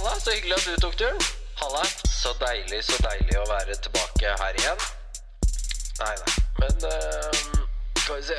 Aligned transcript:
Halla, 0.00 0.20
så 0.20 0.30
hyggelig 0.30 0.54
at 0.54 0.64
du 0.64 0.80
tok 0.80 0.94
turen. 0.96 1.18
Halla, 1.60 1.82
så 2.08 2.30
deilig, 2.40 2.78
så 2.84 2.96
deilig 3.04 3.34
å 3.36 3.42
være 3.50 3.74
tilbake 3.84 4.30
her 4.42 4.56
igjen. 4.56 4.84
Nei, 5.98 6.14
nei, 6.22 6.36
men 6.62 6.86
uh, 6.88 7.66
skal 7.98 8.16
vi 8.16 8.22
se. 8.30 8.38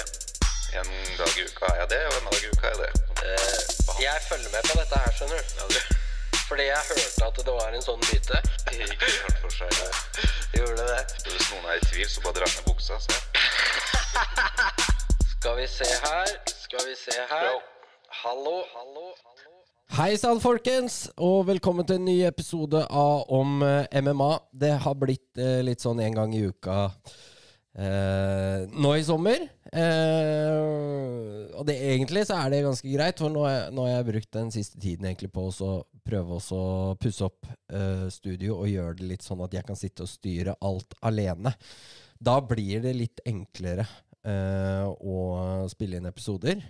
En 0.80 0.90
dag 1.20 1.38
i 1.38 1.46
uka 1.46 1.70
er 1.70 1.78
jeg 1.84 1.92
det, 1.94 2.00
og 2.08 2.18
en 2.18 2.32
dag 2.32 2.40
i 2.40 2.50
uka 2.50 2.66
er 2.66 2.74
jeg 2.74 2.82
det. 2.82 2.90
Uh, 3.22 3.94
jeg 4.02 4.26
følger 4.26 4.50
med 4.56 4.72
på 4.72 4.80
dette 4.80 5.04
her, 5.04 5.14
skjønner 5.20 5.38
du. 5.38 5.54
Ja, 5.60 5.70
du 5.70 6.40
Fordi 6.48 6.66
jeg 6.72 6.90
hørte 6.90 7.30
at 7.30 7.46
det 7.46 7.58
var 7.60 7.78
en 7.78 7.88
sånn 7.92 8.04
myte. 8.10 8.42
ikke 8.90 9.14
hørt 9.22 9.40
for 9.46 9.58
seg 9.60 9.78
det. 9.78 10.28
Gjorde 10.58 10.90
det? 10.90 11.00
Hvis 11.30 11.50
noen 11.54 11.70
er 11.70 11.78
i 11.78 11.90
tvil, 11.92 12.10
så 12.10 12.26
bare 12.26 12.40
dra 12.42 12.50
ned 12.56 12.72
buksa. 12.72 12.98
Se. 13.06 13.22
Skal 15.36 15.62
vi 15.62 15.70
se 15.78 15.94
her, 16.10 16.38
skal 16.66 16.90
vi 16.90 16.98
se 17.06 17.22
her. 17.22 17.52
Hallo, 18.24 18.58
hallo, 18.74 19.12
hallo. 19.14 19.51
Hei 19.92 20.14
sann, 20.16 20.40
folkens, 20.40 21.10
og 21.20 21.50
velkommen 21.50 21.84
til 21.84 21.98
en 22.00 22.06
ny 22.08 22.22
episode 22.24 22.80
av 22.96 23.26
Om 23.36 23.58
eh, 23.68 23.98
MMA. 24.00 24.30
Det 24.64 24.70
har 24.86 24.96
blitt 24.96 25.36
eh, 25.36 25.58
litt 25.68 25.84
sånn 25.84 26.00
en 26.00 26.16
gang 26.16 26.32
i 26.32 26.46
uka 26.48 26.78
eh, 27.76 28.72
nå 28.72 28.94
i 28.96 29.04
sommer. 29.04 29.44
Eh, 29.68 31.52
og 31.52 31.68
det 31.68 31.76
egentlig 31.90 32.24
så 32.30 32.40
er 32.40 32.56
det 32.56 32.64
ganske 32.70 32.88
greit, 32.88 33.20
for 33.20 33.36
nå, 33.36 33.44
nå 33.76 33.90
har 33.90 33.98
jeg 33.98 34.10
brukt 34.14 34.32
den 34.40 34.56
siste 34.56 34.80
tiden 34.80 35.12
egentlig 35.12 35.34
på 35.36 35.50
å 35.52 35.74
prøve 36.08 36.40
å 36.40 36.64
pusse 36.96 37.28
opp 37.28 37.52
eh, 37.52 38.08
studio 38.16 38.62
og 38.62 38.72
gjøre 38.72 38.96
det 39.02 39.12
litt 39.12 39.28
sånn 39.28 39.44
at 39.44 39.60
jeg 39.60 39.68
kan 39.68 39.84
sitte 39.84 40.08
og 40.08 40.14
styre 40.16 40.56
alt 40.72 40.96
alene. 41.04 41.52
Da 42.16 42.40
blir 42.40 42.80
det 42.88 42.96
litt 42.96 43.28
enklere 43.28 43.90
eh, 44.24 44.88
å 44.88 45.68
spille 45.68 46.00
inn 46.00 46.08
episoder, 46.08 46.64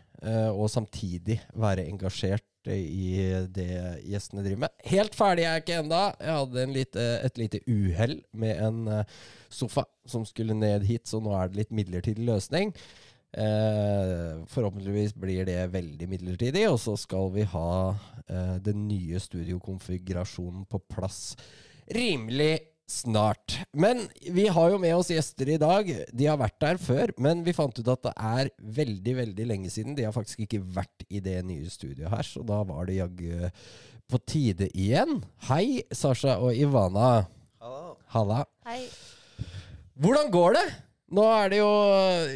og 0.54 0.68
samtidig 0.70 1.40
være 1.58 1.86
engasjert 1.90 2.46
i 2.70 3.46
det 3.50 4.02
gjestene 4.06 4.44
driver 4.46 4.66
med. 4.66 4.74
Helt 4.92 5.16
ferdig 5.18 5.46
er 5.46 5.55
jeg 5.55 5.63
ikke 5.66 5.80
enda. 5.82 6.02
Jeg 6.20 6.35
hadde 6.38 6.66
lite, 6.76 7.05
et 7.26 7.40
lite 7.41 7.62
uhell 7.68 8.20
med 8.38 8.62
en 8.68 8.82
eh, 8.99 9.16
sofa 9.49 9.88
som 10.05 10.26
skulle 10.27 10.58
ned 10.58 10.85
hit, 10.85 11.08
så 11.10 11.22
nå 11.24 11.34
er 11.38 11.50
det 11.50 11.63
litt 11.63 11.74
midlertidig 11.74 12.27
løsning. 12.27 12.76
Eh, 13.32 14.44
forhåpentligvis 14.52 15.16
blir 15.16 15.48
det 15.48 15.60
veldig 15.74 16.10
midlertidig, 16.12 16.68
og 16.70 16.77
så 16.84 16.98
skal 17.00 17.32
vi 17.34 17.48
ha 17.48 17.74
eh, 18.27 18.55
den 18.63 18.85
nye 18.90 19.22
studiokonfigurasjonen 19.24 20.68
på 20.70 20.84
plass 20.91 21.35
rimelig 21.91 22.60
snart. 22.92 23.58
Men 23.74 24.04
vi 24.36 24.46
har 24.52 24.74
jo 24.74 24.80
med 24.82 24.94
oss 24.98 25.10
gjester 25.14 25.50
i 25.54 25.58
dag. 25.62 25.88
De 26.12 26.28
har 26.28 26.40
vært 26.42 26.58
der 26.64 26.80
før, 26.82 27.14
men 27.22 27.42
vi 27.48 27.54
fant 27.56 27.78
ut 27.80 27.88
at 27.94 28.04
det 28.10 28.14
er 28.18 28.52
veldig, 28.82 29.16
veldig 29.22 29.48
lenge 29.54 29.72
siden. 29.74 29.96
De 29.98 30.06
har 30.08 30.16
faktisk 30.16 30.44
ikke 30.46 30.62
vært 30.76 31.06
i 31.10 31.22
det 31.24 31.40
nye 31.48 31.72
studioet 31.72 32.12
her, 32.12 32.28
så 32.28 32.44
da 32.48 32.62
var 32.68 32.86
det 32.90 33.00
jaggu 33.00 33.50
på 34.12 34.20
tide 34.28 34.68
igjen. 34.76 35.22
Hei, 35.48 35.82
Sasha 35.96 36.36
og 36.44 36.52
Ivana. 36.60 37.26
Halla. 38.12 38.42
Hei. 38.68 38.84
Hvordan 40.02 40.32
går 40.34 40.58
det? 40.58 40.66
Nå 41.12 41.24
er 41.28 41.50
det 41.52 41.58
jo 41.60 41.70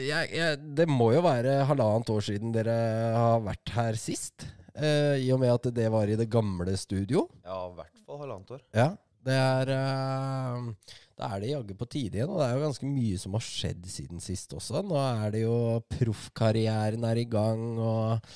jeg, 0.03 0.29
jeg, 0.35 0.57
Det 0.75 0.85
må 0.91 1.09
jo 1.15 1.21
være 1.23 1.61
halvannet 1.69 2.09
år 2.11 2.23
siden 2.27 2.51
dere 2.55 2.75
har 3.15 3.43
vært 3.43 3.71
her 3.75 3.95
sist. 3.99 4.45
eh, 4.75 5.15
I 5.23 5.29
og 5.35 5.39
med 5.43 5.53
at 5.53 5.69
det 5.75 5.87
var 5.91 6.07
i 6.11 6.17
det 6.19 6.27
gamle 6.31 6.75
studio. 6.79 7.25
Ja, 7.45 7.61
i 7.71 7.75
hvert 7.77 8.01
fall 8.05 8.19
halvannet 8.23 8.51
år. 8.57 8.61
Ja, 8.75 8.89
det 9.25 9.35
er 9.35 9.71
eh, 9.73 10.67
Da 11.15 11.29
er 11.31 11.41
det 11.41 11.53
jaggu 11.53 11.73
på 11.79 11.87
tide 11.89 12.19
igjen. 12.19 12.31
Og 12.31 12.41
det 12.41 12.47
er 12.47 12.57
jo 12.57 12.65
ganske 12.67 12.89
mye 12.89 13.21
som 13.21 13.37
har 13.37 13.45
skjedd 13.45 13.87
siden 13.89 14.23
sist 14.23 14.53
også. 14.57 14.83
Nå 14.85 14.99
er 14.99 15.33
det 15.35 15.45
jo 15.45 15.55
Proffkarrieren 15.95 17.07
er 17.07 17.21
i 17.21 17.27
gang, 17.29 17.63
og 17.79 18.29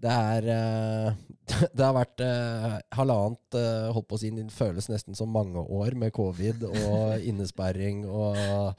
det 0.00 0.14
er 0.34 0.50
eh, 0.56 1.18
Det 1.76 1.84
har 1.84 1.96
vært 1.96 2.22
eh, 2.24 2.76
halvannet 2.94 3.58
Holdt 3.94 4.08
på 4.08 4.16
å 4.16 4.20
si 4.22 4.30
det 4.32 4.46
føles 4.54 4.86
nesten 4.90 5.18
som 5.18 5.32
mange 5.34 5.60
år 5.60 5.96
med 5.98 6.14
covid 6.14 6.62
og 6.70 7.26
innesperring 7.26 8.04
og 8.06 8.78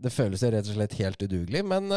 Det 0.00 0.12
føles 0.12 0.42
jo 0.42 0.50
rett 0.52 0.68
og 0.68 0.76
slett 0.76 0.96
helt 0.98 1.22
udugelig. 1.24 1.62
Men 1.64 1.92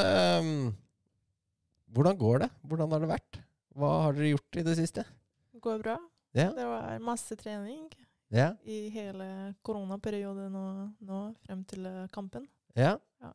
hvordan 1.90 2.20
går 2.20 2.46
det? 2.46 2.50
Hvordan 2.70 2.94
har 2.94 3.04
det 3.04 3.10
vært? 3.12 3.42
Hva 3.76 3.90
har 4.06 4.16
dere 4.16 4.32
gjort 4.36 4.60
i 4.60 4.64
det 4.68 4.78
siste? 4.80 5.04
Det 5.52 5.64
Går 5.64 5.82
bra. 5.84 5.98
Ja, 6.38 6.52
Det 6.54 6.66
var 6.66 7.00
masse 7.02 7.36
trening 7.36 7.88
ja, 8.30 8.52
i 8.64 8.90
hele 8.94 9.56
koronaperioden 9.66 10.54
og 10.56 10.92
nå 11.02 11.22
frem 11.46 11.64
til 11.66 11.86
eh, 11.90 12.08
kampen. 12.14 12.48
ja. 12.78 12.98
Ja. 13.22 13.32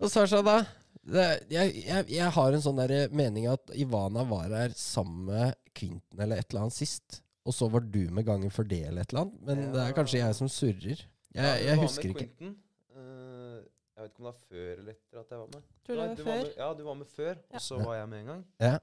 Og 0.00 0.08
Sasha, 0.08 0.38
da? 0.40 0.58
Det, 1.04 1.24
jeg, 1.52 1.74
jeg, 1.84 2.06
jeg 2.14 2.30
har 2.32 2.52
en 2.56 2.62
sånn 2.64 2.78
der 2.80 3.10
mening 3.12 3.46
at 3.50 3.68
Ivana 3.76 4.22
var 4.28 4.48
her 4.54 4.72
sammen 4.76 5.26
med 5.28 5.54
Kvinten 5.76 6.20
eller 6.24 6.40
et 6.40 6.48
eller 6.52 6.62
annet 6.68 6.76
sist. 6.78 7.18
Og 7.44 7.52
så 7.56 7.68
var 7.72 7.80
du 7.84 7.98
med 8.12 8.24
gangen 8.24 8.50
for 8.54 8.64
det 8.68 8.78
eller 8.88 9.02
et 9.04 9.12
eller 9.12 9.26
annet. 9.26 9.42
Men 9.44 9.60
det 9.74 9.82
er 9.82 9.92
kanskje 9.96 10.20
jeg 10.22 10.36
som 10.38 10.48
surrer. 10.48 11.02
Jeg, 11.34 11.60
jeg 11.66 11.76
husker 11.82 12.08
ikke. 12.14 12.26
Quinten. 12.30 12.54
Eh, 12.96 13.58
jeg 13.96 14.06
vet 14.06 14.10
ikke 14.12 14.22
om 14.22 14.24
det 14.24 14.30
var 14.30 14.38
før 14.48 14.70
eller 14.78 14.92
etter 14.96 15.20
at 15.24 15.34
jeg 15.34 15.42
var 15.42 15.50
med. 15.56 15.68
Tror 15.88 16.00
Nei, 16.00 16.06
det 16.08 16.16
du 16.16 16.24
var 16.24 16.30
før. 16.32 16.42
med, 16.46 16.54
ja, 16.62 16.70
du 16.78 16.82
var 16.88 16.98
med 17.02 17.10
før, 17.18 17.34
Ja. 17.34 17.56
og 17.60 17.66
så 17.66 17.78
Ja. 17.80 17.84
var 17.90 17.94
jeg 18.00 18.08
med 18.14 18.20
en 18.22 18.26
gang. 18.32 18.44
Ja. 18.60 18.74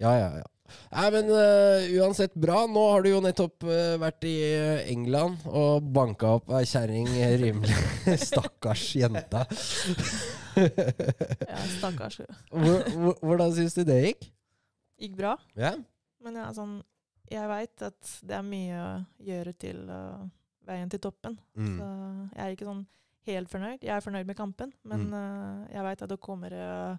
Ja, 0.00 0.12
ja, 0.16 0.28
ja. 0.40 0.48
Ja. 0.70 1.00
Nei, 1.00 1.06
men 1.14 1.30
uh, 1.32 1.86
uansett 2.00 2.34
bra. 2.38 2.62
Nå 2.70 2.84
har 2.92 3.04
du 3.04 3.10
jo 3.12 3.20
nettopp 3.24 3.66
uh, 3.66 3.94
vært 4.02 4.24
i 4.28 4.34
øh, 4.54 4.80
England 4.92 5.44
og 5.50 5.86
banka 5.94 6.34
opp 6.38 6.50
ei 6.58 6.64
kjerring 6.68 7.08
rimelig. 7.42 7.76
Stakkars 8.30 8.84
jenta. 8.98 9.44
Ja, 10.56 11.60
stakkars. 11.78 12.20
Hvor, 12.50 12.84
hvor, 12.96 13.18
hvordan 13.22 13.54
syns 13.56 13.76
du 13.78 13.84
det 13.86 14.00
gikk? 14.04 14.28
Gikk 15.00 15.16
bra. 15.18 15.34
Ja? 15.58 15.74
Men 16.20 16.36
er 16.36 16.50
sånn, 16.56 16.78
jeg 17.30 17.48
veit 17.48 17.84
at 17.86 18.14
det 18.26 18.36
er 18.36 18.44
mye 18.46 18.80
å 18.80 18.88
gjøre 19.24 19.54
til 19.60 19.84
uh, 19.88 20.24
veien 20.68 20.90
til 20.92 21.00
toppen. 21.02 21.38
Mm. 21.56 21.76
Så 21.78 21.90
jeg 22.34 22.42
er 22.46 22.56
ikke 22.56 22.68
sånn 22.68 22.82
helt 23.30 23.50
fornøyd. 23.52 23.84
Jeg 23.84 23.94
er 23.96 24.04
fornøyd 24.04 24.28
med 24.28 24.36
kampen, 24.38 24.72
men 24.88 25.06
Mm. 25.10 25.14
eh, 25.14 25.74
jeg 25.76 25.84
veit 25.84 26.02
at 26.02 26.08
det 26.08 26.20
kommer 26.24 26.54
uh, 26.56 26.96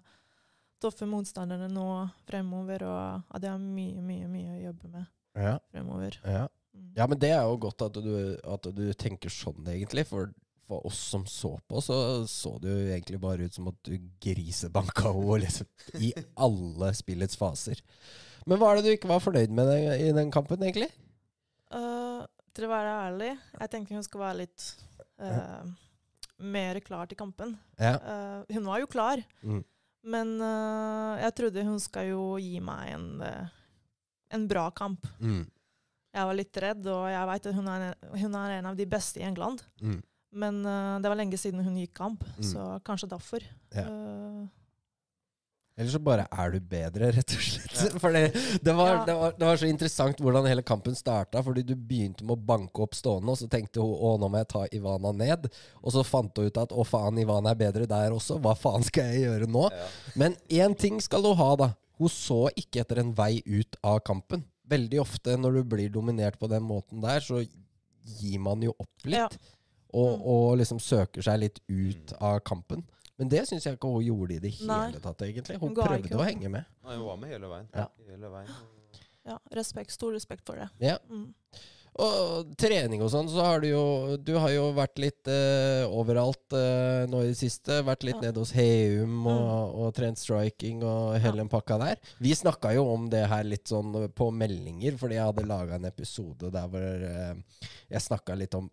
tøffe 0.82 1.06
motstanderne 1.08 1.68
nå 1.72 1.86
fremover, 2.28 2.84
og 2.88 3.34
at 3.36 3.46
jeg 3.46 3.54
har 3.54 3.62
mye, 3.62 4.02
mye, 4.04 4.28
mye 4.30 4.56
å 4.58 4.62
jobbe 4.68 4.90
med 4.92 5.06
Ja, 5.38 5.56
fremover. 5.72 6.18
ja. 6.26 6.48
Mm. 6.72 6.86
ja, 6.96 7.04
men 7.06 7.18
det 7.20 7.28
er 7.36 7.42
jo 7.44 7.58
godt 7.60 7.82
at 7.84 7.98
du, 8.00 8.12
at 8.48 8.66
du 8.72 8.86
tenker 8.96 9.28
sånn, 9.32 9.60
egentlig. 9.68 10.06
For, 10.08 10.30
for 10.68 10.86
oss 10.88 10.96
som 11.12 11.26
så 11.28 11.50
på, 11.68 11.82
så 11.84 11.96
så 12.30 12.54
det 12.62 12.70
jo 12.72 12.86
egentlig 12.94 13.18
bare 13.20 13.44
ut 13.44 13.52
som 13.58 13.66
at 13.68 13.76
du 13.84 13.96
grisebanka 14.24 15.10
henne 15.16 15.40
liksom, 15.44 15.68
i 16.00 16.12
alle 16.40 16.92
spillets 16.96 17.36
faser. 17.36 17.82
Men 18.48 18.58
hva 18.58 18.70
er 18.72 18.80
det 18.80 18.86
du 18.86 18.92
ikke 18.94 19.10
var 19.12 19.20
fornøyd 19.22 19.52
med 19.54 19.68
den, 19.68 19.90
i 20.00 20.12
den 20.16 20.32
kampen, 20.34 20.64
egentlig? 20.64 20.88
Uh, 21.72 22.24
til 22.56 22.66
å 22.66 22.72
være 22.72 22.96
ærlig, 23.08 23.30
jeg 23.60 23.72
tenkte 23.72 23.96
hun 23.96 24.04
skulle 24.08 24.24
være 24.26 24.40
litt 24.42 24.64
uh, 25.20 25.68
mer 26.42 26.80
klar 26.84 27.06
til 27.08 27.20
kampen. 27.20 27.54
Ja. 27.80 27.94
Uh, 28.00 28.56
hun 28.56 28.66
var 28.72 28.80
jo 28.82 28.88
klar, 28.92 29.22
Mm. 29.44 29.60
Men 30.04 30.34
uh, 30.42 31.18
jeg 31.22 31.34
trodde 31.38 31.64
hun 31.66 31.78
skal 31.80 32.08
jo 32.10 32.22
gi 32.42 32.58
meg 32.64 32.94
en, 32.96 33.04
eh, 33.22 33.50
en 34.34 34.46
bra 34.50 34.70
kamp. 34.74 35.06
Mm. 35.20 35.44
Jeg 36.12 36.28
var 36.28 36.36
litt 36.36 36.56
redd, 36.60 36.86
og 36.92 37.06
jeg 37.08 37.28
vet 37.30 37.46
at 37.48 37.54
hun 37.56 37.68
er, 37.72 37.84
en, 37.92 38.08
hun 38.20 38.34
er 38.36 38.56
en 38.58 38.66
av 38.72 38.76
de 38.76 38.84
beste 38.86 39.20
i 39.22 39.24
England. 39.24 39.62
Mm. 39.80 40.00
Men 40.32 40.58
uh, 40.66 40.96
det 41.00 41.08
var 41.12 41.16
lenge 41.20 41.38
siden 41.40 41.62
hun 41.64 41.76
gikk 41.76 41.94
kamp, 41.94 42.24
Mm. 42.38 42.42
så 42.50 42.66
kanskje 42.84 43.08
derfor. 43.12 43.44
Ja. 43.76 43.84
Eh, 43.86 44.42
Eller 45.78 45.88
så 45.88 45.98
bare 46.04 46.26
er 46.28 46.50
du 46.52 46.58
bedre, 46.68 47.08
rett 47.16 47.32
og 47.32 47.40
slett. 47.40 47.94
For 48.02 48.12
det, 48.12 48.26
det, 48.60 48.72
var, 48.76 48.90
Ja. 48.92 49.04
det, 49.08 49.14
var, 49.16 49.32
det 49.38 49.46
var 49.48 49.56
så 49.62 49.66
interessant 49.70 50.18
hvordan 50.20 50.44
hele 50.50 50.62
kampen 50.68 50.94
starta. 50.98 51.40
Fordi 51.42 51.62
du 51.64 51.72
begynte 51.74 52.26
med 52.28 52.34
å 52.36 52.44
banke 52.52 52.84
opp 52.84 52.94
stående, 52.98 53.32
og 53.32 53.38
så 53.40 53.48
tenkte 53.48 53.80
hun 53.80 53.94
å, 53.96 54.10
nå 54.20 54.28
må 54.28 54.42
jeg 54.42 54.50
ta 54.52 54.66
Ivana 54.76 55.12
ned. 55.16 55.48
Og 55.80 55.94
så 55.96 56.04
fant 56.04 56.36
hun 56.36 56.50
ut 56.50 56.60
at 56.60 56.74
å 56.76 56.84
faen, 56.84 57.18
Ivana 57.24 57.54
er 57.54 57.60
bedre 57.64 57.88
der 57.88 58.12
også. 58.12 58.36
Hva 58.44 58.52
faen 58.58 58.84
skal 58.84 59.14
jeg 59.14 59.24
gjøre 59.24 59.48
nå? 59.48 59.64
Ja. 59.72 59.88
Men 60.20 60.36
én 60.52 60.76
ting 60.76 61.00
skal 61.00 61.24
hun 61.30 61.40
ha, 61.40 61.50
da. 61.64 61.70
Hun 62.02 62.12
så 62.12 62.42
ikke 62.58 62.84
etter 62.84 63.00
en 63.00 63.14
vei 63.16 63.38
ut 63.46 63.76
av 63.86 64.02
kampen. 64.04 64.44
Veldig 64.72 65.00
ofte 65.02 65.34
når 65.40 65.58
du 65.58 65.64
blir 65.72 65.90
dominert 65.92 66.36
på 66.40 66.48
den 66.52 66.64
måten 66.68 67.00
der, 67.04 67.20
så 67.24 67.40
gir 67.40 68.38
man 68.44 68.60
jo 68.64 68.72
opp 68.76 69.08
litt. 69.08 69.16
Ja. 69.16 69.56
Og, 69.92 70.14
Mm. 70.18 70.22
og 70.32 70.56
liksom 70.56 70.78
søker 70.80 71.20
seg 71.24 71.40
litt 71.42 71.58
ut 71.68 72.12
av 72.20 72.38
kampen. 72.48 72.80
Men 73.20 73.28
det 73.28 73.42
syns 73.48 73.66
jeg 73.68 73.76
ikke 73.76 73.90
hun 73.92 74.02
gjorde 74.06 74.34
i 74.34 74.40
det 74.42 74.54
hele 74.56 74.72
Nei. 74.72 75.00
tatt, 75.04 75.20
egentlig. 75.26 75.58
Hun 75.60 75.68
Hun 75.68 75.76
prøvde 75.76 76.08
ikke 76.08 76.18
å 76.22 76.24
henge 76.26 76.48
med. 76.50 76.64
Nei, 76.86 76.96
hun 76.96 77.06
var 77.06 77.20
med 77.20 77.30
hele 77.34 77.50
veien. 77.52 77.68
Ja. 77.76 77.86
Hele 78.08 78.30
veien. 78.32 78.48
ja, 79.28 79.38
respekt, 79.54 79.92
stor 79.94 80.12
respekt 80.16 80.46
for 80.48 80.56
det. 80.58 80.70
Ja. 80.82 80.96
Mm. 81.10 81.28
Og 82.02 82.54
trening 82.56 83.02
og 83.04 83.10
sånn, 83.12 83.26
så 83.28 83.42
har 83.44 83.60
du 83.60 83.66
jo 83.68 84.16
Du 84.16 84.30
har 84.40 84.48
jo 84.48 84.70
vært 84.72 84.96
litt 85.02 85.28
eh, 85.28 85.82
overalt 85.92 86.54
eh, 86.56 87.04
nå 87.12 87.20
i 87.20 87.28
det 87.34 87.36
siste. 87.36 87.82
Vært 87.84 88.06
litt 88.08 88.16
Ja. 88.16 88.22
Mm. 88.22 88.26
nede 88.30 88.40
hos 88.40 88.52
Heum 88.56 89.26
og, 89.28 89.74
og 89.76 89.90
trent 89.98 90.16
striking 90.18 90.80
og 90.88 91.18
hele 91.20 91.36
den 91.42 91.50
pakka 91.52 91.76
der. 91.82 92.00
Vi 92.18 92.32
snakka 92.32 92.72
jo 92.78 92.86
om 92.94 93.10
det 93.12 93.26
her 93.28 93.44
litt 93.44 93.68
sånn 93.68 93.92
på 94.16 94.30
meldinger, 94.32 94.96
fordi 94.96 95.18
jeg 95.20 95.28
hadde 95.28 95.44
laga 95.46 95.76
en 95.76 95.84
episode 95.92 96.48
der 96.50 96.66
hvor 96.72 96.80
eh, 97.12 97.34
jeg 97.92 98.06
snakka 98.08 98.38
litt 98.40 98.56
om 98.56 98.70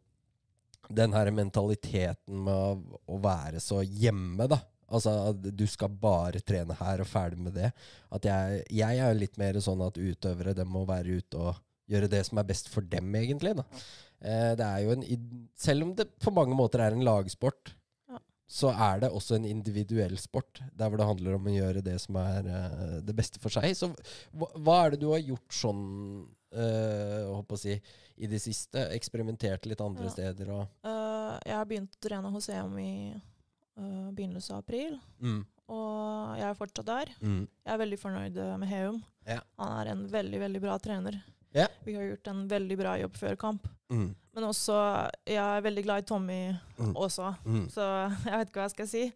den 0.90 1.14
her 1.14 1.30
mentaliteten 1.36 2.44
med 2.46 2.84
å, 3.06 3.18
være 3.22 3.62
så 3.64 3.82
hjemme, 3.86 4.48
da. 4.50 4.60
Altså 4.90 5.34
du 5.38 5.66
skal 5.70 5.92
bare 6.02 6.42
trene 6.42 6.74
her 6.80 7.04
og 7.04 7.10
ferdig 7.12 7.38
med 7.46 7.54
det. 7.60 7.70
At 8.16 8.26
jeg, 8.26 8.64
jeg 8.74 9.02
er 9.06 9.18
litt 9.18 9.38
mer 9.38 9.60
sånn 9.62 9.84
at 9.86 10.00
utøvere 10.02 10.56
de 10.58 10.66
må 10.66 10.82
være 10.90 11.20
ute 11.22 11.38
og 11.38 11.60
gjøre 11.90 12.10
det 12.10 12.24
som 12.26 12.42
er 12.42 12.48
best 12.50 12.72
for 12.74 12.86
dem, 12.86 13.14
egentlig. 13.18 13.54
da. 13.58 13.66
Eh, 14.22 14.56
det 14.58 14.66
er 14.66 14.82
jo 14.86 14.96
en, 14.96 15.06
selv 15.58 15.86
om 15.88 15.94
det 15.98 16.10
på 16.22 16.34
mange 16.34 16.58
måter 16.58 16.82
er 16.86 16.98
en 16.98 17.06
lagsport, 17.06 17.76
Ja. 18.10 18.18
så 18.50 18.74
er 18.74 19.06
det 19.06 19.12
også 19.14 19.38
en 19.38 19.46
individuell 19.46 20.18
sport. 20.18 20.62
Der 20.74 20.90
hvor 20.90 20.98
det 20.98 21.08
handler 21.10 21.38
om 21.38 21.46
å 21.50 21.54
gjøre 21.54 21.86
det 21.86 22.00
som 22.02 22.18
er 22.22 22.50
eh, 22.50 22.98
det 23.06 23.16
beste 23.18 23.42
for 23.42 23.54
seg. 23.54 23.70
Så 23.78 23.92
hva, 24.34 24.50
hva 24.58 24.80
er 24.88 24.96
det 24.96 25.02
du 25.06 25.12
har 25.14 25.22
gjort 25.22 25.54
sånn 25.54 25.86
å 26.54 27.58
si, 27.58 27.76
i 28.18 28.28
det 28.28 28.40
siste? 28.42 28.88
Eksperimentert 28.96 29.66
litt 29.70 29.82
andre 29.82 30.06
Ja. 30.06 30.10
steder 30.10 30.50
og 30.52 30.68
uh, 30.84 31.40
jeg 31.46 31.56
har 31.56 31.66
begynt 31.66 31.96
å 31.96 32.02
trene 32.08 32.32
hos 32.34 32.50
EM 32.50 32.78
i 32.80 32.92
uh, 33.78 34.10
begynnelsen 34.12 34.56
av 34.58 34.64
april, 34.64 35.00
mm, 35.22 35.42
og 35.70 36.38
jeg 36.40 36.48
er 36.50 36.58
fortsatt 36.58 36.86
der. 36.86 37.12
mm, 37.22 37.44
Jeg 37.66 37.74
er 37.74 37.78
veldig 37.84 38.00
fornøyd 38.02 38.40
med 38.60 38.68
Heum. 38.70 39.04
Ja. 39.28 39.40
Han 39.60 39.76
er 39.80 39.92
en 39.92 40.08
veldig, 40.10 40.40
veldig 40.40 40.62
bra 40.62 40.78
trener. 40.82 41.20
Ja. 41.54 41.68
Vi 41.86 41.94
har 41.96 42.04
gjort 42.04 42.28
en 42.28 42.48
veldig 42.50 42.78
bra 42.78 42.96
jobb 42.98 43.14
før 43.18 43.36
kamp. 43.38 43.68
mm, 43.90 44.16
Men 44.36 44.44
også, 44.44 44.74
jeg 45.26 45.38
er 45.38 45.62
veldig 45.62 45.84
glad 45.84 46.04
i 46.04 46.06
Tommy 46.08 46.56
Mm. 46.80 46.94
også, 46.96 47.36
mm. 47.46 47.68
så 47.70 47.86
jeg 48.26 48.38
vet 48.40 48.48
ikke 48.50 48.60
hva 48.60 48.68
jeg 48.70 48.72
skal 48.78 48.88
si. 48.88 49.14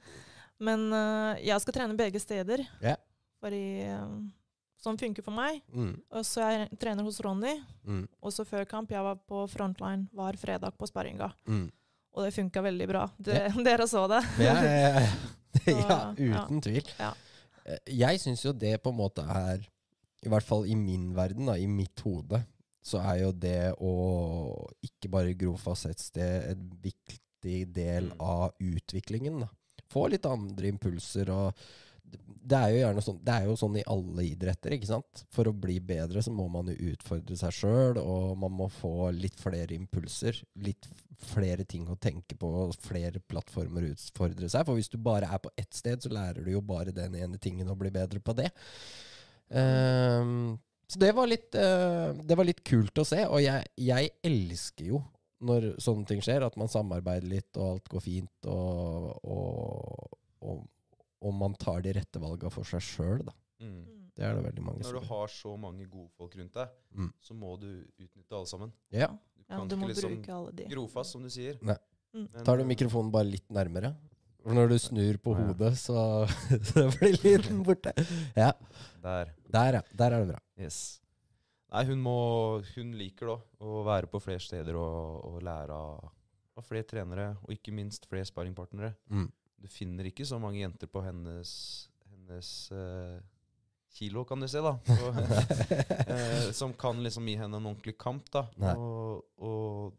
Men 0.59 0.93
uh, 0.93 1.33
jeg 1.41 1.59
skal 1.61 1.73
trene 1.73 1.97
begge 1.97 2.19
steder, 2.21 2.65
Ja. 2.81 2.95
fordi, 3.41 3.81
eh, 3.81 4.07
som 4.83 4.97
funker 4.99 5.23
for 5.25 5.31
meg. 5.35 5.61
Mm, 5.73 5.93
Og 6.11 6.25
så 6.27 6.43
jeg 6.51 6.69
trener 6.79 7.03
hos 7.07 7.19
Ronny. 7.23 7.55
mm, 7.87 8.03
Også 8.23 8.45
før 8.45 8.65
kamp. 8.69 8.91
Jeg 8.91 9.03
var 9.03 9.15
på 9.27 9.45
frontline 9.49 10.07
hver 10.13 10.37
fredag 10.37 10.75
på 10.77 10.87
sparringa. 10.89 11.31
mm. 11.47 11.71
Og 12.13 12.25
det 12.27 12.33
funka 12.35 12.61
veldig 12.61 12.85
bra. 12.91 13.07
Det, 13.17 13.39
Dere 13.65 13.87
så 13.89 14.03
det. 14.11 14.19
Ja, 14.43 14.53
ja, 14.61 14.99
ja. 14.99 15.07
Så, 15.63 15.69
ja, 15.69 15.97
ja. 16.17 16.43
uten 16.43 16.61
tvil. 16.61 16.87
Ja. 16.99 17.11
Eh, 17.65 17.79
Jeg 17.87 18.19
syns 18.21 18.43
jo 18.45 18.51
det 18.53 18.75
på 18.83 18.89
en 18.89 18.97
måte 18.97 19.21
er 19.25 19.61
I 20.25 20.29
hvert 20.29 20.43
fall 20.45 20.65
i 20.69 20.75
min 20.75 21.11
verden, 21.15 21.45
da, 21.49 21.53
i 21.57 21.65
mitt 21.67 21.99
hode, 22.05 22.39
så 22.83 22.99
er 23.01 23.21
jo 23.23 23.31
det 23.31 23.73
å 23.81 23.91
ikke 24.83 25.09
bare 25.11 25.33
gro 25.37 25.53
fast 25.57 25.85
et 25.89 25.99
sted 25.99 26.51
en 26.51 26.69
viktig 26.83 27.73
del 27.73 28.11
Mm. 28.11 28.21
av 28.21 28.53
utviklingen. 28.61 29.39
da. 29.41 29.49
Få 29.89 30.07
litt 30.09 30.25
andre 30.25 30.67
impulser 30.71 31.29
og 31.29 31.53
det 32.43 32.59
er 32.59 32.73
jo 32.73 32.79
gjerne 32.81 33.01
sånn 33.05 33.19
Det 33.23 33.33
er 33.33 33.45
jo 33.47 33.55
sånn 33.59 33.77
i 33.79 33.85
alle 33.87 34.25
idretter, 34.27 34.75
ikke 34.75 34.89
sant? 34.89 35.23
For 35.33 35.47
å 35.47 35.55
bli 35.55 35.77
bedre 35.83 36.23
så 36.23 36.33
må 36.35 36.49
man 36.51 36.69
jo 36.71 36.91
utfordre 36.91 37.37
seg 37.39 37.55
sjøl, 37.55 37.99
og 38.01 38.35
man 38.41 38.53
må 38.59 38.67
få 38.71 39.11
litt 39.15 39.39
flere 39.39 39.75
impulser. 39.77 40.41
Litt 40.65 40.89
flere 41.23 41.63
ting 41.69 41.87
å 41.87 41.95
tenke 41.95 42.35
på, 42.35 42.51
flere 42.83 43.21
plattformer 43.31 43.87
å 43.87 43.93
utfordre 43.93 44.49
seg. 44.51 44.67
For 44.67 44.79
hvis 44.79 44.91
du 44.91 44.99
bare 44.99 45.29
er 45.31 45.39
på 45.43 45.53
ett 45.55 45.71
sted, 45.75 46.03
så 46.03 46.11
lærer 46.11 46.43
du 46.43 46.51
jo 46.51 46.61
bare 46.65 46.95
den 46.95 47.15
ene 47.15 47.39
tingen 47.41 47.71
å 47.71 47.79
bli 47.79 47.93
bedre 47.93 48.19
på 48.19 48.35
det. 48.37 48.49
Um, 49.47 50.59
så 50.89 50.99
det 50.99 51.13
var, 51.15 51.29
litt, 51.31 51.55
uh, 51.55 52.11
det 52.19 52.37
var 52.37 52.47
litt 52.47 52.63
kult 52.67 52.99
å 52.99 53.07
se, 53.07 53.23
og 53.25 53.39
jeg, 53.43 53.65
jeg 53.79 54.11
elsker 54.25 54.91
jo 54.91 55.03
når 55.43 55.73
sånne 55.83 56.07
ting 56.07 56.21
skjer, 56.23 56.45
at 56.45 56.55
man 56.59 56.71
samarbeider 56.71 57.27
litt, 57.27 57.49
og 57.57 57.75
alt 57.75 57.89
går 57.91 58.03
fint, 58.03 58.47
og, 58.47 59.09
og, 59.27 60.19
og, 60.43 60.61
og 61.23 61.33
man 61.39 61.55
tar 61.59 61.81
de 61.85 61.93
rette 61.95 62.19
valga 62.21 62.49
for 62.53 62.67
seg 62.67 62.83
sjøl, 62.83 63.23
da. 63.27 63.33
Mm. 63.63 63.73
Mm. 63.87 63.99
Det 64.13 64.25
er 64.27 64.35
det 64.37 64.43
veldig 64.45 64.63
mange 64.67 64.83
Når 64.85 64.99
du 64.99 65.05
har 65.09 65.31
så 65.33 65.55
mange 65.57 65.85
gode 65.89 66.09
folk 66.19 66.35
rundt 66.37 66.53
deg, 66.59 66.69
Mm. 66.93 67.11
så 67.23 67.33
må 67.33 67.55
du 67.59 67.69
utnytte 67.97 68.35
alle 68.37 68.49
sammen. 68.51 68.73
Ja. 68.93 69.07
Du 69.09 69.43
Ja, 69.49 69.63
du 69.65 69.75
må 69.75 69.87
ikke 69.87 69.93
liksom 69.95 70.15
bruke 70.17 70.33
alle 70.35 70.51
de. 70.55 70.65
gro 70.69 70.87
fast, 70.87 71.11
som 71.15 71.23
du 71.23 71.29
sier. 71.33 71.57
Nei. 71.65 71.77
Mm. 72.13 72.27
Tar 72.45 72.57
du 72.57 72.63
mikrofonen 72.69 73.11
bare 73.11 73.25
litt 73.31 73.47
nærmere? 73.49 73.95
For 74.43 74.53
når 74.53 74.69
du 74.69 74.75
snur 74.77 75.17
på 75.23 75.33
ja. 75.33 75.45
hodet, 75.47 75.71
så, 75.79 76.27
så 76.69 76.83
blir 76.99 77.15
lyden 77.23 77.63
borte. 77.63 77.93
Ja, 78.35 78.51
Der. 79.01 79.31
der, 79.49 79.73
ja. 79.79 79.81
Der 79.97 80.11
er 80.11 80.19
det 80.25 80.33
bra. 80.35 80.39
Yes. 80.59 80.99
Nei, 81.73 81.85
hun 81.89 82.01
må 82.05 82.15
Hun 82.75 82.91
liker 82.99 83.31
da 83.31 83.37
å 83.65 83.83
være 83.87 84.05
på 84.11 84.19
flere 84.21 84.39
steder 84.43 84.75
og, 84.77 85.23
og 85.25 85.39
lære 85.41 85.73
av, 85.73 86.11
av 86.59 86.67
flere 86.67 86.85
trenere, 86.85 87.31
og 87.41 87.49
ikke 87.55 87.73
minst 87.73 88.05
flere 88.05 88.27
sparringpartnere. 88.29 88.93
Mm. 89.09 89.31
Du 89.63 89.69
finner 89.71 90.09
ikke 90.09 90.25
så 90.27 90.39
mange 90.43 90.59
jenter 90.59 90.89
på 90.91 90.99
hennes, 91.05 91.51
hennes 92.11 92.49
uh, 92.75 93.15
kilo, 93.95 94.25
kan 94.27 94.43
du 94.43 94.49
si, 94.51 94.59
da. 94.59 94.73
Og, 95.07 95.19
uh, 95.23 96.49
som 96.51 96.73
kan 96.75 96.99
liksom 97.05 97.29
gi 97.31 97.37
henne 97.39 97.61
en 97.61 97.69
ordentlig 97.71 97.95
kamp, 98.01 98.27
da. 98.33 98.47
Og, 98.75 99.23
og 99.39 99.93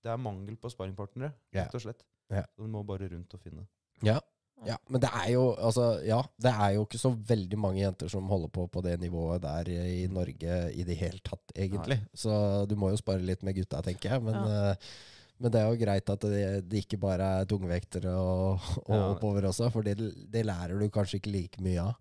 det 0.00 0.12
er 0.14 0.22
mangel 0.24 0.56
på 0.56 0.72
sparringpartnere, 0.72 1.34
Ja. 1.52 1.66
rett 1.66 1.76
og 1.76 1.84
slett. 1.84 2.04
Ja. 2.32 2.46
Så 2.56 2.64
du 2.64 2.72
må 2.72 2.82
bare 2.86 3.10
rundt 3.12 3.34
og 3.36 3.42
finne. 3.42 3.66
Ja. 4.06 4.16
ja. 4.64 4.78
Men 4.88 5.02
det 5.04 5.10
er 5.12 5.28
jo 5.34 5.44
altså, 5.58 5.90
ja, 6.06 6.22
det 6.40 6.52
er 6.54 6.74
jo 6.78 6.86
ikke 6.86 7.02
så 7.02 7.12
veldig 7.12 7.58
mange 7.60 7.82
jenter 7.82 8.08
som 8.08 8.28
holder 8.30 8.52
på 8.54 8.66
på 8.72 8.84
det 8.86 8.96
nivået 9.02 9.42
der 9.44 9.68
i 9.68 10.06
Norge 10.08 10.60
i 10.72 10.86
det 10.88 10.96
hele 10.96 11.20
tatt, 11.26 11.52
egentlig. 11.52 12.00
Så 12.14 12.32
du 12.70 12.76
må 12.80 12.94
jo 12.94 13.00
spare 13.02 13.20
litt 13.20 13.44
med 13.44 13.58
gutta, 13.58 13.82
tenker 13.84 14.14
jeg. 14.14 14.24
Men, 14.30 14.40
eh, 14.46 14.92
men 15.40 15.50
det 15.52 15.60
er 15.60 15.70
jo 15.72 15.78
greit 15.80 16.10
at 16.12 16.20
det, 16.20 16.68
det 16.68 16.82
ikke 16.84 16.98
bare 17.00 17.28
er 17.40 17.46
tungvektere 17.48 18.12
og, 18.12 18.60
og 18.86 18.94
Ja. 18.94 19.06
oppover 19.14 19.46
også, 19.48 19.70
for 19.72 19.82
det, 19.82 19.96
det 20.30 20.44
lærer 20.46 20.78
du 20.78 20.88
kanskje 20.92 21.20
ikke 21.20 21.32
like 21.32 21.60
mye 21.64 21.80
av. 21.80 21.94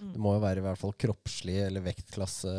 Mm. 0.00 0.12
Det 0.12 0.20
må 0.20 0.34
jo 0.36 0.40
være 0.44 0.58
i 0.62 0.64
hvert 0.66 0.78
fall 0.78 0.92
kroppslig 0.92 1.56
eller 1.66 1.80
vektklasse 1.84 2.52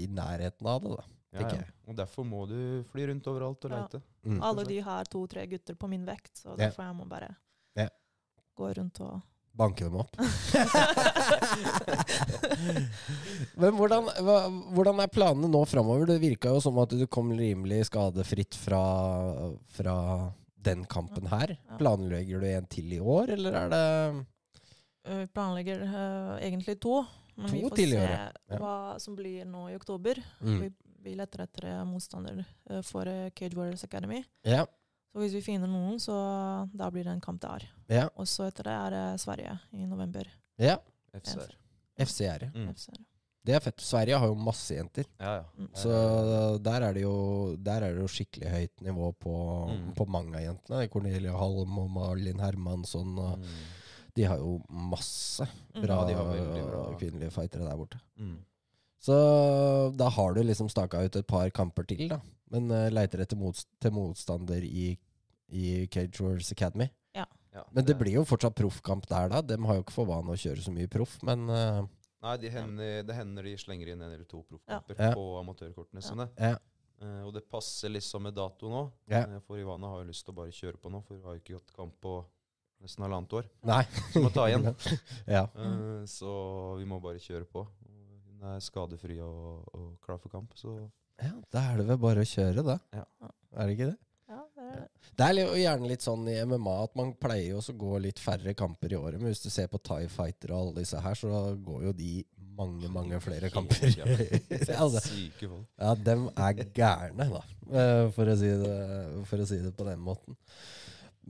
i 0.00 0.06
nærheten 0.10 0.66
av 0.66 0.80
det. 0.84 0.90
da. 0.96 1.04
Ja, 1.32 1.48
ja. 1.54 1.64
Og 1.86 1.94
derfor 1.96 2.24
må 2.26 2.44
du 2.50 2.82
fly 2.90 3.04
rundt 3.06 3.26
overalt 3.30 3.64
og 3.64 3.70
Ja. 3.70 3.80
leite. 3.84 4.00
Mm. 4.26 4.40
Alle 4.42 4.64
de 4.66 4.80
har 4.80 5.04
to-tre 5.04 5.46
gutter 5.46 5.74
på 5.78 5.88
min 5.88 6.04
vekt, 6.04 6.32
så 6.42 6.50
Ja. 6.58 6.66
derfor 6.68 6.82
jeg 6.88 6.96
må 6.96 7.08
bare 7.08 7.36
Ja. 7.76 7.88
gå 8.56 8.72
rundt 8.76 9.00
og 9.00 9.22
Banke 9.52 9.84
dem 9.84 9.96
opp. 10.00 10.16
Men 13.60 13.74
hvordan, 13.76 14.08
hva, 14.24 14.36
hvordan 14.76 15.00
er 15.02 15.10
planene 15.12 15.48
nå 15.50 15.64
framover? 15.68 16.06
Det 16.08 16.20
virka 16.22 16.48
jo 16.54 16.60
som 16.64 16.78
at 16.82 16.94
du 16.96 17.06
kom 17.10 17.32
rimelig 17.36 17.86
skadefritt 17.90 18.54
fra, 18.56 18.82
fra 19.74 19.96
den 20.54 20.84
kampen 20.88 21.26
her. 21.32 21.56
Planlegger 21.80 22.40
du 22.40 22.46
en 22.50 22.66
til 22.70 22.92
i 22.96 23.00
år, 23.00 23.34
eller 23.36 23.52
er 23.64 23.68
det 23.74 23.86
Vi 25.10 25.26
planlegger 25.34 25.78
uh, 25.88 26.36
egentlig 26.38 26.78
to. 26.80 27.04
Men 27.40 27.48
To 27.48 27.56
vi 27.56 27.62
får 27.62 27.76
se 27.76 28.04
ja. 28.04 28.30
hva 28.60 28.76
som 29.00 29.16
blir 29.16 29.44
nå 29.48 29.70
i 29.70 29.76
oktober. 29.76 30.22
mm. 30.40 30.60
Vi, 30.60 30.70
vi 31.02 31.14
leter 31.16 31.46
etter 31.46 31.68
eh, 31.70 31.84
motstander 31.88 32.42
eh, 32.70 32.82
for 32.84 33.08
eh, 33.08 33.30
Cage 33.36 33.56
Warriors 33.56 33.84
Academy. 33.84 34.22
Ja. 34.44 34.66
Så 35.12 35.18
hvis 35.18 35.32
vi 35.34 35.40
finner 35.42 35.66
noen, 35.66 35.98
så 35.98 36.14
da 36.72 36.90
blir 36.90 37.04
det 37.04 37.12
en 37.16 37.20
kamp 37.20 37.40
der. 37.42 37.64
Ja. 37.90 38.08
Og 38.16 38.26
så 38.30 38.46
etter 38.46 38.62
det 38.68 38.74
er 38.76 38.90
det 38.94 39.20
Sverige 39.20 39.58
i 39.74 39.86
november. 39.86 40.24
ja. 40.58 40.76
FCR. 41.12 41.54
FCR. 41.98 42.44
Mm. 42.54 42.68
FCR. 42.74 43.00
Det 43.44 43.54
er 43.56 43.60
fett. 43.64 43.80
Sverige 43.82 44.18
har 44.20 44.28
jo 44.28 44.34
masse 44.38 44.76
jenter. 44.76 45.04
Ja, 45.18 45.32
ja. 45.40 45.44
Mm. 45.58 45.68
Så 45.74 45.90
der 46.62 46.82
er 46.86 46.92
det 46.94 47.02
jo, 47.02 47.56
der 47.56 47.82
er 47.82 47.94
det 47.96 48.02
jo 48.04 48.06
skikkelig 48.12 48.50
høyt 48.52 48.80
nivå 48.86 49.08
på, 49.18 49.32
Mm. 49.72 49.94
på 49.96 50.06
mange 50.06 50.36
av 50.36 50.42
jentene. 50.44 50.88
Cornelia 50.92 51.32
Halm 51.36 51.78
og 51.78 51.90
Malin 51.90 52.38
Hermansson. 52.38 53.18
Og 53.18 53.38
Mm. 53.38 53.44
De 54.14 54.22
har 54.24 54.36
jo 54.38 54.60
masse 54.70 55.42
Mm. 55.74 55.82
bra, 55.82 55.96
Ja, 56.00 56.06
de 56.06 56.14
har 56.14 56.70
bra. 56.70 56.94
kvinnelige 56.98 57.32
fightere 57.32 57.64
der 57.68 57.76
borte. 57.76 57.98
Mm. 58.18 58.38
Så 59.00 59.96
da 59.96 60.08
har 60.08 60.34
du 60.34 60.42
liksom 60.42 60.68
staka 60.68 61.02
ut 61.04 61.16
et 61.16 61.26
par 61.26 61.48
kamper 61.50 61.82
til, 61.88 62.08
da. 62.08 62.20
Men 62.50 62.70
uh, 62.70 62.88
leiter 62.90 63.20
etter 63.22 63.36
motst 63.36 63.66
til 63.80 63.90
motstander 63.90 64.62
i, 64.62 64.96
i 65.50 65.86
Cage 65.92 66.20
Wars 66.24 66.52
Academy. 66.52 66.88
Ja, 67.52 67.64
Men 67.74 67.82
det 67.84 67.96
blir 67.98 68.12
jo 68.14 68.22
fortsatt 68.22 68.54
proffkamp 68.54 69.08
der, 69.10 69.28
da. 69.32 69.40
De 69.42 69.56
har 69.66 69.74
jo 69.74 69.82
ikke 69.82 69.92
for 69.96 70.06
vane 70.06 70.30
å 70.30 70.38
kjøre 70.38 70.62
så 70.62 70.70
mye 70.70 70.86
proff, 70.86 71.16
men 71.26 71.48
uh, 71.50 71.80
Nei, 72.22 72.34
de 72.38 72.50
hender, 72.54 73.00
det 73.02 73.14
hender 73.16 73.42
de 73.48 73.54
slenger 73.58 73.88
inn 73.90 74.04
en 74.04 74.12
eller 74.12 74.28
to 74.30 74.44
proffkamper 74.46 74.94
Ja. 75.00 75.08
på 75.18 75.24
amatørkortene 75.40 75.98
Ja. 75.98 76.06
sine. 76.06 76.28
ja. 76.38 76.52
Eh, 77.00 77.22
og 77.24 77.32
det 77.34 77.42
passer 77.48 77.88
liksom 77.90 78.22
med 78.28 78.34
dato 78.36 78.68
nå. 78.70 78.82
Ja. 79.08 79.22
Eh, 79.24 79.40
for 79.48 79.56
Ivana 79.58 79.88
har 79.88 80.02
jo 80.04 80.10
lyst 80.12 80.26
til 80.26 80.34
å 80.34 80.36
bare 80.36 80.52
kjøre 80.52 80.76
på 80.78 80.90
nå, 80.92 81.00
for 81.06 81.16
hun 81.16 81.24
har 81.24 81.38
jo 81.38 81.40
ikke 81.40 81.54
gått 81.56 81.72
kamp 81.74 81.94
på 82.04 82.12
nesten 82.84 83.02
halvannet 83.06 83.32
år. 83.40 83.48
Nei. 83.64 83.82
Så 84.12 84.20
må 84.22 84.30
ta 84.34 84.44
igjen. 84.50 84.68
ja. 85.36 85.42
Eh, 85.48 86.04
så 86.12 86.34
vi 86.78 86.84
må 86.90 87.00
bare 87.02 87.18
kjøre 87.24 87.48
på. 87.50 87.64
Hun 87.88 88.44
er 88.52 88.60
skadefri 88.60 89.16
og, 89.24 89.64
og 89.74 89.88
klar 90.04 90.20
for 90.20 90.28
kamp, 90.28 90.52
så 90.60 90.76
ja. 91.20 91.32
Da 91.50 91.64
er 91.72 91.80
det 91.80 91.88
vel 91.88 91.98
bare 92.04 92.22
å 92.22 92.28
kjøre, 92.28 92.62
da. 92.68 92.78
Ja. 92.94 93.04
Er 93.56 93.66
det 93.66 93.74
ikke 93.78 93.90
det? 93.90 93.98
Det 95.20 95.26
er 95.26 95.38
er 95.42 95.56
gjerne 95.60 95.88
litt 95.90 96.04
sånn 96.04 96.28
i 96.32 96.38
MMA 96.48 96.74
at 96.86 96.94
man 96.96 97.10
pleier 97.20 97.50
jo 97.52 97.60
å 97.60 97.74
gå 97.76 97.98
litt 98.00 98.20
færre 98.22 98.54
kamper 98.56 98.94
i 98.94 98.96
året. 98.96 99.20
Men 99.20 99.32
hvis 99.32 99.42
du 99.44 99.50
ser 99.52 99.68
på 99.68 99.80
Tie 99.84 100.08
Fighter 100.08 100.54
og 100.54 100.60
alle 100.60 100.80
disse 100.80 101.00
her, 101.02 101.18
så 101.18 101.42
går 101.60 101.88
jo 101.90 101.92
de 101.98 102.12
mange, 102.56 102.88
mange 102.92 103.20
flere 103.24 103.50
kamper. 103.52 103.90
Ja. 103.98 104.06
altså, 104.82 105.02
Syke 105.04 105.48
folk. 105.48 105.66
ja, 105.80 105.94
dem 106.08 106.28
er 106.32 106.62
gærne, 106.76 107.26
da. 107.34 107.42
eh, 107.68 108.04
For 108.16 108.32
å, 108.32 108.36
si 108.40 108.52
det, 108.62 108.76
for 109.28 109.44
å 109.44 109.48
si 109.48 109.60
det 109.60 109.74
på 109.76 109.88
den 109.88 110.00
måten. 110.04 110.38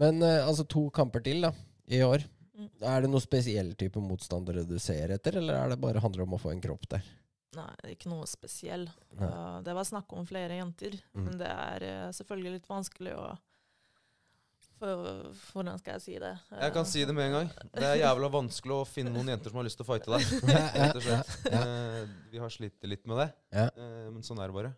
Men 0.01 0.23
eh, 0.27 0.39
altså 0.47 0.67
to 0.71 0.87
kamper 0.95 1.25
til 1.27 1.43
da, 1.49 1.53
i 1.91 2.03
år. 2.07 2.25
Mm. 2.55 2.69
Er 2.93 3.03
det 3.03 3.11
noen 3.11 3.25
spesiell 3.25 3.73
type 3.81 4.03
motstandere 4.05 4.67
du 4.69 4.77
ser 4.83 5.17
etter, 5.17 5.41
eller 5.41 5.57
er 5.57 5.73
det 5.75 5.81
bare 5.83 6.03
handler 6.05 6.27
om 6.27 6.37
å 6.37 6.43
få 6.43 6.53
en 6.55 6.63
kropp 6.63 6.87
der? 6.95 7.07
Nei, 7.59 7.71
ikke 7.97 8.11
noe 8.13 8.27
spesiell. 8.31 8.85
Nei. 9.19 9.27
Uh, 9.27 9.59
det 9.67 9.75
var 9.75 9.87
snakk 9.89 10.13
om 10.15 10.27
flere 10.29 10.61
jenter, 10.61 10.95
Mm. 11.15 11.25
men 11.25 11.39
det 11.41 11.49
er 11.51 11.83
eh, 11.83 12.11
selvfølgelig 12.15 12.53
litt 12.59 12.69
vanskelig 12.71 13.15
å 13.19 13.31
for, 14.81 15.33
Hvordan 15.53 15.77
skal 15.81 15.99
jeg 15.99 16.03
si 16.07 16.15
det? 16.23 16.31
Jeg 16.57 16.73
kan 16.73 16.87
si 16.89 17.03
det 17.05 17.13
med 17.13 17.27
en 17.27 17.35
gang. 17.35 17.51
Det 17.75 17.85
er 17.85 17.99
jævla 18.01 18.31
vanskelig 18.33 18.79
å 18.79 18.87
finne 18.89 19.13
noen 19.13 19.29
jenter 19.35 19.53
som 19.53 19.61
har 19.61 19.67
lyst 19.67 19.77
til 19.81 19.85
å 19.85 19.89
fighte 19.91 20.15
deg. 20.15 20.31
Rett 20.81 20.97
og 20.97 21.05
slett. 21.05 21.35
Ja. 21.53 21.61
Eh, 21.61 22.15
vi 22.33 22.41
har 22.41 22.55
slitt 22.55 22.89
litt 22.89 23.05
med 23.11 23.21
det, 23.21 23.27
eh, 23.61 24.07
men 24.09 24.25
sånn 24.25 24.41
er 24.41 24.49
det 24.49 24.57
bare. 24.57 24.73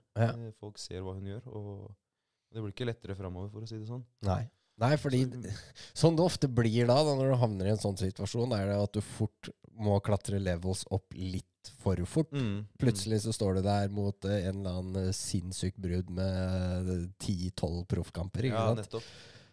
Folk 0.59 0.81
ser 0.83 1.05
hva 1.07 1.15
hun 1.15 1.29
gjør, 1.31 1.47
og 1.53 1.93
det 2.53 2.65
blir 2.65 2.75
ikke 2.75 2.89
lettere 2.89 3.15
framover, 3.19 3.53
for 3.55 3.63
å 3.63 3.71
si 3.71 3.79
det 3.79 3.87
sånn. 3.89 4.03
Nei. 4.27 4.43
Nei, 4.83 4.95
fordi 4.99 5.21
sånn 5.95 6.17
det 6.19 6.25
ofte 6.25 6.49
blir 6.51 6.89
da, 6.89 6.97
da, 7.05 7.15
når 7.15 7.35
du 7.35 7.39
havner 7.39 7.69
i 7.69 7.75
en 7.77 7.81
sånn 7.85 7.99
situasjon, 8.01 8.55
er 8.57 8.73
det 8.73 8.79
at 8.83 8.97
du 8.97 9.03
fort 9.05 9.53
må 9.79 10.01
klatre 10.05 10.41
levels 10.43 10.83
opp 10.91 11.15
litt 11.15 11.47
for 11.83 11.97
fort. 12.07 12.33
Mm. 12.33 12.65
Plutselig 12.79 13.21
så 13.25 13.33
står 13.35 13.55
du 13.59 13.63
der 13.63 13.89
mot 13.95 14.25
eh, 14.25 14.49
en 14.49 14.61
eller 14.63 14.79
annen 14.81 15.09
eh, 15.09 15.13
sinnssyk 15.17 15.77
brudd 15.77 16.11
med 16.11 16.89
eh, 16.89 17.07
10-12 17.23 17.85
proffkamper. 17.91 18.49
Ikke 18.49 18.59
Ja, 18.59 18.67
sant? 18.75 18.83
nettopp. 18.85 19.03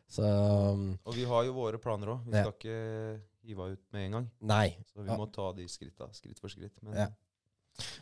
Så 0.10 0.26
um, 0.26 0.86
Og 1.06 1.14
vi 1.14 1.24
har 1.30 1.44
jo 1.46 1.54
våre 1.54 1.78
planer 1.78 2.08
òg. 2.16 2.24
Vi 2.26 2.34
Ja. 2.38 2.44
skal 2.44 2.54
ikke 2.58 3.22
hive 3.46 3.72
ut 3.76 3.82
med 3.94 4.06
en 4.08 4.12
gang. 4.12 4.30
nei. 4.42 4.76
Så 4.94 5.04
vi 5.06 5.18
må 5.18 5.32
ta 5.32 5.52
de 5.54 5.68
skritta, 5.70 6.08
skritt 6.14 6.40
for 6.40 6.50
skritt. 6.50 6.74
Men 6.82 6.94
Ja. 6.96 7.08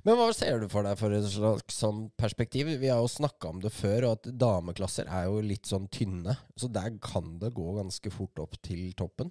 Men 0.04 0.16
hva 0.18 0.34
ser 0.34 0.60
du 0.60 0.68
for 0.72 0.82
deg 0.88 0.98
for 0.98 1.12
et 1.14 1.24
slags 1.30 1.76
sånn 1.78 2.10
perspektiv? 2.18 2.66
Vi 2.80 2.88
har 2.88 2.98
jo 2.98 3.08
snakka 3.12 3.50
om 3.50 3.60
det 3.62 3.72
før, 3.72 4.08
og 4.08 4.12
at 4.18 4.32
dameklasser 4.40 5.06
er 5.06 5.26
jo 5.26 5.42
litt 5.42 5.68
sånn 5.70 5.88
tynne. 5.92 6.36
Så 6.58 6.72
der 6.72 6.98
kan 6.98 7.38
det 7.40 7.54
gå 7.54 7.76
ganske 7.76 8.10
fort 8.12 8.40
opp 8.40 8.56
til 8.64 8.94
toppen. 8.98 9.30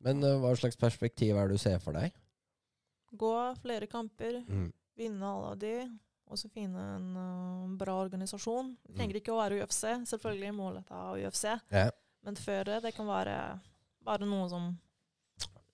Men 0.00 0.20
hva 0.22 0.54
slags 0.56 0.76
perspektiv 0.80 1.36
er 1.36 1.48
det 1.48 1.58
du 1.58 1.62
ser 1.62 1.78
for 1.78 1.92
deg? 1.92 2.10
Gå 3.16 3.32
flere 3.62 3.86
kamper, 3.86 4.44
Mm. 4.48 4.72
vinne 4.96 5.22
alle 5.24 5.50
av 5.52 5.58
de, 5.58 5.90
og 6.28 6.38
så 6.38 6.48
finne 6.50 6.80
en 6.96 7.16
uh, 7.16 7.76
bra 7.76 7.98
organisasjon. 8.04 8.76
Det 8.82 8.90
Mm. 8.90 8.96
trenger 8.96 9.16
ikke 9.20 9.32
å 9.34 9.40
være 9.42 9.60
UFC, 9.62 9.82
selvfølgelig 10.06 10.54
målet 10.54 10.90
av 10.90 11.16
UFC, 11.18 11.44
Ja. 11.70 11.90
men 12.24 12.34
før 12.36 12.64
det, 12.64 12.82
det 12.82 12.94
kan 12.94 13.06
være 13.06 13.60
bare 14.04 14.24
noe 14.26 14.48
som 14.48 14.78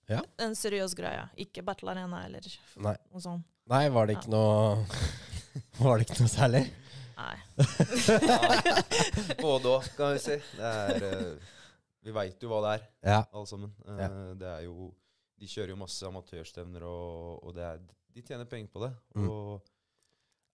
Ja. 0.09 0.21
En 0.39 0.55
seriøs 0.55 0.95
greie. 0.95 1.29
Ikke 1.37 1.61
Battle 1.63 1.91
Arena 1.91 2.25
eller 2.25 2.41
Nei. 2.77 2.95
noe 3.13 3.21
sånt. 3.21 3.43
Nei, 3.67 3.87
var 3.89 4.07
det 4.07 4.17
ikke 4.17 4.29
noe 4.29 4.85
Var 5.79 5.97
det 5.99 6.07
ikke 6.09 6.19
noe 6.19 6.27
særlig? 6.33 6.71
Nei. 7.17 7.37
både 9.41 9.69
òg, 9.69 9.87
kan 9.97 10.13
vi 10.15 10.19
si. 10.23 10.37
Det 10.57 10.71
er 10.71 11.03
uh, 11.03 11.35
Vi 12.05 12.11
veit 12.15 12.41
jo 12.41 12.49
hva 12.49 12.61
det 12.63 12.71
er, 12.81 12.87
Ja. 13.11 13.23
alle 13.33 13.45
sammen. 13.49 13.71
Uh, 13.87 13.97
Ja. 13.99 14.07
Det 14.39 14.47
er 14.47 14.61
jo 14.65 14.93
De 15.39 15.47
kjører 15.47 15.71
jo 15.73 15.79
masse 15.79 16.03
amatørstevner, 16.07 16.83
og, 16.83 17.43
og 17.47 17.53
det 17.55 17.63
er, 17.63 17.81
de 18.15 18.21
tjener 18.27 18.45
penger 18.49 18.67
på 18.73 18.81
det. 18.83 18.91
Mm. 19.15 19.27
Og 19.29 19.61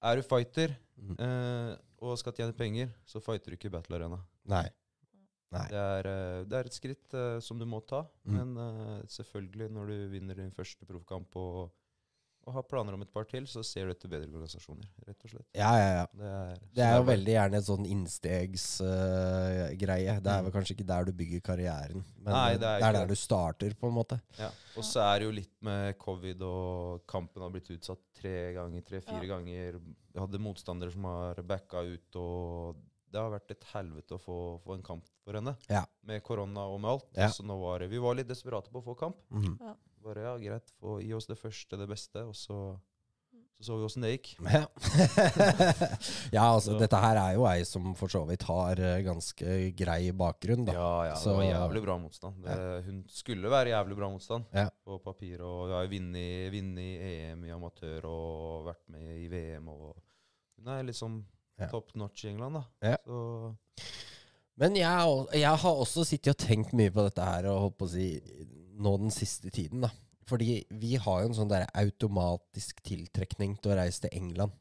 er 0.06 0.16
du 0.22 0.26
fighter 0.28 0.76
Mm. 0.96 1.16
eh, 1.20 1.76
og 2.06 2.14
skal 2.22 2.32
tjene 2.38 2.54
penger, 2.56 2.92
så 3.06 3.20
fighter 3.20 3.52
du 3.52 3.58
ikke 3.58 3.68
i 3.68 3.74
Battle 3.74 3.98
Arena. 3.98 4.20
Nei. 4.48 4.62
Nei. 5.52 5.64
Det 5.68 5.80
er, 5.82 6.08
eh, 6.08 6.44
det 6.48 6.56
er 6.60 6.70
et 6.70 6.76
skritt 6.78 7.14
eh, 7.14 7.40
som 7.44 7.60
du 7.60 7.66
må 7.68 7.82
ta, 7.86 8.06
Mm. 8.24 8.38
men 8.38 8.58
eh, 8.64 9.02
selvfølgelig, 9.12 9.68
når 9.76 9.88
du 9.92 10.08
vinner 10.14 10.36
din 10.40 10.52
første 10.56 10.86
proffkamp 10.88 11.36
og, 11.36 11.72
og 12.46 12.54
har 12.54 12.64
planer 12.64 12.94
om 12.94 13.02
et 13.02 13.12
par 13.12 13.24
til, 13.26 13.44
så 13.50 13.64
ser 13.66 13.86
du 13.88 13.92
etter 13.96 14.08
bedre 14.12 14.28
organisasjoner, 14.30 14.86
rett 15.08 15.24
og 15.26 15.30
slett. 15.32 15.48
Ja, 15.58 15.72
ja, 15.78 15.90
ja. 15.96 16.06
Det 16.14 16.26
er, 16.30 16.56
Det 16.76 16.84
er 16.86 16.94
jo 16.96 17.04
bare- 17.04 17.16
veldig 17.18 17.34
gjerne 17.36 17.58
et 17.58 17.64
sånn 17.66 17.86
innstegsgreie. 18.86 20.22
det 20.22 20.28
er 20.32 20.42
Mm. 20.42 20.44
vel 20.46 20.52
kanskje 20.52 20.76
ikke 20.76 20.86
der 20.88 21.04
du 21.06 21.12
bygger 21.14 21.42
karrieren, 21.42 22.04
men 22.18 22.34
Nei, 22.34 22.52
det 22.54 22.60
det 22.62 22.68
er 22.68 22.76
er, 22.76 22.80
ikke 22.80 22.94
der 23.00 23.08
du 23.08 23.16
starter, 23.16 23.74
på 23.76 23.88
en 23.88 23.94
måte. 23.94 24.22
Ja. 24.40 24.50
Og 24.78 24.84
så 24.84 25.02
er 25.02 25.20
det 25.20 25.26
jo 25.26 25.32
litt 25.32 25.62
med 25.62 25.98
covid, 25.98 26.42
og 26.42 27.06
kampen 27.08 27.42
har 27.42 27.50
blitt 27.50 27.70
utsatt 27.70 28.00
tre 28.14 28.54
ganger, 28.54 28.82
tre-fire 28.82 29.24
Ja. 29.24 29.38
ganger. 29.38 29.80
Vi 30.14 30.20
hadde 30.20 30.40
motstandere 30.40 30.92
som 30.92 31.04
har 31.04 31.36
backa 31.36 31.82
ut, 31.84 32.16
og 32.16 32.76
det 33.12 33.20
har 33.22 33.32
vært 33.32 33.52
et 33.52 33.64
helvete 33.74 34.12
å 34.12 34.20
få, 34.20 34.60
få 34.62 34.74
en 34.76 34.84
kamp 34.84 35.04
for 35.24 35.34
henne. 35.34 35.56
Ja. 35.70 35.86
Med 36.04 36.22
korona 36.24 36.60
og 36.68 36.80
med 36.82 36.90
alt. 36.92 37.06
Ja. 37.16 37.28
Så 37.30 37.44
nå 37.44 37.58
var 37.60 37.80
det, 37.80 37.90
vi 37.90 37.98
var 37.98 38.14
litt 38.16 38.28
desperate 38.28 38.70
på 38.70 38.82
å 38.82 38.84
få 38.84 38.96
kamp. 38.98 39.16
Mhm. 39.32 39.58
Bare 40.06 40.22
ja, 40.22 40.36
greit, 40.38 40.70
få 40.80 41.00
gi 41.02 41.14
oss 41.18 41.26
det 41.26 41.38
første, 41.40 41.78
det 41.82 41.88
beste, 41.90 42.22
og 42.30 42.36
så 42.38 42.60
så, 43.56 43.64
så 43.70 43.76
vi 43.80 43.86
åssen 43.88 44.04
det 44.04 44.10
gikk. 44.18 44.34
Ja. 44.52 44.66
ja, 46.36 46.44
altså 46.44 46.74
Så- 46.74 46.80
dette 46.80 47.00
her 47.00 47.16
er 47.22 47.36
jo 47.38 47.46
ei 47.48 47.64
som 47.68 47.94
for 47.96 48.12
så 48.12 48.22
vidt 48.28 48.44
har 48.50 48.80
eh, 48.84 48.98
ganske 49.06 49.56
grei 49.80 50.12
bakgrunn, 50.12 50.66
da. 50.68 50.74
Ja, 50.76 50.90
ja, 51.08 51.14
det 51.14 51.22
Så- 51.24 51.36
var 51.38 51.44
jævlig 51.48 51.82
bra 51.86 51.96
motstand. 51.98 52.44
Det, 52.44 52.58
Hun 52.86 53.04
skulle 53.08 53.50
være 53.50 53.72
jævlig 53.72 53.96
bra 53.98 54.10
motstand 54.12 54.44
Ja. 54.54 54.68
på 54.86 55.00
papir. 55.04 55.40
Og 55.42 55.68
hun 55.68 55.72
har 55.78 55.86
jo 55.88 55.90
vunnet 55.96 56.78
EM 56.78 57.46
i 57.46 57.50
amatør 57.56 58.06
og 58.12 58.66
vært 58.68 58.84
med 58.90 59.24
i 59.24 59.28
VM. 59.32 59.68
Og 59.70 59.96
hun 60.60 60.68
er 60.68 60.84
liksom 60.84 61.24
Ja. 61.58 61.68
top 61.72 61.96
notch 61.96 62.26
i 62.26 62.30
England, 62.30 62.56
da. 62.56 62.64
Ja. 62.84 62.98
Så 63.08 63.56
Men 64.58 64.76
jeg, 64.76 65.26
jeg 65.34 65.58
har 65.58 65.72
også 65.76 66.06
sittet 66.06 66.30
og 66.36 66.38
tenkt 66.38 66.74
mye 66.74 66.90
på 66.92 67.04
dette 67.04 67.24
her 67.24 67.46
og 67.48 67.60
holdt 67.62 67.78
på 67.78 67.86
å 67.86 67.90
si 67.90 68.22
nå 68.76 68.98
den 69.02 69.14
siste 69.14 69.52
tiden, 69.54 69.86
da. 69.86 69.92
Fordi 70.26 70.64
vi 70.74 70.96
har 70.98 71.22
jo 71.22 71.30
en 71.30 71.38
sånn 71.38 71.52
der 71.52 71.68
automatisk 71.78 72.82
tiltrekning 72.86 73.60
til 73.62 73.74
å 73.74 73.78
reise 73.78 74.06
til 74.06 74.16
England. 74.18 74.56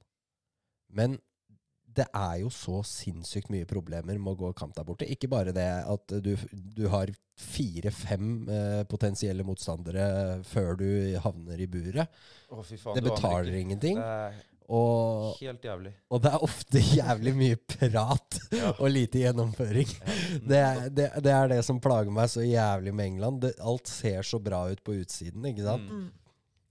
Men 0.93 1.17
det 1.95 2.07
er 2.11 2.41
jo 2.43 2.51
så 2.53 2.81
sinnssykt 2.87 3.53
mye 3.55 3.69
problemer 3.71 4.19
med 4.19 4.35
å 4.35 4.39
gå 4.39 4.51
kamp 4.59 4.75
der 4.77 4.87
borte. 4.87 5.09
Ikke 5.11 5.31
bare 5.31 5.55
det 5.55 5.67
at 5.87 6.15
du, 6.25 6.33
du 6.51 6.89
har 6.93 7.13
fire-fem 7.39 8.27
eh, 8.51 8.81
potensielle 8.91 9.47
motstandere 9.47 10.41
før 10.47 10.79
du 10.81 10.89
havner 11.23 11.63
i 11.63 11.69
buret. 11.71 12.19
Å, 12.51 12.63
fy 12.67 12.79
faen. 12.81 12.99
Det 12.99 13.07
betaler 13.07 13.61
ingenting. 13.61 14.01
Det 14.01 14.11
er 14.29 14.43
Og, 14.73 15.35
helt 15.43 15.65
jævlig. 15.67 15.91
og 16.09 16.23
det 16.25 16.31
er 16.33 16.45
ofte 16.47 16.81
jævlig 16.81 17.35
mye 17.37 17.57
prat 17.69 18.39
Ja. 18.57 18.71
og 18.79 18.89
lite 18.91 19.21
gjennomføring. 19.21 19.91
Ja. 19.93 20.19
Det 20.49 20.61
er 20.61 20.83
det, 20.89 21.09
det 21.27 21.33
er 21.37 21.51
det 21.53 21.59
som 21.67 21.81
plager 21.85 22.11
meg 22.15 22.31
så 22.33 22.41
jævlig 22.47 22.95
med 22.97 23.11
England. 23.13 23.43
Det, 23.45 23.55
alt 23.61 23.91
ser 23.93 24.23
så 24.25 24.41
bra 24.41 24.63
ut 24.73 24.81
på 24.85 24.97
utsiden, 25.03 25.45
ikke 25.51 25.67
sant? 25.67 25.91
Mm. 25.91 26.07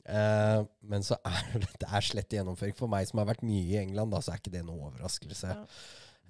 Eh, 0.04 0.64
men 0.90 1.06
så 1.06 1.20
er 1.24 1.54
det, 1.60 1.70
det 1.84 1.90
er 1.90 2.08
slett 2.10 2.34
gjennomføring. 2.34 2.74
For 2.80 2.90
meg 2.92 3.06
som 3.10 3.22
har 3.22 3.30
vært 3.30 3.46
mye 3.46 3.68
i 3.76 3.78
England, 3.84 4.12
da, 4.16 4.24
så 4.26 4.34
er 4.34 4.42
ikke 4.42 4.56
det 4.58 4.66
noe 4.68 4.90
overraskelse. 4.90 5.54
Ja. 5.54 5.68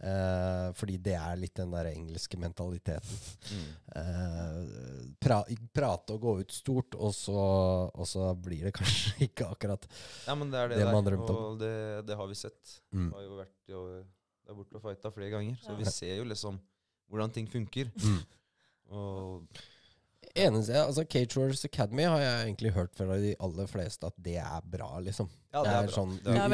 Eh, 0.03 0.69
fordi 0.75 0.97
det 0.97 1.13
er 1.15 1.38
litt 1.38 1.53
den 1.55 1.69
der 1.71 1.91
engelske 1.91 2.38
mentaliteten. 2.41 3.19
Mm. 3.53 3.67
Eh, 4.01 5.12
pra, 5.21 5.38
prate 5.71 6.15
og 6.15 6.23
gå 6.25 6.33
ut 6.41 6.51
stort, 6.55 6.97
og 6.97 7.13
så, 7.15 7.35
og 7.93 8.07
så 8.09 8.31
blir 8.35 8.65
det 8.67 8.73
kanskje 8.75 9.13
ikke 9.29 9.47
akkurat 9.53 9.85
Ja, 10.27 10.35
men 10.35 10.50
det 10.51 10.59
er 10.59 10.73
det, 10.73 10.79
Det 10.81 10.89
man 10.91 11.05
drømte 11.07 11.29
om. 11.31 11.43
Og 11.53 11.59
det, 11.62 11.73
det 12.09 12.17
har 12.19 12.27
vi 12.27 12.39
sett. 12.41 12.79
mm. 12.91 13.05
Vi 13.12 13.15
har 13.15 13.27
jo 13.29 13.38
vært 13.38 13.73
jo, 13.75 13.83
der 14.47 14.57
borte 14.57 14.79
og 14.81 14.83
fighta 14.88 15.13
flere 15.13 15.29
ganger, 15.38 15.59
så 15.62 15.71
Ja. 15.71 15.77
vi 15.79 15.85
ser 15.93 16.15
jo 16.17 16.25
liksom 16.27 16.59
hvordan 17.09 17.31
ting 17.31 17.47
funker. 17.47 17.91
Mm. 18.01 18.19
Og 18.93 19.62
Eneste, 20.35 20.73
altså 20.83 21.03
Cage 21.09 21.37
Wars 21.39 21.65
Academy 21.65 22.03
har 22.07 22.19
jeg 22.19 22.45
egentlig 22.47 22.71
hørt 22.73 22.95
fra 22.97 23.17
de 23.21 23.35
aller 23.39 23.67
fleste 23.67 24.07
at 24.07 24.13
det 24.17 24.37
er 24.41 24.61
bra, 24.65 24.99
liksom. 24.99 25.29
ja, 25.53 25.61
det 25.63 25.71
er, 25.71 25.83
er 25.83 25.93
sånn 25.93 26.15
Det 26.23 26.33
er. 26.33 26.49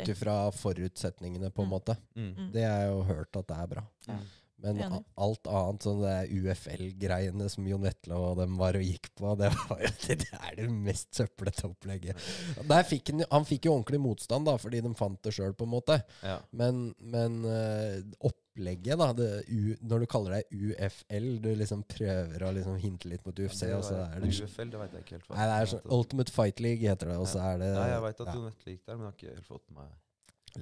Ut 0.00 0.08
ifra 0.14 0.36
forutsetningene, 0.56 1.50
på 1.50 1.62
en 1.62 1.68
Mm. 1.68 1.74
måte. 1.74 1.96
Mm. 2.16 2.30
Mm. 2.36 2.52
Det 2.52 2.64
har 2.64 2.78
jeg 2.80 2.90
jo 2.92 3.02
hørt 3.02 3.36
at 3.36 3.46
det 3.46 3.56
er 3.56 3.66
bra. 3.74 3.82
Mm. 4.08 4.22
Men 4.60 4.80
Enig. 4.84 4.98
alt 5.24 5.48
annet, 5.48 5.84
sånn 5.86 6.02
det 6.04 6.16
UFL-greiene 6.36 7.46
som 7.52 7.66
Jon 7.68 7.84
Vetle 7.86 8.18
og 8.20 8.36
dem 8.40 8.58
var 8.60 8.76
og 8.76 8.84
gikk 8.84 9.08
på, 9.16 9.32
det, 9.40 9.48
var, 9.56 9.80
jo- 9.84 9.92
det 10.20 10.28
er 10.36 10.58
det 10.58 10.66
mest 10.72 11.14
søplete 11.16 11.64
opplegget. 11.70 12.26
Der 12.68 12.84
fikk 12.88 13.12
han, 13.14 13.24
han 13.30 13.46
fikk 13.48 13.68
jo 13.70 13.74
ordentlig 13.78 14.00
motstand, 14.04 14.46
da, 14.50 14.56
fordi 14.60 14.82
de 14.84 14.92
fant 14.98 15.20
det 15.24 15.32
sjøl, 15.36 15.54
på 15.56 15.64
en 15.68 15.72
måte. 15.76 15.96
Ja. 16.26 16.38
Men, 16.52 16.90
men 17.00 17.40
eh, 17.48 18.02
opplegget, 18.28 18.98
da, 19.00 19.10
det, 19.16 19.30
U, 19.48 19.72
når 19.88 20.04
du 20.04 20.10
kaller 20.12 20.36
deg 20.38 20.52
UFL, 20.74 21.30
du 21.40 21.50
liksom 21.56 21.86
prøver 21.88 22.44
å 22.44 22.52
liksom 22.58 22.76
hinte 22.82 23.08
litt 23.08 23.24
mot 23.28 23.38
UFC, 23.40 23.64
og 23.76 23.84
så 23.86 24.02
er 24.04 24.20
det 24.20 24.34
UFL, 24.36 24.68
det 24.74 24.82
veit 24.84 24.98
jeg 24.98 25.06
ikke 25.06 25.16
helt. 25.18 25.26
hva 25.30 25.40
Nei, 25.40 25.48
det 25.48 25.56
er 25.62 25.72
sånn. 25.74 25.88
Ultimate 25.96 26.34
Fight 26.36 26.60
League 26.64 26.84
heter 26.84 27.14
det, 27.14 27.18
og 27.22 27.28
så 27.30 27.40
er 27.54 27.60
det 27.64 27.72
Nei, 27.78 27.88
jeg 27.94 28.04
veit 28.08 28.22
at 28.26 28.32
Jon 28.34 28.46
Vetle 28.50 28.74
gikk 28.76 28.84
der, 28.84 29.00
men 29.00 29.06
jeg 29.06 29.12
har 29.12 29.18
ikke 29.20 29.34
helt 29.38 29.50
fått 29.54 29.66
med 29.70 29.82
meg 29.84 29.90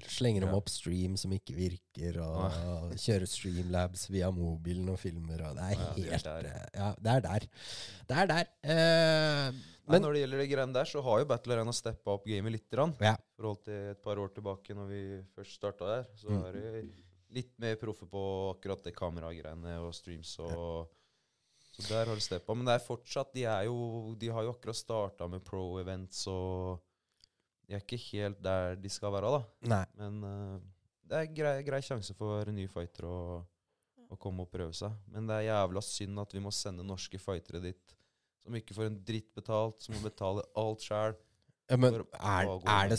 Slenger 0.09 0.41
dem 0.45 0.51
Ja. 0.51 0.57
opp 0.57 0.69
stream 0.69 1.17
som 1.17 1.31
ikke 1.33 1.55
virker, 1.57 2.19
og 2.21 2.93
kjører 3.01 3.27
streamlabs 3.27 4.09
via 4.11 4.31
mobilen 4.31 4.89
og 4.93 4.99
filmer, 5.01 5.41
og 5.49 5.57
det 5.57 5.65
er 5.65 5.79
Ja, 5.79 5.93
helt 5.97 6.27
eh, 6.27 6.69
Ja, 6.75 6.95
det 7.01 7.13
er 7.17 7.21
der. 7.21 7.47
Det 8.09 8.17
er 8.17 8.27
der. 8.27 8.47
Eh, 8.63 9.53
Men 9.89 10.03
når 10.03 10.13
det 10.13 10.21
gjelder 10.23 10.39
det 10.43 10.51
greiene 10.51 10.73
der, 10.75 10.85
så 10.85 11.03
har 11.03 11.19
jo 11.21 11.25
Battle 11.25 11.55
Arena 11.57 11.73
steppa 11.73 12.11
opp 12.13 12.27
gamet 12.27 12.53
litt. 12.53 12.69
Grann. 12.71 12.95
Ja. 13.01 13.17
Forhold 13.39 13.65
til 13.65 13.91
et 13.95 14.03
par 14.05 14.17
år 14.21 14.29
tilbake, 14.35 14.75
når 14.77 14.87
vi 14.89 15.03
først 15.35 15.57
starta 15.59 15.87
der, 15.87 16.05
så 16.15 16.29
Mm. 16.29 16.45
er 16.45 16.53
det 16.53 16.91
litt 17.31 17.59
mer 17.59 17.77
proffe 17.77 18.07
på 18.09 18.55
akkurat 18.55 18.83
det 18.85 18.95
kameragreiene 18.95 19.79
og 19.81 19.93
streams 19.95 20.39
og 20.41 20.89
Så 21.79 21.89
der 21.89 22.07
har 22.07 22.15
det 22.17 22.23
steppa. 22.25 22.55
Men 22.57 22.65
det 22.67 22.75
er 22.81 22.85
fortsatt 22.87 23.33
De 23.35 23.45
er 23.45 23.65
jo 23.67 24.15
De 24.19 24.29
har 24.29 24.43
jo 24.43 24.53
akkurat 24.53 24.75
starta 24.75 25.29
med 25.31 25.45
pro-events, 25.45 26.27
og 26.27 26.81
de 27.69 27.77
er 27.77 27.85
ikke 27.85 28.01
helt 28.15 28.41
der 28.43 28.79
de 28.81 28.91
skal 28.93 29.13
være, 29.13 29.31
da. 29.37 29.69
Nei. 29.75 29.85
Men 30.01 30.19
uh, 30.25 30.59
det 31.09 31.21
er 31.21 31.31
grei, 31.37 31.55
grei 31.67 31.81
sjanse 31.85 32.17
for 32.17 32.49
nye 32.53 32.71
fightere 32.73 33.09
å, 33.13 33.39
å 34.09 34.19
komme 34.21 34.47
og 34.47 34.53
prøve 34.53 34.73
seg. 34.77 34.95
Men 35.13 35.29
det 35.29 35.37
er 35.37 35.51
jævla 35.51 35.85
synd 35.85 36.25
at 36.25 36.33
vi 36.37 36.43
må 36.45 36.53
sende 36.55 36.87
norske 36.87 37.21
fightere 37.21 37.61
dit 37.69 37.97
som 38.45 38.57
ikke 38.57 38.77
får 38.77 38.89
en 38.89 39.01
dritt 39.05 39.29
betalt, 39.37 39.83
som 39.85 39.97
må 39.97 40.07
betale 40.07 40.45
alt 40.57 40.85
sjæl. 40.87 41.17
Ja, 41.69 41.77
men 41.77 41.99
er, 42.01 42.49
er, 42.49 42.89
det? 42.89 42.99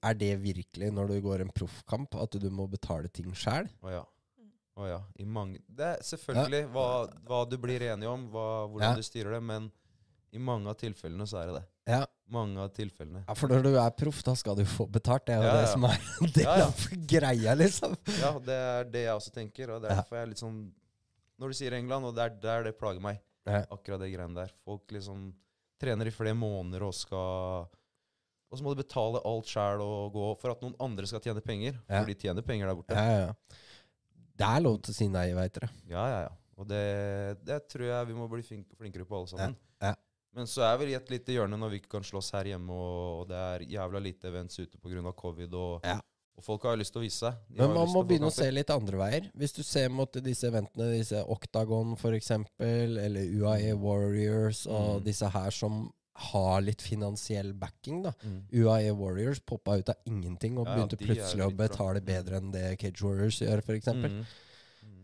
er 0.00 0.14
det 0.16 0.30
virkelig 0.40 0.88
når 0.96 1.10
du 1.12 1.18
går 1.26 1.44
en 1.44 1.50
proffkamp, 1.52 2.14
at 2.16 2.38
du 2.40 2.46
må 2.48 2.64
betale 2.72 3.10
ting 3.12 3.28
sjæl? 3.36 3.68
Å 3.84 3.92
ja. 3.92 4.06
Å 4.78 4.86
ja. 4.86 4.98
I 5.18 5.26
mange 5.26 5.58
Det 5.66 5.84
er 5.84 6.04
selvfølgelig 6.06 6.68
hva, 6.72 6.86
hva 7.26 7.42
du 7.50 7.58
blir 7.60 7.82
enig 7.90 8.08
om, 8.08 8.28
hva, 8.32 8.46
hvordan 8.70 8.94
Ja. 8.94 8.96
du 8.96 9.04
styrer 9.04 9.36
det, 9.36 9.42
men 9.44 9.68
i 10.32 10.38
mange 10.42 10.68
av 10.70 10.76
tilfellene 10.80 11.24
så 11.26 11.38
er 11.40 11.46
det 11.50 11.54
det. 11.58 11.64
Ja. 11.94 12.02
Mange 12.28 12.60
av 12.60 12.68
tilfellene. 12.76 13.22
ja, 13.24 13.34
for 13.38 13.48
når 13.48 13.62
du 13.64 13.70
er 13.80 13.92
proff, 13.96 14.18
da 14.26 14.34
skal 14.36 14.58
du 14.58 14.64
få 14.68 14.84
betalt. 14.92 15.24
Det 15.26 15.32
er 15.34 15.40
jo 15.40 15.46
Ja, 15.48 15.54
det 15.56 15.62
ja. 15.64 15.70
som 15.72 15.86
er 15.88 15.96
en 16.20 16.34
del 16.34 16.64
av 16.66 16.82
greia, 17.14 17.54
liksom. 17.56 17.94
Ja, 18.18 18.32
det 18.44 18.58
er 18.66 18.90
det 18.92 19.04
jeg 19.06 19.14
også 19.14 19.32
tenker, 19.32 19.72
og 19.76 19.86
derfor 19.86 20.18
er 20.18 20.26
jeg 20.26 20.34
litt 20.34 20.42
sånn 20.42 20.58
Når 21.40 21.48
du 21.54 21.56
sier 21.60 21.72
England, 21.78 22.04
og 22.04 22.14
det 22.18 22.24
er 22.26 22.36
der 22.42 22.66
det 22.68 22.74
plager 22.78 23.00
meg, 23.00 23.20
akkurat 23.48 24.02
det 24.02 24.10
greiene 24.12 24.36
der. 24.36 24.52
Folk 24.66 24.90
liksom 24.92 25.30
trener 25.80 26.10
i 26.10 26.12
flere 26.12 26.34
måneder 26.36 26.82
og 26.84 26.92
skal 26.98 27.68
Og 28.50 28.58
så 28.58 28.64
må 28.66 28.74
du 28.74 28.82
betale 28.82 29.20
alt 29.24 29.46
sjæl 29.48 29.80
og 29.84 30.12
gå 30.12 30.26
for 30.42 30.52
at 30.52 30.60
noen 30.64 30.74
andre 30.84 31.06
skal 31.08 31.22
tjene 31.24 31.40
penger. 31.44 31.78
For 31.88 32.10
de 32.10 32.18
tjener 32.18 32.44
penger 32.44 32.68
der 32.68 32.76
borte. 32.76 32.96
Ja, 32.98 33.06
ja, 33.08 33.30
ja. 33.30 33.62
Det 34.38 34.46
er 34.46 34.60
lov 34.62 34.76
til 34.84 34.92
å 34.92 34.96
si 34.98 35.08
nei, 35.10 35.30
veit 35.34 35.54
dere. 35.56 35.68
Ja, 35.90 36.04
ja, 36.12 36.18
ja. 36.26 36.34
Og 36.58 36.66
det, 36.68 36.82
det 37.46 37.56
tror 37.70 37.86
jeg 37.86 38.06
vi 38.10 38.14
må 38.18 38.26
bli 38.30 38.42
flinkere 38.42 39.06
på 39.06 39.16
alle 39.18 39.30
sammen. 39.30 39.56
Ja, 39.80 39.92
ja. 39.92 39.96
Men 40.34 40.46
så 40.46 40.62
er 40.62 40.76
vi 40.78 40.90
i 40.92 40.94
et 40.94 41.08
lite 41.10 41.32
hjørne 41.34 41.56
når 41.58 41.70
vi 41.72 41.80
ikke 41.80 41.94
kan 41.96 42.04
slåss 42.06 42.32
her 42.36 42.44
hjemme, 42.52 42.70
og, 42.70 43.22
og 43.22 43.28
det 43.28 43.36
er 43.36 43.64
jævla 43.72 44.00
lite 44.02 44.28
events 44.28 44.58
ute 44.60 44.78
pga. 44.78 45.12
covid, 45.16 45.54
og, 45.54 45.80
Ja. 45.84 45.96
og 46.36 46.44
folk 46.44 46.62
har 46.62 46.76
jo 46.76 46.82
lyst 46.82 46.92
til 46.92 47.00
å 47.00 47.04
vise 47.06 47.18
seg. 47.18 47.34
De 47.48 47.58
Men 47.62 47.74
man 47.74 47.88
må 47.88 48.04
begynne 48.06 48.28
å 48.28 48.32
se 48.32 48.50
litt 48.50 48.70
andre 48.70 48.98
veier. 49.00 49.30
Hvis 49.34 49.52
du 49.56 49.62
ser 49.62 49.88
mot 49.88 50.12
disse 50.12 50.44
eventene, 50.46 50.92
disse 50.98 51.24
Octagon 51.26 51.96
f.eks., 51.96 52.30
eller 52.60 53.24
UAE 53.40 53.72
Warriors 53.80 54.66
og 54.66 55.00
Mm. 55.00 55.04
disse 55.04 55.28
her 55.28 55.50
som 55.50 55.90
har 56.14 56.60
litt 56.60 56.82
finansiell 56.82 57.52
backing, 57.54 58.02
da. 58.02 58.12
Mm. 58.24 58.42
UAE 58.52 58.90
Warriors 58.94 59.38
poppa 59.40 59.78
ut 59.78 59.88
av 59.88 59.96
ingenting 60.04 60.58
og 60.58 60.66
Ja, 60.66 60.74
begynte 60.74 60.98
plutselig 60.98 61.46
å 61.46 61.56
betale 61.56 62.00
bra. 62.02 62.14
bedre 62.22 62.36
enn 62.40 62.50
det 62.52 62.78
Cage 62.80 63.02
Warriors 63.02 63.38
gjør, 63.40 63.58
f.eks. 63.62 63.86
Mm. 63.94 64.02
Mm. 64.02 64.24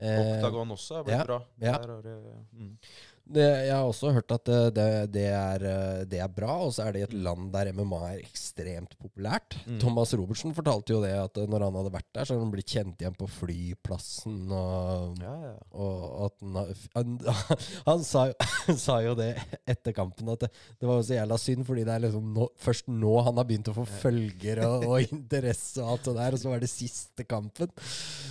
Eh, 0.00 0.36
Octagon 0.36 0.68
også 0.74 0.98
er 0.98 1.04
blitt 1.04 1.18
ja, 1.18 1.24
bra. 1.24 1.42
ja. 1.60 1.78
Der 1.78 2.42
mm. 2.52 2.78
Det, 3.24 3.44
jeg 3.64 3.72
har 3.72 3.86
også 3.88 4.10
hørt 4.12 4.32
at 4.34 4.44
det, 4.44 4.58
det, 4.76 4.86
det, 5.14 5.24
er, 5.32 5.62
eh, 5.64 6.00
det 6.08 6.18
er 6.20 6.28
bra, 6.28 6.58
og 6.66 6.74
så 6.76 6.84
er 6.84 6.92
det 6.92 7.00
i 7.00 7.04
et 7.06 7.14
land 7.24 7.46
der 7.54 7.70
MMA 7.72 8.00
er 8.10 8.18
ekstremt 8.18 8.92
populært. 9.00 9.56
Mm. 9.64 9.78
Thomas 9.80 10.12
Robertsen 10.12 10.52
fortalte 10.56 10.92
jo 10.92 11.00
det 11.00 11.14
at 11.16 11.40
eh, 11.40 11.48
når 11.48 11.64
han 11.64 11.78
hadde 11.80 11.92
vært 11.94 12.10
der, 12.10 12.26
så 12.26 12.34
hadde 12.34 12.44
han 12.44 12.52
blitt 12.52 12.74
kjent 12.74 13.00
igjen 13.00 13.16
på 13.16 13.28
flyplassen. 13.38 14.42
Og, 14.52 15.16
Ja, 15.24 15.32
ja. 15.40 15.54
og 15.72 16.04
at 16.26 16.44
han, 16.44 16.76
han, 16.98 17.16
han 17.88 18.04
sa, 18.04 18.26
jo, 18.28 18.48
sa 18.84 18.98
jo 19.06 19.16
det 19.16 19.30
etter 19.72 19.96
kampen, 19.96 20.28
at 20.34 20.44
det, 20.44 20.84
var 20.84 21.00
jo 21.00 21.08
så 21.08 21.16
jævla 21.16 21.40
synd, 21.40 21.64
fordi 21.70 21.88
det 21.88 21.96
er 21.96 22.04
liksom 22.04 22.28
nå, 22.36 22.50
først 22.60 22.92
nå 22.92 23.16
han 23.24 23.40
har 23.40 23.48
begynt 23.48 23.72
å 23.72 23.78
få 23.80 23.88
følgere 23.88 24.68
og, 24.68 24.86
og 24.92 25.16
interesse 25.16 25.80
og 25.80 25.96
alt 25.96 26.10
det 26.10 26.18
der, 26.20 26.36
og 26.36 26.44
så 26.44 26.52
var 26.52 26.60
det 26.60 26.72
siste 26.74 27.24
kampen. 27.24 27.72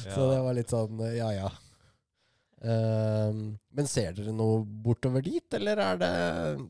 Så 0.05 0.29
det 0.29 0.41
var 0.45 0.53
litt 0.53 0.69
sånn 0.69 1.01
eh, 1.09 1.17
ja 1.17 1.33
ja. 1.33 1.53
Ehm, 2.63 3.57
men 3.75 3.87
ser 3.91 4.13
dere 4.15 4.31
noe 4.35 4.61
bortover 4.63 5.23
dit, 5.25 5.47
eller 5.57 5.81
er 5.83 5.97
det 5.99 6.11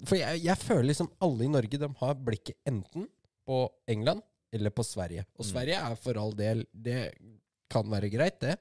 For 0.10 0.18
jeg, 0.18 0.42
jeg 0.42 0.58
føler 0.58 0.88
liksom 0.90 1.12
alle 1.22 1.46
i 1.46 1.52
Norge 1.54 1.78
de 1.84 1.90
har 2.00 2.16
blikket 2.16 2.58
enten 2.70 3.06
på 3.46 3.60
England 3.92 4.24
eller 4.54 4.74
på 4.74 4.86
Sverige. 4.86 5.26
Og 5.38 5.46
Mm. 5.46 5.50
Sverige 5.52 5.78
er 5.92 5.96
for 5.96 6.18
all 6.18 6.32
del 6.38 6.66
Det 6.74 7.14
kan 7.70 7.86
være 7.90 8.10
greit, 8.12 8.40
det. 8.40 8.58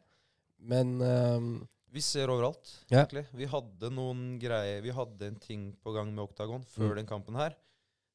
Men 0.61 0.99
ehm, 1.01 1.69
Vi 1.93 2.01
ser 2.01 2.29
overalt, 2.33 2.85
Ja. 2.91 3.05
egentlig. 3.05 3.27
Vi 3.35 3.45
hadde 3.47 3.91
noen 3.93 4.39
greier 4.41 4.81
Vi 4.83 4.91
hadde 4.91 5.27
en 5.27 5.37
ting 5.37 5.73
på 5.83 5.93
gang 5.95 6.13
med 6.15 6.25
Octagon 6.25 6.65
før 6.65 6.91
Mm. 6.93 6.97
den 6.97 7.07
kampen 7.07 7.35
her. 7.37 7.55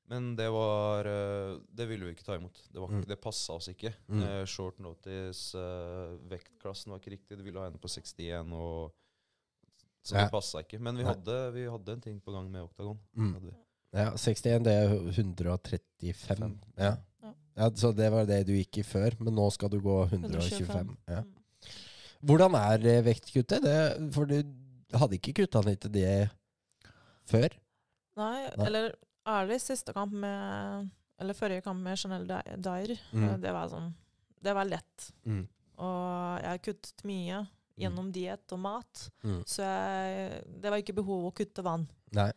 Men 0.10 0.36
det 0.36 0.50
var 0.52 1.06
eh, 1.06 1.60
Det 1.74 1.88
ville 1.88 2.06
vi 2.06 2.14
ikke 2.16 2.24
ta 2.26 2.36
imot. 2.38 2.54
Det, 2.72 2.80
var, 2.80 2.88
Mm. 2.90 3.06
det 3.06 3.20
passa 3.22 3.54
oss 3.54 3.68
ikke. 3.68 3.94
Mm. 4.10 4.24
Eh, 4.24 4.46
short 4.46 4.80
notice, 4.80 5.54
eh, 5.56 6.18
vektklassen 6.30 6.92
var 6.92 7.00
ikke 7.00 7.12
riktig. 7.18 7.38
Det 7.38 7.44
ville 7.44 7.60
ha 7.60 7.66
henne 7.70 7.80
på 7.80 7.90
61, 7.90 8.54
og 8.54 8.92
Så 10.08 10.16
Ja. 10.16 10.24
det 10.26 10.32
passa 10.32 10.62
ikke. 10.64 10.80
Men 10.80 10.96
vi 11.00 11.04
hadde, 11.08 11.38
vi 11.56 11.66
hadde 11.68 11.92
en 11.98 12.02
ting 12.04 12.20
på 12.24 12.32
gang 12.32 12.46
med 12.52 12.64
Oktagon. 12.64 13.00
Mm. 13.18 13.34
Hadde 13.34 13.50
vi. 13.50 13.56
ja, 13.98 14.06
61, 14.16 14.64
det 14.64 14.74
er 14.74 14.94
135. 15.12 16.14
Fem. 16.16 16.60
Ja. 16.78 16.94
Ja. 17.24 17.34
ja, 17.58 17.70
Så 17.76 17.92
det 17.96 18.08
var 18.14 18.26
det 18.30 18.46
du 18.48 18.54
gikk 18.56 18.78
i 18.80 18.86
før, 18.88 19.18
men 19.20 19.36
nå 19.36 19.50
skal 19.52 19.70
du 19.74 19.80
gå 19.84 19.98
125. 20.10 20.96
Ja. 21.10 21.22
Mm. 21.26 21.34
Hvordan 22.28 22.56
er 22.58 23.02
vektkuttet? 23.06 23.62
Det, 23.62 24.14
for 24.16 24.26
du 24.30 24.38
hadde 24.98 25.18
ikke 25.20 25.34
kutta 25.42 25.62
ned 25.66 25.80
til 25.84 25.92
det 25.92 26.30
før? 27.30 27.50
Nei, 28.18 28.48
Nei. 28.58 28.66
eller 28.66 28.96
ærlig, 29.28 29.60
siste 29.62 29.94
kamp 29.94 30.14
med 30.14 30.90
Eller 31.20 31.34
forrige 31.34 31.64
kamp 31.66 31.80
med 31.82 31.98
Chanel 31.98 32.28
Dyer, 32.30 32.96
Mm. 33.12 33.24
eh, 33.30 33.38
det 33.42 33.52
var 33.52 33.68
sånn 33.70 33.94
Det 34.44 34.54
var 34.54 34.66
lett. 34.66 35.12
Mm. 35.26 35.48
Og 35.80 36.42
jeg 36.42 36.50
har 36.50 36.58
kuttet 36.60 37.04
mye 37.04 37.48
gjennom 37.78 38.12
diett 38.12 38.52
og 38.56 38.60
mat, 38.64 39.08
Mm. 39.24 39.40
så 39.46 39.62
jeg, 39.64 40.44
det 40.62 40.70
var 40.74 40.82
ikke 40.82 40.96
behov 40.98 41.30
å 41.30 41.34
kutte 41.38 41.64
vann. 41.66 41.88
Nei. 42.18 42.32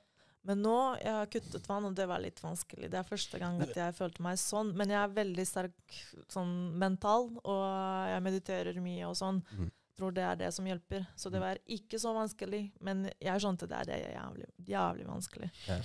Men 0.49 0.63
nå 0.65 0.77
jeg 1.03 1.13
har 1.13 1.27
kuttet 1.29 1.67
vann, 1.69 1.85
og 1.85 1.95
det 1.99 2.07
var 2.09 2.19
litt 2.23 2.39
vanskelig. 2.41 2.89
Det 2.91 2.97
er 2.97 3.05
første 3.05 3.39
gang 3.39 3.59
at 3.61 3.75
jeg 3.77 3.93
følte 3.99 4.23
meg 4.25 4.39
sånn. 4.41 4.71
Men 4.75 4.89
jeg 4.89 4.97
er 5.03 5.13
veldig 5.19 5.45
sterk 5.47 5.99
sånn 6.33 6.55
mental, 6.81 7.29
og 7.45 8.09
jeg 8.09 8.23
mediterer 8.25 8.81
mye 8.81 9.05
og 9.11 9.19
sånn. 9.21 9.43
Mm. 9.59 9.69
Tror 10.01 10.15
det 10.17 10.23
er 10.25 10.37
det 10.41 10.49
som 10.57 10.65
hjelper. 10.65 11.05
Så 11.15 11.29
det 11.29 11.43
var 11.43 11.59
ikke 11.69 11.99
så 12.01 12.15
vanskelig. 12.17 12.63
Men 12.81 13.03
jeg 13.21 13.43
skjønte 13.45 13.69
det 13.69 13.77
er 13.83 13.85
det 13.91 13.99
er 13.99 14.15
jævlig, 14.17 14.47
jævlig 14.71 15.07
vanskelig. 15.11 15.51
Ja. 15.69 15.77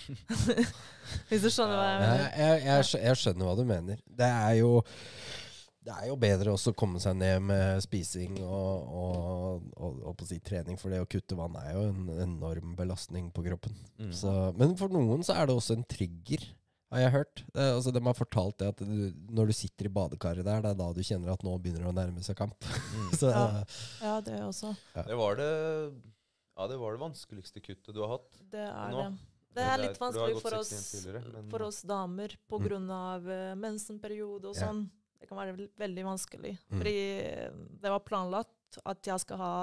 Hvis 1.28 1.44
du 1.44 1.50
skjønner 1.52 1.76
hva 1.76 1.88
jeg 1.89 2.00
mener? 2.06 2.30
jeg, 2.39 2.63
jeg, 2.70 2.86
jeg 3.10 3.20
skjønner 3.26 3.50
hva 3.50 3.56
du 3.60 3.65
mener. 3.68 4.00
Det 4.08 4.30
er 4.32 4.54
jo 4.62 4.72
det 5.86 5.93
er 5.93 6.08
jo 6.10 6.15
bedre 6.17 6.50
også 6.56 6.71
å 6.74 6.78
komme 6.78 7.00
seg 7.04 7.13
ned 7.19 7.43
med 7.45 7.82
spising 7.86 8.39
og, 8.41 8.88
og, 8.89 9.65
og, 9.78 10.00
og 10.10 10.15
på 10.17 10.26
å 10.26 10.30
si 10.32 10.39
trening, 10.41 10.80
for 10.82 10.89
det 10.93 11.02
å 11.04 11.08
kutte 11.10 11.38
vann 11.38 11.56
er 11.62 11.76
jo 11.76 11.84
en 11.91 12.08
enorm 12.26 12.71
belastning 12.80 13.28
på 13.36 13.43
kroppen. 13.45 13.76
Mm. 14.02 14.10
Så, 14.17 14.32
men 14.58 14.74
for 14.80 14.89
noen 14.93 15.21
så 15.26 15.36
er 15.38 15.45
det 15.52 15.56
også 15.60 15.78
en 15.78 15.86
trigger, 15.86 16.48
har 16.93 17.02
jeg 17.04 17.13
hørt. 17.15 17.43
Det, 17.54 17.67
altså, 17.76 17.91
de 17.93 18.02
har 18.06 18.17
fortalt 18.17 18.58
det 18.62 18.67
at 18.74 18.82
du, 18.86 19.06
når 19.36 19.50
du 19.52 19.56
sitter 19.58 19.89
i 19.89 19.93
badekaret 19.93 20.45
der, 20.48 20.62
det 20.65 20.74
er 20.74 20.82
da 20.82 20.89
du 20.95 21.02
kjenner 21.06 21.34
at 21.34 21.45
nå 21.45 21.54
begynner 21.62 21.86
det 21.86 21.93
å 21.93 21.95
nærme 21.98 22.26
seg 22.26 22.38
kamp. 22.41 22.58
Mm. 22.65 23.08
Så, 23.21 23.30
Ja. 23.30 23.45
Ja, 24.02 24.17
det 24.26 24.41
også. 24.45 24.74
Det 24.95 25.17
var 25.21 25.38
det 25.41 25.50
Ja, 26.56 26.67
det 26.71 26.78
var 26.80 26.95
det 26.95 27.02
vanskeligste 27.06 27.62
kuttet 27.62 27.93
du 27.93 28.02
har 28.06 28.13
hatt. 28.17 28.30
Det 28.54 28.63
er 28.65 28.93
Nå? 28.93 29.02
det. 29.06 29.32
Det 29.56 29.63
er 29.71 29.80
litt 29.86 29.98
vanskelig 30.02 30.41
for 30.43 30.56
oss, 30.58 30.71
for 31.54 31.63
oss 31.69 31.78
damer 31.88 32.34
på 32.50 32.58
Mm. 32.60 32.65
eh, 33.32 33.54
mensenperiode 33.56 34.50
og 34.50 34.56
Ja. 34.58 34.65
sånn. 34.67 34.86
Det 35.26 35.32
kan 35.32 35.42
være 35.42 35.70
veldig 35.82 36.04
vanskelig. 36.06 36.52
Mm. 36.70 36.78
Fordi 36.78 36.98
det 37.82 37.94
var 37.96 38.04
planlagt 38.06 38.78
at 38.86 39.08
jeg 39.10 39.24
skal 39.24 39.40
ha 39.42 39.56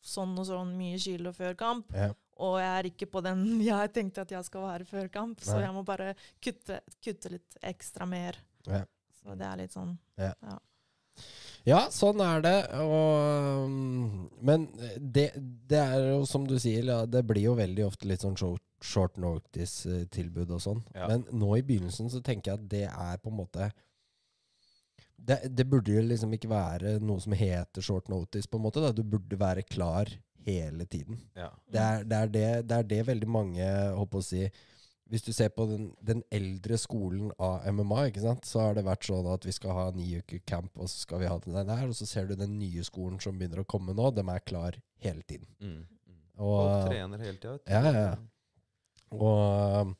sånn 0.00 0.38
og 0.38 0.46
sånn 0.46 0.70
mye 0.78 1.00
kilo 1.02 1.32
før 1.34 1.58
kamp. 1.58 1.90
ja. 1.96 2.12
Og 2.40 2.54
jeg 2.56 2.70
er 2.72 2.86
ikke 2.88 3.10
på 3.12 3.20
den 3.20 3.42
jeg 3.66 3.92
tenkte 3.92 4.22
at 4.24 4.30
jeg 4.32 4.46
skal 4.46 4.64
være 4.64 4.88
før 4.88 5.10
kamp, 5.12 5.42
så 5.44 5.58
Nei. 5.58 5.66
jeg 5.66 5.76
må 5.76 5.84
bare 5.84 6.14
kutte, 6.40 6.80
kutte 7.04 7.34
litt 7.34 7.58
ekstra 7.68 8.08
mer. 8.08 8.38
Ja. 8.64 8.86
Så 9.20 9.36
det 9.36 9.44
er 9.44 9.60
litt 9.60 9.74
sånn 9.74 9.98
Ja, 11.68 11.82
sånn 11.92 12.22
er 12.24 12.40
det. 12.40 12.56
Og, 12.80 13.66
um, 13.66 14.30
men 14.40 14.70
det, 14.96 15.26
det 15.68 15.82
er 15.82 16.06
jo 16.14 16.22
som 16.28 16.46
du 16.48 16.56
sier, 16.56 16.86
ja, 16.88 17.02
det 17.04 17.26
blir 17.28 17.50
jo 17.50 17.58
veldig 17.58 17.84
ofte 17.90 18.08
litt 18.08 18.24
sånn 18.24 18.38
short, 18.40 18.64
short 18.80 19.20
notice-tilbud 19.20 20.54
og 20.56 20.64
sånn. 20.64 20.80
Ja. 20.96 21.10
Men 21.12 21.26
nå 21.36 21.52
i 21.58 21.66
begynnelsen 21.66 22.08
så 22.08 22.22
tenker 22.24 22.54
jeg 22.54 22.62
at 22.62 22.70
det 22.72 22.86
er 22.88 23.20
på 23.20 23.34
en 23.34 23.40
måte 23.42 23.68
det, 25.26 25.38
det 25.56 25.66
burde 25.68 25.92
jo 25.94 26.02
liksom 26.04 26.32
ikke 26.36 26.50
være 26.50 26.96
noe 27.04 27.20
som 27.22 27.36
heter 27.36 27.84
short 27.84 28.08
notice, 28.12 28.48
på 28.48 28.58
en 28.58 28.66
måte. 28.66 28.82
Da. 28.82 28.92
Du 28.94 29.02
burde 29.04 29.38
være 29.40 29.64
klar 29.66 30.10
hele 30.46 30.86
tiden. 30.88 31.20
Ja. 31.36 31.50
Det 31.70 31.80
er 31.80 32.04
det, 32.04 32.18
er 32.18 32.34
det, 32.34 32.44
det, 32.68 32.76
er 32.76 32.90
det 32.94 33.06
veldig 33.10 33.28
mange 33.28 33.66
håper 33.96 34.22
å 34.22 34.24
si 34.24 34.46
Hvis 35.10 35.24
du 35.26 35.32
ser 35.34 35.50
på 35.50 35.66
den, 35.66 35.88
den 36.06 36.22
eldre 36.30 36.78
skolen 36.78 37.32
av 37.42 37.64
MMA, 37.66 38.04
ikke 38.12 38.22
sant? 38.22 38.46
så 38.46 38.60
har 38.62 38.76
det 38.78 38.86
vært 38.86 39.08
sånn 39.08 39.26
at 39.26 39.46
vi 39.46 39.54
skal 39.56 39.74
ha 39.74 39.86
ni 39.94 40.06
uker 40.20 40.38
camp, 40.46 40.70
og 40.78 40.86
så 40.86 41.02
skal 41.02 41.24
vi 41.24 41.30
ha 41.30 41.38
den 41.42 41.56
der. 41.58 41.86
Og 41.88 41.96
så 41.98 42.06
ser 42.06 42.28
du 42.30 42.36
den 42.38 42.54
nye 42.60 42.84
skolen 42.86 43.18
som 43.22 43.38
begynner 43.38 43.64
å 43.64 43.66
komme 43.68 43.96
nå. 43.96 44.12
De 44.14 44.22
er 44.22 44.44
klar 44.46 44.78
hele 45.02 45.26
tiden. 45.26 45.48
Mm. 45.58 45.80
Og, 46.38 46.60
Folk 46.62 46.92
trener 46.92 47.26
hele 47.26 47.42
tida. 47.42 47.58
Ja, 47.66 47.82
ja, 47.90 48.04
ja. 48.06 48.14
Og 49.18 49.96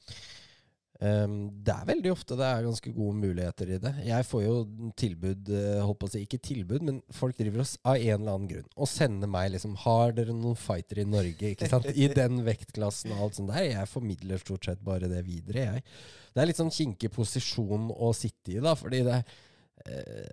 det 1.01 1.73
er 1.73 1.87
veldig 1.89 2.11
ofte 2.13 2.37
det 2.37 2.45
er 2.45 2.65
ganske 2.67 2.91
gode 2.93 3.17
muligheter 3.17 3.71
i 3.73 3.79
det. 3.81 3.93
Jeg 4.05 4.27
får 4.29 4.43
jo 4.45 4.57
tilbud, 5.01 5.49
eh, 5.57 5.79
holdt 5.81 5.99
på 6.03 6.09
å 6.11 6.13
si, 6.13 6.21
ikke 6.27 6.41
tilbud, 6.45 6.83
men 6.85 6.99
folk 7.17 7.39
driver 7.39 7.63
oss 7.65 7.73
av 7.89 7.97
en 7.97 8.19
eller 8.19 8.35
annen 8.35 8.51
grunn 8.51 8.67
og 8.77 8.91
sender 8.91 9.31
meg 9.33 9.55
liksom 9.55 9.79
Har 9.81 10.13
dere 10.13 10.35
noen 10.37 10.59
fighter 10.61 11.01
i 11.01 11.07
Norge? 11.09 11.55
ikke 11.55 11.71
sant? 11.73 11.89
I 11.95 12.11
den 12.13 12.43
vektklassen 12.45 13.15
og 13.17 13.23
alt 13.31 13.39
sånt 13.41 13.49
der. 13.55 13.65
Jeg 13.71 13.89
formidler 13.89 14.43
stort 14.43 14.69
sett 14.69 14.83
bare 14.85 15.09
det 15.09 15.23
videre, 15.25 15.65
jeg. 15.71 15.87
Det 16.35 16.43
er 16.45 16.51
litt 16.51 16.61
sånn 16.61 16.75
kinkig 16.75 17.11
posisjon 17.17 17.89
å 17.97 18.13
sitte 18.15 18.59
i, 18.59 18.61
da, 18.61 18.77
fordi 18.79 19.01
det 19.09 19.23
eh, 19.87 20.29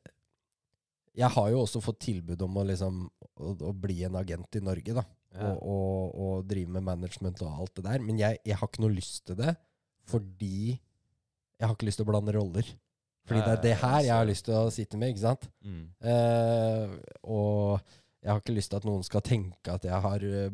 Jeg 1.17 1.32
har 1.34 1.47
jo 1.49 1.63
også 1.63 1.80
fått 1.82 2.01
tilbud 2.06 2.43
om 2.45 2.60
å 2.60 2.65
liksom 2.67 2.99
å, 3.39 3.53
å 3.69 3.71
bli 3.73 4.03
en 4.06 4.19
agent 4.19 4.60
i 4.60 4.65
Norge, 4.67 4.93
da 4.99 5.06
Ja. 5.38 5.51
og, 5.53 5.63
og, 5.63 6.13
og 6.23 6.45
drive 6.49 6.71
med 6.75 6.84
management 6.88 7.41
og 7.45 7.56
alt 7.63 7.73
det 7.80 7.84
der. 7.88 7.99
Men 8.03 8.17
jeg, 8.19 8.38
jeg 8.47 8.56
har 8.58 8.67
ikke 8.69 8.84
noe 8.84 8.93
lyst 8.95 9.25
til 9.27 9.36
det, 9.39 9.56
fordi 10.08 10.78
jeg 11.58 11.65
har 11.65 11.74
ikke 11.76 11.88
lyst 11.89 12.00
til 12.02 12.08
å 12.08 12.12
blande 12.12 12.36
roller. 12.36 12.67
Fordi 13.28 13.43
det 13.43 13.54
er 13.58 13.63
det 13.63 13.76
her 13.82 14.00
jeg 14.06 14.15
har 14.15 14.28
lyst 14.28 14.46
til 14.48 14.56
å 14.56 14.72
sitte 14.72 15.00
med, 15.00 15.12
ikke 15.12 15.26
sant? 15.26 15.48
Mm. 15.65 15.86
Eh, 16.00 16.98
og 17.28 17.96
Jeg 18.24 18.32
har 18.34 18.41
ikke 18.41 18.56
lyst 18.56 18.72
til 18.72 18.80
at 18.80 18.86
noen 18.88 19.04
skal 19.06 19.22
tenke 19.24 19.72
at 19.72 19.84
jeg 19.86 20.04
har 20.04 20.24
uh, 20.26 20.48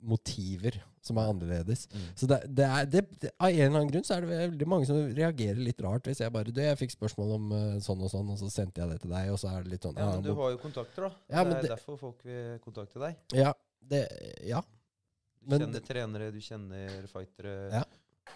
motiver 0.00 0.78
som 1.04 1.18
er 1.20 1.28
annerledes. 1.32 1.82
Mm. 1.90 2.04
Så 2.16 2.28
det, 2.30 2.38
det 2.56 2.64
er, 2.64 2.86
det, 2.88 3.02
av 3.34 3.50
en 3.50 3.58
eller 3.58 3.80
annen 3.80 3.90
grunn 3.90 4.06
så 4.06 4.14
er 4.14 4.24
det 4.24 4.38
veldig 4.38 4.68
mange 4.68 4.88
som 4.88 5.00
reagerer 5.16 5.60
litt 5.60 5.80
rart 5.84 6.06
hvis 6.08 6.22
jeg 6.22 6.32
bare 6.32 6.54
Du, 6.54 6.60
jeg 6.62 6.78
fikk 6.80 6.94
spørsmål 6.94 7.34
om 7.36 7.52
uh, 7.52 7.78
sånn 7.84 8.04
og 8.06 8.12
sånn, 8.12 8.30
og 8.32 8.40
så 8.40 8.48
sendte 8.52 8.80
jeg 8.80 8.92
det 8.92 9.00
til 9.02 9.12
deg, 9.12 9.32
og 9.34 9.40
så 9.42 9.50
er 9.52 9.64
det 9.66 9.74
litt 9.74 9.88
sånn 9.88 10.00
Ja, 10.00 10.10
men 10.14 10.24
du 10.24 10.32
har 10.38 10.52
jo 10.54 10.60
kontakter, 10.62 11.08
da. 11.08 11.10
Ja, 11.34 11.44
det 11.48 11.56
er 11.58 11.72
derfor 11.74 11.98
folk 12.00 12.24
vil 12.28 12.60
kontakte 12.64 13.02
deg. 13.02 13.18
ja, 13.36 13.54
det, 13.90 14.04
ja. 14.48 14.62
Du 15.40 15.54
Men- 15.54 15.66
kjenner 15.66 15.84
trenere, 15.88 16.30
du 16.30 16.40
kjenner 16.44 17.08
fightere. 17.10 17.56
Ja. 17.72 17.84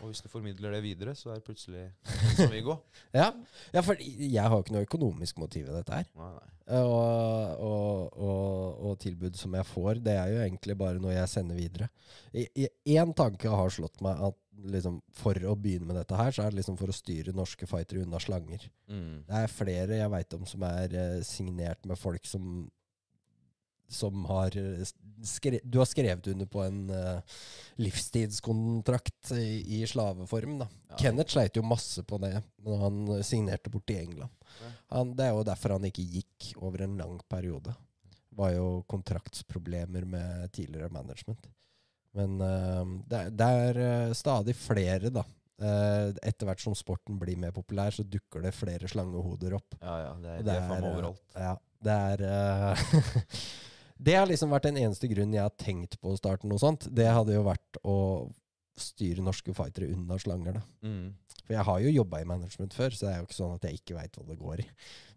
Og 0.00 0.10
hvis 0.10 0.22
du 0.24 0.30
formidler 0.32 0.74
det 0.76 0.82
videre, 0.84 1.14
så 1.18 1.32
er 1.32 1.38
det 1.40 1.46
plutselig 1.46 1.84
sånn 2.02 2.40
som 2.44 2.52
vi 2.54 2.64
går. 2.66 2.80
ja. 3.16 3.30
ja, 3.74 3.84
for 3.84 4.00
jeg 4.00 4.50
har 4.50 4.64
ikke 4.64 4.76
noe 4.76 4.88
økonomisk 4.88 5.40
motiv 5.42 5.68
i 5.68 5.76
dette 5.76 6.02
her. 6.02 6.10
Nei, 6.18 6.32
nei. 6.34 6.50
Og, 6.64 7.58
og, 7.60 8.14
og, 8.24 8.84
og 8.88 8.94
tilbud 9.02 9.36
som 9.36 9.52
jeg 9.52 9.68
får, 9.68 9.98
det 10.00 10.14
er 10.16 10.30
jo 10.32 10.38
egentlig 10.46 10.76
bare 10.80 11.02
noe 11.02 11.12
jeg 11.12 11.28
sender 11.28 11.58
videre. 11.60 11.90
Én 12.32 13.12
tanke 13.16 13.52
har 13.52 13.74
slått 13.74 14.00
meg 14.04 14.22
at 14.30 14.38
liksom, 14.72 15.00
for 15.12 15.38
å 15.44 15.56
begynne 15.58 15.88
med 15.88 15.98
dette 15.98 16.16
her, 16.18 16.32
så 16.32 16.44
er 16.44 16.52
det 16.52 16.62
liksom 16.62 16.78
for 16.80 16.88
å 16.88 16.96
styre 16.96 17.34
norske 17.36 17.68
fightere 17.68 18.04
unna 18.04 18.20
slanger. 18.22 18.64
Mm. 18.88 19.26
Det 19.28 19.42
er 19.42 19.52
flere 19.52 20.00
jeg 20.00 20.14
veit 20.14 20.38
om 20.38 20.48
som 20.48 20.64
er 20.68 20.96
eh, 20.96 21.20
signert 21.26 21.84
med 21.88 22.00
folk 22.00 22.24
som 22.28 22.64
som 23.88 24.24
har 24.30 24.54
eh, 24.56 24.84
skre 25.24 25.60
Du 25.64 25.78
har 25.78 25.86
skrevet 25.88 26.26
under 26.32 26.46
på 26.50 26.62
en 26.64 26.78
uh, 26.90 27.20
livstidskontrakt 27.80 29.30
i, 29.32 29.80
i 29.80 29.86
slaveform. 29.86 30.58
da. 30.58 30.68
Ja. 30.90 30.96
Kenneth 31.00 31.32
sleit 31.32 31.56
jo 31.56 31.62
masse 31.66 32.02
på 32.06 32.18
det 32.22 32.34
når 32.64 32.80
han 32.82 32.98
eh, 33.18 33.22
signerte 33.26 33.70
bort 33.72 33.86
til 33.88 34.02
England. 34.04 34.30
Han, 34.92 35.14
det 35.18 35.26
er 35.28 35.34
jo 35.36 35.44
derfor 35.46 35.76
han 35.76 35.86
ikke 35.88 36.04
gikk 36.06 36.52
over 36.62 36.84
en 36.86 36.96
lang 37.00 37.20
periode. 37.30 37.74
var 38.34 38.50
jo 38.54 38.82
kontraktsproblemer 38.90 40.04
med 40.04 40.52
tidligere 40.52 40.90
management. 40.92 41.46
Men 42.14 42.36
uh, 42.40 42.84
det, 43.08 43.18
er- 43.24 43.30
det 43.34 43.48
er 43.48 44.14
stadig 44.14 44.54
flere, 44.58 45.10
da. 45.10 45.24
Uh, 45.62 46.10
etter 46.26 46.48
hvert 46.48 46.60
som 46.62 46.74
sporten 46.74 47.16
blir 47.18 47.38
mer 47.38 47.52
populær, 47.54 47.94
så 47.94 48.02
dukker 48.02 48.42
det 48.42 48.50
flere 48.54 48.88
slangehoder 48.90 49.54
opp. 49.54 49.76
Ja, 49.80 49.94
ja. 50.08 50.12
Det 50.22 50.32
er, 50.32 50.42
det 50.42 50.56
er 50.56 50.66
det 50.68 50.78
er 50.80 50.88
overalt. 50.90 51.22
Ja, 51.38 51.54
det 51.84 51.96
er 52.10 52.82
Det 53.94 54.16
har 54.18 54.26
liksom 54.26 54.50
vært 54.50 54.66
den 54.68 54.80
eneste 54.82 55.08
grunnen 55.10 55.36
jeg 55.36 55.44
har 55.44 55.54
tenkt 55.60 55.98
på 56.02 56.12
å 56.12 56.18
starte 56.18 56.48
noe 56.50 56.60
sånt. 56.60 56.88
Det 56.90 57.06
hadde 57.06 57.36
jo 57.36 57.44
vært 57.46 57.78
å 57.86 57.96
styre 58.80 59.22
norske 59.22 59.54
fightere 59.54 59.92
unna 59.94 60.18
slanger, 60.18 60.58
da. 60.58 60.64
Mm. 60.82 61.12
For 61.44 61.54
jeg 61.54 61.66
har 61.68 61.82
jo 61.84 61.92
jobba 61.92 62.22
i 62.22 62.28
management 62.28 62.74
før, 62.74 62.94
så 62.94 63.06
det 63.06 63.12
er 63.12 63.20
jo 63.20 63.26
ikke 63.28 63.38
sånn 63.38 63.56
at 63.58 63.66
jeg 63.68 63.78
ikke 63.78 63.98
veit 63.98 64.16
hva 64.18 64.26
det 64.26 64.38
går 64.40 64.64
i. 64.64 64.66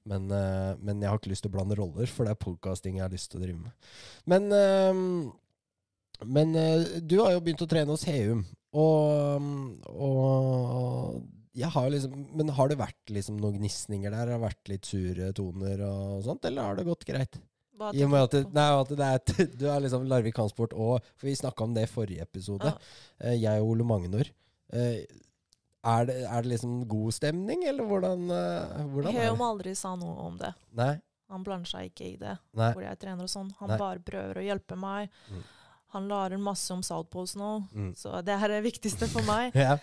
Men, 0.07 0.27
uh, 0.31 0.73
men 0.83 1.01
jeg 1.01 1.11
har 1.11 1.19
ikke 1.19 1.31
lyst 1.31 1.45
til 1.45 1.51
å 1.51 1.55
blande 1.57 1.77
roller, 1.79 2.11
for 2.11 2.27
det 2.27 2.35
er 2.35 2.43
podcasting 2.43 2.99
jeg 2.99 3.05
har 3.07 3.15
lyst 3.15 3.31
til 3.31 3.41
å 3.41 3.45
drive 3.45 3.63
med. 3.63 3.89
Men, 4.29 4.47
uh, 4.53 6.27
men 6.27 6.53
uh, 6.57 6.99
du 7.01 7.17
har 7.23 7.33
jo 7.33 7.41
begynt 7.43 7.63
å 7.65 7.69
trene 7.71 7.93
hos 7.93 8.05
Heum, 8.07 8.45
og, 8.77 9.47
og 9.87 11.25
jeg 11.57 11.71
har 11.73 11.87
liksom, 11.89 12.25
Men 12.37 12.51
har 12.53 12.69
det 12.69 12.75
vært 12.77 13.13
liksom 13.15 13.39
noen 13.41 13.55
gnisninger 13.57 14.11
der? 14.11 14.19
Har 14.19 14.33
det 14.35 14.41
vært 14.43 14.69
litt 14.69 14.89
sure 14.89 15.31
toner 15.33 15.81
og 15.87 16.25
sånt, 16.27 16.45
eller 16.45 16.67
har 16.67 16.77
det 16.77 16.85
gått 16.85 17.07
greit? 17.07 17.39
I 17.93 18.03
og 18.03 18.09
med 18.09 18.23
at 18.25 18.31
det, 18.31 18.43
du 18.47 18.53
nei, 18.57 18.67
at 18.81 18.89
det 18.89 19.07
er, 19.07 19.47
du 19.61 19.65
er 19.69 19.79
liksom 19.85 20.05
Larvik 20.09 20.35
Kampsport 20.35 20.73
og 20.73 21.01
For 21.15 21.27
vi 21.29 21.35
snakka 21.37 21.63
om 21.63 21.73
det 21.77 21.83
i 21.87 21.91
forrige 21.91 22.21
episode, 22.25 22.65
Ja. 22.65 22.77
eh, 23.21 23.35
jeg 23.41 23.61
og 23.61 23.69
Ole 23.75 23.83
Magnor. 23.87 24.29
Eh, 24.73 25.03
er, 25.87 26.05
det, 26.09 26.15
er 26.25 26.41
det 26.41 26.49
liksom 26.51 26.79
god 26.89 27.13
stemning, 27.15 27.61
eller 27.69 27.85
hvordan, 27.87 28.23
eh, 28.33 28.87
hvordan 28.91 29.13
er 29.15 29.21
Heum 29.27 29.37
det? 29.37 29.45
aldri 29.51 29.75
sa 29.75 29.95
noe 29.95 30.15
om 30.25 30.37
det. 30.41 30.53
Nei? 30.75 30.95
Han 31.29 31.43
blander 31.43 31.67
seg 31.67 31.89
ikke 31.91 32.05
i 32.07 32.15
det, 32.19 32.37
Nei. 32.55 32.71
hvor 32.73 32.83
jeg 32.83 32.99
trener 32.99 33.23
og 33.27 33.29
sånn. 33.31 33.51
Han 33.59 33.69
Nei. 33.73 33.77
bare 33.77 33.99
prøver 33.99 34.39
å 34.41 34.43
hjelpe 34.47 34.77
meg. 34.79 35.09
Mm. 35.31 35.43
Han 35.95 36.07
lærer 36.09 36.39
masse 36.39 36.71
om 36.75 36.81
Southpose 36.83 37.35
nå, 37.39 37.51
Mm. 37.73 37.93
så 37.95 38.21
det 38.23 38.35
er 38.35 38.47
det 38.47 38.63
viktigste 38.63 39.07
for 39.11 39.21
meg. 39.27 39.53
Ja. 39.67 39.77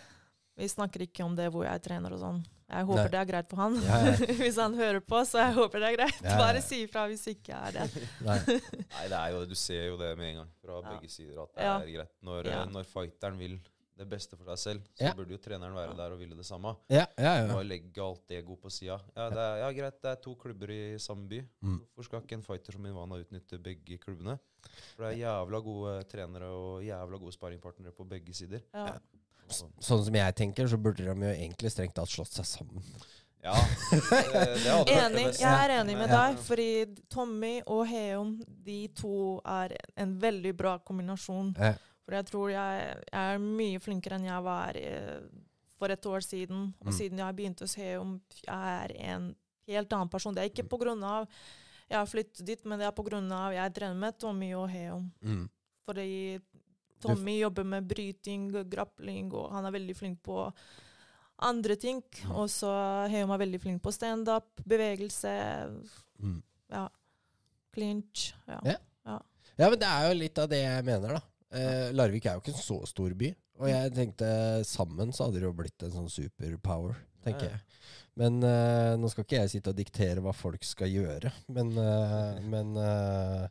Vi 0.57 0.69
snakker 0.71 1.03
ikke 1.03 1.25
om 1.25 1.35
det 1.35 1.49
hvor 1.51 1.65
jeg 1.67 1.83
trener 1.83 2.13
og 2.15 2.21
sånn. 2.21 2.45
Jeg 2.71 2.85
håper 2.89 3.03
Nei. 3.03 3.09
det 3.13 3.19
er 3.21 3.29
greit 3.29 3.51
for 3.51 3.57
han. 3.61 3.75
Ja, 3.85 3.99
ja. 4.07 4.15
hvis 4.41 4.57
han 4.57 4.75
hører 4.75 5.01
på, 5.05 5.21
så 5.29 5.39
jeg 5.43 5.55
håper 5.59 5.83
det 5.85 5.89
er 5.93 5.97
greit. 5.99 6.23
Ja. 6.25 6.39
Bare 6.41 6.63
si 6.65 6.81
ifra 6.87 7.05
hvis 7.11 7.27
ikke 7.35 7.53
er 7.53 7.77
det. 7.77 7.85
Nei. 8.29 8.39
Nei, 8.49 9.05
det 9.13 9.19
er 9.21 9.29
jo 9.35 9.41
det. 9.45 9.49
Du 9.53 9.55
ser 9.61 9.87
jo 9.91 9.97
det 10.01 10.11
med 10.19 10.31
en 10.33 10.37
gang 10.43 10.51
fra 10.65 10.81
Ja. 10.81 10.95
begge 10.95 11.11
sider 11.13 11.43
at 11.45 11.55
det 11.55 11.63
Ja. 11.69 11.77
er 11.83 11.93
greit. 11.99 12.13
Når, 12.25 12.47
Ja. 12.51 12.65
når 12.65 12.85
fighteren 12.89 13.39
vil 13.39 13.59
det 13.97 14.09
beste 14.11 14.35
for 14.37 14.45
seg 14.51 14.59
selv, 14.59 14.81
så 14.99 15.05
Ja. 15.07 15.13
burde 15.15 15.31
jo 15.31 15.39
treneren 15.39 15.75
være 15.77 15.95
der 15.97 16.11
og 16.13 16.19
ville 16.19 16.35
det 16.35 16.45
samme. 16.49 16.73
Ja, 16.91 17.05
ja, 17.17 17.35
ja. 17.47 17.55
Og 17.55 17.65
legge 17.65 18.01
alt 18.03 18.33
ego 18.33 18.57
på 18.57 18.69
sida. 18.73 18.97
Ja, 19.15 19.29
det 19.31 19.39
er, 19.39 19.57
ja, 19.63 19.69
greit, 19.71 20.01
det 20.03 20.11
er 20.11 20.17
to 20.25 20.35
klubber 20.35 20.71
i 20.75 20.99
samme 20.99 21.29
by. 21.29 21.45
Mm. 21.63 21.77
Hvorfor 21.95 22.05
skal 22.09 22.21
ikke 22.25 22.33
en 22.41 22.43
fighter 22.43 22.73
som 22.73 22.87
Ivana 22.87 23.21
utnytte 23.23 23.61
begge 23.63 23.99
klubbene? 24.03 24.39
For 24.97 25.05
det 25.05 25.13
er 25.13 25.21
jævla 25.29 25.61
gode 25.63 25.95
trenere 26.11 26.49
og 26.51 26.83
jævla 26.83 27.19
gode 27.21 27.33
sparringpartnere 27.37 27.93
på 27.95 28.09
begge 28.09 28.35
sider. 28.35 28.63
Ja. 28.75 28.99
Så, 29.55 29.69
Sånn 29.81 30.05
som 30.07 30.15
jeg 30.19 30.35
tenker, 30.39 30.67
så 30.71 30.77
burde 30.81 31.05
de 31.05 31.15
jo 31.15 31.33
egentlig 31.35 31.71
strengt 31.73 31.95
tatt 31.97 32.11
slått 32.13 32.33
seg 32.35 32.47
sammen. 32.49 32.83
ja, 33.45 33.55
Enig, 34.89 35.27
jeg 35.37 35.49
er 35.53 35.73
enig 35.81 35.97
med 35.99 36.09
deg, 36.13 36.39
fordi 36.47 36.69
Tommy 37.13 37.59
og 37.71 37.83
Heon, 37.91 38.37
de 38.65 38.79
to 38.97 39.39
er 39.45 39.75
en 40.01 40.15
veldig 40.23 40.55
bra 40.57 40.77
kombinasjon. 40.81 41.53
Ja. 41.59 41.75
For 42.05 42.17
jeg 42.19 42.29
tror 42.29 42.51
jeg, 42.53 42.87
jeg 43.09 43.35
er 43.35 43.41
mye 43.45 43.81
flinkere 43.81 44.19
enn 44.19 44.27
jeg 44.29 44.45
var 44.45 44.77
eh, 44.77 45.21
for 45.81 45.93
et 45.93 46.07
år 46.09 46.25
siden. 46.25 46.67
Og 46.85 46.91
Mm. 46.93 46.97
siden 46.99 47.19
jeg 47.23 47.37
begynte 47.37 47.65
hos 47.65 47.75
Heon, 47.81 48.19
jeg 48.45 48.81
er 48.85 48.97
en 49.15 49.31
helt 49.69 49.93
annen 49.93 50.09
person. 50.13 50.35
Det 50.35 50.43
er 50.45 50.51
ikke 50.53 50.69
på 50.69 50.81
grunn 50.81 51.03
av 51.05 51.29
jeg 51.89 51.99
har 51.99 52.07
flyttet 52.09 52.45
dit, 52.49 52.65
men 52.65 52.79
det 52.81 52.87
er 52.89 52.93
på 52.97 53.05
grunn 53.05 53.31
av 53.33 53.53
jeg 53.53 53.75
trener 53.77 53.95
med 53.97 54.19
Tommy 54.19 54.53
og 54.57 54.69
Heon. 54.73 55.11
Mm. 55.23 55.49
Fordi 55.85 56.41
Tommy 57.05 57.37
jobber 57.41 57.65
med 57.69 57.87
bryting, 57.91 58.49
grappling, 58.73 59.29
og 59.37 59.53
han 59.55 59.69
er 59.69 59.75
veldig 59.77 59.97
flink 59.99 60.19
på 60.27 60.39
andre 61.45 61.77
ting. 61.77 62.01
Mm. 62.25 62.35
Og 62.39 62.49
så 62.53 62.71
Heum 63.13 63.33
er 63.35 63.43
veldig 63.45 63.61
flink 63.63 63.83
på 63.85 63.93
standup, 63.95 64.49
bevegelse, 64.65 65.35
Mm. 66.23 66.43
ja, 66.71 66.89
clinch. 67.75 68.33
Ja. 68.49 68.61
Ja. 69.05 69.19
Ja, 69.59 69.69
men 69.71 69.79
det 69.79 69.87
er 69.87 70.09
jo 70.09 70.15
litt 70.19 70.39
av 70.43 70.49
det 70.51 70.61
jeg 70.65 70.85
mener, 70.87 71.19
da. 71.19 71.21
Eh, 71.55 71.91
Larvik 71.95 72.25
er 72.27 72.35
jo 72.39 72.41
ikke 72.43 72.55
en 72.55 72.63
så 72.63 72.79
stor 72.91 73.13
by. 73.15 73.29
Og 73.63 73.69
jeg 73.71 73.93
tenkte 73.95 74.29
sammen 74.67 75.13
så 75.15 75.29
hadde 75.29 75.39
det 75.39 75.47
jo 75.47 75.53
blitt 75.55 75.83
en 75.87 75.93
sånn 75.95 76.09
superpower, 76.11 76.97
tenker 77.23 77.47
Ja, 77.47 77.51
ja. 77.51 77.59
jeg. 77.59 77.61
Men 78.17 78.43
eh, 78.47 78.95
nå 78.99 79.11
skal 79.11 79.25
ikke 79.27 79.39
jeg 79.43 79.51
sitte 79.51 79.71
og 79.71 79.79
diktere 79.79 80.23
hva 80.23 80.33
folk 80.35 80.63
skal 80.67 80.91
gjøre. 80.91 81.31
Men, 81.55 81.71
eh, 81.79 82.41
men 82.51 82.77
eh, 82.79 83.47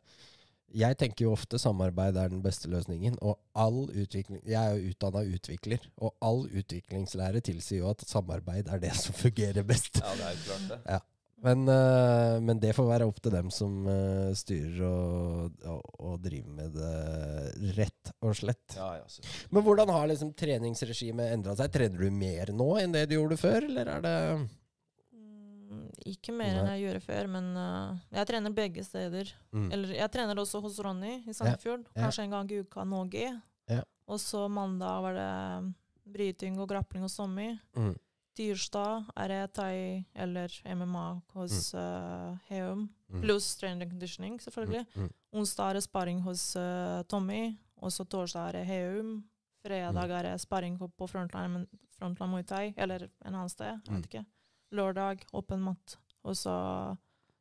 jeg 0.74 0.98
tenker 0.98 1.26
jo 1.26 1.32
ofte 1.34 1.58
samarbeid 1.60 2.18
er 2.18 2.30
den 2.32 2.42
beste 2.44 2.70
løsningen. 2.72 3.16
Og 3.22 3.38
all 3.54 3.86
utvikling 3.88 4.42
Jeg 4.42 4.58
er 4.60 4.76
jo 4.76 4.92
utdanna 4.92 5.24
utvikler, 5.36 5.88
og 5.96 6.14
all 6.24 6.44
utviklingslære 6.50 7.42
tilsier 7.46 7.84
jo 7.84 7.90
at 7.94 8.06
samarbeid 8.08 8.70
er 8.72 8.82
det 8.82 8.94
som 9.04 9.16
fungerer 9.16 9.66
best. 9.66 10.02
Ja, 10.02 10.14
det 10.18 10.30
er 10.30 10.46
klart 10.46 10.70
det. 10.70 11.02
Men, 11.44 11.66
eh, 11.68 12.40
men 12.40 12.60
det 12.60 12.72
får 12.72 12.86
være 12.88 13.06
opp 13.10 13.18
til 13.20 13.34
dem 13.34 13.50
som 13.52 13.84
eh, 13.90 14.30
styrer 14.38 14.78
og, 14.88 15.58
og, 15.68 15.82
og 16.00 16.14
driver 16.24 16.54
med 16.56 16.78
det 16.78 17.74
rett 17.76 18.12
og 18.24 18.38
slett. 18.38 18.78
Ja, 18.78 18.94
ja. 18.96 19.24
Men 19.52 19.66
hvordan 19.66 19.92
har 19.92 20.08
liksom 20.08 20.32
treningsregimet 20.40 21.34
endra 21.34 21.56
seg? 21.58 21.72
Trener 21.74 22.00
du 22.00 22.08
mer 22.14 22.54
nå 22.56 22.70
enn 22.80 22.96
det 22.96 23.10
du 23.10 23.18
gjorde 23.18 23.40
før, 23.42 23.68
eller 23.68 23.92
er 23.98 24.06
det 24.06 24.16
ikke 26.04 26.32
mer 26.36 26.58
enn 26.60 26.66
jeg 26.74 26.82
gjorde 26.84 27.00
før, 27.04 27.26
men 27.28 27.56
uh, 27.56 27.96
jeg 28.12 28.26
trener 28.26 28.50
begge 28.52 28.84
steder. 28.84 29.32
mm. 29.52 29.70
Eller 29.72 29.88
jeg 29.96 30.10
trener 30.12 30.36
også 30.36 30.60
hos 30.62 30.78
Ronny 30.84 31.22
i 31.26 31.32
Sandefjord. 31.32 31.84
ja. 31.94 32.02
Kanskje 32.04 32.24
en 32.24 32.30
gang 32.30 32.50
i 32.52 32.60
uka 32.60 32.84
noe. 32.84 33.40
Ja. 33.68 33.82
Og 34.06 34.18
så 34.20 34.48
mandag 34.52 35.00
var 35.02 35.14
det 35.14 35.74
bryting 36.12 36.58
og 36.60 36.68
grappling 36.68 37.02
hos 37.06 37.16
Tommy. 37.16 37.54
Mm. 37.76 37.94
Tirsdag 38.36 39.04
er 39.16 39.28
det 39.30 39.52
thai 39.54 40.04
eller 40.14 40.50
MMA 40.74 41.04
hos 41.34 41.72
uh, 41.74 42.34
Heum. 42.50 42.88
Mm. 43.08 43.20
Pluss 43.22 43.54
training 43.56 43.82
and 43.82 43.90
conditioning, 43.92 44.40
selvfølgelig. 44.42 44.84
Mm. 44.96 45.02
Mm. 45.06 45.12
Onsdag 45.40 45.70
er 45.70 45.74
det 45.78 45.82
sparring 45.86 46.20
hos 46.26 46.56
uh, 46.56 47.02
Tommy. 47.08 47.54
Og 47.80 47.92
så 47.92 48.04
torsdag 48.04 48.48
er 48.48 48.52
det 48.58 48.66
Heum. 48.66 49.22
Fredag 49.64 49.94
Mm. 49.94 50.10
er 50.18 50.22
det 50.22 50.40
sparring 50.42 50.74
på 50.78 51.06
frontline, 51.08 51.66
frontline 51.96 52.30
Muay 52.30 52.42
Thai, 52.44 52.74
eller 52.76 53.08
en 53.24 53.34
annen 53.34 53.48
sted. 53.48 53.66
Jeg 53.86 53.88
Mm. 53.88 53.96
vet 54.02 54.06
ikke. 54.10 54.24
Lørdag 54.74 55.24
åpen 55.36 55.62
mat. 55.64 55.96
Og 56.24 56.36
så 56.38 56.54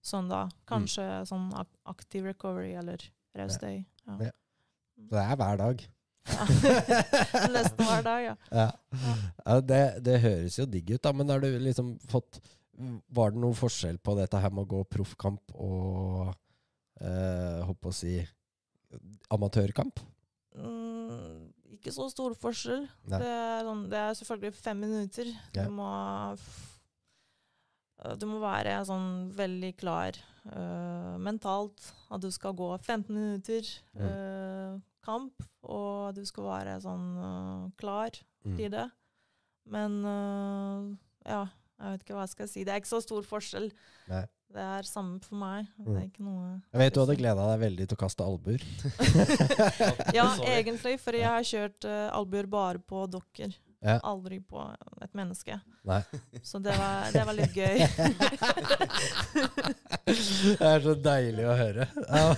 søndag 0.04 0.52
kanskje 0.68 1.06
sånn 1.30 1.50
aktiv 1.88 2.26
recovery 2.28 2.74
eller 2.80 3.04
rest 3.40 3.64
day. 3.64 3.84
Ja. 4.08 4.18
Ja. 4.30 4.34
Så 5.00 5.16
det 5.16 5.24
er 5.24 5.38
hver 5.40 5.60
dag. 5.62 5.86
Ja. 6.34 6.46
Nesten 7.56 7.88
hver 7.88 8.04
dag, 8.06 8.22
ja. 8.24 8.36
Ja. 8.54 9.56
Det, 9.64 9.82
det 10.06 10.20
høres 10.24 10.60
jo 10.60 10.68
digg 10.70 10.94
ut, 10.94 11.02
da. 11.04 11.12
Men 11.16 11.32
har 11.34 11.44
du 11.44 11.50
liksom 11.60 11.96
fått 12.12 12.40
Var 12.74 13.34
det 13.34 13.42
noen 13.44 13.58
forskjell 13.58 14.00
på 14.02 14.16
dette 14.18 14.40
her 14.40 14.54
med 14.54 14.64
å 14.64 14.72
gå 14.72 14.80
proffkamp 14.96 15.52
og 15.54 16.32
eh, 17.02 17.60
Håper 17.68 17.92
å 17.92 17.96
si 17.96 18.16
amatørkamp? 19.34 20.00
Mm, 20.54 21.50
ikke 21.76 21.92
så 21.94 22.06
stor 22.14 22.36
forskjell. 22.38 22.86
Det 23.10 23.20
er, 23.26 23.64
sånn, 23.66 23.88
det 23.90 24.00
er 24.00 24.18
selvfølgelig 24.20 24.54
fem 24.60 24.84
minutter. 24.86 25.32
Du 25.56 25.64
må 25.74 25.90
Du 28.20 28.26
må 28.28 28.40
være 28.42 28.80
sånn 28.88 29.32
veldig 29.38 29.76
klar 29.80 30.18
uh, 30.52 31.14
mentalt. 31.24 31.94
At 32.12 32.22
du 32.26 32.30
skal 32.32 32.54
gå 32.58 32.72
15 32.82 33.08
minutter 33.14 33.62
Mm. 33.96 34.04
uh, 34.10 34.80
kamp, 35.04 35.44
og 35.64 36.14
du 36.16 36.24
skal 36.26 36.44
være 36.48 36.78
sånn 36.84 37.08
uh, 37.18 37.70
klar 37.80 38.12
Mm. 38.46 38.56
til 38.58 38.70
det. 38.72 38.90
Men 39.72 39.94
eh, 40.04 40.88
ja, 41.32 41.46
jeg 41.80 41.92
vet 41.94 42.02
ikke 42.04 42.16
hva 42.18 42.24
jeg 42.26 42.32
skal 42.34 42.48
si. 42.52 42.64
Det 42.68 42.74
er 42.74 42.82
ikke 42.82 42.90
så 42.92 43.00
stor 43.02 43.24
forskjell. 43.24 43.70
Nei. 44.10 44.26
Det 44.54 44.60
er 44.62 44.84
samme 44.84 45.22
for 45.24 45.36
meg. 45.40 45.70
Det 45.78 45.88
Mm. 45.88 45.96
er 46.02 46.04
ikke 46.10 46.26
noe 46.28 46.50
Jeg 46.74 46.80
vet 46.82 46.94
du 46.94 47.00
hadde 47.00 47.16
gleda 47.22 47.46
deg 47.54 47.62
veldig 47.64 47.88
til 47.88 47.96
å 47.96 48.02
kaste 48.04 48.28
albuer. 48.28 48.60
Ja, 50.18 50.28
egentlig, 50.44 50.98
for 51.00 51.16
jeg 51.16 51.26
har 51.30 51.48
kjørt 51.48 51.88
uh, 51.88 52.10
albuer 52.18 52.48
bare 52.52 52.80
på 52.84 53.06
dokker. 53.10 53.56
Ja. 53.84 53.98
Aldri 54.08 54.40
på 54.40 54.64
et 55.04 55.14
menneske. 55.14 55.58
Nei. 55.84 56.00
Så 56.44 56.60
det 56.64 56.72
var, 56.80 57.10
det 57.12 57.24
var 57.28 57.36
litt 57.36 57.58
gøy. 57.58 57.84
Det 60.04 60.68
er 60.68 60.82
så 60.84 60.94
deilig 61.00 61.46
å 61.48 61.56
høre. 61.58 61.86
Ja. 62.08 62.36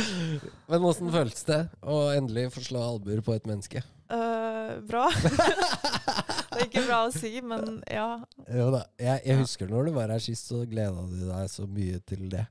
Men 0.70 0.86
åssen 0.88 1.10
føltes 1.12 1.44
det 1.48 1.60
å 1.80 1.98
endelig 2.14 2.50
få 2.54 2.64
slå 2.64 2.82
albuer 2.84 3.20
på 3.24 3.34
et 3.36 3.48
menneske? 3.48 3.82
Uh, 4.12 4.80
bra. 4.88 5.06
det 6.52 6.58
er 6.58 6.66
ikke 6.66 6.84
bra 6.86 6.98
å 7.06 7.12
si, 7.12 7.32
men 7.40 7.78
ja. 7.88 8.08
Jo 8.52 8.68
da. 8.74 8.82
Jeg, 9.00 9.22
jeg 9.24 9.40
husker 9.40 9.70
når 9.72 9.88
du 9.88 9.94
var 9.96 10.12
her 10.12 10.22
sist, 10.22 10.50
så 10.52 10.62
gleda 10.68 11.06
du 11.08 11.22
deg 11.28 11.48
så 11.52 11.64
mye 11.68 12.00
til 12.08 12.26
det. 12.32 12.44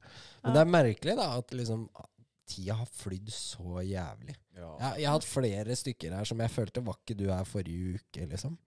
Men 0.44 0.58
det 0.58 0.64
er 0.64 0.74
merkelig, 0.74 1.16
da, 1.20 1.30
at 1.38 1.54
liksom 1.56 1.86
tida 2.50 2.80
har 2.82 2.90
flydd 2.90 3.30
så 3.34 3.84
jævlig. 3.86 4.36
Ja. 4.54 4.70
Jeg, 4.80 5.02
jeg 5.02 5.08
har 5.10 5.18
hatt 5.18 5.28
flere 5.28 5.78
stykker 5.78 6.14
her 6.18 6.30
som 6.30 6.42
jeg 6.44 6.54
følte 6.54 6.84
var 6.86 7.00
ikke 7.00 7.18
du 7.18 7.26
her 7.32 7.48
forrige 7.50 7.98
uke, 7.98 8.28
liksom. 8.30 8.58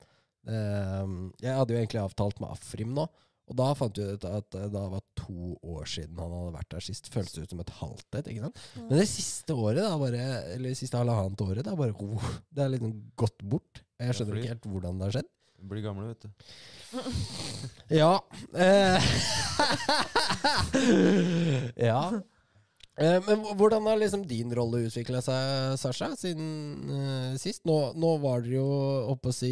Ehm, 0.46 1.30
jeg 1.42 1.54
hadde 1.58 1.74
jo 1.74 1.78
egentlig 1.80 2.02
avtalt 2.02 2.42
med 2.42 2.52
Afrim 2.54 2.92
nå, 2.96 3.06
og 3.46 3.58
da 3.60 3.68
fant 3.78 3.98
vi 3.98 4.06
ut 4.10 4.26
at 4.26 4.56
det 4.56 4.82
var 4.90 5.02
to 5.18 5.54
år 5.62 5.86
siden 5.90 6.18
han 6.18 6.32
hadde 6.34 6.54
vært 6.56 6.72
der 6.74 6.82
sist. 6.82 7.10
Føltes 7.14 7.36
det 7.36 7.46
ut 7.46 7.54
som 7.54 7.62
et 7.62 7.74
halvt 7.78 8.18
et, 8.18 8.30
ikke 8.32 8.48
sant? 8.48 8.62
Men 8.80 8.98
det 8.98 9.06
siste 9.10 9.54
året, 9.54 9.84
da, 9.84 9.92
bare, 10.00 10.22
eller 10.56 10.72
det 10.72 10.78
siste 10.80 10.98
halvannet 10.98 11.44
året, 11.46 11.62
det 11.62 11.70
er 11.70 11.78
bare 11.78 11.94
oh, 12.02 12.28
Det 12.50 12.64
er 12.64 12.72
liksom 12.74 12.96
gått 13.22 13.46
bort. 13.46 13.82
Jeg 14.02 14.18
skjønner 14.18 14.40
ikke 14.40 14.54
helt 14.56 14.70
hvordan 14.72 14.98
det 14.98 15.06
har 15.06 15.18
skjedd. 15.20 15.30
Blir 15.66 15.82
gamle, 15.86 16.10
vet 16.10 16.26
du. 16.26 16.30
Ja. 17.96 18.12
Eh. 18.54 19.06
ja. 21.88 22.00
Eh, 22.96 23.18
men 23.26 23.42
hvordan 23.58 23.84
har 23.90 23.98
liksom 24.00 24.22
din 24.28 24.52
rolle 24.56 24.86
utvikla 24.86 25.20
seg, 25.24 25.74
Sasha, 25.80 26.08
siden 26.16 26.46
uh, 26.88 27.34
sist? 27.36 27.66
Nå, 27.68 27.74
nå 27.98 28.14
var 28.22 28.40
dere 28.44 28.56
jo 28.56 28.68
oppe 29.12 29.28
å 29.32 29.36
si 29.36 29.50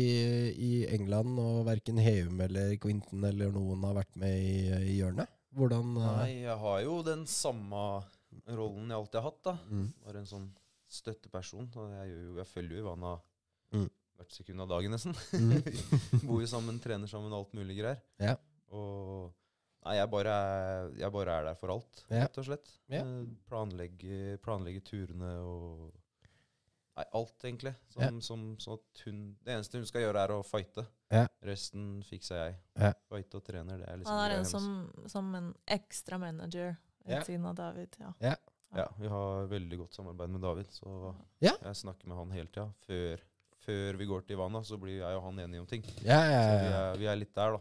i 0.55 0.71
England, 0.97 1.37
og 1.43 1.67
verken 1.69 2.01
Heum 2.01 2.41
eller 2.47 2.77
Quinton 2.81 3.27
eller 3.29 3.53
noen 3.53 3.85
har 3.85 3.99
vært 4.01 4.17
med 4.23 4.39
i, 4.41 4.57
i 4.95 4.97
hjørnet. 4.97 5.29
Hvordan 5.55 5.93
uh... 6.01 6.07
Nei, 6.23 6.31
jeg 6.47 6.57
har 6.65 6.81
jo 6.87 6.97
den 7.07 7.27
samme 7.31 7.83
rollen 8.49 8.89
jeg 8.89 8.97
alltid 8.99 9.21
har 9.21 9.29
hatt, 9.29 9.43
da. 9.47 9.57
mm, 9.69 9.85
Bare 10.07 10.23
en 10.25 10.31
sånn 10.33 10.49
støtteperson. 10.91 11.69
Og 11.79 11.93
jeg, 11.99 12.11
jo, 12.15 12.33
jeg 12.41 12.51
følger 12.55 12.79
jo 12.81 12.87
Ivana 12.87 13.15
Mm. 13.75 13.89
hvert 14.15 14.31
sekund 14.37 14.63
av 14.63 14.69
dagen, 14.71 14.93
nesten. 14.95 15.15
mm, 15.35 16.21
Bor 16.29 16.39
jo 16.39 16.47
sammen, 16.47 16.77
trener 16.79 17.11
sammen, 17.11 17.33
alt 17.35 17.51
mulig 17.59 17.75
greier. 17.81 17.99
Ja. 18.23 18.37
Og 18.71 19.33
Nei, 19.85 19.97
jeg 19.99 20.09
bare, 20.11 20.33
er, 20.33 20.91
jeg 20.97 21.13
bare 21.13 21.33
er 21.41 21.45
der 21.51 21.55
for 21.61 21.69
alt, 21.75 22.05
Ja. 22.11 22.23
rett 22.25 22.39
og 22.39 22.45
slett. 22.47 22.71
Ja. 22.89 23.03
Eh, 23.05 23.27
Planlegge, 23.51 24.39
planlegge 24.41 24.81
turene 24.85 25.35
og 25.45 25.93
Nei, 26.97 27.05
alt, 27.19 27.43
egentlig. 27.43 27.73
Som, 27.91 28.03
Ja. 28.03 28.11
som, 28.23 28.43
sånn 28.63 28.75
at 28.79 29.01
hun, 29.05 29.37
det 29.43 29.51
eneste 29.57 29.81
hun 29.81 29.87
skal 29.87 30.01
gjøre, 30.05 30.21
er 30.25 30.29
å 30.31 30.45
fighte. 30.47 30.85
Ja. 31.11 31.25
Resten 31.43 32.05
fikser 32.07 32.37
jeg. 32.39 32.55
Ja. 32.79 32.93
Fighte 33.11 33.35
og 33.41 33.45
trener, 33.45 33.79
det 33.79 33.89
er 33.89 33.97
liksom 33.99 34.15
Han 34.15 34.31
er 34.31 34.35
en 34.37 34.45
som, 34.45 35.09
som 35.11 35.35
en 35.35 35.49
ekstra 35.67 36.19
manager 36.23 36.77
ved 37.05 37.17
Ja. 37.17 37.23
siden 37.27 37.47
av 37.47 37.57
David. 37.57 37.97
Ja. 37.99 38.37
Ja, 38.77 38.87
vi 38.99 39.09
har 39.09 39.47
veldig 39.49 39.77
godt 39.79 39.93
samarbeid 39.95 40.31
med 40.31 40.41
David, 40.43 40.67
så 40.71 41.15
Ja. 41.41 41.57
jeg 41.63 41.75
snakker 41.75 42.07
med 42.07 42.17
han 42.17 42.31
hele 42.31 42.47
tida. 42.47 42.73
Før, 42.87 43.19
før 43.67 43.97
vi 43.99 44.07
går 44.07 44.21
til 44.27 44.37
Ivana, 44.37 44.63
så 44.63 44.79
blir 44.79 44.99
jeg 45.01 45.17
og 45.17 45.23
han 45.25 45.39
enige 45.41 45.61
om 45.61 45.67
ting. 45.67 45.83
ja, 46.05 46.21
ja, 46.31 46.43
Så 46.47 46.61
vi 46.63 46.73
er, 46.75 46.97
vi 46.99 47.07
er 47.07 47.17
litt 47.17 47.35
der, 47.35 47.51
da. 47.57 47.61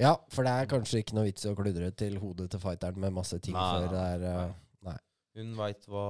Ja, 0.00 0.14
for 0.32 0.46
det 0.46 0.52
er 0.52 0.70
kanskje 0.70 1.02
ikke 1.02 1.16
noe 1.18 1.26
vits 1.28 1.44
i 1.46 1.50
å 1.50 1.56
kludre 1.58 1.90
til 1.96 2.18
hodet 2.22 2.50
til 2.52 2.60
fighteren 2.62 3.00
med 3.00 3.14
masse 3.16 3.38
ting 3.42 3.54
Nei, 3.56 3.66
før 3.72 3.90
det 3.92 4.04
er 4.14 4.24
eh, 4.30 4.54
nei. 4.88 4.96
Hun 5.36 5.50
veit 5.58 5.82
hva, 5.92 6.04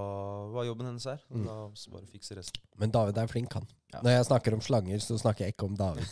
hva 0.55 0.63
jobben 0.69 0.87
hennes 0.87 1.07
er, 1.11 1.19
Mm. 1.31 1.45
da 1.49 1.57
så 1.75 1.91
bare 1.91 2.07
fikse 2.07 2.37
resten. 2.39 2.63
Men 2.79 2.93
David 2.95 3.19
er 3.19 3.27
flink, 3.27 3.53
han. 3.59 3.67
Ja. 3.93 4.01
Når 4.03 4.11
jeg 4.13 4.27
snakker 4.29 4.55
om 4.55 4.61
slanger, 4.63 4.99
så 5.03 5.17
snakker 5.19 5.45
jeg 5.47 5.55
ikke 5.55 5.67
om 5.67 5.77
David. 5.79 6.07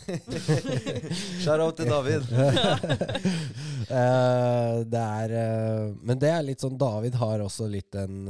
Shout-out 1.43 1.77
til 1.77 1.89
David! 1.91 2.27
uh, 3.91 4.83
det 4.93 5.01
er 5.03 5.35
uh, 5.35 5.95
Men 6.01 6.19
det 6.21 6.31
er 6.31 6.43
litt 6.47 6.63
sånn 6.63 6.77
David 6.79 7.15
har 7.19 7.43
også 7.45 7.67
litt 7.71 7.91
den, 7.95 8.25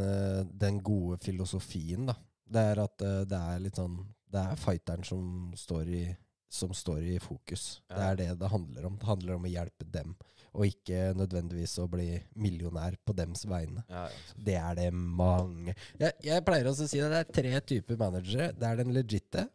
den 0.54 0.80
gode 0.86 1.18
filosofien, 1.24 2.06
da. 2.12 2.18
Det 2.46 2.62
er 2.62 2.82
at 2.84 3.02
det 3.26 3.38
er 3.40 3.62
litt 3.64 3.78
sånn 3.80 3.96
Det 4.30 4.38
er 4.38 4.60
fighteren 4.62 5.02
som 5.08 5.52
står 5.58 5.88
i 5.90 6.04
som 6.50 6.72
står 6.74 7.04
i 7.16 7.18
fokus. 7.20 7.82
Det 7.90 8.00
er 8.06 8.16
det 8.20 8.30
det 8.40 8.50
handler 8.52 8.86
om. 8.88 8.96
Det 9.02 9.08
handler 9.10 9.36
om 9.36 9.46
å 9.48 9.52
hjelpe 9.52 9.86
dem, 9.92 10.14
og 10.56 10.66
ikke 10.70 11.10
nødvendigvis 11.20 11.74
å 11.84 11.88
bli 11.92 12.08
millionær 12.40 12.96
på 13.04 13.16
dems 13.18 13.44
vegne. 13.50 13.84
Ja, 13.92 14.06
ja. 14.08 14.40
Det 14.48 14.56
er 14.62 14.78
det 14.78 14.90
mange 14.96 15.74
Jeg, 16.00 16.14
jeg 16.24 16.46
pleier 16.48 16.70
også 16.72 16.86
å 16.88 16.92
si 16.94 17.02
at 17.04 17.12
det 17.12 17.22
er 17.26 17.34
tre 17.42 17.54
typer 17.74 18.00
managere. 18.00 18.52
Det 18.56 18.70
er 18.70 18.80
den 18.80 18.94
legitte, 18.96 19.48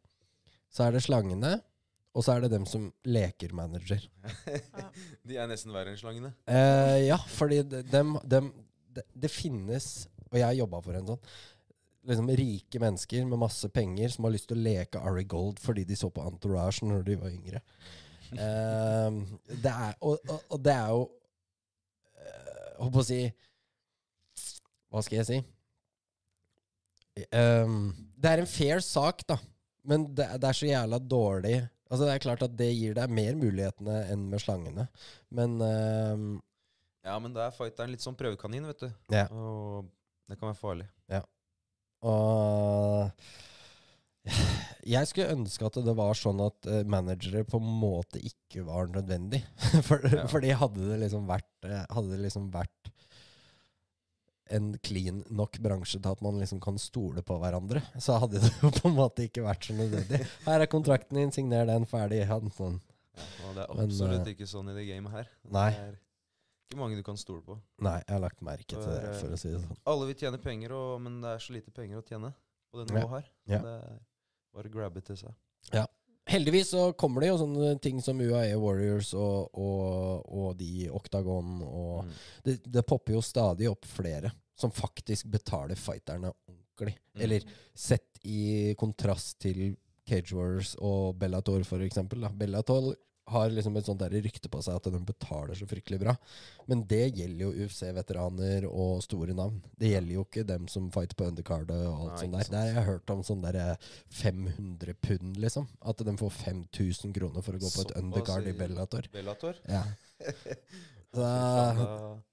så 0.71 0.85
er 0.89 0.93
det 0.99 1.03
slangene, 1.07 1.55
og 2.11 2.25
så 2.27 2.35
er 2.35 2.45
det 2.45 2.51
dem 2.53 2.67
som 2.67 2.89
leker 3.07 3.53
manager. 3.55 4.03
De 5.27 5.37
er 5.39 5.49
nesten 5.51 5.73
verre 5.73 5.93
enn 5.95 6.01
slangene. 6.01 6.33
Eh, 6.51 7.07
ja, 7.07 7.17
fordi 7.39 7.63
de- 7.71 7.85
dem, 7.87 8.17
dem, 8.29 8.51
det, 8.91 9.05
det 9.15 9.31
finnes 9.31 10.09
Og 10.31 10.37
jeg 10.39 10.45
har 10.47 10.55
jobba 10.59 10.79
for 10.83 10.95
en 10.95 11.07
sånn. 11.09 11.21
Liksom 12.09 12.31
Rike 12.33 12.81
mennesker 12.81 13.27
med 13.29 13.43
masse 13.43 13.69
penger 13.69 14.09
som 14.09 14.25
har 14.25 14.33
lyst 14.33 14.49
til 14.49 14.57
å 14.57 14.65
leke 14.65 15.03
Ari 15.05 15.27
Gold 15.29 15.61
fordi 15.61 15.85
de 15.85 15.99
så 15.99 16.09
på 16.13 16.25
Entourage 16.25 16.87
når 16.87 17.05
de 17.07 17.17
var 17.21 17.35
yngre. 17.35 17.61
Eh, 18.33 19.09
det 19.51 19.73
er, 19.73 19.97
og, 20.01 20.21
og, 20.29 20.45
og 20.55 20.63
det 20.63 20.75
er 20.77 20.93
jo 20.95 21.01
eh, 22.15 22.69
Holdt 22.79 22.93
på 22.95 23.03
å 23.03 23.07
si 23.09 23.19
Hva 24.87 25.03
skal 25.03 25.19
jeg 25.19 25.27
si? 25.27 25.39
Um, 27.35 27.91
det 28.15 28.31
er 28.31 28.41
en 28.45 28.49
fair 28.49 28.79
sak, 28.87 29.25
da. 29.29 29.35
Men 29.83 30.07
det, 30.15 30.29
det 30.41 30.47
er 30.47 30.57
så 30.57 30.69
jævla 30.69 31.01
dårlig 31.03 31.57
Altså 31.91 32.07
Det 32.07 32.13
er 32.15 32.23
klart 32.23 32.45
at 32.47 32.55
det 32.55 32.69
gir 32.71 32.95
deg 32.95 33.11
mer 33.11 33.35
mulighetene 33.35 33.97
enn 34.13 34.29
med 34.31 34.41
slangene. 34.41 34.87
Men 35.35 35.59
um, 35.59 36.29
Ja, 37.03 37.19
men 37.19 37.35
da 37.35 37.49
er 37.49 37.57
fighteren 37.57 37.91
litt 37.91 38.05
sånn 38.05 38.15
prøvekanin, 38.15 38.69
vet 38.71 38.85
du. 38.87 38.93
Ja. 39.11 39.25
Og 39.35 39.91
det 40.31 40.39
kan 40.39 40.53
være 40.53 40.61
farlig. 40.61 40.87
Og 42.07 43.11
jeg 44.87 45.09
skulle 45.09 45.35
ønske 45.35 45.67
at 45.67 45.79
det 45.85 45.95
var 45.97 46.17
sånn 46.19 46.41
at 46.45 46.69
eh, 46.71 46.83
managere 46.89 47.45
på 47.49 47.61
en 47.61 47.69
måte 47.83 48.21
ikke 48.23 48.65
var 48.69 48.91
nødvendig. 48.93 49.43
For, 49.89 50.05
Ja. 50.11 50.27
Fordi 50.31 50.55
hadde 50.57 50.89
det 50.89 51.01
liksom 51.05 51.29
vært 51.29 51.69
eh, 51.69 51.85
Hadde 51.93 52.15
det 52.15 52.25
liksom 52.25 52.49
vært 52.55 52.93
en 54.51 54.73
clean 54.83 55.21
nok 55.31 55.61
bransje 55.63 56.01
til 56.03 56.11
at 56.11 56.23
man 56.27 56.41
liksom 56.41 56.59
kan 56.63 56.79
stole 56.83 57.23
på 57.23 57.37
hverandre, 57.39 57.85
så 58.03 58.17
hadde 58.19 58.41
det 58.43 58.51
jo 58.59 58.73
på 58.75 58.89
en 58.89 58.97
måte 58.97 59.29
ikke 59.29 59.45
vært 59.45 59.69
så 59.69 59.77
nødvendig. 59.79 60.25
Her 60.43 60.65
er 60.65 60.71
kontrakten 60.73 61.21
din, 61.21 61.31
signer 61.31 61.69
den, 61.69 61.87
ferdig. 61.87 62.25
Ha 62.27 62.41
sånn. 62.57 62.81
ja, 63.15 63.53
det 63.55 63.63
er 63.63 63.71
absolutt 63.77 64.17
Men, 64.17 64.33
ikke 64.33 64.49
sånn 64.51 64.73
i 64.73 64.75
det 64.75 64.89
gamet 64.89 65.15
her. 65.15 65.31
Nei. 65.55 65.69
Er 65.71 65.95
ikke 66.71 66.79
mange 66.81 66.97
du 67.01 67.03
kan 67.07 67.19
stole 67.19 67.43
på. 67.43 67.57
Nei, 67.83 67.97
jeg 68.07 68.15
har 68.15 68.23
lagt 68.23 68.43
merke 68.47 68.69
til 68.71 68.79
det, 68.87 69.15
For, 69.19 69.35
å 69.35 69.39
si 69.41 69.51
det 69.51 69.61
sånn. 69.65 69.79
Alle 69.91 70.07
vil 70.11 70.19
tjene 70.23 70.39
penger, 70.43 70.75
og, 70.79 71.01
men 71.03 71.19
det 71.25 71.33
er 71.35 71.43
så 71.43 71.55
lite 71.57 71.73
penger 71.75 71.99
å 71.99 72.05
tjene 72.07 72.31
på 72.71 72.79
det 72.79 72.93
nivået 72.95 73.17
her. 73.17 73.31
Ja. 73.51 73.59
Det 73.65 73.73
er 73.81 73.97
bare 74.55 74.71
grabbe 74.73 75.03
til 75.03 75.19
seg. 75.19 75.35
Ja. 75.75 75.83
Heldigvis 76.31 76.69
så 76.71 76.85
kommer 76.95 77.25
det 77.25 77.33
jo 77.33 77.41
sånne 77.41 77.73
ting 77.83 77.99
som 78.05 78.21
UAE 78.23 78.55
Warriors 78.61 79.11
og, 79.19 79.51
og, 79.59 80.29
og 80.31 80.53
de 80.61 80.87
Octagon 80.95 81.57
og 81.67 82.05
Mm. 82.05 82.13
det, 82.47 82.55
det 82.71 82.85
popper 82.87 83.17
jo 83.17 83.23
stadig 83.25 83.67
opp 83.71 83.85
flere 83.89 84.31
som 84.61 84.71
faktisk 84.71 85.27
betaler 85.33 85.75
fighterne 85.81 86.31
ordentlig. 86.47 86.95
Mm. 87.17 87.23
Eller 87.27 87.45
sett 87.75 88.21
i 88.23 88.75
kontrast 88.79 89.41
til 89.43 89.73
Cage 90.07 90.37
Warriors 90.37 90.77
og 90.79 91.17
Bellator, 91.19 91.65
for 91.67 91.83
eksempel. 91.83 92.23
Da. 92.23 92.31
Bellator 92.31 92.93
har 93.31 93.51
liksom 93.55 93.77
et 93.79 93.87
sånt 93.87 94.01
der 94.03 94.13
rykte 94.21 94.51
på 94.53 94.61
seg 94.65 94.77
at 94.81 94.89
de 94.93 95.01
betaler 95.07 95.55
så 95.59 95.67
fryktelig 95.71 96.01
bra. 96.03 96.15
Men 96.71 96.83
det 96.91 97.03
gjelder 97.17 97.45
jo 97.47 97.67
UFC-veteraner 97.67 98.67
og 98.71 99.03
store 99.07 99.35
navn. 99.39 99.61
Det 99.79 99.93
gjelder 99.93 100.17
jo 100.19 100.25
ikke 100.27 100.45
dem 100.49 100.69
som 100.71 100.91
fighter 100.95 101.19
på 101.21 101.29
undercardet 101.31 101.79
og 101.87 102.05
alt 102.09 102.15
Nei, 102.17 102.23
sånt 102.25 102.37
der. 102.37 102.51
Der 102.55 102.61
har 102.75 102.81
jeg 102.83 102.89
hørt 102.91 103.15
om 103.15 103.23
sånn 103.27 103.45
der 103.47 103.61
500 104.21 104.95
pund, 105.07 105.37
liksom. 105.43 105.69
At 105.83 106.03
de 106.07 106.17
får 106.21 106.35
5000 106.43 107.15
kroner 107.17 107.43
for 107.47 107.57
å 107.59 107.63
gå 107.63 107.71
på 107.75 107.87
et 107.87 107.97
undercard 108.03 108.47
i- 108.51 108.57
Bellator. 108.61 109.07
Bellator. 109.15 109.63
Ja. 109.69 109.85
Da 111.17 111.31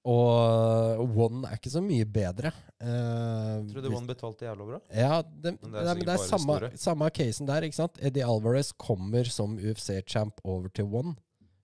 og 0.07 1.15
One 1.19 1.49
er 1.49 1.57
ikke 1.57 1.71
så 1.73 1.81
mye 1.83 2.05
bedre. 2.07 2.53
Uh, 2.79 3.65
trodde 3.73 3.91
One 3.91 4.07
betalte 4.07 4.45
jævla 4.47 4.67
bra. 4.69 4.79
ja, 4.93 5.17
det, 5.25 5.57
Men 5.59 5.73
det 5.73 5.81
er 5.81 5.97
men 5.97 6.05
det 6.07 6.13
er 6.13 6.21
samme, 6.23 6.57
samme 6.79 7.09
casen 7.11 7.49
der, 7.49 7.67
ikke 7.67 7.79
sant? 7.79 7.99
Eddie 7.99 8.23
Alvarez 8.23 8.71
kommer 8.79 9.27
som 9.27 9.57
UFC-champ 9.59 10.39
over 10.45 10.69
til 10.71 10.87
One. 10.87 11.17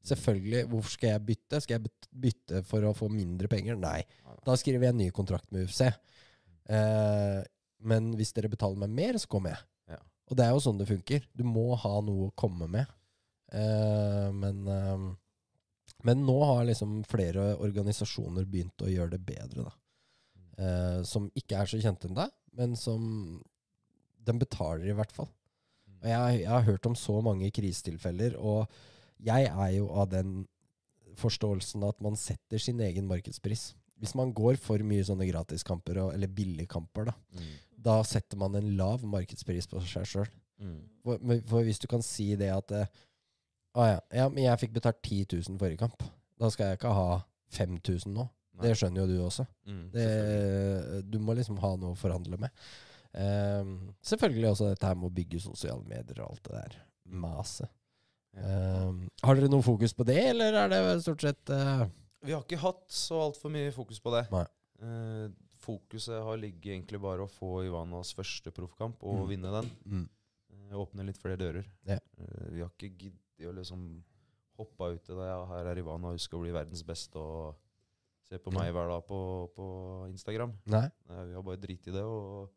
Selvfølgelig. 0.04 0.66
Hvorfor 0.74 0.92
skal 0.98 1.14
jeg 1.14 1.26
bytte? 1.30 1.62
Skal 1.64 1.78
jeg 1.78 1.94
bytte 2.26 2.64
for 2.68 2.84
å 2.84 2.96
få 2.98 3.08
mindre 3.14 3.48
penger? 3.48 3.80
Nei. 3.80 4.02
Da 4.44 4.58
skriver 4.60 4.90
jeg 4.90 4.96
en 4.98 5.02
ny 5.06 5.08
kontrakt 5.16 5.48
med 5.54 5.70
UFC. 5.70 5.86
Uh, 6.68 7.40
men 7.84 8.12
hvis 8.20 8.36
dere 8.36 8.52
betaler 8.52 8.80
meg 8.84 8.92
mer, 8.92 9.22
så 9.22 9.30
kommer 9.32 9.56
jeg. 9.56 9.64
Ja. 9.96 10.02
Og 10.28 10.40
det 10.40 10.46
er 10.46 10.52
jo 10.52 10.66
sånn 10.66 10.82
det 10.82 10.90
funker. 10.92 11.24
Du 11.32 11.46
må 11.48 11.70
ha 11.80 11.96
noe 12.04 12.28
å 12.28 12.36
komme 12.36 12.68
med. 12.72 12.92
Uh, 13.54 14.34
men, 14.36 14.64
eh, 14.68 15.10
men 16.04 16.26
nå 16.28 16.36
har 16.44 16.66
liksom 16.68 17.02
flere 17.10 17.54
organisasjoner 17.64 18.46
begynt 18.50 18.84
å 18.84 18.92
gjøre 18.92 19.16
det 19.16 19.22
bedre, 19.26 19.64
da. 19.70 19.74
Eh, 20.64 21.00
som 21.08 21.30
ikke 21.36 21.58
er 21.64 21.66
så 21.72 21.80
kjente 21.82 22.10
enn 22.10 22.18
deg, 22.20 22.32
men 22.54 22.76
som 22.78 23.42
de 24.24 24.34
betaler 24.40 24.92
i 24.92 24.96
hvert 24.98 25.12
fall. 25.16 25.30
Og 26.04 26.10
jeg, 26.12 26.42
jeg 26.44 26.52
har 26.52 26.66
hørt 26.68 26.86
om 26.90 26.96
så 27.00 27.16
mange 27.24 27.50
krisetilfeller, 27.56 28.36
og 28.38 28.68
jeg 29.24 29.48
er 29.48 29.72
jo 29.78 29.88
av 29.96 30.10
den 30.12 30.44
forståelsen 31.20 31.84
at 31.88 32.00
man 32.04 32.16
setter 32.20 32.60
sin 32.62 32.80
egen 32.84 33.08
markedspris. 33.10 33.74
Hvis 34.02 34.16
man 34.20 34.34
går 34.36 34.58
for 34.60 34.82
mye 34.84 35.04
sånne 35.08 35.28
gratiskamper, 35.30 36.00
og- 36.04 36.14
eller 36.14 36.28
billigkamper, 36.28 37.06
da, 37.06 37.14
Mm. 37.34 37.52
da 37.80 38.02
setter 38.04 38.38
man 38.38 38.56
en 38.56 38.76
lav 38.78 39.02
markedspris 39.04 39.68
på 39.68 39.80
seg 39.88 40.06
sjøl. 40.06 40.28
Mm. 40.60 40.82
For, 41.04 41.18
for 41.48 41.64
hvis 41.64 41.80
du 41.80 41.88
kan 41.88 42.02
si 42.02 42.36
det 42.36 42.50
at 42.52 42.72
eh, 42.72 42.86
ah, 43.76 43.88
ja, 43.94 44.00
ja, 44.14 44.30
men 44.30 44.44
jeg 44.44 44.60
fikk 44.60 44.74
betalt 44.74 45.02
10 45.04 45.26
000 45.50 45.60
forrige 45.62 45.78
kamp, 45.82 46.04
da 46.40 46.50
skal 46.54 46.72
jeg 46.72 46.80
ikke 46.80 46.94
ha 46.94 47.22
5000 47.58 48.14
nå. 48.14 48.28
Nei. 48.54 48.68
Det 48.68 48.76
skjønner 48.78 49.02
jo 49.02 49.08
du 49.10 49.16
også. 49.26 49.46
Mm. 49.66 49.84
Det, 49.94 50.08
du 51.10 51.18
må 51.20 51.34
liksom 51.38 51.58
ha 51.64 51.72
noe 51.82 51.96
å 51.96 51.98
forhandle 51.98 52.38
med. 52.38 52.52
Um, 53.14 53.94
selvfølgelig 54.06 54.50
også 54.52 54.68
dette 54.72 54.88
her 54.90 54.96
med 54.98 55.10
å 55.10 55.14
bygge 55.14 55.40
sosiale 55.42 55.84
medier 55.90 56.22
og 56.24 56.32
alt 56.36 56.44
det 56.48 56.54
der 56.60 56.78
maset. 57.14 57.70
Ja. 58.34 58.42
Ehm, 58.42 59.04
har 59.22 59.38
dere 59.38 59.50
noe 59.54 59.62
fokus 59.66 59.94
på 59.94 60.06
det, 60.10 60.18
eller 60.32 60.56
er 60.64 60.72
det 60.72 60.80
stort 61.06 61.22
sett 61.22 61.52
uh, 61.54 61.84
Vi 62.26 62.34
har 62.34 62.42
ikke 62.42 62.58
hatt 62.64 62.86
så 62.90 63.20
altfor 63.28 63.52
mye 63.54 63.70
fokus 63.76 64.00
på 64.02 64.14
det. 64.16 64.24
Eh, 64.82 65.28
fokuset 65.64 66.18
har 66.26 66.40
ligget 66.42 66.74
egentlig 66.74 67.02
bare 67.04 67.26
å 67.28 67.30
få 67.30 67.60
Ivanas 67.68 68.14
første 68.18 68.50
proffkamp 68.56 69.04
og 69.06 69.22
Mm. 69.26 69.28
vinne 69.30 69.52
den. 69.60 69.70
mm, 69.86 70.10
Eh, 70.54 70.78
åpne 70.80 71.06
litt 71.06 71.18
flere 71.22 71.38
dører. 71.38 71.66
Ja. 71.86 72.00
Uh, 72.18 72.50
vi 72.54 72.62
har 72.62 72.70
ikke 72.74 73.12
giddet 73.38 73.54
å 73.54 73.58
liksom 73.60 73.86
hoppe 74.58 74.90
ut 74.96 75.10
i 75.10 75.14
det. 75.18 75.28
Ja, 75.28 75.46
her 75.50 75.66
er 75.72 75.80
Ivana, 75.82 76.10
hun 76.14 76.20
skal 76.22 76.40
bli 76.44 76.52
verdens 76.54 76.84
beste, 76.86 77.18
og 77.20 77.56
se 78.30 78.38
på 78.40 78.52
meg 78.54 78.72
hver 78.74 78.88
dag 78.92 79.06
på, 79.08 79.20
på 79.56 79.66
Instagram. 80.12 80.54
Nei? 80.66 80.86
Nei, 81.10 81.26
vi 81.30 81.34
har 81.38 81.44
bare 81.44 81.58
drit 81.64 81.88
i 81.88 81.92
det 81.96 82.04
og 82.04 82.50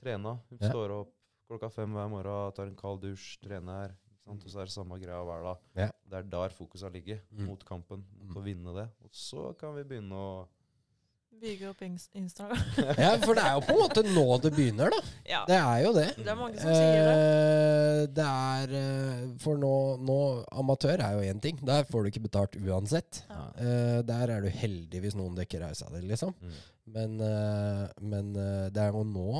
trena. 0.00 0.36
Hun 0.50 0.58
Ja. 0.60 0.70
står 0.70 0.90
opp 1.00 1.14
klokka 1.48 1.70
fem 1.72 1.92
hver 1.92 2.08
morgen, 2.12 2.52
tar 2.54 2.66
en 2.70 2.76
kald 2.76 3.00
dusj, 3.02 3.38
trener. 3.42 3.96
Og 4.30 4.38
så 4.46 4.60
er 4.60 4.68
det 4.68 4.72
samme 4.76 4.94
greia 5.00 5.24
hver 5.26 5.42
dag. 5.42 5.58
Ja. 5.74 5.88
Det 6.06 6.18
er 6.20 6.22
der 6.30 6.52
fokuset 6.54 6.92
ligger. 6.92 7.18
Mm. 7.32 7.46
mot 7.48 7.64
kampen. 7.64 8.04
Mot 8.20 8.28
Mm. 8.30 8.36
å 8.36 8.44
vinne 8.44 8.74
det. 8.76 8.88
Og 9.02 9.10
så 9.10 9.56
kan 9.58 9.74
vi 9.74 9.82
begynne 9.82 10.12
å 10.14 10.48
Bygge 11.40 11.68
opp 11.70 11.80
Instagram. 11.82 12.58
Ja, 13.00 13.14
for 13.22 13.38
det 13.38 13.44
er 13.46 13.54
jo 13.56 13.62
på 13.64 13.72
en 13.72 13.80
måte 13.80 14.02
nå 14.04 14.24
det 14.44 14.50
begynner, 14.52 14.90
da. 14.92 14.98
ja. 15.30 15.38
Det 15.48 15.56
er 15.56 15.78
jo 15.86 15.92
det. 15.96 16.08
Det 16.18 16.28
er 16.28 16.36
mange 16.36 16.58
som 16.60 16.74
sier 16.74 17.06
det. 17.06 17.14
Eh, 17.14 18.02
det 18.18 18.26
er 18.26 18.74
eh, 18.80 19.22
For 19.40 19.60
nå, 19.60 19.72
nå 20.04 20.18
Amatør 20.60 21.00
er 21.00 21.16
jo 21.16 21.30
én 21.32 21.40
ting. 21.40 21.56
Der 21.64 21.86
får 21.88 22.04
du 22.04 22.10
ikke 22.10 22.24
betalt 22.26 22.58
uansett. 22.60 23.22
Ja. 23.30 23.46
Eh, 23.56 24.00
der 24.10 24.34
er 24.36 24.44
du 24.44 24.50
heldig 24.52 25.00
hvis 25.06 25.16
noen 25.16 25.38
dekker 25.38 25.64
reisa 25.64 25.88
di, 25.94 26.02
liksom. 26.10 26.36
Mm. 26.44 26.60
Men, 26.90 27.16
eh, 27.24 27.84
men 28.12 28.32
det 28.74 28.84
er 28.84 28.92
jo 28.92 29.06
nå 29.06 29.30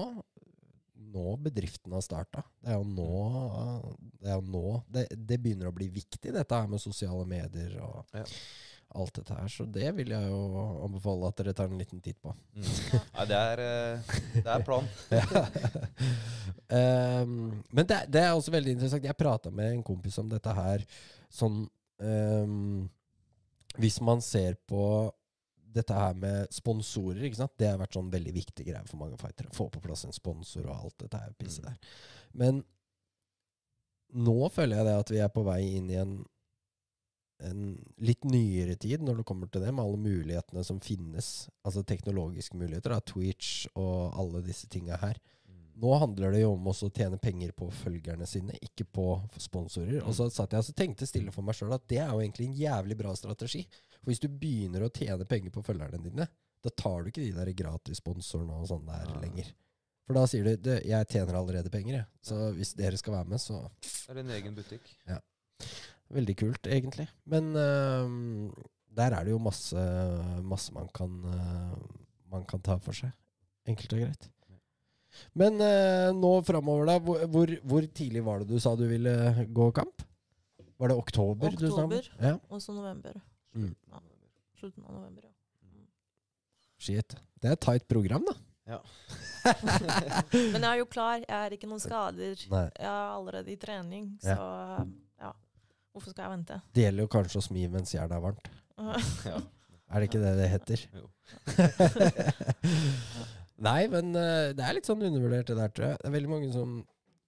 nå 1.10 1.36
bedriften 1.42 1.92
har 1.96 2.02
starta. 2.06 2.44
Det 2.62 2.70
er 2.70 2.78
jo 2.78 2.84
nå 2.86 3.12
Det, 4.20 4.28
er 4.30 4.36
jo 4.36 4.44
nå 4.46 4.64
det, 4.94 5.06
det 5.16 5.40
begynner 5.42 5.68
å 5.70 5.74
bli 5.74 5.88
viktig, 5.90 6.30
dette 6.32 6.54
her 6.54 6.68
med 6.70 6.80
sosiale 6.82 7.26
medier 7.28 7.76
og 7.82 8.04
Ja. 8.14 8.24
Alt 8.94 9.14
dette 9.20 9.34
her. 9.36 9.48
Så 9.52 9.64
det 9.70 9.90
vil 9.96 10.10
jeg 10.14 10.30
jo 10.30 10.40
anbefale 10.86 11.28
at 11.30 11.38
dere 11.40 11.54
tar 11.56 11.70
en 11.70 11.78
liten 11.78 12.00
titt 12.02 12.18
på. 12.22 12.32
Mm. 12.56 12.70
Nei, 13.14 13.26
det 13.30 13.38
er, 13.38 13.62
eh, 13.64 14.16
det 14.34 14.54
er 14.54 14.64
planen. 14.66 14.88
um, 16.80 17.62
men 17.70 17.86
det, 17.86 18.00
det 18.10 18.24
er 18.24 18.32
også 18.34 18.54
veldig 18.54 18.74
interessant. 18.76 19.06
Jeg 19.06 19.18
prata 19.18 19.52
med 19.54 19.76
en 19.76 19.84
kompis 19.86 20.18
om 20.22 20.28
dette 20.30 20.54
her 20.56 20.84
sånn 21.30 21.62
um, 22.02 22.88
Hvis 23.78 24.00
man 24.02 24.22
ser 24.24 24.56
på 24.68 24.82
dette 25.70 25.94
her 25.94 26.16
med 26.18 26.50
sponsorer, 26.50 27.22
ikke 27.28 27.38
sant? 27.44 27.54
det 27.60 27.68
har 27.70 27.78
vært 27.78 27.94
sånn 27.94 28.10
veldig 28.10 28.32
viktig 28.34 28.64
greie 28.66 28.82
for 28.90 28.98
mange 28.98 29.18
fightere. 29.20 29.52
Få 29.54 29.68
på 29.70 29.82
plass 29.84 30.02
en 30.08 30.16
sponsor 30.16 30.66
og 30.66 30.74
alt 30.74 30.96
dette 31.04 31.20
her 31.22 31.36
pisset 31.38 31.62
Mm. 31.62 31.70
der. 31.70 31.94
Men 32.34 32.64
nå 34.10 34.48
føler 34.50 34.80
jeg 34.80 34.86
det 34.88 34.96
at 35.04 35.10
vi 35.14 35.20
er 35.22 35.30
på 35.30 35.44
vei 35.46 35.60
inn 35.76 35.90
i 35.92 35.98
en 36.00 36.16
en 37.46 37.74
litt 38.04 38.24
nyere 38.28 38.76
tid 38.80 39.02
når 39.04 39.20
det 39.20 39.26
kommer 39.28 39.50
til 39.50 39.64
det, 39.64 39.72
med 39.74 39.84
alle 39.84 40.00
mulighetene 40.00 40.64
som 40.66 40.80
finnes. 40.84 41.48
Altså 41.66 41.84
teknologiske 41.86 42.58
muligheter. 42.60 42.94
Da, 42.94 43.00
Twitch 43.00 43.66
og 43.74 44.16
alle 44.20 44.42
disse 44.46 44.68
tinga 44.72 44.98
her. 45.00 45.20
Mm. 45.48 45.62
Nå 45.82 45.94
handler 46.02 46.34
det 46.34 46.42
jo 46.44 46.52
om 46.54 46.68
også 46.72 46.90
å 46.90 46.94
tjene 46.94 47.20
penger 47.22 47.54
på 47.56 47.70
følgerne 47.82 48.28
sine, 48.28 48.58
ikke 48.66 48.86
på 48.88 49.06
sponsorer. 49.40 50.02
Og 50.04 50.14
så 50.16 50.28
satt 50.32 50.56
jeg 50.56 50.66
og 50.66 50.78
tenkte 50.78 51.08
stille 51.08 51.34
for 51.34 51.46
meg 51.46 51.58
sjøl 51.58 51.74
at 51.76 51.88
det 51.90 52.02
er 52.02 52.12
jo 52.12 52.20
egentlig 52.20 52.50
en 52.50 52.60
jævlig 52.60 52.98
bra 53.00 53.16
strategi. 53.18 53.64
For 53.98 54.12
hvis 54.12 54.22
du 54.22 54.28
begynner 54.28 54.86
å 54.86 54.92
tjene 54.92 55.28
penger 55.28 55.54
på 55.54 55.64
følgerne 55.66 56.02
dine, 56.04 56.28
da 56.60 56.70
tar 56.76 57.02
du 57.02 57.10
ikke 57.10 57.24
de 57.24 57.32
der 57.32 57.52
gratissponsorene 57.56 58.60
og 58.60 58.68
sånn 58.68 58.88
der 58.88 59.06
ja. 59.08 59.18
lenger. 59.22 59.54
For 60.10 60.18
da 60.18 60.24
sier 60.26 60.42
du 60.44 60.56
"Du, 60.56 60.72
'jeg 60.74 61.06
tjener 61.06 61.36
allerede 61.38 61.70
penger', 61.70 61.96
jeg. 62.00 62.06
Så 62.20 62.52
hvis 62.56 62.74
dere 62.74 62.98
skal 62.98 63.14
være 63.14 63.30
med, 63.30 63.38
så 63.38 63.70
Det 63.80 64.16
er 64.16 64.18
en 64.18 64.30
egen 64.30 64.54
butikk. 64.56 64.90
Veldig 66.10 66.36
kult, 66.40 66.66
egentlig. 66.66 67.06
Men 67.30 67.52
uh, 67.54 68.50
der 68.98 69.14
er 69.16 69.26
det 69.26 69.34
jo 69.34 69.40
masse, 69.42 69.86
masse 70.42 70.74
man, 70.74 70.90
kan, 70.94 71.16
uh, 71.22 71.78
man 72.32 72.46
kan 72.50 72.62
ta 72.66 72.78
for 72.82 72.96
seg. 72.96 73.12
Enkelt 73.70 73.94
og 73.94 74.02
greit. 74.02 74.30
Men 75.38 75.58
uh, 75.62 76.10
nå 76.16 76.32
framover, 76.46 76.90
da. 76.90 76.98
Hvor, 77.04 77.24
hvor, 77.30 77.54
hvor 77.72 77.88
tidlig 77.94 78.24
var 78.26 78.42
det 78.42 78.50
du 78.50 78.62
sa 78.62 78.74
du 78.78 78.86
ville 78.90 79.46
gå 79.54 79.70
kamp? 79.76 80.06
Var 80.80 80.92
det 80.92 80.96
oktober? 80.96 81.50
du? 81.50 81.66
Oktober. 81.68 82.12
Ja. 82.18 82.36
Og 82.48 82.62
så 82.62 82.72
november. 82.72 83.18
Mm. 83.54 83.74
Ja. 83.90 84.00
Slutten 84.60 84.84
av 84.86 84.94
november, 84.94 85.26
ja. 85.26 85.34
Shit. 86.80 87.16
Det 87.40 87.50
er 87.50 87.58
et 87.58 87.60
tight 87.60 87.84
program, 87.88 88.24
da. 88.24 88.34
Ja. 88.70 88.78
Men 90.52 90.62
jeg 90.62 90.70
er 90.70 90.78
jo 90.80 90.86
klar. 90.88 91.20
Jeg 91.20 91.36
er 91.36 91.56
ikke 91.56 91.68
noen 91.68 91.82
skader. 91.86 92.44
Nei. 92.52 92.66
Jeg 92.78 92.88
er 92.88 93.12
allerede 93.12 93.52
i 93.52 93.58
trening, 93.60 94.10
så 94.24 94.36
ja. 94.36 94.84
Hvorfor 96.00 96.14
skal 96.14 96.24
jeg 96.24 96.32
vente? 96.32 96.56
Det 96.72 96.84
gjelder 96.86 97.04
jo 97.04 97.08
kanskje 97.12 97.40
å 97.42 97.44
smi 97.44 97.66
mens 97.68 97.90
jernet 97.92 98.16
er 98.16 98.22
varmt. 98.24 98.46
Ja. 99.28 99.36
Er 99.90 100.00
det 100.00 100.06
ikke 100.06 100.20
det 100.22 100.30
det 100.38 100.46
heter? 100.48 100.82
Jo. 100.94 101.08
Nei, 103.66 103.80
men 103.92 104.14
øh, 104.16 104.52
det 104.56 104.62
er 104.64 104.76
litt 104.76 104.86
sånn 104.88 105.02
undervurdert, 105.02 105.50
det 105.50 105.56
der, 105.58 105.72
tror 105.74 105.86
jeg. 105.88 105.98
Det 106.00 106.06
er 106.08 106.14
veldig 106.14 106.30
mange 106.30 106.50
som 106.54 106.76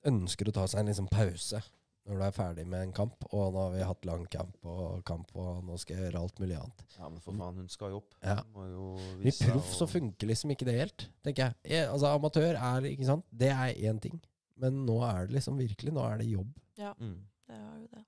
ønsker 0.09 0.49
å 0.49 0.55
ta 0.57 0.65
seg 0.71 0.81
en 0.81 0.89
liksom 0.93 1.09
pause 1.11 1.59
når 2.07 2.19
du 2.19 2.23
er 2.27 2.35
ferdig 2.35 2.65
med 2.71 2.87
en 2.87 2.95
kamp. 2.97 3.27
Og 3.31 3.51
nå 3.53 3.65
har 3.67 3.75
vi 3.75 3.83
hatt 3.91 4.07
lang 4.09 4.23
kamp 4.31 4.71
og 4.71 5.03
kamp, 5.07 5.35
og 5.39 5.61
nå 5.67 5.77
skal 5.83 5.99
jeg 5.99 6.07
gjøre 6.07 6.23
alt 6.23 6.41
mulig 6.43 6.57
annet. 6.59 6.87
ja, 6.97 7.11
men 7.11 7.21
for 7.27 7.37
faen, 7.43 7.59
hun 7.61 7.69
skal 7.75 7.93
jo 7.93 8.01
opp. 8.01 8.17
Ja. 8.23 8.39
Jo 8.73 8.87
I 9.21 9.35
proff 9.43 9.75
så 9.77 9.91
funker 9.91 10.31
liksom 10.33 10.55
ikke 10.55 10.71
det 10.71 10.79
helt, 10.79 11.09
tenker 11.27 11.51
jeg. 11.51 11.59
jeg. 11.75 11.91
Altså 11.91 12.15
Amatør 12.15 12.57
er, 12.57 12.89
ikke 12.95 13.11
sant, 13.11 13.27
det 13.45 13.53
er 13.53 13.75
én 13.91 14.01
ting. 14.03 14.17
Men 14.63 14.81
nå 14.87 14.97
er 15.11 15.29
det 15.29 15.37
liksom 15.41 15.61
virkelig, 15.61 15.93
nå 15.95 16.07
er 16.07 16.23
det 16.23 16.31
jobb. 16.33 16.57
Mm. 16.79 17.19
Det 17.51 17.59
er 17.59 17.77
jo 17.77 17.87
det. 17.91 18.07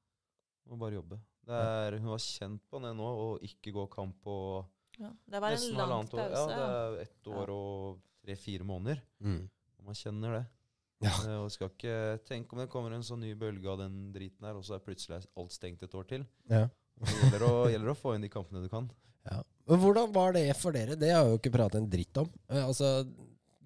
Må 0.70 0.78
bare 0.80 0.96
jobbe. 0.98 1.18
Det 1.44 1.52
er, 1.60 1.98
hun 2.00 2.08
var 2.14 2.22
kjent 2.24 2.62
på 2.72 2.80
det 2.80 2.94
nå, 2.96 3.04
å 3.04 3.26
ikke 3.44 3.72
gå 3.76 3.84
kamp 3.92 4.16
på 4.24 4.36
Ja. 4.96 5.10
Det 5.26 5.40
var 5.42 5.50
en 5.56 5.78
lang 5.90 6.06
pause. 6.08 6.30
Ja, 6.30 6.44
det 6.46 6.58
er 6.64 6.98
ett 7.02 7.26
Ja. 7.26 7.32
år 7.42 7.50
og 7.50 8.00
tre-fire 8.24 8.64
måneder. 8.64 9.00
Mm. 9.20 9.42
Og 9.78 9.84
man 9.84 9.94
kjenner 9.98 10.38
det. 10.38 10.44
Ja. 11.04 11.10
Eh, 11.26 11.40
og 11.42 11.50
skal 11.52 11.68
ikke 11.68 12.24
tenke 12.24 12.54
om 12.54 12.60
det 12.62 12.70
kommer 12.70 12.92
en 12.94 13.02
sånn 13.02 13.20
ny 13.20 13.34
bølge 13.34 13.68
av 13.68 13.78
den 13.82 14.12
driten 14.14 14.46
her, 14.46 14.54
og 14.56 14.64
så 14.64 14.76
er 14.76 14.84
plutselig 14.86 15.26
alt 15.36 15.52
stengt 15.52 15.82
et 15.82 15.94
år 15.94 16.06
til. 16.08 16.24
Ja. 16.48 16.68
Det 16.96 17.10
gjelder 17.18 17.42
å, 17.44 17.52
gjelder 17.74 17.90
å 17.92 17.98
få 17.98 18.14
inn 18.14 18.22
de 18.24 18.30
kampene 18.32 18.62
du 18.62 18.68
kan. 18.72 18.88
Ja. 19.26 19.42
Men 19.66 19.80
hvordan 19.82 20.12
var 20.14 20.32
det 20.32 20.46
for 20.56 20.72
dere? 20.72 20.96
Det 20.96 21.10
har 21.10 21.24
jeg 21.24 21.34
jo 21.34 21.38
ikke 21.42 21.52
pratet 21.58 21.80
en 21.82 21.90
dritt 21.90 22.16
om. 22.22 22.30
Eh, 22.48 22.62
altså, 22.64 23.04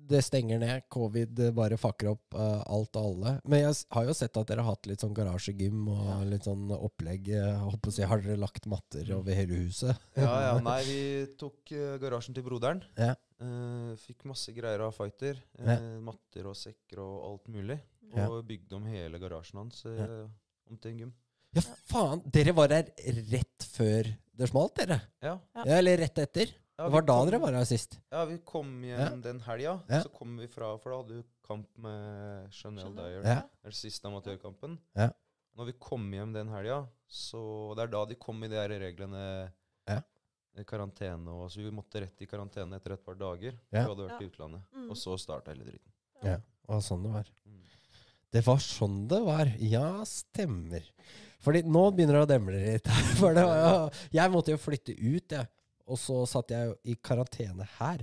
det 0.08 0.20
stenger 0.26 0.58
ned. 0.62 0.82
Covid 0.92 1.38
eh, 1.44 1.50
bare 1.56 1.76
fucker 1.80 2.10
opp 2.14 2.34
uh, 2.34 2.62
alt 2.66 2.96
og 2.98 3.04
alle. 3.10 3.32
Men 3.44 3.62
jeg 3.66 3.76
har 3.94 4.08
jo 4.08 4.14
sett 4.16 4.36
at 4.40 4.48
dere 4.50 4.64
har 4.64 4.74
hatt 4.74 4.88
litt 4.90 5.04
sånn 5.04 5.14
garasjegym 5.16 5.84
og 5.92 6.02
Ja. 6.08 6.16
litt 6.32 6.48
sånn 6.48 6.66
opplegg. 6.74 7.28
eh, 7.28 7.44
Jeg 7.52 7.62
håper 7.68 7.92
å 7.92 7.96
si, 7.98 8.02
har 8.02 8.24
dere 8.24 8.36
lagt 8.40 8.66
matter 8.66 9.12
over 9.16 9.34
hele 9.38 9.60
huset? 9.62 9.96
Ja, 10.16 10.32
ja, 10.48 10.58
nei, 10.70 10.80
vi 10.88 11.00
tok 11.38 11.72
uh, 11.76 11.94
garasjen 12.02 12.34
til 12.36 12.46
broderen. 12.46 12.82
Ja. 12.98 13.14
Uh, 13.38 13.94
fikk 14.02 14.24
masse 14.26 14.50
greier 14.56 14.80
av 14.88 14.92
fighter. 14.96 15.38
Eh, 15.58 15.68
Ja. 15.68 15.78
Matter 16.02 16.48
og 16.50 16.56
sekker 16.58 16.98
og 17.04 17.16
alt 17.30 17.48
mulig. 17.54 17.78
Ja. 18.16 18.26
Og 18.32 18.46
bygde 18.48 18.72
om 18.78 18.86
hele 18.88 19.18
garasjen 19.20 19.58
hans 19.60 19.84
eh, 19.84 20.24
om 20.70 20.76
til 20.80 20.92
en 20.94 20.98
gym. 21.02 21.10
Ja, 21.56 21.62
faen! 21.88 22.22
Dere 22.32 22.52
var 22.56 22.68
der 22.68 22.88
rett 23.30 23.64
før 23.72 24.08
det 24.38 24.48
smalt, 24.50 24.74
dere? 24.76 24.98
Ja. 25.24 25.34
Ja. 25.56 25.62
Ja, 25.64 25.76
eller 25.80 25.96
rett 26.02 26.18
etter? 26.20 26.50
Ja 26.78 26.84
Det 26.86 26.92
var 26.94 27.02
da 27.02 27.14
kom- 27.18 27.28
dere 27.30 27.40
var 27.42 27.52
her 27.58 27.64
sist. 27.68 27.98
Ja, 28.12 28.24
vi 28.24 28.38
kom 28.46 28.68
hjem 28.86 29.20
den 29.22 29.40
helga. 29.40 29.80
Ja. 29.88 30.02
Så 30.04 30.12
kom 30.14 30.36
vi 30.38 30.46
fra 30.46 30.76
For 30.78 30.90
da 30.92 30.96
hadde 31.02 31.16
du 31.22 31.24
kamp 31.48 31.66
med 31.78 32.52
Chanel. 32.54 32.92
Dyer. 32.94 33.22
Ja. 33.24 33.40
Den 33.64 33.72
siste 33.72 34.06
amatørkampen. 34.08 34.78
Ja. 34.96 35.10
når 35.58 35.66
vi 35.66 35.72
kom 35.82 36.04
hjem 36.14 36.32
den 36.32 36.48
helga, 36.48 36.86
så 37.10 37.74
Det 37.74 37.82
er 37.82 37.90
da 37.90 38.04
de 38.06 38.14
kom 38.14 38.44
i 38.44 38.48
de 38.48 38.54
her 38.54 38.68
reglene 38.68 39.50
Ja. 39.88 40.00
i 40.56 40.62
karantene. 40.62 41.26
Og, 41.34 41.50
så 41.50 41.56
vi 41.64 41.70
måtte 41.74 42.00
rett 42.00 42.22
i 42.22 42.26
karantene 42.30 42.76
etter 42.76 42.92
et 42.94 43.04
par 43.04 43.14
dager. 43.18 43.58
Ja. 43.72 43.82
Vi 43.82 43.88
hadde 43.90 44.06
vært 44.08 44.22
i 44.22 44.28
utlandet. 44.30 44.62
Mm. 44.72 44.90
Og 44.90 44.96
så 44.96 45.18
starta 45.18 45.50
hele 45.50 45.64
dritten. 45.64 45.90
Ja, 46.22 46.36
det 46.36 46.68
var 46.68 46.80
sånn 46.80 47.02
det 47.02 47.10
var. 47.12 47.26
Mm. 47.46 47.62
Det 48.30 48.44
var 48.46 48.56
sånn 48.62 49.08
det 49.08 49.20
var. 49.24 49.46
Ja, 49.58 50.04
stemmer. 50.04 50.82
Fordi 51.40 51.62
nå 51.64 51.90
begynner 51.94 52.18
det 52.18 52.22
å 52.22 52.30
demle 52.38 52.52
litt. 52.74 52.86
her, 52.86 53.02
For 53.18 53.34
det 53.34 53.44
var 53.44 53.58
jo, 53.58 53.90
jeg 54.12 54.30
måtte 54.30 54.50
jo 54.54 54.58
flytte 54.62 54.94
ut, 54.94 55.28
jeg. 55.32 55.48
Og 55.88 55.96
så 56.00 56.18
satt 56.28 56.50
jeg 56.52 56.68
jo 56.68 56.74
i 56.84 56.94
karantene 57.00 57.64
her. 57.78 58.02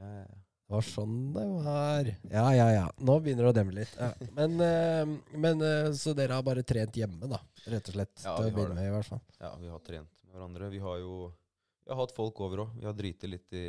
Ja, 0.00 0.06
ja, 0.08 0.22
ja. 0.26 0.38
Det 0.72 0.76
var 0.78 0.86
sånn 0.88 1.16
det 1.34 1.42
var. 1.52 2.06
Ja, 2.32 2.44
ja, 2.56 2.66
ja. 2.72 2.84
Nå 3.04 3.18
begynner 3.20 3.44
det 3.44 3.50
å 3.52 3.56
demme 3.58 3.74
litt. 3.76 3.92
Ja. 3.98 4.08
Men, 4.32 4.54
eh, 4.64 5.10
men 5.36 5.60
eh, 5.60 5.90
Så 5.92 6.14
dere 6.16 6.32
har 6.38 6.42
bare 6.46 6.62
trent 6.64 6.96
hjemme, 6.96 7.28
da? 7.28 7.38
Rett 7.68 7.90
og 7.90 7.94
slett. 7.98 8.14
Ja, 8.24 8.36
til 8.38 8.46
vi 8.46 8.48
å 8.48 8.52
har 8.52 8.56
begynne 8.56 8.74
det. 8.74 8.80
med, 8.80 8.88
i 8.88 8.94
hvert 8.96 9.10
fall. 9.10 9.20
Ja, 9.42 9.50
vi 9.60 9.68
har 9.68 9.82
trent 9.84 10.22
med 10.24 10.32
hverandre. 10.38 10.70
Vi 10.72 10.80
har 10.80 10.98
jo 11.02 11.16
vi 11.84 11.90
har 11.92 11.98
hatt 12.00 12.14
folk 12.16 12.40
over 12.40 12.64
òg. 12.64 12.74
Vi 12.78 12.86
har 12.86 12.94
driti 12.96 13.28
litt 13.28 13.52
i 13.58 13.64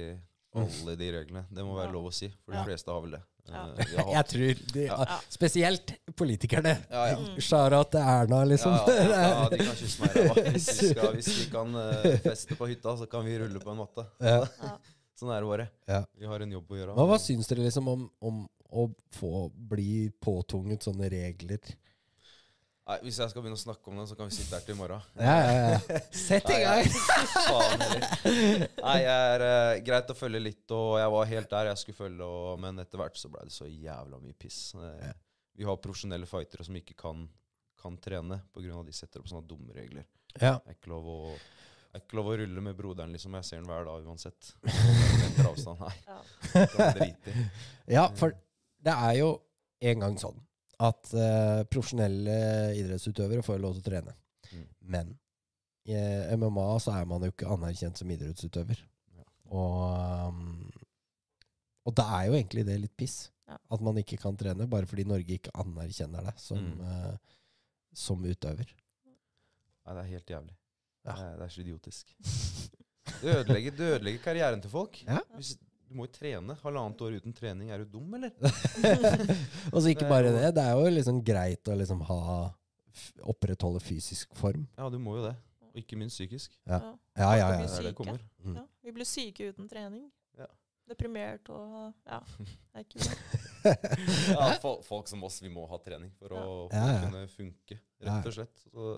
alle 0.56 0.96
de 0.96 1.12
reglene. 1.12 1.44
Det 1.52 1.64
må 1.66 1.76
være 1.76 1.90
Ja. 1.90 1.94
lov 1.98 2.06
å 2.08 2.14
si, 2.14 2.30
for 2.46 2.54
de 2.54 2.60
Ja. 2.60 2.64
fleste 2.64 2.88
har 2.94 3.02
vel 3.02 3.12
det. 3.18 3.22
Ja. 3.50 3.64
Eh, 3.78 3.94
Jeg 4.16 4.26
tror 4.32 4.62
de, 4.74 4.86
Ja. 4.88 5.18
Spesielt 5.30 5.94
politikerne. 6.16 6.78
ja, 6.90 7.04
ja. 7.12 7.18
Shara 7.48 7.84
til 7.92 8.00
Erna, 8.00 8.44
liksom. 8.48 8.74
Ja, 8.74 8.96
ja, 9.04 9.22
ja, 9.34 9.50
de 9.52 9.58
kan 9.66 9.76
kysse 9.76 10.02
meg 10.04 10.16
i 10.16 10.24
ræva. 10.30 10.46
Hvis, 10.54 10.70
vi 10.82 10.90
skal- 10.94 11.14
hvis 11.18 11.32
vi 11.42 11.46
kan 11.52 11.76
eh, 11.84 12.18
feste 12.24 12.56
på 12.60 12.70
hytta, 12.72 12.96
så 13.02 13.10
kan 13.12 13.26
vi 13.28 13.38
rulle 13.44 13.60
på 13.64 13.72
en 13.76 13.82
matte. 13.84 14.08
Sånn 15.20 15.30
er 15.36 15.44
det 15.44 15.48
bare. 15.52 15.68
Ja. 15.88 16.02
Vi 16.20 16.26
har 16.28 16.42
en 16.44 16.52
jobb 16.56 16.72
å 16.74 16.80
gjøre. 16.80 16.96
Hva, 16.98 17.06
hva 17.12 17.20
syns 17.22 17.48
dere 17.52 17.64
liksom 17.68 17.88
om, 17.92 18.08
om 18.26 18.40
å 18.74 18.88
få 19.14 19.50
bli 19.54 20.08
påtvunget 20.24 20.88
sånne 20.88 21.10
regler? 21.14 21.60
Nei, 22.84 22.98
hvis 23.06 23.16
jeg 23.22 23.32
skal 23.32 23.44
begynne 23.46 23.56
å 23.56 23.62
snakke 23.62 23.88
om 23.88 24.00
det, 24.02 24.04
så 24.10 24.16
kan 24.20 24.28
vi 24.28 24.36
sitte 24.36 24.58
her 24.58 24.64
til 24.68 24.76
i 24.76 24.80
morgen. 24.82 25.04
Ja, 25.16 25.36
ja, 25.40 25.68
ja. 25.72 26.00
Sett 26.26 26.50
i 26.52 26.58
gang! 26.60 26.90
Nei, 28.84 28.98
jeg 29.00 29.14
er 29.14 29.44
uh, 29.48 29.78
greit 29.88 30.12
å 30.12 30.16
følge 30.20 30.42
litt, 30.44 30.66
og 30.76 30.98
jeg 31.00 31.14
var 31.16 31.30
helt 31.30 31.54
der 31.54 31.70
jeg 31.72 31.80
skulle 31.80 32.00
følge, 32.02 32.28
og, 32.28 32.60
men 32.60 32.84
etter 32.84 33.00
hvert 33.00 33.16
så 33.22 33.32
ble 33.32 33.46
det 33.48 33.56
så 33.56 33.70
jævla 33.72 34.20
mye 34.20 34.36
piss. 34.36 34.60
Uh, 34.76 35.14
Vi 35.56 35.70
har 35.70 35.80
profesjonelle 35.80 36.28
fightere 36.28 36.68
som 36.68 36.76
ikke 36.76 37.00
kan, 37.00 37.24
kan 37.80 37.96
trene 38.04 38.42
pga. 38.52 38.76
at 38.82 38.92
de 38.92 39.00
setter 39.00 39.24
opp 39.24 39.32
sånne 39.32 39.48
dumme 39.48 39.72
regler. 39.78 40.10
Ja. 40.36 40.58
Det 40.60 40.76
er 40.76 40.82
ikke 40.82 40.92
lov 40.92 41.08
å, 41.08 41.18
det 41.40 42.02
er 42.02 42.04
ikke 42.04 42.20
lov 42.20 42.34
å 42.34 42.38
rulle 42.44 42.68
med 42.68 42.80
broderen, 42.84 43.16
liksom. 43.16 43.40
Jeg 43.40 43.48
ser 43.48 43.64
den 43.64 43.72
hver 43.72 43.88
dag 43.88 44.12
uansett. 44.12 44.56
Etter 45.30 45.54
avstand, 45.54 45.88
nei. 45.88 45.96
Ja. 46.04 46.90
Det 47.00 47.14
ja, 47.96 48.10
for 48.20 48.36
det 48.84 49.04
er 49.08 49.22
jo 49.24 49.38
en 49.88 50.04
gang 50.04 50.20
sånn 50.20 50.44
at 50.84 51.12
uh, 51.16 51.62
profesjonelle 51.72 52.38
idrettsutøvere 52.80 53.44
får 53.46 53.62
lov 53.64 53.78
til 53.78 53.84
å 53.84 53.88
trene. 53.88 54.16
Mm. 54.52 54.64
Men 54.96 55.12
i 55.88 55.96
eh, 56.00 56.32
MMA 56.40 56.66
så 56.84 56.94
er 56.96 57.06
man 57.10 57.24
jo 57.26 57.32
ikke 57.34 57.50
anerkjent 57.52 58.00
som 58.00 58.12
idrettsutøver. 58.14 58.80
Ja. 59.18 59.26
Og, 59.56 59.80
um, 60.32 60.72
og 61.88 61.96
da 62.00 62.06
er 62.20 62.30
jo 62.30 62.38
egentlig 62.38 62.64
det 62.68 62.78
litt 62.80 62.94
piss. 63.00 63.18
Ja. 63.50 63.58
At 63.76 63.84
man 63.84 64.00
ikke 64.00 64.16
kan 64.22 64.38
trene 64.40 64.68
bare 64.72 64.88
fordi 64.88 65.04
Norge 65.08 65.36
ikke 65.36 65.52
anerkjenner 65.60 66.24
deg 66.30 66.40
som, 66.40 66.62
Mm. 66.64 66.80
uh, 66.88 67.40
som 67.94 68.24
utøver. 68.24 68.70
Nei, 69.84 69.94
det 69.98 70.00
er 70.06 70.12
helt 70.14 70.32
jævlig. 70.32 70.56
Ja. 71.04 71.14
Det, 71.18 71.26
er, 71.28 71.36
det 71.42 71.46
er 71.46 71.52
så 71.58 71.62
idiotisk. 71.66 72.14
Du 73.20 73.26
ødelegger, 73.28 73.76
du 73.76 73.84
ødelegger 73.90 74.24
karrieren 74.24 74.62
til 74.64 74.72
folk. 74.72 75.02
Ja. 75.04 75.20
Hvis, 75.36 75.58
du 75.94 76.00
må 76.00 76.08
jo 76.08 76.14
trene. 76.16 76.56
Halvannet 76.64 77.02
år 77.06 77.20
uten 77.22 77.36
trening. 77.38 77.70
Er 77.70 77.84
du 77.84 77.92
dum, 78.00 78.16
eller? 78.18 78.34
og 79.74 79.78
så 79.78 79.92
ikke 79.92 80.10
bare 80.10 80.34
det. 80.34 80.50
Det 80.58 80.64
er 80.66 80.74
jo 80.74 80.90
liksom 80.90 81.22
greit 81.26 81.70
å 81.70 81.78
liksom 81.78 82.02
ha 82.10 82.20
opprettholde 83.30 83.82
fysisk 83.84 84.34
form. 84.38 84.66
Ja, 84.78 84.90
du 84.90 84.98
må 85.02 85.20
jo 85.20 85.28
det. 85.28 85.36
Og 85.70 85.78
ikke 85.82 85.98
minst 86.02 86.18
psykisk. 86.18 86.58
Ja. 86.66 86.80
Ja. 86.82 86.92
Ja, 87.22 87.30
ja, 87.38 87.48
ja. 87.60 87.62
Det 87.62 87.94
det 87.94 88.20
Mm. 88.44 88.58
Ja. 88.58 88.66
Vi 88.84 88.92
blir 88.92 89.06
syke 89.08 89.54
uten 89.54 89.70
trening. 89.70 90.10
Ja. 90.38 90.50
Deprimert 90.90 91.48
og 91.50 91.94
Ja. 92.10 92.20
Det 92.40 92.58
er 92.74 92.84
ikke 92.84 93.00
bra. 93.00 93.74
Ja, 94.34 94.74
folk 94.84 95.08
som 95.08 95.24
oss, 95.24 95.42
vi 95.42 95.50
må 95.54 95.64
ha 95.70 95.78
trening 95.80 96.12
for 96.18 96.34
å, 96.36 96.42
for 96.74 96.76
å 96.76 96.98
kunne 97.06 97.28
funke, 97.32 97.78
rett 98.04 98.28
og 98.28 98.36
slett. 98.36 98.66
Så, 98.66 98.98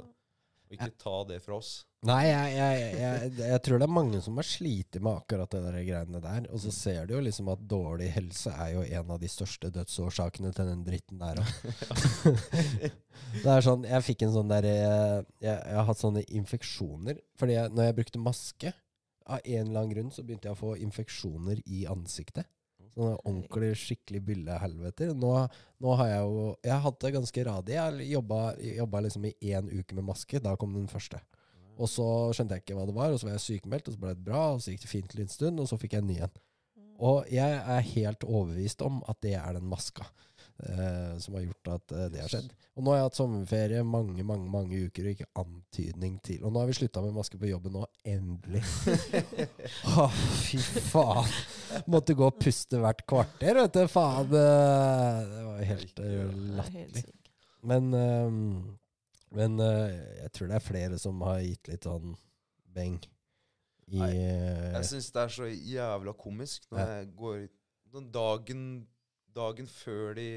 og 0.66 0.74
ikke 0.76 0.92
ta 1.02 1.18
det 1.30 1.42
fra 1.44 1.60
oss. 1.60 1.74
Nei, 2.06 2.28
jeg, 2.28 2.50
jeg, 2.54 2.82
jeg, 3.00 3.30
jeg 3.40 3.62
tror 3.66 3.82
det 3.82 3.86
er 3.88 3.94
mange 3.96 4.20
som 4.22 4.38
har 4.38 4.46
slitt 4.46 4.98
med 5.00 5.10
akkurat 5.12 5.50
det 5.56 5.62
der 5.64 5.78
greiene 5.88 6.22
der. 6.22 6.48
Og 6.54 6.62
så 6.62 6.74
ser 6.74 7.08
du 7.08 7.16
jo 7.16 7.22
liksom 7.26 7.50
at 7.54 7.64
dårlig 7.70 8.12
helse 8.14 8.54
er 8.54 8.76
jo 8.76 8.84
en 8.86 9.14
av 9.16 9.22
de 9.22 9.30
største 9.32 9.72
dødsårsakene 9.74 10.52
til 10.54 10.70
den 10.70 10.84
dritten 10.86 11.22
der 11.22 11.42
òg. 11.42 11.54
det 13.44 13.56
er 13.56 13.66
sånn 13.66 13.88
Jeg 13.90 14.06
fikk 14.06 14.26
en 14.28 14.36
sånn 14.36 14.52
der 14.54 14.70
Jeg, 14.70 15.26
jeg, 15.48 15.58
har 15.80 15.88
hatt 15.90 16.02
sånne 16.02 16.26
infeksjoner. 16.42 17.22
Fordi 17.42 17.58
når 17.74 17.90
jeg 17.90 17.98
brukte 18.02 18.22
maske, 18.22 18.76
av 19.26 19.42
en 19.42 19.64
eller 19.66 19.80
annen 19.80 19.96
grunn 19.96 20.14
så 20.14 20.22
begynte 20.22 20.52
jeg 20.52 20.54
å 20.54 20.62
få 20.62 20.76
infeksjoner 20.86 21.62
i 21.66 21.88
ansiktet. 21.90 22.46
Sånne 22.96 23.18
ordentlig 23.28 23.74
skikkelig 23.76 24.22
byllehelveter. 24.30 25.12
Nå, 25.20 25.32
nå 25.84 25.96
har 26.00 26.12
jeg 26.14 26.20
jo 26.24 26.44
Jeg 26.64 26.72
har 26.72 26.84
hatt 26.86 27.00
det 27.04 27.14
ganske 27.18 27.46
radig. 27.50 27.76
Jeg 27.76 28.10
jobba, 28.14 28.42
jobba 28.78 29.02
liksom 29.04 29.26
i 29.28 29.34
én 29.52 29.68
uke 29.68 29.98
med 29.98 30.08
maske. 30.08 30.40
Da 30.40 30.56
kom 30.56 30.74
den 30.78 30.88
første. 30.92 31.20
Og 31.76 31.92
så 31.92 32.08
skjønte 32.32 32.56
jeg 32.56 32.64
ikke 32.64 32.78
hva 32.78 32.86
det 32.88 32.96
var, 32.96 33.12
og 33.12 33.20
så 33.20 33.28
var 33.28 33.36
jeg 33.36 33.44
sykemeldt, 33.50 33.90
og 33.90 33.96
så 33.96 34.00
ble 34.00 34.14
det 34.16 34.24
bra, 34.24 34.44
og 34.54 34.62
så 34.64 34.72
gikk 34.72 34.86
det 34.86 34.92
fint 34.92 35.16
en 35.20 35.32
stund, 35.32 35.60
og 35.60 35.68
så 35.68 35.80
fikk 35.80 35.98
jeg 35.98 36.06
en 36.06 36.08
ny 36.08 36.22
en. 36.24 36.38
Og 37.04 37.28
jeg 37.28 37.58
er 37.60 37.90
helt 37.90 38.24
overbevist 38.24 38.84
om 38.86 39.02
at 39.12 39.20
det 39.26 39.34
er 39.36 39.58
den 39.58 39.68
maska 39.68 40.08
eh, 40.64 41.18
som 41.20 41.36
har 41.36 41.44
gjort 41.48 41.70
at 41.76 41.92
eh, 41.96 42.06
det 42.14 42.22
har 42.24 42.32
skjedd. 42.32 42.54
Og 42.76 42.84
nå 42.84 42.92
har 42.92 42.98
jeg 43.00 43.08
hatt 43.08 43.18
sommerferie 43.20 43.84
mange 43.88 44.24
mange, 44.28 44.50
mange 44.52 44.80
uker, 44.90 45.06
og 45.08 45.14
ikke 45.16 45.28
antydning 45.40 46.18
til. 46.26 46.42
Og 46.44 46.52
nå 46.52 46.60
har 46.60 46.68
vi 46.68 46.76
slutta 46.76 47.04
med 47.06 47.16
maske 47.16 47.40
på 47.40 47.48
jobben 47.48 47.76
nå. 47.78 47.86
Endelig. 48.04 48.62
Å, 49.96 50.08
fy 50.44 50.60
faen. 50.92 51.30
Måtte 51.92 52.16
gå 52.20 52.28
og 52.28 52.40
puste 52.42 52.80
hvert 52.84 53.04
kvarter, 53.08 53.62
vet 53.62 53.78
du. 53.80 53.86
Faen. 53.92 54.28
eh, 54.28 55.22
Det 55.32 55.44
var 55.48 55.64
helt 55.72 56.00
eh, 56.04 56.16
helt 56.16 56.58
latterlig. 56.60 57.06
Men, 57.66 57.88
ehm, 57.98 58.42
men 59.36 59.60
eh, 59.64 59.96
jeg 60.26 60.32
tror 60.36 60.52
det 60.52 60.58
er 60.60 60.66
flere 60.68 61.00
som 61.02 61.22
har 61.26 61.40
gitt 61.42 61.72
litt 61.72 61.88
sånn 61.88 62.12
beng 62.76 63.00
i 63.88 64.00
Nei, 64.02 64.12
Jeg 64.18 64.86
syns 64.90 65.08
det 65.14 65.22
er 65.24 65.32
så 65.34 65.48
jævla 65.48 66.14
komisk 66.18 66.64
når 66.72 66.80
Ja. 66.82 66.86
jeg 67.00 67.10
går 67.18 67.40
den 67.96 68.08
dagen, 68.12 68.62
dagen 69.36 69.70
før 69.70 70.16
de 70.18 70.28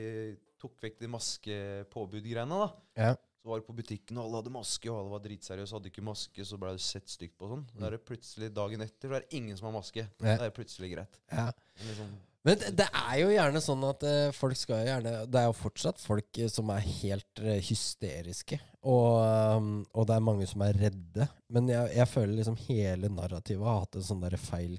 tok 0.59 0.76
vekk 0.82 1.01
de 1.03 1.11
maskepåbud-greiene, 1.14 2.61
da. 2.64 2.68
Ja. 2.99 3.16
Så 3.38 3.51
var 3.53 3.61
det 3.61 3.68
på 3.68 3.76
butikken, 3.78 4.18
og 4.18 4.26
alle 4.26 4.40
hadde 4.40 4.55
maske, 4.57 4.88
og 4.90 4.99
alle 4.99 5.12
var 5.12 5.20
dritseriøse. 5.24 5.76
Hadde 5.76 5.90
ikke 5.92 6.07
maske, 6.07 6.46
så 6.46 6.59
ble 6.59 6.72
det 6.74 6.82
sett 6.82 7.11
stygt 7.11 7.36
på 7.38 7.51
sånn. 7.51 7.66
Mm. 7.68 7.76
Da 7.78 7.86
er 7.86 7.94
det 7.94 8.07
plutselig 8.09 8.49
dagen 8.57 8.82
etter, 8.82 9.07
så 9.07 9.18
er 9.20 9.26
det 9.26 9.38
ingen 9.38 9.59
som 9.59 9.68
har 9.70 9.76
maske. 9.78 10.03
Ja. 10.18 10.24
Da 10.24 10.40
er 10.40 10.49
det 10.49 10.57
plutselig 10.59 10.90
greit. 10.96 11.20
ja. 11.30 11.53
Liksom, 11.86 12.16
Men 12.49 12.59
det, 12.59 12.72
det 12.80 12.88
er 12.96 13.14
jo 13.20 13.30
gjerne 13.30 13.61
sånn 13.62 13.86
at 13.86 14.05
uh, 14.07 14.32
folk 14.34 14.57
skal 14.57 14.86
gjerne 14.86 15.11
Det 15.30 15.40
er 15.40 15.49
jo 15.49 15.57
fortsatt 15.59 15.99
folk 16.01 16.38
eh, 16.38 16.51
som 16.51 16.70
er 16.74 16.86
helt 16.86 17.42
uh, 17.44 17.55
hysteriske. 17.68 18.59
Og, 18.82 19.18
um, 19.59 19.72
og 19.92 20.07
det 20.09 20.16
er 20.16 20.26
mange 20.26 20.46
som 20.51 20.62
er 20.66 20.78
redde. 20.80 21.28
Men 21.55 21.70
jeg, 21.70 21.92
jeg 21.99 22.11
føler 22.11 22.34
liksom 22.38 22.59
hele 22.66 23.11
narrativet 23.14 23.66
har 23.66 23.82
hatt 23.84 23.99
en 24.01 24.07
sånn 24.11 24.22
der 24.26 24.38
feil, 24.42 24.78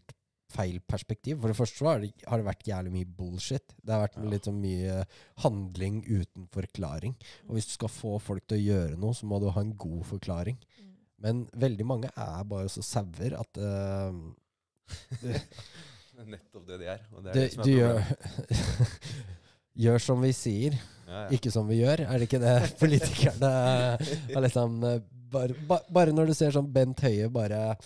feil 0.50 0.80
perspektiv. 0.90 1.40
For 1.42 1.52
det 1.52 1.58
første 1.60 1.86
har 1.86 2.00
det, 2.04 2.12
har 2.28 2.42
det 2.42 2.48
vært 2.48 2.68
jævlig 2.70 2.92
mye 2.96 3.10
bullshit. 3.20 3.76
Det 3.84 3.94
har 3.94 4.04
vært 4.08 4.18
Ja. 4.18 4.30
litt 4.32 4.48
så 4.50 4.54
mye 4.56 5.00
handling 5.44 6.02
uten 6.08 6.48
forklaring. 6.54 7.16
Og 7.48 7.56
hvis 7.58 7.70
du 7.70 7.74
skal 7.78 7.92
få 7.94 8.16
folk 8.22 8.48
til 8.48 8.58
å 8.58 8.66
gjøre 8.66 8.98
noe, 9.00 9.14
så 9.14 9.26
må 9.30 9.40
du 9.40 9.50
ha 9.50 9.62
en 9.62 9.76
god 9.78 10.04
forklaring. 10.10 10.58
Mm. 10.80 10.94
Men 11.22 11.44
veldig 11.54 11.86
mange 11.86 12.10
er 12.16 12.44
bare 12.48 12.70
så 12.72 12.82
sauer 12.86 13.36
at 13.40 13.58
uh, 13.60 14.14
det 15.22 16.24
er 16.24 16.30
nettopp 16.34 16.66
det 16.68 16.80
de 16.82 16.88
er. 16.96 17.04
Og 17.14 17.24
det 17.24 17.30
er 17.30 17.34
du, 17.34 17.40
det 17.42 17.52
som 17.54 17.64
er 17.64 17.74
gjør. 17.76 18.00
Gjør 19.80 20.02
som 20.04 20.20
vi 20.26 20.32
sier, 20.36 20.74
Ja, 21.08 21.22
ja. 21.24 21.28
ikke 21.38 21.52
som 21.54 21.70
vi 21.70 21.78
gjør. 21.80 22.02
Er 22.04 22.20
det 22.20 22.26
ikke 22.28 22.42
det 22.42 22.56
politikerne 22.82 23.52
har 24.34 24.44
liksom 24.44 24.82
eh, 24.84 24.98
bare, 25.32 25.56
bare 25.94 26.12
når 26.16 26.32
du 26.32 26.34
ser 26.36 26.52
sånn 26.56 26.68
Bent 26.74 27.00
Høie 27.06 27.30
bare 27.32 27.78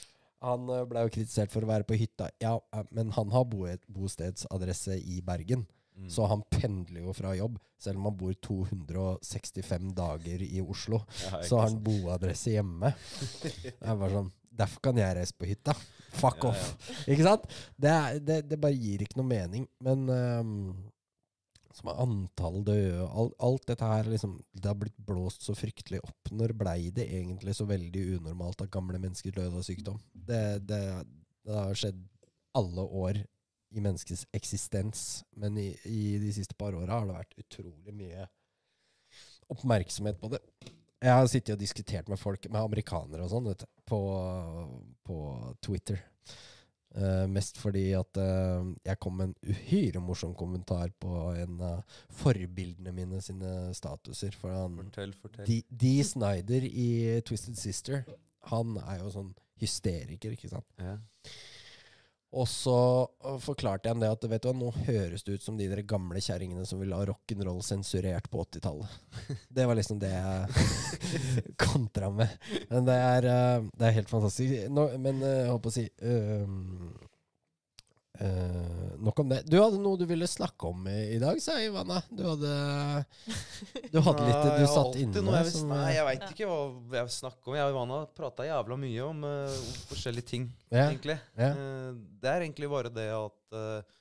Han 0.44 0.68
eh, 0.70 0.84
ble 0.90 1.06
jo 1.06 1.14
kritisert 1.16 1.54
for 1.54 1.64
å 1.66 1.70
være 1.70 1.88
på 1.88 1.98
hytta. 2.00 2.28
Ja, 2.44 2.58
eh, 2.76 2.84
men 2.92 3.14
han 3.16 3.32
har 3.34 3.48
bostedsadresse 3.48 4.98
i 5.00 5.22
Bergen. 5.26 5.66
Mm. 5.94 6.10
Så 6.10 6.26
han 6.26 6.42
pendler 6.50 7.04
jo 7.06 7.14
fra 7.16 7.36
jobb. 7.38 7.60
Selv 7.80 8.00
om 8.00 8.08
han 8.10 8.16
bor 8.18 8.34
265 8.48 9.92
dager 9.98 10.42
i 10.46 10.62
Oslo, 10.64 11.04
Ja, 11.28 11.42
så 11.46 11.60
har 11.60 11.70
han 11.70 11.82
boadresse 11.84 12.56
hjemme. 12.56 12.94
Det 13.42 13.76
er 13.80 14.00
bare 14.00 14.16
sånn 14.20 14.32
Derfor 14.54 14.84
kan 14.86 14.98
jeg 15.02 15.16
reise 15.18 15.34
på 15.34 15.48
hytta. 15.50 15.74
Fuck 16.14 16.44
Ja, 16.46 16.52
off. 16.52 16.66
Ikke 17.10 17.24
sant? 17.26 17.48
Det, 17.74 17.90
er, 17.90 18.20
det, 18.22 18.36
det 18.52 18.60
bare 18.62 18.78
gir 18.78 19.02
ikke 19.02 19.18
noe 19.18 19.26
mening. 19.26 19.64
Men 19.82 20.04
ehm, 20.14 20.52
som 21.74 21.90
er 21.90 22.00
antall 22.04 22.62
døde 22.68 23.08
alt, 23.10 23.36
Alt 23.42 23.68
dette 23.72 23.90
her 23.90 24.10
liksom, 24.12 24.36
Det 24.54 24.70
har 24.70 24.78
blitt 24.78 24.98
blåst 24.98 25.46
så 25.46 25.56
fryktelig 25.58 26.04
opp. 26.06 26.32
Når 26.32 26.54
blei 26.58 26.92
det 26.94 27.08
egentlig 27.10 27.56
så 27.58 27.66
veldig 27.70 28.20
unormalt 28.20 28.62
at 28.62 28.74
gamle 28.74 29.02
mennesker 29.02 29.34
døde 29.34 29.58
av 29.58 29.66
sykdom? 29.66 29.98
Det, 30.14 30.44
det, 30.70 30.84
det 31.44 31.58
har 31.58 31.78
skjedd 31.78 32.04
alle 32.54 32.86
år 32.86 33.24
i 33.74 33.82
menneskets 33.82 34.28
eksistens. 34.38 35.24
Men 35.36 35.58
i, 35.58 35.72
i 35.90 36.04
de 36.22 36.32
siste 36.36 36.58
par 36.58 36.78
åra 36.78 37.00
har 37.00 37.10
det 37.10 37.18
vært 37.18 37.38
utrolig 37.42 37.98
mye 37.98 38.30
oppmerksomhet 39.54 40.22
på 40.22 40.30
det. 40.34 40.42
Jeg 41.04 41.18
har 41.20 41.28
sittet 41.28 41.58
og 41.58 41.60
diskutert 41.60 42.08
med 42.08 42.22
folk, 42.22 42.46
med 42.48 42.62
amerikanere 42.62 43.26
og 43.26 43.34
sånn, 43.34 43.50
på, 43.90 44.00
på 45.04 45.18
Twitter. 45.66 46.00
Eh, 46.94 47.24
mest 47.26 47.58
fordi 47.58 47.88
at 47.98 48.20
uh, 48.22 48.68
jeg 48.86 49.00
kom 49.02 49.16
med 49.18 49.32
en 49.32 49.50
uhyre 49.50 50.02
morsom 50.04 50.36
kommentar 50.38 50.92
på 51.02 51.32
en 51.42 51.56
av 51.66 51.96
forbildene 52.14 52.94
mine 52.94 53.22
sine 53.26 53.72
statuser. 53.74 54.36
For 54.38 54.54
han, 54.54 54.78
Fortell, 54.78 55.16
fortell. 55.18 55.48
D. 55.50 55.64
D. 55.70 55.96
Snyder 56.06 56.68
i 56.70 56.90
Twisted 57.26 57.58
Sister, 57.58 58.04
han 58.52 58.78
er 58.84 59.02
jo 59.02 59.10
sånn 59.16 59.34
hysteriker, 59.64 60.36
ikke 60.38 60.52
sant. 60.52 60.70
Ja. 60.78 61.00
Og 62.34 62.48
så 62.50 62.78
øh, 63.26 63.38
forklarte 63.44 63.88
jeg 63.88 63.94
ham 63.94 64.02
det 64.02 64.10
at 64.10 64.26
vet 64.30 64.44
du 64.44 64.50
hva, 64.50 64.56
nå 64.58 64.72
høres 64.88 65.26
det 65.26 65.38
ut 65.38 65.46
som 65.46 65.58
de 65.60 65.68
der 65.70 65.84
gamle 65.86 66.22
kjerringene 66.24 66.66
som 66.66 66.82
ville 66.82 66.98
ha 66.98 67.06
rock'n'roll 67.06 67.62
sensurert 67.66 68.30
på 68.34 68.42
80-tallet. 68.48 68.98
Det 69.56 69.68
var 69.70 69.78
liksom 69.78 70.02
det 70.02 70.10
jeg 70.10 70.66
kontra 71.66 72.10
med. 72.10 72.34
Men 72.72 72.90
det 72.90 72.98
er, 72.98 73.30
øh, 73.30 73.70
det 73.78 73.88
er 73.88 73.98
helt 74.00 74.10
fantastisk. 74.10 74.70
Nå, 74.74 74.90
men 74.98 75.22
øh, 75.22 75.40
jeg 75.44 75.52
holdt 75.52 75.66
på 75.68 75.74
å 75.74 75.78
si 75.78 75.88
øhm, 76.02 76.94
øh, 78.22 79.00
Nok 79.04 79.20
om 79.20 79.30
det. 79.30 79.40
Du 79.50 79.58
hadde 79.60 79.80
noe 79.82 79.98
du 80.00 80.06
ville 80.08 80.28
snakke 80.30 80.70
om 80.70 80.86
i, 80.88 81.16
i 81.16 81.20
dag, 81.20 81.40
sa 81.44 81.58
Ivana. 81.60 81.98
Du 82.14 82.22
hadde, 82.28 82.52
du 83.94 83.98
hadde 84.06 84.28
litt 84.28 84.60
du 84.62 84.68
satt 84.70 84.96
inne 85.02 85.24
noe 85.26 85.42
jeg, 85.42 85.52
som, 85.56 85.74
Nei, 85.74 85.90
jeg 85.98 86.06
veit 86.08 86.28
ikke 86.30 86.48
hva 86.48 86.60
jeg 87.00 87.08
vil 87.10 87.16
snakke 87.18 87.50
om. 87.52 87.58
Jeg 87.58 87.66
og 87.68 87.74
Ivana 87.76 87.98
prata 88.16 88.46
jævla 88.48 88.78
mye 88.80 89.04
om 89.08 89.26
uh, 89.28 89.58
forskjellige 89.90 90.30
ting, 90.30 90.48
ja, 90.70 90.86
egentlig. 90.90 91.18
ja. 91.40 91.52
Uh, 91.58 91.92
det 92.24 92.32
er 92.32 92.46
egentlig 92.48 92.70
bare 92.72 92.94
det 92.94 93.10
at 93.12 93.58
eh, 93.60 94.00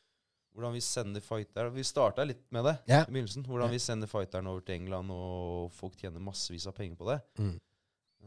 Hvordan 0.53 0.75
vi 0.77 0.81
sender 0.85 1.23
fighter 1.25 1.71
Vi 1.73 1.81
starta 1.89 2.25
litt 2.29 2.43
med 2.53 2.67
det 2.69 2.75
Ja. 2.91 2.99
i 3.07 3.11
begynnelsen. 3.11 3.43
Hvordan 3.49 3.71
Ja. 3.71 3.73
vi 3.73 3.79
sender 3.81 4.07
fighteren 4.11 4.47
over 4.51 4.61
til 4.61 4.75
England, 4.77 5.09
og 5.11 5.73
folk 5.73 5.97
tjener 5.97 6.21
massevis 6.21 6.67
av 6.69 6.75
penger 6.77 6.99
på 7.01 7.09
det. 7.09 7.17
Mm. 7.41 7.55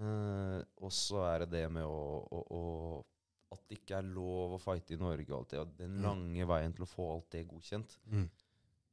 Eh, 0.01 0.63
og 0.81 0.91
så 0.91 1.21
er 1.29 1.45
det 1.45 1.51
det 1.53 1.61
med 1.71 1.85
å, 1.85 2.25
å, 2.25 2.41
å 2.49 2.63
At 3.51 3.61
det 3.69 3.77
ikke 3.79 3.97
er 3.99 4.07
lov 4.09 4.55
å 4.55 4.61
fighte 4.61 4.93
i 4.95 4.97
Norge 4.99 5.29
og 5.31 5.37
alt 5.39 5.49
det. 5.53 5.59
Og 5.59 5.75
den 5.77 5.97
Mm. 5.99 6.03
lange 6.03 6.47
veien 6.47 6.73
til 6.73 6.83
å 6.85 6.89
få 6.89 7.13
alt 7.13 7.29
det 7.31 7.47
godkjent. 7.47 7.97
Mm. 8.11 8.29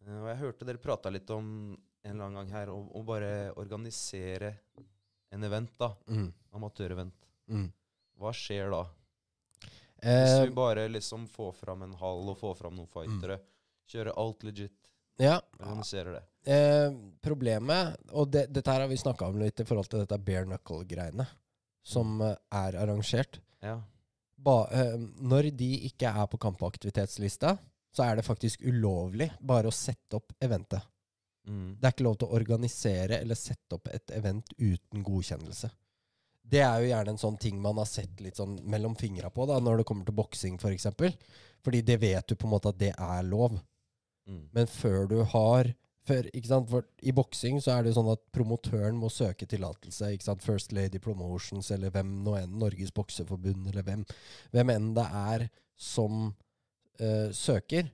Eh, 0.07 0.19
og 0.21 0.29
jeg 0.29 0.39
hørte 0.43 0.67
dere 0.67 0.79
prata 0.79 1.11
litt 1.11 1.31
om 1.31 1.77
en 2.05 2.11
eller 2.11 2.25
annen 2.25 2.35
gang 2.35 2.51
her 2.51 2.67
å 2.69 3.05
bare 3.07 3.53
organisere 3.57 4.57
en 5.33 5.45
event, 5.45 5.71
da. 5.79 5.95
Mm. 6.09 6.33
Amatørevent. 6.55 7.15
Mm. 7.49 7.73
Hva 8.19 8.33
skjer 8.33 8.71
da? 8.71 8.83
Hvis 10.03 10.33
Eh, 10.41 10.47
vi 10.49 10.51
bare 10.55 10.89
liksom 10.89 11.29
får 11.31 11.53
fram 11.55 11.83
en 11.83 11.93
hall 11.95 12.29
og 12.29 12.37
får 12.41 12.57
fram 12.59 12.75
noen 12.75 12.89
fightere, 12.91 13.39
kjører 13.89 14.17
alt 14.19 14.43
legit, 14.43 14.73
ja, 15.19 15.37
organiserer 15.61 16.17
det. 16.17 16.23
Eh, 16.51 16.91
problemet, 17.23 17.97
og 18.11 18.31
det, 18.33 18.49
dette 18.53 18.67
her 18.73 18.81
har 18.81 18.89
vi 18.89 18.97
snakka 18.97 19.29
om 19.29 19.39
litt 19.39 19.61
i 19.61 19.65
forhold 19.65 19.89
til 19.89 20.01
dette 20.03 20.19
bare 20.19 20.45
knuckle-greiene, 20.45 21.27
som 21.85 22.21
eh, 22.21 22.35
er 22.51 22.73
arrangert. 22.83 23.39
Ja. 23.63 23.77
Ba, 24.43 24.57
eh, 24.75 24.97
når 25.23 25.53
de 25.57 25.71
ikke 25.89 26.11
er 26.11 26.27
på 26.31 26.41
kampaktivitetslista, 26.43 27.57
så 27.93 28.07
er 28.07 28.19
det 28.19 28.27
faktisk 28.27 28.65
ulovlig 28.65 29.29
bare 29.41 29.69
å 29.69 29.75
sette 29.75 30.19
opp 30.19 30.33
eventet. 30.43 30.83
Mm. 31.49 31.77
Det 31.79 31.87
er 31.87 31.95
ikke 31.95 32.07
lov 32.07 32.19
til 32.19 32.29
å 32.29 32.39
organisere 32.39 33.19
eller 33.21 33.39
sette 33.39 33.77
opp 33.77 33.91
et 33.93 34.15
event 34.17 34.55
uten 34.59 35.05
godkjennelse. 35.05 35.71
Det 36.53 36.61
er 36.63 36.83
jo 36.83 36.91
gjerne 36.91 37.15
en 37.15 37.21
sånn 37.21 37.39
ting 37.41 37.61
man 37.63 37.79
har 37.81 37.89
sett 37.89 38.21
litt 38.23 38.39
sånn 38.39 38.59
mellom 38.69 38.95
fingra 38.99 39.31
på 39.33 39.47
da, 39.49 39.59
når 39.63 39.81
det 39.81 39.87
kommer 39.89 40.07
til 40.09 40.17
boksing 40.19 40.59
f.eks. 40.59 40.65
For 40.65 40.77
eksempel. 40.77 41.15
Fordi 41.63 41.83
det 41.87 42.01
vet 42.03 42.27
du 42.27 42.35
på 42.35 42.49
en 42.49 42.55
måte 42.57 42.73
at 42.73 42.81
det 42.81 42.91
er 42.93 43.23
lov. 43.27 43.55
Mm. 44.29 44.43
Men 44.55 44.71
før 44.71 45.07
du 45.11 45.21
har 45.35 45.71
sant? 46.09 46.71
For 46.71 46.87
I 47.03 47.13
boksing 47.15 47.61
så 47.63 47.77
er 47.77 47.87
det 47.87 47.95
sånn 47.97 48.11
at 48.13 48.23
promotøren 48.35 48.99
må 48.99 49.11
søke 49.13 49.47
tillatelse. 49.47 50.11
First 50.43 50.73
Lady 50.73 50.99
Promotions 50.99 51.71
eller 51.71 51.91
hvem 51.95 52.23
nå 52.25 52.37
enn, 52.41 52.59
Norges 52.59 52.93
Bokseforbund 52.95 53.71
eller 53.71 53.83
hvem, 53.87 54.05
hvem 54.53 54.75
enn 54.75 54.93
det 54.95 55.07
er 55.07 55.49
som 55.79 56.29
uh, 57.01 57.31
søker, 57.33 57.89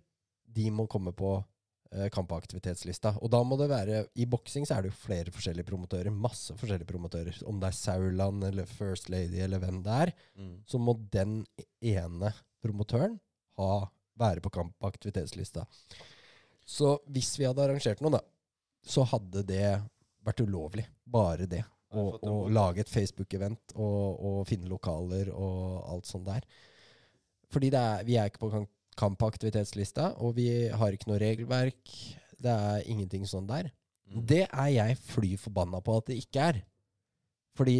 de 0.48 0.70
må 0.74 0.86
komme 0.90 1.12
på 1.12 1.36
uh, 1.38 2.08
kampaktivitetslista. 2.12 3.14
Og 3.22 3.30
da 3.32 3.42
må 3.44 3.58
det 3.60 3.68
være 3.70 4.02
I 4.16 4.26
boksing 4.26 4.66
så 4.66 4.78
er 4.78 4.84
det 4.84 4.92
jo 4.92 5.00
flere 5.04 5.32
forskjellige 5.34 5.68
promotører. 5.68 6.10
Masse 6.12 6.56
forskjellige 6.58 6.88
promotører. 6.88 7.38
Om 7.48 7.60
det 7.60 7.70
er 7.70 7.78
Sauland 7.78 8.44
eller 8.50 8.68
First 8.68 9.08
Lady 9.12 9.40
eller 9.44 9.62
hvem 9.62 9.82
det 9.84 10.02
er, 10.08 10.14
Mm. 10.38 10.62
så 10.66 10.78
må 10.78 10.94
den 11.12 11.46
ene 11.82 12.32
promotøren 12.62 13.18
ha, 13.58 13.88
være 14.18 14.40
på 14.40 14.50
kampaktivitetslista. 14.54 15.64
Så 16.68 16.98
hvis 17.08 17.30
vi 17.40 17.46
hadde 17.48 17.64
arrangert 17.64 18.02
noe, 18.04 18.18
da, 18.18 18.20
så 18.84 19.04
hadde 19.08 19.42
det 19.48 19.64
vært 20.26 20.42
ulovlig. 20.44 20.84
Bare 21.08 21.46
det. 21.48 21.62
Å 21.96 22.34
lage 22.52 22.82
et 22.84 22.90
Facebook-event 22.92 23.72
og, 23.80 24.18
og 24.28 24.40
finne 24.48 24.68
lokaler 24.68 25.30
og 25.32 25.86
alt 25.94 26.08
sånt 26.10 26.26
der. 26.28 26.44
Fordi 27.48 27.70
er, 27.72 28.02
vi 28.04 28.18
er 28.20 28.28
ikke 28.28 28.42
på 28.44 28.60
kampaktivitetslista, 28.98 30.10
og 30.20 30.34
vi 30.36 30.48
har 30.68 30.92
ikke 30.92 31.08
noe 31.08 31.20
regelverk. 31.22 31.94
Det 32.38 32.52
er 32.52 32.84
ingenting 32.92 33.24
sånn 33.30 33.48
der. 33.48 33.70
Mm. 34.08 34.20
Det 34.28 34.42
er 34.46 34.68
jeg 34.74 34.98
fly 35.08 35.32
forbanna 35.40 35.80
på 35.84 35.96
at 36.00 36.10
det 36.10 36.18
ikke 36.20 36.50
er. 36.52 36.60
Fordi 37.56 37.78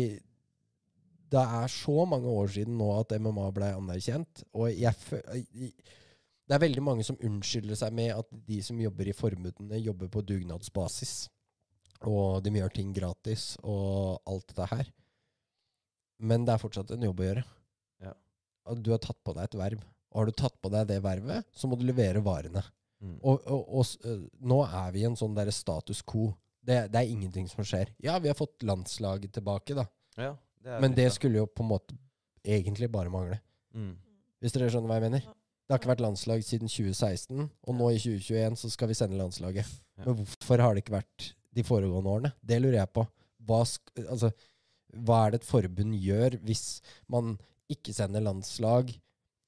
det 1.28 1.44
er 1.60 1.68
så 1.68 2.06
mange 2.08 2.32
år 2.32 2.48
siden 2.54 2.78
nå 2.80 2.88
at 3.02 3.12
MMA 3.20 3.50
ble 3.52 3.68
anerkjent, 3.76 4.46
og 4.56 4.70
jeg 4.72 4.96
fø- 5.04 5.20
i- 5.36 5.74
Det 6.48 6.56
er 6.56 6.62
veldig 6.64 6.82
mange 6.84 7.04
som 7.04 7.18
unnskylder 7.20 7.76
seg 7.76 7.92
med 7.96 8.14
at 8.14 8.30
de 8.48 8.62
som 8.64 8.78
jobber 8.80 9.10
i 9.10 9.16
forbundene, 9.16 9.82
jobber 9.84 10.08
på 10.12 10.22
dugnadsbasis. 10.24 11.28
Og 12.08 12.40
de 12.44 12.54
gjør 12.56 12.72
ting 12.72 12.94
gratis 12.96 13.50
og 13.60 14.22
alt 14.28 14.46
dette 14.48 14.68
her. 14.70 14.88
Men 16.18 16.46
det 16.46 16.54
er 16.54 16.62
fortsatt 16.62 16.94
en 16.94 17.04
jobb 17.04 17.20
å 17.20 17.28
gjøre. 17.28 17.44
Ja. 18.06 18.14
Og 18.70 18.80
Du 18.82 18.90
har 18.94 19.02
tatt 19.02 19.20
på 19.26 19.34
deg 19.36 19.50
et 19.50 19.58
verv. 19.60 19.84
Og 20.08 20.22
har 20.22 20.30
du 20.30 20.36
tatt 20.40 20.56
på 20.62 20.70
deg 20.72 20.88
det 20.88 21.02
vervet, 21.04 21.46
så 21.52 21.68
må 21.68 21.76
du 21.76 21.84
levere 21.84 22.22
varene. 22.24 22.62
Mm. 23.04 23.18
Og, 23.20 23.44
og, 23.44 23.68
og 23.78 24.24
nå 24.40 24.62
er 24.64 24.94
vi 24.94 25.04
i 25.04 25.08
en 25.08 25.18
sånn 25.18 25.36
derre 25.36 25.52
status 25.54 26.00
quo. 26.02 26.30
Det, 26.64 26.86
det 26.92 27.00
er 27.00 27.12
ingenting 27.12 27.46
som 27.50 27.66
skjer. 27.66 27.92
Ja, 28.02 28.16
vi 28.22 28.30
har 28.32 28.38
fått 28.38 28.64
landslaget 28.66 29.36
tilbake, 29.36 29.76
da. 29.78 29.84
Ja, 30.18 30.32
det 30.64 30.74
er 30.74 30.82
Men 30.82 30.96
det 30.96 31.10
skulle 31.14 31.42
jo 31.42 31.46
på 31.46 31.62
en 31.64 31.72
måte 31.76 31.98
egentlig 32.42 32.88
bare 32.92 33.12
mangle. 33.12 33.40
mm. 33.76 33.96
Hvis 34.38 34.54
dere 34.54 34.68
skjønner 34.70 34.86
hva 34.86 34.96
jeg 35.00 35.10
mener? 35.10 35.24
Det 35.68 35.74
har 35.74 35.82
ikke 35.82 35.90
vært 35.90 36.00
landslag 36.00 36.44
siden 36.46 36.70
2016, 36.72 37.42
og 37.44 37.74
nå 37.76 37.90
i 37.92 37.98
2021 38.00 38.54
så 38.56 38.70
skal 38.72 38.88
vi 38.88 38.94
sende 38.96 39.18
landslaget. 39.20 39.68
Ja. 39.98 40.06
Men 40.06 40.14
hvorfor 40.22 40.62
har 40.64 40.72
det 40.72 40.80
ikke 40.80 40.94
vært 40.94 41.26
de 41.52 41.64
foregående 41.68 42.14
årene? 42.14 42.30
Det 42.40 42.56
lurer 42.62 42.78
jeg 42.78 42.90
på. 42.96 43.04
Hva, 43.44 43.58
altså, 44.06 44.30
hva 45.04 45.18
er 45.26 45.34
det 45.34 45.42
et 45.42 45.48
forbund 45.50 45.98
gjør 46.00 46.38
hvis 46.48 46.64
man 47.12 47.36
ikke 47.68 47.92
sender 47.92 48.24
landslag? 48.24 48.94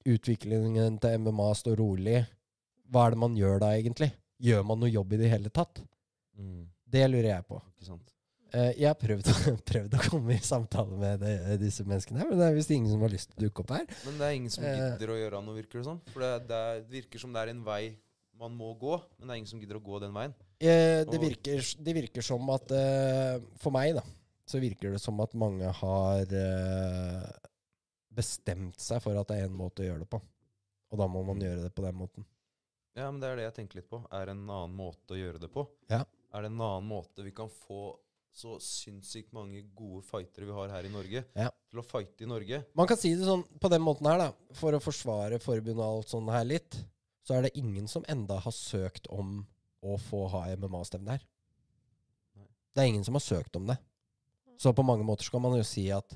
Utviklingen 0.05 1.01
til 1.01 1.25
MMA 1.25 1.49
står 1.57 1.81
rolig. 1.81 2.21
Hva 2.93 3.07
er 3.07 3.17
det 3.17 3.23
man 3.25 3.41
gjør 3.41 3.65
da, 3.65 3.73
egentlig? 3.81 4.13
Gjør 4.45 4.69
man 4.69 4.81
noe 4.85 4.93
jobb 4.93 5.17
i 5.17 5.23
det 5.23 5.33
hele 5.33 5.53
tatt? 5.57 5.81
Mm. 6.37 6.69
Det 6.85 7.09
lurer 7.09 7.33
jeg 7.33 7.49
på. 7.49 7.65
Ikke 7.73 7.89
sant. 7.95 8.13
Eh, 8.53 8.73
jeg 8.81 8.89
har 8.91 8.97
prøvd, 8.99 9.29
prøvd 9.71 9.95
å 9.95 10.03
komme 10.11 10.35
i 10.35 10.41
samtale 10.43 10.97
med 10.99 11.21
de, 11.23 11.33
disse 11.61 11.85
menneskene, 11.87 12.19
her, 12.23 12.31
men 12.33 12.39
det 12.41 12.47
er 12.49 12.57
visst 12.57 12.71
ingen 12.75 12.91
som 12.91 13.03
har 13.05 13.13
lyst 13.13 13.31
til 13.31 13.39
å 13.39 13.45
dukke 13.49 13.63
opp 13.65 13.75
her. 13.77 13.85
Men 14.07 14.17
det 14.19 14.27
er 14.29 14.37
ingen 14.41 14.51
som 14.55 14.65
Eh. 14.67 14.77
gidder 14.79 15.13
å 15.15 15.19
gjøre 15.21 15.43
noe, 15.47 15.55
virker 15.61 15.79
det 15.83 15.87
som. 15.87 16.01
For 16.11 16.25
det, 16.25 16.31
det, 16.51 16.61
er, 16.71 16.81
virker 16.91 17.23
som 17.23 17.33
det 17.37 17.43
er 17.45 17.53
en 17.55 17.63
vei 17.67 17.83
man 18.41 18.55
må 18.57 18.71
gå, 18.81 18.95
men 19.19 19.29
det 19.29 19.35
er 19.35 19.39
ingen 19.43 19.51
som 19.53 19.61
gidder 19.61 19.77
å 19.79 19.85
gå 19.85 20.01
den 20.01 20.15
veien. 20.17 20.33
Eh, 20.61 21.03
det, 21.09 21.19
virker, 21.21 21.61
det 21.85 21.95
virker 21.97 22.25
som 22.25 22.49
at 22.53 22.73
eh, 22.73 23.37
For 23.63 23.73
meg, 23.73 23.95
da, 23.99 24.03
så 24.49 24.59
virker 24.61 24.93
det 24.97 25.01
som 25.01 25.21
at 25.23 25.33
mange 25.39 25.69
har 25.79 26.35
eh, 26.41 27.31
bestemt 28.11 28.81
seg 28.83 29.01
for 29.05 29.17
at 29.21 29.29
det 29.31 29.41
er 29.43 29.49
en 29.49 29.57
måte 29.59 29.85
å 29.85 29.89
gjøre 29.91 30.03
det 30.05 30.11
på. 30.11 30.21
Og 30.91 30.99
da 30.99 31.07
må 31.07 31.23
man 31.23 31.37
Mm. 31.39 31.45
gjøre 31.47 31.63
det 31.69 31.75
på 31.77 31.85
den 31.85 31.95
måten. 32.01 32.25
Ja, 32.97 33.07
men 33.11 33.21
det 33.23 33.29
er 33.31 33.37
det 33.39 33.45
jeg 33.47 33.55
tenker 33.61 33.79
litt 33.79 33.89
på. 33.93 34.01
Er 34.11 34.27
det 34.27 34.33
en 34.35 34.49
annen 34.51 34.75
måte 34.77 35.15
å 35.15 35.21
gjøre 35.21 35.39
det 35.41 35.53
på? 35.55 35.69
Ja. 35.89 36.01
Er 36.35 36.43
det 36.43 36.51
en 36.51 36.61
annen 36.61 36.89
måte 36.91 37.23
vi 37.23 37.31
kan 37.31 37.49
få 37.49 37.97
så 38.33 38.55
sinnssykt 38.63 39.33
mange 39.35 39.63
gode 39.77 40.05
fightere 40.07 40.47
vi 40.47 40.55
har 40.55 40.71
her 40.73 40.87
i 40.87 40.93
Norge, 40.93 41.25
Ja. 41.37 41.51
til 41.71 41.81
å 41.81 41.85
fighte 41.85 42.23
i 42.25 42.29
Norge? 42.31 42.65
Man 42.75 42.87
kan 42.87 42.97
si 42.97 43.15
det 43.15 43.27
sånn 43.27 43.43
på 43.61 43.69
den 43.71 43.83
måten 43.83 44.07
her, 44.07 44.19
da. 44.19 44.33
For 44.55 44.73
å 44.73 44.81
forsvare 44.83 45.41
forbundet 45.43 45.79
og 45.83 45.99
alt 45.99 46.09
sånn 46.13 46.31
her 46.31 46.45
litt, 46.45 46.79
så 47.27 47.35
er 47.37 47.43
det 47.43 47.57
ingen 47.59 47.89
som 47.89 48.05
enda 48.09 48.39
har 48.41 48.53
søkt 48.53 49.07
om 49.11 49.47
å 49.83 49.99
få 49.99 50.29
ha 50.31 50.47
MMA-stevne 50.57 51.11
her. 51.17 51.27
Det 52.75 52.83
er 52.85 52.87
ingen 52.93 53.05
som 53.05 53.15
har 53.19 53.21
søkt 53.25 53.57
om 53.57 53.67
det. 53.67 53.79
Så 54.61 54.73
på 54.77 54.85
mange 54.85 55.05
måter 55.05 55.25
så 55.27 55.33
kan 55.35 55.43
man 55.43 55.57
jo 55.59 55.65
si 55.67 55.89
at 55.91 56.15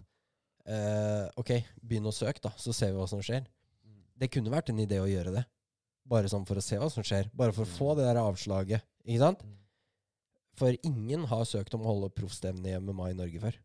eh, 0.66 1.26
OK, 1.40 1.50
begynn 1.82 2.06
å 2.06 2.12
søke, 2.14 2.40
da, 2.44 2.52
så 2.56 2.72
ser 2.72 2.92
vi 2.92 2.98
hva 3.00 3.08
som 3.10 3.20
skjer. 3.24 3.44
Mm. 3.84 3.98
Det 4.22 4.30
kunne 4.30 4.52
vært 4.52 4.70
en 4.70 4.78
idé 4.84 5.00
å 5.02 5.08
gjøre 5.10 5.32
det. 5.34 5.44
Bare 6.06 6.28
sånn 6.28 6.44
for 6.46 6.60
å 6.60 6.64
se 6.64 6.76
hva 6.78 6.90
som 6.92 7.02
skjer. 7.02 7.30
Bare 7.34 7.52
for 7.56 7.64
å 7.64 7.72
få 7.74 7.94
det 7.98 8.04
der 8.06 8.20
avslaget. 8.20 8.84
Ikke 9.04 9.22
sant? 9.24 9.42
Mm. 9.44 9.56
For 10.58 10.70
ingen 10.86 11.22
har 11.30 11.44
søkt 11.48 11.74
om 11.74 11.82
å 11.82 11.90
holde 11.90 12.10
proffstevne 12.14 12.68
i 12.70 12.78
MMA 12.78 13.04
i 13.10 13.18
Norge 13.18 13.38
før. 13.42 13.56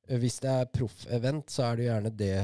Eh, 0.09 0.19
Hvis 0.21 0.37
det 0.43 0.51
er 0.51 0.69
proff-event, 0.75 1.47
så 1.49 1.71
er 1.71 1.79
det 1.79 1.87
gjerne 1.89 2.13
det 2.19 2.35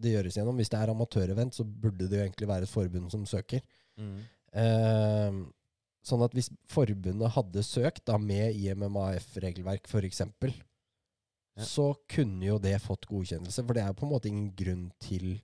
det 0.00 0.14
gjøres 0.14 0.38
gjennom. 0.38 0.58
Hvis 0.60 0.72
det 0.72 0.80
er 0.80 0.92
amatørevent, 0.92 1.56
så 1.56 1.64
burde 1.64 2.08
det 2.08 2.18
jo 2.18 2.24
egentlig 2.24 2.48
være 2.50 2.68
et 2.68 2.72
forbund 2.72 3.12
som 3.12 3.26
søker. 3.28 3.62
Mm. 4.00 4.16
Eh, 4.64 5.38
sånn 6.04 6.24
at 6.26 6.36
hvis 6.36 6.50
forbundet 6.70 7.34
hadde 7.36 7.64
søkt 7.66 8.04
da 8.10 8.18
med 8.20 8.56
IMMAF-regelverk 8.60 9.90
f.eks., 9.90 10.24
Ja. 11.54 11.62
så 11.62 11.92
kunne 12.10 12.42
jo 12.42 12.56
det 12.58 12.80
fått 12.82 13.06
godkjennelse. 13.06 13.62
For 13.62 13.76
det 13.76 13.84
er 13.84 13.92
jo 13.92 13.98
på 14.00 14.06
en 14.08 14.10
måte 14.10 14.26
ingen 14.26 14.48
grunn 14.58 14.88
til 14.98 15.36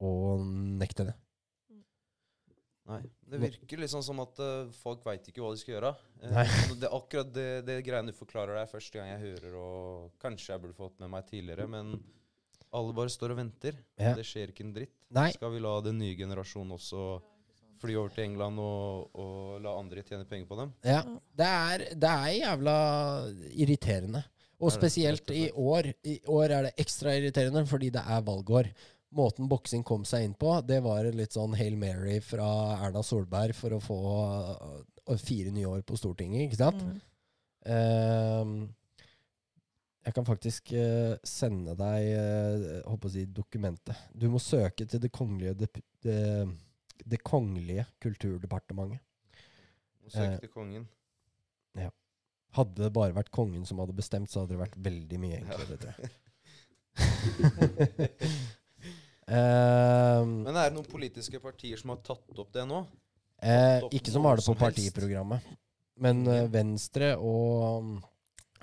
å 0.00 0.40
nekte 0.40 1.10
det. 1.10 1.16
Nei. 2.86 3.02
Det 3.26 3.40
virker 3.42 3.80
liksom 3.82 4.02
som 4.06 4.20
at 4.22 4.38
uh, 4.38 4.70
folk 4.78 5.02
veit 5.04 5.26
ikke 5.26 5.42
hva 5.42 5.50
de 5.52 5.60
skal 5.60 5.74
gjøre. 5.74 5.90
Uh, 6.22 6.56
det, 6.80 6.88
akkurat 6.88 7.32
det, 7.34 7.48
det 7.66 7.80
greiene 7.84 8.14
du 8.14 8.16
forklarer, 8.16 8.54
det 8.54 8.62
er 8.62 8.70
første 8.70 9.00
gang 9.00 9.10
jeg 9.10 9.24
hører, 9.24 9.56
og 9.58 10.12
kanskje 10.22 10.52
jeg 10.52 10.62
burde 10.62 10.78
fått 10.78 11.00
med 11.02 11.10
meg 11.12 11.26
tidligere, 11.28 11.66
men 11.68 11.96
alle 12.74 12.94
bare 12.96 13.12
står 13.12 13.34
og 13.34 13.40
venter. 13.40 13.78
Ja. 14.00 14.12
Det 14.16 14.24
skjer 14.26 14.52
ikke 14.52 14.64
en 14.66 14.74
dritt. 14.74 14.94
Nei. 15.14 15.30
Skal 15.36 15.52
vi 15.54 15.62
la 15.62 15.74
den 15.84 15.98
nye 16.02 16.16
generasjonen 16.18 16.74
også 16.76 17.06
fly 17.80 17.94
over 18.00 18.12
til 18.14 18.24
England 18.24 18.60
og, 18.62 19.10
og 19.20 19.60
la 19.64 19.74
andre 19.76 20.02
tjene 20.06 20.26
penger 20.28 20.48
på 20.48 20.58
dem? 20.58 20.72
Ja, 20.86 21.02
det 21.36 21.50
er, 21.52 21.84
det 21.94 22.12
er 22.12 22.34
jævla 22.40 22.76
irriterende. 23.52 24.24
Og 24.56 24.72
spesielt 24.72 25.30
i 25.36 25.50
år. 25.52 25.90
I 26.08 26.18
år 26.32 26.52
er 26.56 26.68
det 26.68 26.76
ekstra 26.80 27.12
irriterende 27.16 27.66
fordi 27.68 27.90
det 27.92 28.02
er 28.02 28.24
valgår. 28.24 28.70
Måten 29.16 29.48
boksing 29.48 29.84
kom 29.86 30.04
seg 30.08 30.24
inn 30.26 30.34
på, 30.36 30.50
det 30.66 30.80
var 30.84 31.06
litt 31.14 31.36
sånn 31.36 31.54
Hail 31.56 31.76
Mary 31.78 32.18
fra 32.24 32.48
Erna 32.84 33.04
Solberg 33.06 33.54
for 33.56 33.76
å 33.76 33.80
få 33.80 33.98
fire 35.22 35.52
nye 35.54 35.68
år 35.70 35.84
på 35.86 35.96
Stortinget, 35.96 36.48
ikke 36.48 36.58
sant? 36.58 36.82
Mm. 36.82 36.96
Ehm, 37.70 38.56
jeg 40.06 40.14
kan 40.14 40.26
faktisk 40.28 40.70
uh, 40.78 41.16
sende 41.26 41.74
deg 41.78 42.08
uh, 42.14 42.66
håper 42.86 43.10
å 43.10 43.12
si 43.16 43.24
dokumentet. 43.34 43.98
Du 44.14 44.28
må 44.30 44.38
søke 44.42 44.86
til 44.86 45.00
Det 45.02 45.10
kongelige, 45.14 45.54
dep- 45.64 45.82
det, 46.06 46.18
det 47.04 47.18
kongelige 47.26 47.84
kulturdepartementet. 48.02 49.02
Må 50.06 50.12
søke 50.14 50.36
uh, 50.36 50.42
til 50.44 50.52
kongen. 50.54 50.84
Ja. 51.76 51.90
Hadde 52.56 52.86
det 52.86 52.92
bare 52.94 53.16
vært 53.18 53.32
kongen 53.34 53.66
som 53.68 53.82
hadde 53.82 53.96
bestemt, 53.98 54.30
så 54.32 54.44
hadde 54.44 54.54
det 54.54 54.62
vært 54.62 54.78
veldig 54.86 55.18
mye 55.20 55.40
enklere, 55.42 55.76
tror 55.82 55.98
jeg. 55.98 56.14
Ehm, 59.26 60.42
Men 60.46 60.54
er 60.54 60.68
det 60.70 60.76
noen 60.76 60.86
politiske 60.86 61.40
partier 61.42 61.74
som 61.80 61.90
har 61.90 61.98
tatt 62.06 62.38
opp 62.38 62.52
det 62.54 62.62
nå? 62.70 62.84
eh, 63.42 63.82
opp 63.82 63.94
ikke 63.98 64.12
som 64.14 64.22
har 64.28 64.38
det 64.38 64.44
på 64.46 64.54
partiprogrammet. 64.60 65.48
Men 65.98 66.20
eh, 66.30 66.44
Venstre 66.52 67.08
og 67.18 67.96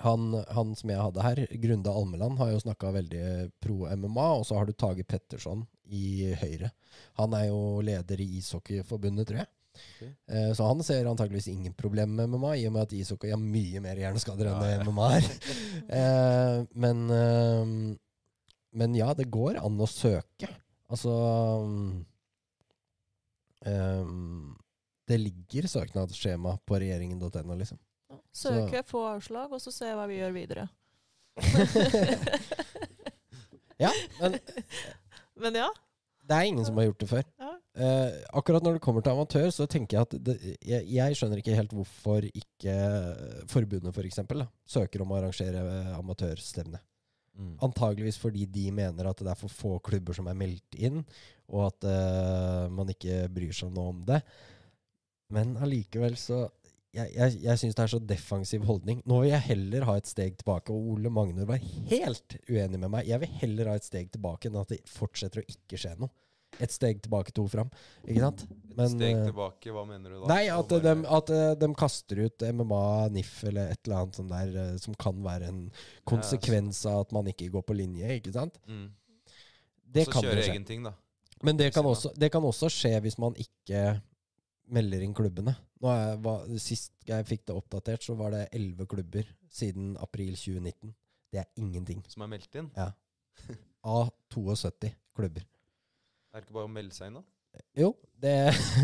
han, 0.01 0.31
han 0.55 0.75
som 0.75 0.89
jeg 0.89 1.01
hadde 1.01 1.25
her, 1.25 1.41
Grunde 1.63 1.91
Almeland, 1.91 2.39
har 2.39 2.53
jo 2.53 2.61
snakka 2.63 2.93
veldig 2.95 3.25
pro 3.63 3.83
MMA. 3.89 4.29
Og 4.39 4.47
så 4.49 4.57
har 4.57 4.65
du 4.65 4.73
Tage 4.73 5.05
Petterson 5.05 5.65
i 5.85 6.33
Høyre. 6.41 6.71
Han 7.19 7.35
er 7.37 7.49
jo 7.49 7.81
leder 7.85 8.23
i 8.23 8.29
Ishockeyforbundet, 8.39 9.27
tror 9.29 9.43
jeg. 9.43 9.51
Okay. 9.73 10.11
Eh, 10.29 10.53
så 10.53 10.67
han 10.67 10.83
ser 10.85 11.05
antakeligvis 11.09 11.47
ingen 11.47 11.73
problem 11.73 12.15
med 12.15 12.29
MMA, 12.29 12.55
i 12.57 12.67
og 12.69 12.75
med 12.75 12.85
at 12.85 12.93
ishockey 12.93 13.31
har 13.33 13.41
mye 13.41 13.81
mer 13.81 13.97
hjerneskader 13.97 14.49
enn 14.51 14.61
Ja, 14.61 14.73
ja. 14.75 14.83
MMA 14.85 15.11
er. 15.17 15.29
Eh, 15.93 16.57
men, 16.79 16.99
eh, 17.11 17.71
men 18.79 18.95
ja, 18.97 19.13
det 19.17 19.31
går 19.33 19.57
an 19.61 19.81
å 19.81 19.89
søke. 19.89 20.49
Altså 20.93 21.13
um, 23.65 24.53
Det 25.09 25.17
ligger 25.19 25.67
søknadsskjema 25.69 26.55
på 26.65 26.79
regjeringen.no, 26.81 27.57
liksom. 27.59 27.79
Søke, 28.33 28.81
få 28.87 29.03
avslag, 29.11 29.51
og 29.53 29.61
så 29.61 29.71
se 29.73 29.91
hva 29.93 30.07
vi 30.09 30.19
gjør 30.21 30.37
videre. 30.37 30.67
Ja, 33.81 33.89
men 34.21 34.37
Men 35.43 35.55
ja. 35.57 35.65
det 36.29 36.37
er 36.37 36.47
ingen 36.47 36.65
som 36.65 36.77
har 36.77 36.85
gjort 36.85 37.01
det 37.01 37.09
før. 37.09 37.27
ja. 37.41 37.51
Eh, 37.73 38.17
akkurat 38.37 38.61
når 38.61 38.75
det 38.77 38.83
kommer 38.85 39.01
til 39.01 39.15
amatør, 39.15 39.47
så 39.49 39.65
tenker 39.65 39.97
jeg 39.97 40.05
at 40.05 40.11
det, 40.27 40.35
jeg, 40.61 40.85
jeg 40.93 41.17
skjønner 41.17 41.39
ikke 41.41 41.55
helt 41.57 41.71
hvorfor 41.73 42.27
ikke 42.29 42.75
forbundet 43.49 43.95
for 43.95 44.05
eksempel, 44.05 44.43
da, 44.43 44.47
søker 44.75 45.01
om 45.01 45.09
å 45.09 45.17
arrangere 45.17 45.63
eh, 45.71 45.89
amatørstevne. 45.97 46.77
Mm. 47.33 47.55
Antageligvis 47.65 48.19
fordi 48.21 48.45
de 48.45 48.67
mener 48.77 49.09
at 49.09 49.23
det 49.25 49.31
er 49.33 49.39
for 49.39 49.49
få 49.49 49.79
klubber 49.81 50.13
som 50.13 50.29
er 50.29 50.37
meldt 50.37 50.77
inn, 50.77 51.01
og 51.49 51.71
at 51.71 51.87
uh, 51.89 52.69
man 52.69 52.93
ikke 52.93 53.23
bryr 53.33 53.55
seg 53.57 53.73
noe 53.73 53.89
om 53.89 54.03
det. 54.05 54.19
Men 55.33 55.55
allikevel 55.57 56.13
så 56.21 56.43
Jeg, 56.93 57.09
jeg, 57.15 57.37
jeg 57.41 57.57
syns 57.57 57.77
det 57.77 57.83
er 57.83 57.89
så 57.89 57.99
defensiv 58.05 58.65
holdning. 58.69 58.99
Nå 59.09 59.23
vil 59.23 59.31
jeg 59.31 59.47
heller 59.47 59.85
ha 59.89 59.95
et 59.97 60.09
steg 60.09 60.35
tilbake, 60.37 60.73
og 60.73 60.91
Ole 60.93 61.09
Magnor 61.09 61.47
var 61.49 61.61
helt 61.89 62.35
uenig 62.45 62.77
med 62.77 62.91
meg. 62.93 63.07
Jeg 63.09 63.23
vil 63.23 63.39
heller 63.41 63.71
ha 63.71 63.79
et 63.79 63.87
steg 63.87 64.11
tilbake 64.13 64.49
enn 64.49 64.59
at 64.61 64.69
det 64.75 64.83
fortsetter 64.91 65.41
å 65.41 65.47
ikke 65.49 65.79
skje 65.81 65.95
noe. 65.97 66.13
Et 66.61 66.69
steg 66.69 66.99
tilbake, 67.01 67.33
to 67.33 67.47
fram. 67.49 67.71
Ikke 68.05 68.21
sant? 68.21 68.43
Et 68.75 68.91
steg 68.91 69.15
eh, 69.15 69.23
tilbake, 69.25 69.73
hva 69.73 69.87
mener 69.89 70.13
du 70.13 70.19
da? 70.19 70.27
Nei, 70.29 70.43
at, 70.53 70.75
de, 70.85 70.93
at 71.17 71.33
eh, 71.33 71.49
de 71.63 71.69
kaster 71.81 72.21
ut 72.27 72.45
MMA, 72.59 72.83
NIF 73.15 73.33
eller 73.49 73.73
et 73.73 73.81
eller 73.87 74.03
annet 74.03 74.19
sånt 74.19 74.33
der 74.35 74.59
eh, 74.61 74.75
som 74.83 74.97
kan 75.01 75.17
være 75.25 75.49
en 75.49 75.63
konsekvens 76.09 76.83
av 76.89 77.07
at 77.07 77.17
man 77.17 77.29
ikke 77.33 77.49
går 77.55 77.65
på 77.65 77.77
linje, 77.77 78.19
ikke 78.19 78.35
sant? 78.37 78.61
mm. 78.69 78.91
Det 79.93 80.07
kan 80.09 80.25
kjøre 80.25 80.45
egen 80.49 80.63
ting, 80.65 80.85
da. 80.85 80.95
Men 81.45 81.57
det 81.59 81.67
kan, 81.75 81.85
også, 81.85 82.13
det 82.17 82.31
kan 82.33 82.45
også 82.47 82.69
skje 82.71 82.95
hvis 83.03 83.19
man 83.21 83.35
ikke 83.37 83.99
melder 84.73 85.03
inn 85.05 85.13
klubbene. 85.13 85.53
Er, 85.83 86.17
var, 86.23 86.45
sist 86.63 86.93
jeg 87.07 87.25
fikk 87.27 87.45
det 87.49 87.55
oppdatert, 87.57 88.03
så 88.05 88.15
var 88.15 88.31
det 88.31 88.45
elleve 88.55 88.85
klubber 88.87 89.27
siden 89.51 89.97
april 90.01 90.35
2019. 90.37 90.93
Det 91.33 91.41
er 91.41 91.49
ingenting. 91.59 92.03
Som 92.07 92.23
er 92.23 92.31
meldt 92.35 92.55
inn. 92.59 92.69
Ja. 92.77 92.91
Av 93.97 94.11
72 94.31 94.93
klubber. 95.17 95.43
Er 96.33 96.39
det 96.39 96.47
ikke 96.47 96.55
bare 96.55 96.69
å 96.69 96.73
melde 96.73 96.95
seg 96.95 97.11
inn, 97.11 97.19
da? 97.19 97.27
Jo, 97.77 97.91
det 98.17 98.37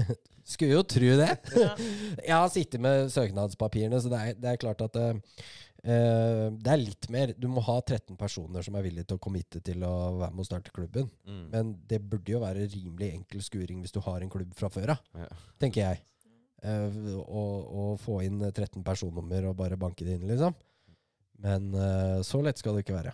Skulle 0.50 0.76
jo 0.76 0.84
tro 0.86 1.10
det. 1.18 1.30
Ja. 1.58 1.72
Jeg 2.28 2.34
har 2.36 2.52
sittet 2.54 2.82
med 2.82 3.10
søknadspapirene, 3.14 4.02
så 4.02 4.12
det 4.12 4.20
er, 4.20 4.38
det 4.42 4.52
er 4.52 4.60
klart 4.62 4.82
at 4.82 4.98
eh, 5.00 5.20
det 5.84 6.72
er 6.74 6.82
litt 6.82 7.08
mer. 7.14 7.34
Du 7.38 7.48
må 7.54 7.62
ha 7.66 7.78
13 7.82 8.18
personer 8.20 8.66
som 8.66 8.78
er 8.78 8.86
villige 8.88 9.08
til 9.10 9.20
å 9.20 9.24
committe 9.24 9.62
til 9.66 9.86
å 9.86 9.94
være 10.20 10.34
med 10.34 10.44
og 10.44 10.50
starte 10.50 10.74
klubben. 10.76 11.10
Mm. 11.30 11.44
Men 11.54 11.74
det 11.90 12.02
burde 12.02 12.34
jo 12.34 12.42
være 12.44 12.66
rimelig 12.74 13.12
enkel 13.14 13.46
skuring 13.46 13.84
hvis 13.86 13.94
du 13.96 14.02
har 14.06 14.26
en 14.26 14.34
klubb 14.34 14.54
fra 14.58 14.72
før 14.74 14.96
av, 14.98 15.06
Ja. 15.22 15.30
tenker 15.62 15.86
jeg. 15.86 16.04
Eh, 16.64 17.00
og, 17.20 17.70
og 17.70 17.94
få 18.04 18.20
inn 18.26 18.42
13 18.50 18.84
personnummer 18.86 19.50
og 19.50 19.58
bare 19.60 19.80
banke 19.80 20.08
det 20.08 20.18
inn, 20.18 20.28
liksom. 20.30 20.58
Men 21.40 21.72
eh, 21.74 22.20
så 22.28 22.42
lett 22.44 22.60
skal 22.60 22.76
det 22.76 22.84
ikke 22.84 22.98
være. 22.98 23.14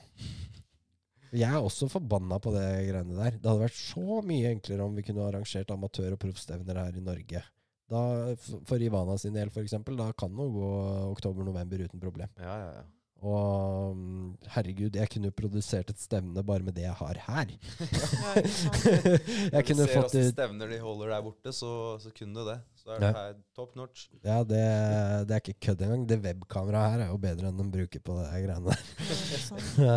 Jeg 1.35 1.51
er 1.51 1.59
også 1.59 1.89
forbanna 1.91 2.39
på 2.39 2.53
det 2.55 2.65
greiene 2.87 3.17
der. 3.17 3.37
Det 3.37 3.49
hadde 3.49 3.65
vært 3.65 3.77
så 3.77 4.21
mye 4.25 4.53
enklere 4.55 4.85
om 4.87 4.95
vi 4.95 5.03
kunne 5.05 5.25
arrangert 5.27 5.73
amatør- 5.73 6.15
og 6.15 6.21
proffstevner 6.21 6.79
her 6.79 6.95
i 6.95 7.03
Norge. 7.03 7.43
Da, 7.91 8.01
for 8.65 8.81
Ivana 8.81 9.17
sin 9.21 9.35
del, 9.35 9.51
eksempel, 9.61 9.97
da 9.99 10.09
kan 10.17 10.33
hun 10.33 10.53
gå 10.55 10.69
oktober-november 11.11 11.83
uten 11.85 12.01
problem. 12.01 12.31
Ja, 12.41 12.55
ja, 12.63 12.69
ja. 12.79 12.85
Og 13.25 13.95
mm, 13.95 14.25
herregud, 14.53 14.97
jeg 14.99 15.09
kunne 15.09 15.31
produsert 15.33 15.89
et 15.93 16.01
stevne 16.01 16.43
bare 16.45 16.65
med 16.65 16.75
det 16.77 16.85
jeg 16.85 16.97
har 16.99 17.21
her. 17.27 17.53
Ja, 18.25 18.33
ikke 18.41 18.51
sant? 18.51 18.83
jeg 18.85 19.51
Når 19.53 19.67
kunne 19.69 19.85
du 19.85 19.85
ser 19.85 19.95
fått 19.95 20.09
åssen 20.09 20.31
stevner 20.33 20.73
de 20.73 20.81
holder 20.83 21.13
der 21.13 21.23
borte, 21.25 21.53
så, 21.55 21.71
så 22.01 22.11
kunne 22.15 22.41
du 22.41 22.51
det. 22.51 22.57
Så 22.85 22.93
er 22.93 23.01
det 23.01 23.09
her 23.17 23.33
top 23.57 23.71
notch. 23.79 24.03
Ja, 24.21 24.37
det, 24.45 24.61
det 25.25 25.33
er 25.33 25.41
ikke 25.41 25.55
kødd 25.67 25.79
engang. 25.81 26.03
Det 26.09 26.19
webkameraet 26.21 26.91
her 26.93 27.03
er 27.07 27.09
jo 27.09 27.17
bedre 27.23 27.49
enn 27.49 27.57
de 27.57 27.65
bruker 27.73 28.03
på 28.05 28.17
det 28.19 28.27
greiene 28.45 28.69
der. 28.69 28.83
Ja. 29.87 29.95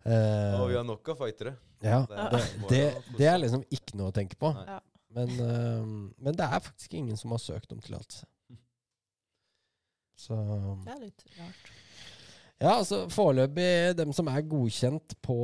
Eh, 0.00 0.54
Og 0.60 0.68
vi 0.70 0.76
har 0.76 0.84
nok 0.84 1.08
av 1.12 1.18
fightere. 1.20 1.54
ja, 1.84 2.02
Det 2.08 2.42
det, 2.68 2.82
det, 3.18 3.26
er 3.28 3.40
liksom 3.40 3.64
ikke 3.72 3.96
noe 4.00 4.12
å 4.12 4.16
tenke 4.16 4.36
på. 4.40 4.52
Ja. 4.68 4.78
Men, 5.16 5.32
uh, 5.40 5.88
men 6.22 6.36
det 6.38 6.44
er 6.46 6.62
faktisk 6.62 6.94
ingen 6.94 7.16
som 7.18 7.32
har 7.34 7.40
søkt 7.42 7.72
om 7.74 7.80
tillatelse. 7.82 8.28
Så 10.20 10.36
Det 10.84 10.92
er 10.92 11.00
litt 11.06 11.24
rart. 11.38 11.72
Ja, 12.60 12.74
altså 12.76 13.06
foreløpig 13.08 13.96
dem 13.96 14.12
som 14.12 14.28
er 14.28 14.44
godkjent 14.44 15.16
på 15.24 15.36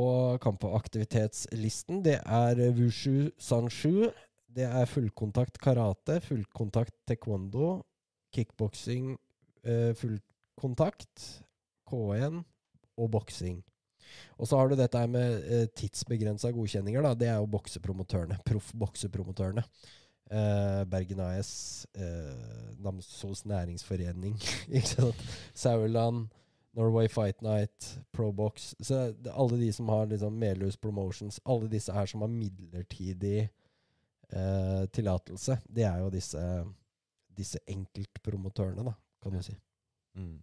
kampaktivitetslisten, 0.45 2.03
det 2.05 2.19
er 2.21 2.61
Wushu 2.77 3.31
Sanshu, 3.41 4.11
det 4.55 4.67
er 4.67 4.89
fullkontakt 4.89 5.59
karate, 5.63 6.21
fullkontakt 6.25 6.95
taekwondo, 7.09 7.83
kickboksing, 8.35 9.17
eh, 9.65 9.93
fullkontakt, 9.99 11.43
K1 11.87 12.43
og 12.97 13.11
boksing. 13.11 13.61
Og 14.39 14.49
så 14.49 14.59
har 14.59 14.71
du 14.71 14.77
dette 14.79 15.03
med 15.11 15.45
eh, 15.51 15.67
tidsbegrensa 15.77 16.53
godkjenninger. 16.55 17.03
da, 17.03 17.15
Det 17.15 17.29
er 17.29 17.37
jo 17.41 17.51
boksepromotørene. 17.51 18.39
Proffboksepromotørene. 18.47 19.65
Eh, 20.31 20.85
Bergen 20.91 21.21
AS, 21.21 21.87
eh, 21.95 22.77
Namsos 22.83 23.45
næringsforening, 23.47 24.35
ikke 24.77 24.89
sant. 24.89 25.29
Sauerland, 25.55 26.27
Norway 26.77 27.09
Fight 27.09 27.43
Night, 27.43 27.99
Probox 28.13 28.75
Så 28.83 29.15
alle 29.33 29.61
de 29.61 29.73
som 29.73 29.89
har 29.89 30.07
liksom 30.11 30.33
Melhus 30.33 30.77
Promotions, 30.77 31.41
alle 31.47 31.71
disse 31.71 31.93
her 31.93 32.07
som 32.07 32.21
har 32.21 32.29
midlertidig 32.29 33.49
eh, 34.33 34.83
tillatelse, 34.93 35.61
det 35.69 35.87
er 35.89 36.03
jo 36.03 36.11
disse, 36.13 36.43
disse 37.37 37.63
enkeltpromotørene, 37.73 38.87
da, 38.87 38.95
kan 39.23 39.37
du 39.37 39.43
si. 39.45 39.57
Mm. 40.19 40.37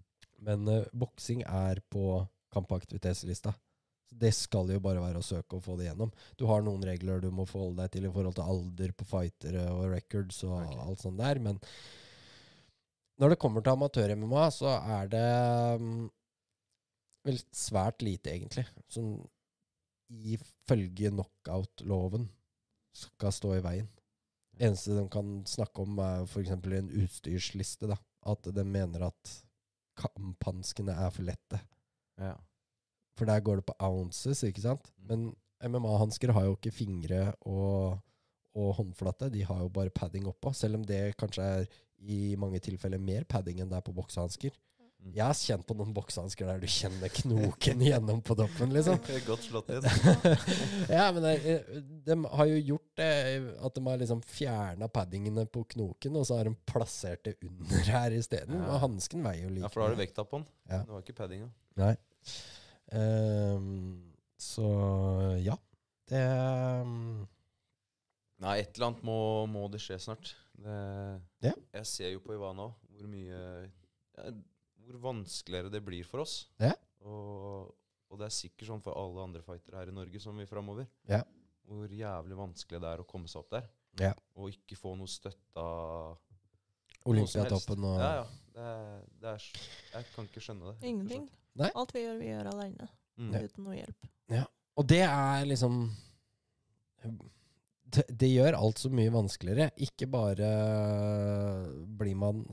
Men 0.48 0.68
eh, 0.72 0.88
boksing 0.94 1.44
er 1.48 1.82
på 1.94 2.22
kampaktivitetslista. 2.54 3.54
Så 4.10 4.20
det 4.20 4.34
skal 4.38 4.70
jo 4.70 4.82
bare 4.84 5.02
være 5.02 5.22
å 5.22 5.26
søke 5.26 5.58
å 5.58 5.64
få 5.64 5.78
det 5.80 5.88
gjennom. 5.88 6.12
Du 6.38 6.46
har 6.50 6.64
noen 6.66 6.84
regler 6.86 7.22
du 7.24 7.30
må 7.34 7.48
forholde 7.50 7.82
deg 7.82 7.96
til 7.96 8.08
i 8.08 8.14
forhold 8.14 8.38
til 8.38 8.50
alder 8.56 8.94
på 8.98 9.08
fightere 9.10 9.68
og 9.72 9.88
records 9.96 10.44
og 10.46 10.58
okay. 10.60 10.82
alt 10.86 11.06
sånt 11.06 11.22
der, 11.22 11.42
men 11.42 11.62
når 13.22 13.34
det 13.34 13.40
kommer 13.42 13.62
til 13.62 13.76
amatør-MMA, 13.76 14.44
så 14.52 14.74
er 14.98 15.10
det 15.12 15.28
um, 15.80 16.08
vel 17.24 17.38
svært 17.56 18.02
lite, 18.04 18.34
egentlig, 18.34 18.66
som 18.92 19.14
ifølge 20.34 21.12
knockout-loven 21.14 22.26
skal 22.94 23.34
stå 23.34 23.56
i 23.58 23.64
veien. 23.66 23.90
Eneste 24.62 24.94
de 24.96 25.04
kan 25.12 25.36
snakke 25.50 25.84
om, 25.84 25.98
er 26.00 26.28
f.eks. 26.28 26.54
en 26.54 26.92
utstyrsliste. 27.04 27.90
da. 27.90 27.98
At 28.30 28.48
de 28.56 28.64
mener 28.64 29.08
at 29.10 29.36
kamphanskene 30.00 30.94
er 30.94 31.14
for 31.14 31.26
lette. 31.28 31.60
Ja. 32.22 32.36
For 33.18 33.30
der 33.30 33.44
går 33.46 33.62
det 33.62 33.68
på 33.70 33.78
ounces, 33.84 34.44
ikke 34.46 34.64
sant? 34.64 34.90
Men 34.98 35.32
MMA-hansker 35.64 36.34
har 36.34 36.48
jo 36.48 36.58
ikke 36.58 36.74
fingre 36.74 37.34
og, 37.42 38.00
og 38.58 38.76
håndflate. 38.80 39.32
De 39.34 39.44
har 39.46 39.62
jo 39.62 39.72
bare 39.74 39.94
padding 39.94 40.28
oppå. 40.30 40.54
Selv 40.54 40.80
om 40.80 40.86
det 40.86 41.16
kanskje 41.20 41.44
er 41.44 41.68
i 42.04 42.36
mange 42.40 42.60
tilfeller 42.64 43.00
mer 43.00 43.26
padding 43.30 43.62
enn 43.62 43.72
det 43.72 43.80
er 43.80 43.86
på 43.86 43.96
boksehansker. 43.96 44.56
Mm. 45.04 45.12
Jeg 45.18 45.26
har 45.28 45.36
kjent 45.36 45.66
på 45.68 45.76
noen 45.76 45.92
boksehansker 45.96 46.48
der 46.48 46.62
du 46.64 46.70
kjenner 46.72 47.12
knoken 47.12 47.82
gjennom 47.90 48.22
på 48.24 48.36
toppen, 48.40 48.72
liksom. 48.76 49.02
Godt 49.28 49.48
slått 49.50 49.72
inn. 49.76 49.88
ja, 50.98 51.10
men 51.12 51.26
det, 51.26 51.56
de 52.08 52.18
har 52.24 52.52
jo 52.52 52.62
gjort 52.72 53.02
det 53.02 53.10
at 53.68 53.76
de 53.76 53.84
har 53.90 54.00
liksom 54.00 54.22
fjerna 54.28 54.88
paddingene 54.88 55.44
på 55.52 55.66
knoken, 55.76 56.16
og 56.22 56.28
så 56.30 56.40
har 56.40 56.48
de 56.48 56.56
plassert 56.70 57.26
det 57.28 57.36
under 57.44 57.92
her 57.98 58.16
isteden. 58.16 58.62
Ja. 58.62 58.70
Og 58.72 58.86
hansken 58.86 59.28
veier 59.28 59.44
jo 59.44 59.52
like 59.52 59.66
Ja, 59.66 59.74
for 59.74 59.84
da 59.84 59.90
har 59.90 59.98
du 59.98 60.04
vekta 60.06 60.28
på 60.30 60.40
den. 60.40 60.48
Ja. 60.72 60.80
Det 60.86 60.96
var 60.96 61.04
ikke 61.04 61.18
paddinga. 61.20 61.52
Nei. 61.84 61.94
Um, 62.94 63.68
så 64.40 64.70
ja. 65.44 65.60
Det 66.08 66.24
um... 66.84 66.96
Nei, 68.44 68.58
et 68.60 68.76
eller 68.76 68.90
annet 68.90 69.04
må, 69.08 69.20
må 69.52 69.68
det 69.72 69.84
skje 69.84 70.00
snart. 70.04 70.34
Det, 70.56 70.80
Ja. 71.44 71.54
Jeg 71.76 71.88
ser 71.90 72.16
jo 72.16 72.24
på 72.24 72.36
Ivana 72.38 72.70
hvor 72.94 73.08
mye 73.10 73.38
ja, 74.14 74.32
Hvor 74.84 75.00
vanskeligere 75.10 75.72
det 75.72 75.82
blir 75.86 76.08
for 76.08 76.24
oss. 76.26 76.36
Ja. 76.62 76.74
Og, 77.08 77.72
og 78.12 78.20
det 78.20 78.28
er 78.28 78.36
sikkert 78.36 78.70
sånn 78.70 78.84
for 78.84 78.98
alle 79.00 79.24
andre 79.24 79.44
fightere 79.46 79.80
her 79.80 79.92
i 79.92 79.96
Norge 79.96 80.22
som 80.24 80.38
vil 80.40 80.50
framover. 80.50 80.90
Ja. 81.10 81.22
Hvor 81.68 81.92
jævlig 81.96 82.38
vanskelig 82.38 82.82
det 82.84 82.92
er 82.92 83.04
å 83.04 83.08
komme 83.08 83.32
seg 83.32 83.44
opp 83.44 83.54
der. 83.56 83.70
Ja. 84.02 84.14
Og 84.40 84.52
ikke 84.52 84.78
få 84.80 84.96
noe 85.00 85.12
støtte 85.12 85.64
av 85.64 86.18
Olympiatoppen 87.10 87.86
og 87.90 88.00
Ja, 88.00 88.14
ja. 88.22 88.26
Det 88.54 88.66
er, 88.70 88.98
det 89.18 89.30
er, 89.32 89.46
jeg 89.96 90.10
kan 90.14 90.28
ikke 90.30 90.42
skjønne 90.46 90.72
det. 90.72 90.76
Ingenting. 90.86 91.24
Nei. 91.58 91.72
Alt 91.74 91.94
vi 91.96 92.04
gjør, 92.04 92.20
vi 92.20 92.28
gjør 92.30 92.50
alene. 92.52 92.90
Mm. 93.18 93.32
Uten 93.34 93.66
noe 93.66 93.78
hjelp. 93.78 94.12
Og 94.74 94.86
det 94.90 95.02
er 95.06 95.46
liksom 95.46 95.80
det, 97.94 98.06
det 98.10 98.30
gjør 98.32 98.58
alt 98.58 98.82
så 98.82 98.90
mye 98.94 99.14
vanskeligere. 99.14 99.70
Ikke 99.86 100.08
bare 100.10 100.50
blir 102.00 102.18
man 102.18 102.44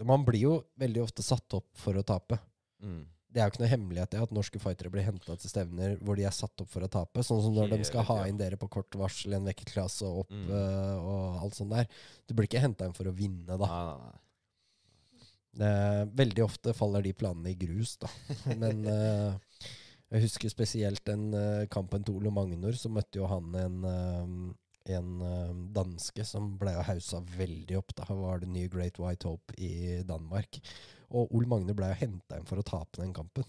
Man 0.00 0.24
blir 0.24 0.40
jo 0.40 0.52
veldig 0.80 1.02
ofte 1.04 1.24
satt 1.24 1.52
opp 1.58 1.68
for 1.76 1.98
å 2.00 2.04
tape. 2.06 2.38
Mm. 2.80 3.02
Det 3.32 3.40
er 3.40 3.46
jo 3.48 3.52
ikke 3.54 3.62
noe 3.62 3.70
hemmelighet 3.72 4.10
det 4.12 4.20
at 4.20 4.32
norske 4.36 4.60
fightere 4.60 4.90
blir 4.92 5.06
henta 5.06 5.36
til 5.40 5.48
stevner 5.48 5.94
hvor 6.04 6.18
de 6.18 6.24
er 6.28 6.34
satt 6.36 6.60
opp 6.60 6.68
for 6.72 6.84
å 6.84 6.88
tape. 6.92 7.22
Sånn 7.24 7.40
som 7.44 7.54
når 7.56 7.70
de 7.72 7.84
skal 7.88 8.04
ha 8.08 8.16
inn 8.28 8.40
dere 8.40 8.58
på 8.60 8.68
kort 8.72 8.92
varsel 9.00 9.32
i 9.32 9.38
en 9.38 9.48
vekkerklasse 9.48 10.04
og 10.08 10.24
opp 10.24 10.32
Mm. 10.32 10.50
uh, 10.50 10.96
og 11.00 11.44
alt 11.44 11.56
sånt 11.56 11.72
der. 11.72 11.88
Du 12.28 12.34
blir 12.36 12.48
ikke 12.48 12.60
henta 12.60 12.88
inn 12.88 12.96
for 12.96 13.08
å 13.08 13.14
vinne, 13.16 13.56
da. 13.56 13.68
Nei, 13.68 13.84
nei, 13.88 13.96
nei. 14.08 14.18
Eh, 15.52 16.02
veldig 16.16 16.44
ofte 16.46 16.72
faller 16.72 17.04
de 17.04 17.12
planene 17.12 17.50
i 17.52 17.56
grus, 17.60 17.98
da. 18.00 18.08
Men 18.62 18.84
uh, 18.88 19.34
jeg 20.12 20.24
husker 20.24 20.52
spesielt 20.52 21.04
den 21.08 21.26
uh, 21.36 21.64
kampen 21.72 22.04
til 22.04 22.16
Ole 22.16 22.32
Magnor, 22.32 22.76
så 22.76 22.88
møtte 22.92 23.20
jo 23.20 23.28
han 23.28 23.52
en, 23.60 23.76
en 24.90 25.20
eh, 25.22 25.54
danske 25.74 26.24
som 26.26 26.52
ble 26.58 26.74
hausa 26.74 26.92
haussa 26.92 27.20
veldig 27.38 27.78
opp. 27.78 27.94
Da 27.98 28.06
var 28.08 28.42
det 28.42 28.50
nye 28.52 28.70
Great 28.72 28.98
White 29.02 29.28
Hope 29.28 29.54
i 29.58 30.02
Danmark. 30.06 30.60
Og 31.12 31.34
Ole 31.36 31.50
Magne 31.50 31.76
ble 31.76 31.92
jo 31.92 32.00
henta 32.00 32.38
inn 32.38 32.48
for 32.48 32.60
å 32.60 32.66
tape 32.66 33.02
den 33.02 33.14
kampen. 33.16 33.46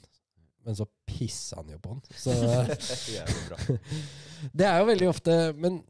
Men 0.63 0.77
så 0.79 0.88
pissa 1.07 1.59
han 1.59 1.71
jo 1.73 1.79
på 1.84 1.95
han. 1.95 2.03
Så 2.15 2.34
det 4.57 4.67
er 4.67 4.77
jo 4.79 4.88
veldig 4.88 5.09
ofte 5.11 5.34
Men 5.59 5.81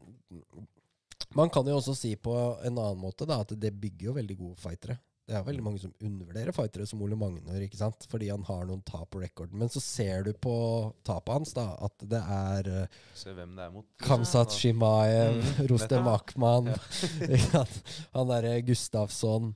man 1.34 1.50
kan 1.50 1.66
jo 1.66 1.76
også 1.78 1.94
si 1.98 2.14
på 2.18 2.34
en 2.62 2.78
annen 2.78 3.00
måte 3.00 3.26
da, 3.26 3.40
at 3.42 3.54
det 3.58 3.72
bygger 3.74 4.10
jo 4.10 4.16
veldig 4.18 4.36
gode 4.38 4.60
fightere. 4.62 4.98
Det 5.24 5.32
er 5.38 5.44
veldig 5.46 5.62
mange 5.64 5.80
som 5.80 5.92
undervurderer 6.04 6.52
fightere 6.52 6.84
som 6.86 7.00
Ole 7.00 7.16
Magnor, 7.16 7.56
ikke 7.64 7.78
sant? 7.80 8.04
fordi 8.12 8.28
han 8.28 8.42
har 8.44 8.66
noen 8.68 8.82
tap 8.84 9.06
på 9.14 9.22
rekorden. 9.22 9.56
Men 9.62 9.70
så 9.72 9.80
ser 9.80 10.26
du 10.26 10.34
på 10.36 10.52
tapet 11.06 11.32
hans 11.32 11.54
da, 11.56 11.64
at 11.86 12.04
det 12.12 12.20
er 12.20 12.68
uh, 12.84 12.98
Se 13.16 13.32
hvem 13.32 13.54
det 13.56 13.64
er 13.64 13.72
mot. 13.72 13.86
Kamsat. 14.04 14.52
Shimaev, 14.52 15.38
Mm, 15.40 15.66
Rostem. 15.72 16.08
Akman, 16.12 16.68
Ja. 16.74 17.64
han 18.18 18.28
derre 18.34 18.58
Gustafsson, 18.68 19.54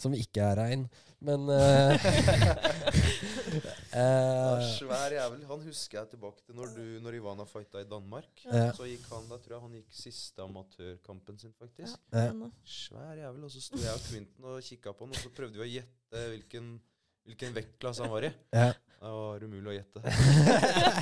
som 0.00 0.16
ikke 0.16 0.40
er 0.40 0.56
rein. 0.62 0.88
Men 1.22 1.44
eh, 1.54 2.00
Eh, 3.92 4.62
svær 4.72 5.12
jævel. 5.12 5.42
Han 5.50 5.64
husker 5.66 5.98
jeg 5.98 6.08
tilbake 6.14 6.40
til 6.46 6.56
når, 6.56 6.70
du, 6.76 6.84
når 7.04 7.16
Ivana 7.18 7.44
fighta 7.48 7.82
i 7.82 7.88
Danmark. 7.88 8.30
Ja. 8.46 8.70
Så 8.76 8.86
gikk 8.88 9.04
han 9.12 9.26
da, 9.28 9.36
tror 9.42 9.56
jeg 9.56 9.64
han 9.66 9.74
gikk 9.76 9.98
siste 9.98 10.44
amatørkampen 10.46 11.40
sin, 11.42 11.52
faktisk. 11.58 12.00
Ja. 12.12 12.30
Svær 12.64 13.20
jævel. 13.20 13.44
Og 13.44 13.52
så 13.52 13.60
sto 13.64 13.80
jeg 13.82 13.92
og 13.92 14.06
Quentin 14.06 14.48
og 14.48 14.62
kikka 14.64 14.94
på 14.96 15.06
han, 15.06 15.12
og 15.12 15.20
så 15.20 15.34
prøvde 15.36 15.60
vi 15.60 15.66
å 15.66 15.70
gjette 15.74 16.24
hvilken, 16.32 16.72
hvilken 17.28 17.58
vektklasse 17.60 18.06
han 18.06 18.14
var 18.14 18.30
i. 18.30 18.32
ja. 18.56 18.72
Det 19.02 19.10
var 19.10 19.42
umulig 19.42 19.66
å 19.66 19.72
gjette. 19.74 20.00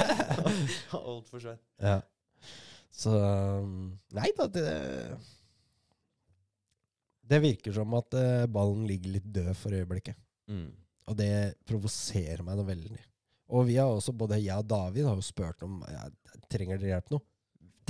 Altfor 0.96 1.42
svært. 1.42 1.60
Ja. 1.84 1.98
Så 2.90 3.12
um, 3.12 3.90
Nei 4.16 4.30
da, 4.38 4.46
det 4.48 4.64
Det 7.28 7.40
virker 7.44 7.76
som 7.76 7.92
at 7.98 8.16
eh, 8.16 8.46
ballen 8.50 8.86
ligger 8.88 9.18
litt 9.18 9.28
død 9.36 9.52
for 9.54 9.76
øyeblikket. 9.76 10.16
Mm. 10.50 10.70
Og 11.10 11.16
det 11.18 11.56
provoserer 11.66 12.44
meg 12.46 12.58
noe 12.58 12.68
veldig. 12.68 13.00
Og 13.50 13.66
vi 13.66 13.80
har 13.80 13.90
også, 13.90 14.14
både 14.14 14.38
jeg 14.38 14.62
og 14.62 14.68
David 14.70 15.08
har 15.08 15.18
jo 15.18 15.26
spurt 15.26 15.64
om 15.66 15.80
ja, 15.90 16.04
trenger 16.52 16.78
dere 16.78 16.94
hjelp 16.94 17.10
nå. 17.16 17.20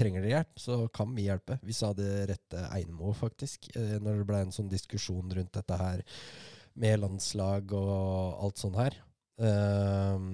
Trenger 0.00 0.24
dere 0.24 0.38
hjelp, 0.38 0.62
så 0.62 0.78
kan 0.94 1.12
vi 1.12 1.26
hjelpe. 1.26 1.58
Vi 1.66 1.76
sa 1.76 1.90
det 1.96 2.08
rette 2.30 2.62
Einmo, 2.72 3.12
faktisk, 3.16 3.68
eh, 3.74 3.98
når 4.00 4.22
det 4.22 4.28
ble 4.30 4.40
en 4.46 4.54
sånn 4.56 4.70
diskusjon 4.72 5.34
rundt 5.36 5.52
dette 5.58 5.76
her 5.82 6.04
med 6.80 7.02
landslag 7.02 7.74
og 7.76 8.40
alt 8.46 8.62
sånt 8.62 8.78
her. 8.80 8.96
Ehm, 9.40 10.32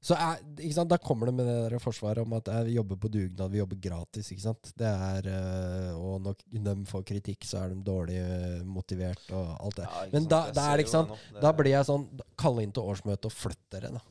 så 0.00 0.14
er, 0.14 0.84
Da 0.86 0.96
kommer 1.02 1.26
det 1.26 1.34
med 1.34 1.46
det 1.48 1.56
der 1.72 1.82
forsvaret 1.82 2.22
om 2.22 2.32
at 2.36 2.48
eh, 2.48 2.62
vi 2.68 2.76
jobber 2.76 2.96
på 3.02 3.10
dugnad, 3.10 3.50
vi 3.50 3.58
jobber 3.58 3.80
gratis. 3.82 4.30
ikke 4.30 4.44
sant? 4.44 4.70
Det 4.78 4.86
er, 4.86 5.26
eh, 5.26 5.96
Og 5.98 6.20
når 6.22 6.36
de 6.52 6.74
får 6.86 7.02
kritikk, 7.04 7.44
så 7.44 7.64
er 7.64 7.74
de 7.74 7.82
dårlig 7.82 8.18
eh, 8.22 8.62
motivert 8.62 9.32
og 9.34 9.56
alt 9.58 9.80
det. 9.80 9.88
Ja, 9.90 10.04
Men 10.12 10.28
da, 10.30 10.42
da 10.54 10.68
er 10.70 10.78
det 10.78 10.86
ikke 10.86 10.94
sant. 10.94 11.16
Det 11.34 11.42
Da 11.42 11.52
blir 11.52 11.74
jeg 11.74 11.88
sånn 11.88 12.06
Kall 12.38 12.62
inn 12.62 12.72
til 12.74 12.86
årsmøte 12.86 13.26
og 13.26 13.34
flytt 13.34 13.64
dere, 13.74 13.90
da. 13.98 14.04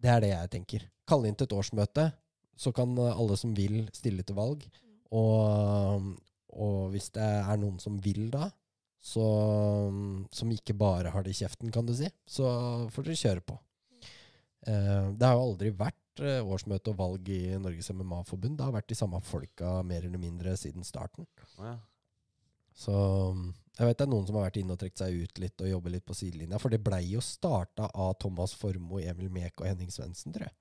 Det 0.00 0.10
er 0.12 0.20
det 0.20 0.32
jeg 0.34 0.52
tenker. 0.56 0.84
Kall 1.08 1.24
inn 1.28 1.36
til 1.36 1.48
et 1.48 1.56
årsmøte, 1.56 2.10
så 2.60 2.72
kan 2.76 2.92
alle 3.00 3.36
som 3.40 3.56
vil, 3.56 3.86
stille 3.96 4.24
til 4.24 4.36
valg. 4.36 4.66
Og, 5.16 6.12
og 6.52 6.78
hvis 6.92 7.08
det 7.16 7.24
er 7.24 7.56
noen 7.60 7.80
som 7.82 7.96
vil 8.04 8.28
da, 8.32 8.50
så, 9.00 9.24
som 10.32 10.52
ikke 10.52 10.76
bare 10.76 11.12
har 11.12 11.24
det 11.24 11.32
i 11.32 11.40
kjeften, 11.40 11.72
kan 11.72 11.88
du 11.88 11.94
si, 11.96 12.08
så 12.28 12.46
får 12.92 13.08
dere 13.08 13.20
kjøre 13.24 13.44
på. 13.48 13.56
Eh, 14.68 15.10
det 15.16 15.26
har 15.26 15.36
jo 15.38 15.46
aldri 15.46 15.70
vært 15.72 16.20
eh, 16.24 16.40
årsmøte 16.44 16.92
og 16.92 16.98
valg 16.98 17.30
i 17.32 17.42
Norges 17.60 17.92
MMA-forbund. 17.94 18.58
Det 18.58 18.66
har 18.66 18.74
vært 18.74 18.90
de 18.92 18.98
samme 18.98 19.20
folka 19.24 19.78
mer 19.86 20.04
eller 20.04 20.20
mindre 20.20 20.56
siden 20.60 20.84
starten. 20.86 21.28
Ja. 21.58 21.78
Så 22.76 22.94
mm, 23.36 23.46
jeg 23.78 23.88
vet 23.88 24.00
det 24.00 24.06
er 24.06 24.12
noen 24.12 24.26
som 24.28 24.38
har 24.38 24.48
vært 24.48 24.60
inne 24.60 24.76
og 24.76 24.80
trukket 24.80 25.02
seg 25.02 25.16
ut 25.24 25.40
litt 25.42 25.64
og 25.64 25.70
jobber 25.70 25.94
litt 25.94 26.06
på 26.06 26.16
sidelinja. 26.16 26.60
For 26.62 26.72
det 26.72 26.82
blei 26.84 27.02
jo 27.10 27.22
starta 27.24 27.88
av 27.88 28.14
Thomas 28.20 28.54
Formoe, 28.58 29.04
Emil 29.08 29.32
Mek 29.32 29.62
og 29.62 29.70
Henning 29.70 29.92
Svendsen, 29.94 30.34
tror 30.36 30.48
jeg. 30.48 30.56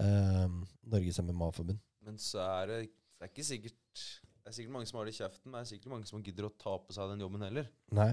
Um, 0.00 0.62
Norges 0.88 1.18
MMA-forbund. 1.20 1.80
Men 2.06 2.16
så 2.22 2.40
er 2.40 2.70
det, 2.70 2.76
det 3.20 3.26
er 3.26 3.32
ikke 3.34 3.44
sikkert 3.44 4.04
Det 4.40 4.48
er 4.48 4.54
sikkert 4.56 4.72
mange 4.72 4.88
som 4.88 4.96
har 4.96 5.04
det 5.04 5.12
i 5.12 5.18
kjeften, 5.18 5.50
men 5.50 5.58
det 5.58 5.66
er 5.66 5.70
sikkert 5.74 5.92
mange 5.92 6.08
som 6.08 6.22
gidder 6.24 6.46
å 6.48 6.52
ta 6.56 6.78
på 6.80 6.94
seg 6.96 7.10
den 7.12 7.20
jobben 7.26 7.44
heller. 7.44 7.66
Nei. 7.92 8.08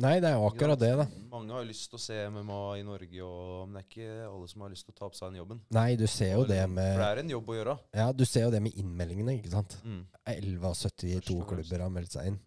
Nei, 0.00 0.14
det 0.24 0.30
er 0.30 0.38
jo 0.38 0.46
akkurat 0.48 0.80
det, 0.80 0.88
da. 0.96 1.04
Mange 1.28 1.52
har 1.52 1.66
lyst 1.68 1.90
til 1.92 1.98
å 1.98 2.00
se 2.00 2.14
MMA 2.32 2.60
i 2.80 2.84
Norge, 2.86 3.24
og, 3.26 3.66
men 3.68 3.74
det 3.76 3.82
er 3.82 3.88
ikke 3.90 4.28
alle 4.30 4.46
som 4.48 4.62
har 4.64 4.70
lyst 4.72 4.86
til 4.88 4.94
å 4.94 5.00
ta 5.02 5.10
på 5.12 5.18
seg 5.18 5.28
den 5.34 5.42
jobben. 5.42 5.58
Nei, 5.76 5.90
du 6.00 6.06
ser 6.08 6.32
jo 6.38 6.46
det 6.48 6.62
For 6.70 7.02
det 7.02 7.08
er 7.10 7.20
en 7.20 7.34
jobb 7.34 7.50
å 7.52 7.58
gjøre. 7.58 7.74
Ja, 8.00 8.06
du 8.16 8.24
ser 8.24 8.46
jo 8.46 8.54
det 8.54 8.62
med 8.64 8.78
innmeldingene, 8.80 9.34
ikke 9.36 9.52
sant. 9.52 9.76
Mm. 9.84 10.06
11 10.32 10.64
av 10.70 10.78
72 10.80 10.80
Først 10.80 10.96
og 10.96 11.36
fremst. 11.36 11.52
klubber 11.52 11.84
har 11.84 11.92
meldt 11.98 12.16
seg 12.16 12.30
inn. 12.32 12.40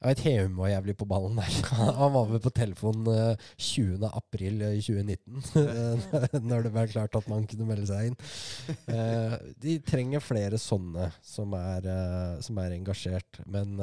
Jeg 0.00 0.14
vet 0.14 0.20
Heum 0.24 0.54
var 0.56 0.70
jævlig 0.70 0.94
på 0.96 1.04
ballen 1.10 1.36
der. 1.36 1.56
Han 2.00 2.14
var 2.14 2.30
vel 2.30 2.40
på 2.40 2.52
telefon 2.56 3.02
eh, 3.12 3.42
20. 3.60 4.06
april 4.08 4.62
eh, 4.64 4.78
2019, 4.80 5.42
eh, 5.60 6.38
når 6.48 6.64
det 6.64 6.72
ble 6.78 6.86
klart 6.94 7.18
at 7.20 7.28
man 7.28 7.44
kunne 7.50 7.66
melde 7.68 7.84
seg 7.90 8.08
inn. 8.08 8.16
Eh, 8.88 9.36
De 9.60 9.76
trenger 9.84 10.24
flere 10.24 10.56
sånne 10.56 11.10
som 11.20 11.52
er, 11.60 11.90
som 12.40 12.56
er 12.64 12.78
engasjert. 12.78 13.42
Men 13.44 13.76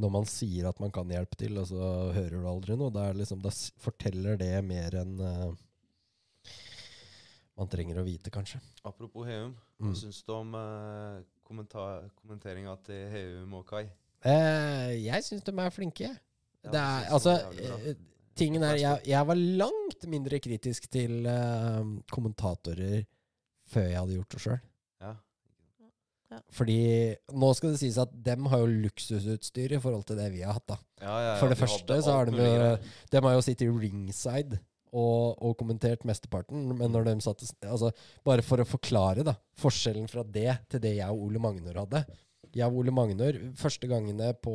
når 0.00 0.10
man 0.14 0.26
sier 0.28 0.68
at 0.68 0.80
man 0.82 0.92
kan 0.94 1.10
hjelpe 1.12 1.38
til, 1.40 1.58
og 1.60 1.68
så 1.70 1.90
hører 2.14 2.38
du 2.40 2.48
aldri 2.50 2.76
noe, 2.78 2.92
da, 2.94 3.08
liksom, 3.16 3.42
da 3.44 3.52
forteller 3.84 4.38
det 4.40 4.52
mer 4.66 4.96
enn 5.02 5.14
uh, 5.20 5.52
man 7.54 7.70
trenger 7.70 8.00
å 8.00 8.06
vite, 8.06 8.32
kanskje. 8.34 8.60
Apropos 8.84 9.26
Heum, 9.28 9.54
Mm. 9.80 9.88
hva 9.90 9.96
syns 9.98 10.20
du 10.22 10.30
om 10.32 10.52
uh, 10.54 11.18
kommenteringa 11.44 12.76
til 12.86 13.08
Heum 13.10 13.56
og 13.58 13.64
Kai? 13.66 13.84
Uh, 14.24 14.94
jeg 14.94 15.24
syns 15.26 15.42
de 15.44 15.52
er 15.58 15.72
flinke. 15.74 16.06
jeg. 16.06 16.20
Ja, 16.64 16.70
det 16.70 16.80
er, 16.80 17.08
altså, 17.12 17.32
eh, 17.58 17.96
tingen 18.38 18.62
er 18.62 18.78
jeg, 18.80 19.00
jeg 19.10 19.26
var 19.26 19.36
langt 19.36 20.06
mindre 20.08 20.38
kritisk 20.40 20.86
til 20.90 21.26
uh, 21.26 21.82
kommentatorer 22.10 23.04
før 23.68 23.90
jeg 23.90 23.98
hadde 23.98 24.16
gjort 24.16 24.30
det 24.36 24.40
sjøl. 24.46 24.62
Ja. 26.34 26.42
Fordi 26.58 26.78
nå 27.32 27.50
skal 27.56 27.74
det 27.74 27.80
sies 27.80 27.98
at 28.02 28.12
dem 28.26 28.48
har 28.50 28.62
jo 28.64 28.84
luksusutstyr 28.86 29.76
i 29.76 29.80
forhold 29.82 30.06
til 30.08 30.18
det 30.18 30.28
vi 30.34 30.42
har 30.44 30.56
hatt. 30.58 30.66
da. 30.74 30.78
Ja, 31.00 31.14
ja, 31.14 31.26
ja, 31.30 31.34
For 31.40 31.52
det 31.52 31.58
første 31.60 31.98
så 32.02 32.18
har 32.18 32.30
de 32.30 32.38
jo. 32.38 32.70
De 33.12 33.22
har 33.26 33.36
jo 33.36 33.44
sittet 33.44 33.68
i 33.68 33.74
ringside 33.86 34.58
og, 34.94 35.38
og 35.42 35.56
kommentert 35.58 36.04
mesteparten, 36.06 36.68
men 36.78 36.92
når 36.94 37.08
de 37.08 37.16
satt 37.24 37.42
altså, 37.66 37.90
Bare 38.26 38.44
for 38.46 38.62
å 38.62 38.68
forklare 38.68 39.24
da, 39.26 39.34
forskjellen 39.60 40.06
fra 40.10 40.22
det 40.22 40.52
til 40.70 40.82
det 40.84 40.96
jeg 41.00 41.10
og 41.10 41.28
Ole 41.28 41.42
Magnor 41.42 41.82
hadde. 41.84 42.04
Jeg 42.54 42.68
og 42.68 42.82
Ole 42.82 42.94
Magnor, 42.94 43.38
første 43.58 43.90
gangene 43.90 44.30
på 44.38 44.54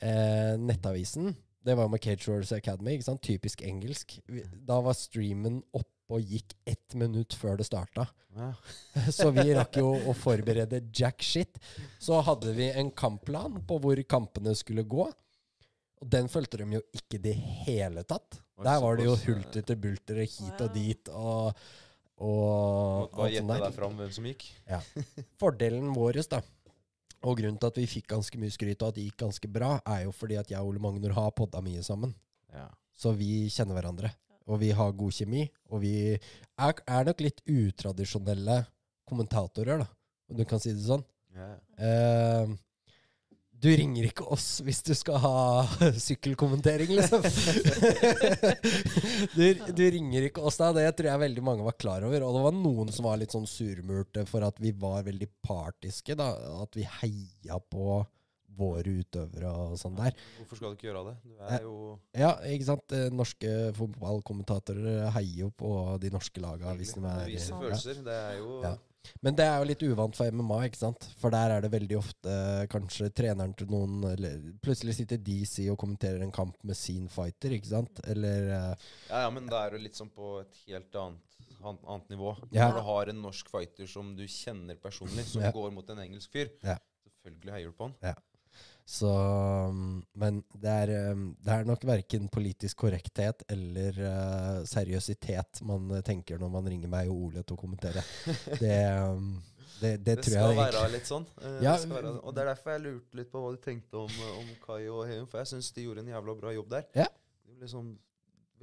eh, 0.00 0.54
Nettavisen, 0.60 1.34
det 1.64 1.76
var 1.76 1.88
med 1.88 2.02
Cage 2.04 2.28
Wars 2.28 2.52
Academy, 2.52 2.96
ikke 2.96 3.08
sant? 3.08 3.22
typisk 3.24 3.62
engelsk. 3.64 4.18
Vi, 4.28 4.44
da 4.68 4.80
var 4.84 4.96
streamen 4.96 5.62
oppe 6.04 6.18
og 6.18 6.22
gikk 6.22 6.54
ett 6.64 6.94
minutt 6.94 7.34
før 7.34 7.56
det 7.56 7.64
starta. 7.64 8.06
Ja. 8.34 8.52
Så 9.12 9.30
vi 9.30 9.54
rakk 9.54 9.76
jo 9.76 9.94
å 9.94 10.14
forberede 10.24 10.82
jack 10.92 11.22
shit. 11.22 11.58
Så 11.98 12.20
hadde 12.20 12.52
vi 12.52 12.70
en 12.70 12.90
kampplan 12.90 13.64
på 13.66 13.78
hvor 13.78 13.96
kampene 14.08 14.54
skulle 14.54 14.82
gå. 14.82 15.10
Og 16.00 16.10
den 16.10 16.28
fulgte 16.28 16.58
de 16.58 16.76
jo 16.76 16.82
ikke 16.92 17.16
i 17.16 17.22
det 17.22 17.34
hele 17.66 18.04
tatt. 18.04 18.40
Der 18.62 18.80
var 18.80 18.96
det 18.96 19.06
jo 19.06 19.14
ja. 19.14 19.22
hulter 19.26 19.62
til 19.62 19.76
bulter 19.76 20.20
hit 20.22 20.60
og 20.60 20.74
dit 20.74 21.08
og, 21.10 21.56
og 22.22 23.08
bare 23.16 23.32
gjette 23.32 23.56
deg 23.64 23.74
fram 23.74 23.96
hvem 23.98 24.12
som 24.14 24.28
gikk. 24.28 24.44
Fordelen 25.40 25.88
vår, 25.94 26.20
da, 26.30 26.38
og 27.24 27.40
grunnen 27.40 27.58
til 27.58 27.72
at 27.72 27.80
vi 27.80 27.88
fikk 27.88 28.12
ganske 28.12 28.38
mye 28.38 28.54
skryt 28.54 28.84
og 28.84 28.92
at 28.92 28.98
det 28.98 29.08
gikk 29.08 29.24
ganske 29.24 29.50
bra, 29.50 29.78
er 29.90 30.04
jo 30.04 30.14
fordi 30.14 30.38
at 30.38 30.52
jeg 30.52 30.60
og 30.60 30.74
Ole 30.74 30.84
Magnor 30.84 31.16
har 31.16 31.34
podda 31.34 31.64
mye 31.64 31.82
sammen. 31.82 32.14
Ja. 32.54 32.68
Så 32.94 33.10
vi 33.18 33.48
kjenner 33.50 33.74
hverandre. 33.80 34.12
Og 34.50 34.60
vi 34.60 34.70
har 34.76 34.92
god 34.96 35.16
kjemi. 35.16 35.46
Og 35.72 35.82
vi 35.84 35.94
er, 36.14 36.74
er 36.84 37.08
nok 37.08 37.24
litt 37.24 37.40
utradisjonelle 37.48 38.60
kommentatorer, 39.08 39.84
da, 39.84 39.88
om 40.30 40.38
du 40.38 40.44
kan 40.48 40.62
si 40.62 40.72
det 40.72 40.84
sånn. 40.86 41.04
Yeah. 41.34 41.56
Uh, 41.80 42.54
du 43.64 43.70
ringer 43.72 44.08
ikke 44.10 44.26
oss 44.34 44.58
hvis 44.64 44.82
du 44.84 44.92
skal 44.96 45.20
ha 45.22 45.38
sykkelkommentering, 46.06 46.90
liksom. 46.98 47.24
du, 49.36 49.44
du 49.72 49.84
ringer 49.94 50.28
ikke 50.28 50.44
oss 50.44 50.60
da. 50.60 50.72
Det 50.76 50.84
tror 50.98 51.10
jeg 51.10 51.22
veldig 51.24 51.44
mange 51.46 51.64
var 51.66 51.78
klar 51.80 52.04
over. 52.04 52.26
Og 52.26 52.36
det 52.36 52.42
var 52.44 52.58
noen 52.58 52.92
som 52.92 53.08
var 53.08 53.20
litt 53.20 53.34
sånn 53.34 53.48
surmurte 53.48 54.26
for 54.28 54.44
at 54.44 54.60
vi 54.60 54.74
var 54.76 55.06
veldig 55.08 55.30
partiske. 55.46 56.16
da, 56.18 56.32
At 56.60 56.76
vi 56.76 56.84
heia 57.00 57.60
på 57.72 58.02
våre 58.56 58.84
utøvere 59.02 59.50
og 59.50 59.76
sånn 59.80 59.96
der. 59.98 60.14
Hvorfor 60.38 60.56
skal 60.60 60.70
du 60.72 60.76
ikke 60.78 60.88
gjøre 60.92 61.04
det? 61.10 61.16
Du 61.24 61.44
er 61.48 61.60
jo 61.62 61.76
Ja, 62.14 62.32
ikke 62.54 62.64
sant? 62.70 62.92
Eh, 62.92 63.10
Norske 63.10 63.52
fotballkommentatorer 63.74 65.10
heier 65.14 65.44
jo 65.44 65.50
på 65.50 65.70
de 66.02 66.10
norske 66.14 66.40
laga 66.42 66.74
hvis 66.78 66.94
de 66.94 67.00
Det 67.04 67.14
er 67.14 67.30
viser 67.32 67.60
følelser. 67.60 68.02
Det 68.04 68.18
er 68.32 68.36
jo 68.38 68.60
Ja. 68.62 68.74
Men 69.20 69.34
det 69.36 69.44
er 69.44 69.58
jo 69.60 69.64
litt 69.68 69.82
uvant 69.84 70.16
for 70.16 70.24
MMA, 70.32 70.62
ikke 70.64 70.78
sant? 70.80 71.04
For 71.20 71.28
der 71.30 71.50
er 71.52 71.60
det 71.60 71.70
veldig 71.74 71.96
ofte 71.98 72.34
kanskje 72.72 73.10
treneren 73.12 73.52
til 73.54 73.66
noen 73.68 73.98
eller 74.14 74.38
Plutselig 74.64 74.94
sitter 74.96 75.18
DC 75.20 75.68
og 75.70 75.76
kommenterer 75.78 76.22
en 76.24 76.32
kamp 76.32 76.56
med 76.64 76.74
sin 76.74 77.06
fighter, 77.12 77.50
ikke 77.52 77.68
sant? 77.68 78.00
Eller 78.08 78.48
eh, 78.48 78.74
Ja, 79.10 79.20
ja, 79.26 79.30
men 79.30 79.46
da 79.46 79.66
er 79.66 79.72
du 79.76 79.78
litt 79.84 79.94
sånn 79.98 80.08
på 80.10 80.40
et 80.40 80.56
helt 80.68 80.94
annet, 80.96 81.20
an- 81.62 81.78
annet 81.86 82.08
nivå. 82.08 82.32
Ja. 82.50 82.70
Når 82.70 82.74
du 82.80 82.82
har 82.88 83.08
en 83.12 83.20
norsk 83.22 83.48
fighter 83.52 83.86
som 83.86 84.16
du 84.16 84.24
kjenner 84.24 84.74
personlig, 84.80 85.24
som 85.28 85.42
Ja. 85.42 85.52
går 85.52 85.70
mot 85.76 85.90
en 85.90 85.98
engelsk 85.98 86.32
fyr, 86.32 86.48
Ja. 86.64 86.78
selvfølgelig 87.04 87.52
heier 87.52 87.66
du 87.66 87.72
på 87.72 87.90
han. 87.92 88.16
Så 88.84 89.08
um, 89.08 90.02
Men 90.20 90.42
det 90.60 90.68
er, 90.84 91.12
um, 91.14 91.30
det 91.40 91.52
er 91.54 91.64
nok 91.64 91.84
verken 91.88 92.26
politisk 92.28 92.82
korrekthet 92.84 93.42
eller 93.48 93.96
uh, 94.04 94.58
seriøsitet 94.68 95.62
man 95.64 95.88
tenker 96.04 96.36
når 96.42 96.52
man 96.52 96.68
ringer 96.68 96.90
meg 96.92 97.08
og 97.08 97.22
Ole 97.30 97.42
til 97.42 97.56
å 97.56 97.60
kommentere. 97.62 98.02
Det, 98.60 98.76
um, 99.08 99.30
det, 99.80 99.94
det, 100.04 100.04
Det, 100.04 100.16
tror 100.26 100.36
skal 100.36 100.58
være 100.60 100.84
litt 100.92 101.08
sånn. 101.08 101.24
eh, 101.40 101.56
Ja, 101.64 101.78
det 101.80 101.88
være, 101.90 102.12
og 102.20 102.36
det 102.36 102.44
er 102.44 102.50
derfor 102.52 102.74
jeg 102.76 102.84
lurte 102.84 103.18
litt 103.18 103.30
på 103.32 103.40
hva 103.42 103.54
du 103.56 103.58
tenkte 103.64 104.04
om, 104.04 104.12
eh, 104.20 104.36
om 104.42 104.52
Kai 104.62 104.82
og 104.92 105.02
Heum, 105.08 105.24
for 105.32 105.40
jeg 105.40 105.50
syns 105.54 105.72
de 105.74 105.86
gjorde 105.88 106.04
en 106.04 106.12
jævla 106.12 106.36
bra 106.38 106.52
jobb 106.54 106.68
der. 106.76 106.86
Ja. 106.94 107.08
Det 107.48 107.64
liksom 107.64 107.94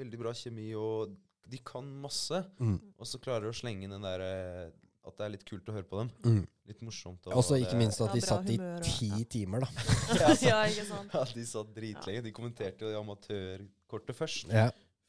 Veldig 0.01 0.17
bra 0.21 0.31
kjemi, 0.33 0.69
og 0.79 1.11
de 1.51 1.57
kan 1.67 1.85
masse. 2.01 2.39
mm, 2.61 2.77
Og 2.97 3.05
så 3.09 3.19
klarer 3.21 3.43
de 3.43 3.51
å 3.51 3.57
slenge 3.57 3.83
inn 3.85 3.91
den 3.91 4.05
der 4.07 4.21
eh, 4.23 4.69
at 5.07 5.15
det 5.17 5.25
er 5.25 5.31
litt 5.33 5.45
kult 5.49 5.69
å 5.69 5.73
høre 5.75 5.87
på 5.89 5.97
dem. 6.01 6.09
mm. 6.25 6.41
Litt 6.71 6.81
morsomt. 6.85 7.25
og 7.27 7.33
Også 7.41 7.57
ikke 7.59 7.77
minst 7.79 7.99
at 8.05 8.13
de 8.15 8.21
satt 8.23 8.49
i 8.53 8.57
ti 8.85 9.09
ja. 9.09 9.21
timer, 9.33 9.65
da. 9.65 9.85
ja, 10.45 10.59
ikke 10.69 10.85
sant. 10.87 11.15
Ja, 11.15 11.23
de 11.35 11.45
satt 11.49 11.71
dritlenge. 11.75 12.21
De 12.27 12.33
kommenterte 12.35 12.85
jo 12.87 12.99
amatørkortet 13.01 14.15
først, 14.15 14.51
Ja. 14.53 14.67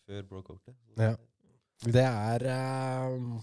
før 0.09 0.25
bro-kortet. 0.31 0.75
Ja. 0.99 1.13
Det 1.83 2.03
er 2.07 2.47
um, 3.13 3.37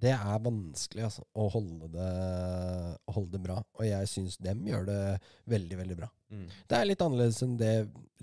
Det 0.00 0.12
er 0.14 0.40
vanskelig 0.42 1.04
altså, 1.04 1.24
å 1.36 1.46
holde 1.52 1.90
det, 1.92 2.08
holde 3.12 3.32
det 3.36 3.42
bra. 3.44 3.58
Og 3.78 3.84
jeg 3.86 4.08
syns 4.08 4.38
dem 4.40 4.64
gjør 4.66 4.86
det 4.88 4.98
veldig, 5.52 5.78
veldig 5.84 5.96
bra. 6.00 6.08
Mm. 6.32 6.48
Det 6.70 6.78
er 6.78 6.88
litt 6.88 7.02
annerledes 7.04 7.42
enn 7.44 7.56
det 7.60 7.72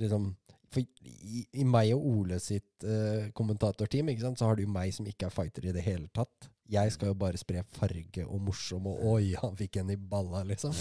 liksom 0.02 0.30
For 0.74 0.82
i, 0.84 1.46
i 1.62 1.64
meg 1.64 1.94
og 1.96 2.04
Ole 2.10 2.40
sitt 2.44 2.84
uh, 2.84 3.30
kommentatorteam 3.38 4.10
ikke 4.12 4.26
sant, 4.26 4.40
så 4.42 4.50
har 4.50 4.58
du 4.60 4.66
meg 4.68 4.92
som 4.96 5.06
ikke 5.08 5.30
er 5.30 5.36
fighter 5.36 5.70
i 5.70 5.76
det 5.76 5.86
hele 5.86 6.10
tatt. 6.12 6.50
Jeg 6.72 6.92
skal 6.94 7.12
jo 7.12 7.18
bare 7.20 7.40
spre 7.40 7.64
farge 7.78 8.26
og 8.26 8.42
morsom 8.44 8.90
og 8.92 9.04
'oi, 9.08 9.36
han 9.40 9.56
fikk 9.56 9.80
en 9.82 9.94
i 9.94 9.98
balla', 9.98 10.44
liksom. 10.50 10.76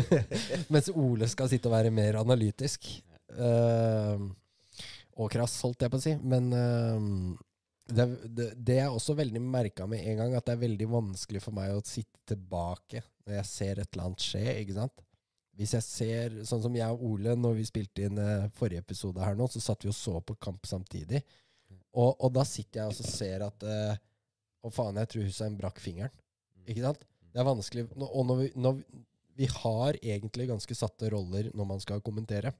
Mens 0.72 0.90
Ole 0.92 1.28
skal 1.32 1.48
sitte 1.48 1.70
og 1.70 1.76
være 1.76 1.94
mer 1.94 2.20
analytisk. 2.20 2.90
Uh, 3.32 4.30
og 5.16 5.30
krass, 5.32 5.56
holdt 5.64 5.86
jeg 5.86 5.92
på 5.94 6.00
å 6.00 6.04
si. 6.04 6.14
Men 6.20 6.50
uh, 6.52 7.38
det, 7.88 8.06
det, 8.24 8.50
det 8.56 8.78
jeg 8.80 8.92
også 8.92 9.16
veldig 9.18 9.42
merka 9.42 9.88
med 9.88 10.04
en 10.04 10.22
gang, 10.22 10.36
at 10.36 10.46
det 10.46 10.56
er 10.56 10.64
veldig 10.66 10.88
vanskelig 10.92 11.42
for 11.44 11.56
meg 11.56 11.74
å 11.74 11.82
sitte 11.84 12.34
tilbake 12.34 13.02
når 13.24 13.38
jeg 13.38 13.48
ser 13.50 13.80
et 13.80 13.90
eller 13.92 14.08
annet 14.08 14.24
skje. 14.24 14.44
ikke 14.60 14.76
sant? 14.78 15.04
Hvis 15.54 15.74
jeg 15.76 15.86
ser, 15.86 16.38
sånn 16.48 16.64
som 16.64 16.74
jeg 16.76 16.96
og 16.96 17.04
Ole, 17.12 17.36
når 17.38 17.60
vi 17.60 17.66
spilte 17.68 18.08
inn 18.08 18.18
eh, 18.18 18.48
forrige 18.56 18.82
episode 18.82 19.22
her 19.22 19.36
nå, 19.38 19.46
så 19.52 19.62
satt 19.62 19.84
vi 19.86 19.92
og 19.92 19.96
så 19.96 20.18
på 20.26 20.34
kamp 20.42 20.66
samtidig. 20.66 21.20
Og, 21.94 22.10
og 22.10 22.32
da 22.34 22.42
sitter 22.48 22.82
jeg 22.82 22.90
og 22.90 22.96
så 22.98 23.06
ser 23.06 23.44
at 23.46 23.66
eh, 23.70 24.00
Å, 24.64 24.70
faen, 24.72 25.00
jeg 25.02 25.12
tror 25.12 25.26
Hussein 25.28 25.58
brakk 25.58 25.80
fingeren. 25.82 26.14
Ikke 26.64 26.84
sant? 26.86 27.02
Det 27.34 27.42
er 27.42 27.48
vanskelig. 27.48 27.88
Og 28.06 28.22
når 28.28 28.40
vi, 28.40 28.48
når 28.64 28.78
vi, 28.78 29.02
vi 29.36 29.50
har 29.50 29.98
egentlig 30.00 30.48
ganske 30.48 30.76
satte 30.78 31.10
roller 31.12 31.50
når 31.54 31.68
man 31.74 31.82
skal 31.82 32.02
kommentere. 32.04 32.54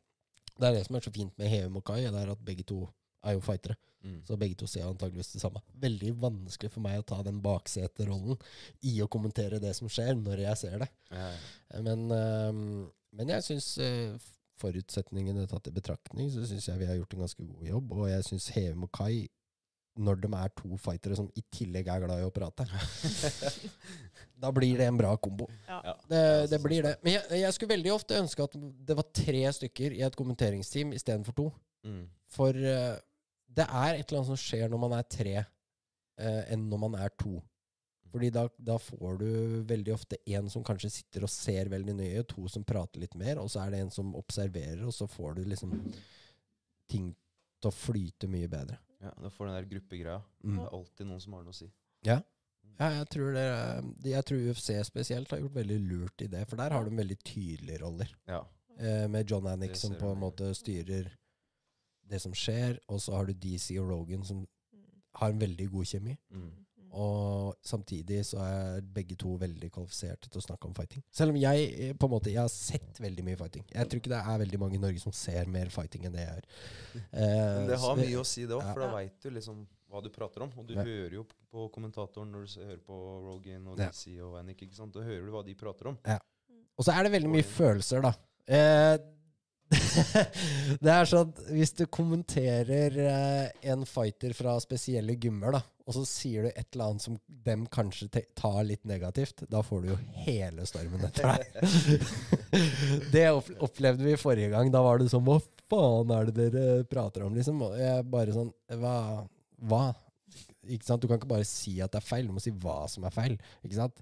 Det 0.55 0.69
er 0.69 0.77
det 0.77 0.85
som 0.87 0.99
er 0.99 1.07
så 1.07 1.13
fint 1.15 1.35
med 1.41 1.51
Heum 1.51 1.81
og 1.81 1.85
Kai, 1.87 2.03
det 2.05 2.21
er 2.21 2.31
at 2.31 2.45
begge 2.47 2.67
to 2.67 2.85
er 3.25 3.37
jo 3.37 3.43
fightere. 3.43 3.79
Mm. 4.05 4.19
Så 4.27 4.37
begge 4.37 4.59
to 4.61 4.67
ser 4.69 4.85
antageligvis 4.87 5.33
det 5.33 5.41
samme. 5.41 5.63
Veldig 5.81 6.13
vanskelig 6.21 6.71
for 6.75 6.85
meg 6.85 7.01
å 7.01 7.07
ta 7.09 7.23
den 7.25 7.41
bakseterollen 7.45 8.37
i 8.85 8.99
å 9.01 9.09
kommentere 9.11 9.63
det 9.63 9.73
som 9.79 9.89
skjer, 9.89 10.13
når 10.19 10.45
jeg 10.45 10.61
ser 10.61 10.77
det. 10.85 10.91
Ja, 11.11 11.31
ja. 11.33 11.81
Men, 11.87 12.05
øh, 12.13 12.61
men 13.17 13.33
jeg 13.33 13.47
syns 13.47 13.71
øh, 13.81 14.19
forutsetningene 14.61 15.47
tatt 15.49 15.71
i 15.71 15.75
betraktning, 15.75 16.29
så 16.35 16.45
syns 16.47 16.69
jeg 16.69 16.83
vi 16.83 16.91
har 16.91 16.99
gjort 17.01 17.17
en 17.17 17.25
ganske 17.25 17.49
god 17.49 17.71
jobb. 17.71 17.97
Og 17.97 18.11
jeg 18.13 18.29
syns 18.29 18.51
Heum 18.59 18.85
og 18.87 18.93
Kai 18.95 19.25
når 19.95 20.19
de 20.25 20.31
er 20.35 20.53
to 20.59 20.77
fightere 20.81 21.17
som 21.19 21.29
i 21.39 21.43
tillegg 21.55 21.89
er 21.91 22.03
glad 22.03 22.23
i 22.23 22.27
å 22.27 22.33
prate. 22.35 22.67
da 24.43 24.51
blir 24.55 24.81
det 24.81 24.89
en 24.91 24.99
bra 24.99 25.13
kombo. 25.23 25.47
Ja. 25.69 25.95
Det, 26.11 26.23
det 26.51 26.61
blir 26.65 26.87
det. 26.87 26.97
Men 27.05 27.17
jeg, 27.17 27.41
jeg 27.45 27.57
skulle 27.57 27.75
veldig 27.77 27.95
ofte 27.95 28.19
ønske 28.19 28.47
at 28.49 28.57
det 28.59 28.99
var 28.99 29.09
tre 29.15 29.45
stykker 29.61 29.95
i 29.95 30.05
et 30.07 30.19
kommenteringsteam 30.19 30.95
istedenfor 30.97 31.39
to. 31.39 31.49
Mm. 31.87 32.05
For 32.35 32.59
uh, 32.59 32.95
det 33.55 33.67
er 33.69 33.99
et 33.99 34.07
eller 34.09 34.23
annet 34.23 34.33
som 34.33 34.41
skjer 34.41 34.71
når 34.73 34.83
man 34.83 34.97
er 34.99 35.11
tre, 35.17 35.35
uh, 35.45 36.43
enn 36.51 36.69
når 36.71 36.87
man 36.89 36.99
er 37.05 37.15
to. 37.21 37.39
Fordi 38.15 38.31
da, 38.31 38.45
da 38.63 38.77
får 38.79 39.17
du 39.19 39.31
veldig 39.67 39.95
ofte 39.95 40.19
en 40.37 40.51
som 40.51 40.63
kanskje 40.67 40.93
sitter 41.01 41.25
og 41.27 41.33
ser 41.33 41.71
veldig 41.73 41.97
nøye, 41.99 42.27
to 42.31 42.47
som 42.51 42.67
prater 42.67 43.03
litt 43.03 43.17
mer, 43.19 43.41
og 43.43 43.51
så 43.51 43.65
er 43.65 43.75
det 43.75 43.81
en 43.83 43.91
som 43.95 44.13
observerer, 44.15 44.85
og 44.87 44.95
så 44.95 45.09
får 45.11 45.41
du 45.41 45.49
liksom 45.51 45.73
ting 46.91 47.09
til 47.59 47.71
å 47.71 47.75
flyte 47.75 48.31
mye 48.31 48.51
bedre. 48.51 48.79
Ja, 49.05 49.13
Du 49.23 49.31
får 49.31 49.51
den 49.51 49.59
der 49.59 49.69
gruppegreia. 49.71 50.21
Mm. 50.45 50.57
Det 50.57 50.65
er 50.65 50.79
alltid 50.79 51.09
noen 51.11 51.21
som 51.25 51.37
har 51.37 51.45
noe 51.45 51.55
å 51.55 51.59
si. 51.59 51.69
Ja, 52.75 52.89
jeg 52.91 53.07
tror, 53.13 53.29
det, 53.37 53.45
jeg 54.11 54.27
tror 54.27 54.47
UFC 54.51 54.71
spesielt 54.89 55.31
har 55.31 55.39
gjort 55.45 55.55
veldig 55.61 55.77
lurt 55.85 56.25
i 56.25 56.27
det, 56.33 56.43
for 56.51 56.59
der 56.59 56.75
har 56.75 56.87
de 56.87 56.97
veldig 56.97 57.17
tydelige 57.23 57.79
roller. 57.85 58.11
Ja. 58.27 58.41
Eh, 58.81 59.05
med 59.11 59.31
John 59.31 59.47
Anik 59.47 59.77
som 59.79 59.95
på 59.95 60.11
en 60.11 60.19
måte 60.19 60.49
styrer 60.59 61.13
det 62.11 62.21
som 62.21 62.35
skjer, 62.35 62.81
og 62.91 62.99
så 63.01 63.15
har 63.15 63.29
du 63.29 63.37
DC 63.39 63.77
og 63.79 63.93
Rogan 63.93 64.25
som 64.27 64.43
har 65.21 65.31
en 65.31 65.41
veldig 65.41 65.69
god 65.71 65.87
kjemi. 65.93 66.17
Mm. 66.35 66.51
Og 66.95 67.57
samtidig 67.67 68.21
så 68.29 68.39
er 68.45 68.81
begge 68.95 69.17
to 69.19 69.35
veldig 69.41 69.71
kvalifiserte 69.75 70.29
til 70.31 70.39
å 70.39 70.45
snakke 70.45 70.69
om 70.69 70.75
fighting. 70.77 71.03
Selv 71.11 71.35
om 71.35 71.39
jeg 71.41 71.65
eh, 71.75 71.93
på 71.99 72.07
en 72.07 72.13
måte 72.13 72.31
Jeg 72.31 72.39
har 72.45 72.53
sett 72.53 73.01
veldig 73.03 73.25
mye 73.27 73.39
fighting. 73.41 73.65
Jeg 73.75 73.89
tror 73.91 74.01
ikke 74.03 74.13
det 74.15 74.21
er 74.23 74.43
veldig 74.45 74.61
mange 74.63 74.79
i 74.79 74.83
Norge 74.85 75.01
som 75.03 75.13
ser 75.13 75.51
mer 75.51 75.73
fighting 75.75 76.07
enn 76.07 76.15
det 76.15 76.27
jeg 76.27 76.35
gjør. 76.37 76.47
Eh, 76.95 77.57
Men 77.59 77.67
det 77.73 77.79
har 77.83 77.97
mye 77.99 78.21
å 78.21 78.27
si, 78.27 78.45
det 78.47 78.55
òg, 78.55 78.63
for 78.73 78.81
da 78.85 78.87
Ja. 78.87 78.95
veit 78.95 79.17
du 79.23 79.31
liksom 79.31 79.65
hva 79.91 80.03
du 80.03 80.09
prater 80.11 80.43
om. 80.47 80.53
Og 80.59 80.67
du 80.67 80.75
Ja. 80.75 80.83
hører 80.87 81.13
jo 81.19 81.25
på 81.53 81.69
kommentatoren 81.75 82.31
når 82.31 82.47
du 82.47 82.61
hører 82.65 82.79
på 82.87 82.99
Rogan 83.27 83.67
og 83.69 83.79
Ja. 83.79 83.89
DC 83.91 84.21
og 84.23 84.39
Anik. 84.39 84.63
ikke 84.63 84.75
sant? 84.79 84.93
Da 84.95 85.01
hører 85.01 85.27
du 85.27 85.33
hva 85.33 85.45
de 85.45 85.55
prater 85.55 85.89
om. 85.89 85.99
Og 86.79 86.85
så 86.85 86.93
er 86.95 87.03
det 87.05 87.13
veldig 87.13 87.31
mye 87.31 87.43
følelser, 87.47 88.03
da. 88.03 88.15
Eh, 88.47 88.99
det 90.85 90.93
er 90.93 91.09
sånn 91.09 91.33
hvis 91.51 91.75
du 91.79 91.85
kommenterer 91.93 92.99
eh, 93.05 93.71
en 93.73 93.85
fighter 93.89 94.35
fra 94.37 94.57
spesielle 94.63 95.17
gymmer, 95.21 95.57
da, 95.57 95.63
og 95.85 95.97
så 95.99 96.05
sier 96.09 96.47
du 96.47 96.51
et 96.51 96.69
eller 96.75 96.93
annet 96.93 97.05
som 97.05 97.19
dem 97.47 97.67
kanskje 97.73 98.23
tar 98.37 98.61
litt 98.65 98.85
negativt, 98.89 99.45
da 99.53 99.61
får 99.65 99.83
du 99.83 99.91
jo 99.93 99.99
hele 100.25 100.65
stormen 100.69 101.05
etter 101.09 101.35
deg. 101.35 102.07
det 103.15 103.27
opplevde 103.35 104.07
vi 104.07 104.17
forrige 104.21 104.53
gang. 104.55 104.73
Da 104.73 104.81
var 104.85 105.01
det 105.01 105.11
sånn 105.13 105.27
Hva 105.27 105.41
faen 105.69 106.15
er 106.15 106.31
det 106.31 106.49
dere 106.55 106.87
prater 106.89 107.27
om, 107.27 107.37
liksom? 107.37 107.61
Og 107.67 107.77
jeg 107.81 108.07
bare 108.13 108.37
sånn 108.37 108.53
Hva? 108.81 108.97
Hva? 109.65 109.85
Ikke 110.73 110.89
sant? 110.89 111.03
Du 111.03 111.11
kan 111.11 111.21
ikke 111.21 111.35
bare 111.35 111.49
si 111.49 111.77
at 111.85 111.93
det 111.93 112.01
er 112.01 112.07
feil, 112.07 112.29
du 112.29 112.37
må 112.37 112.43
si 112.43 112.53
hva 112.65 112.85
som 112.91 113.05
er 113.05 113.13
feil. 113.15 113.37
Ikke 113.65 113.77
sant? 113.77 114.01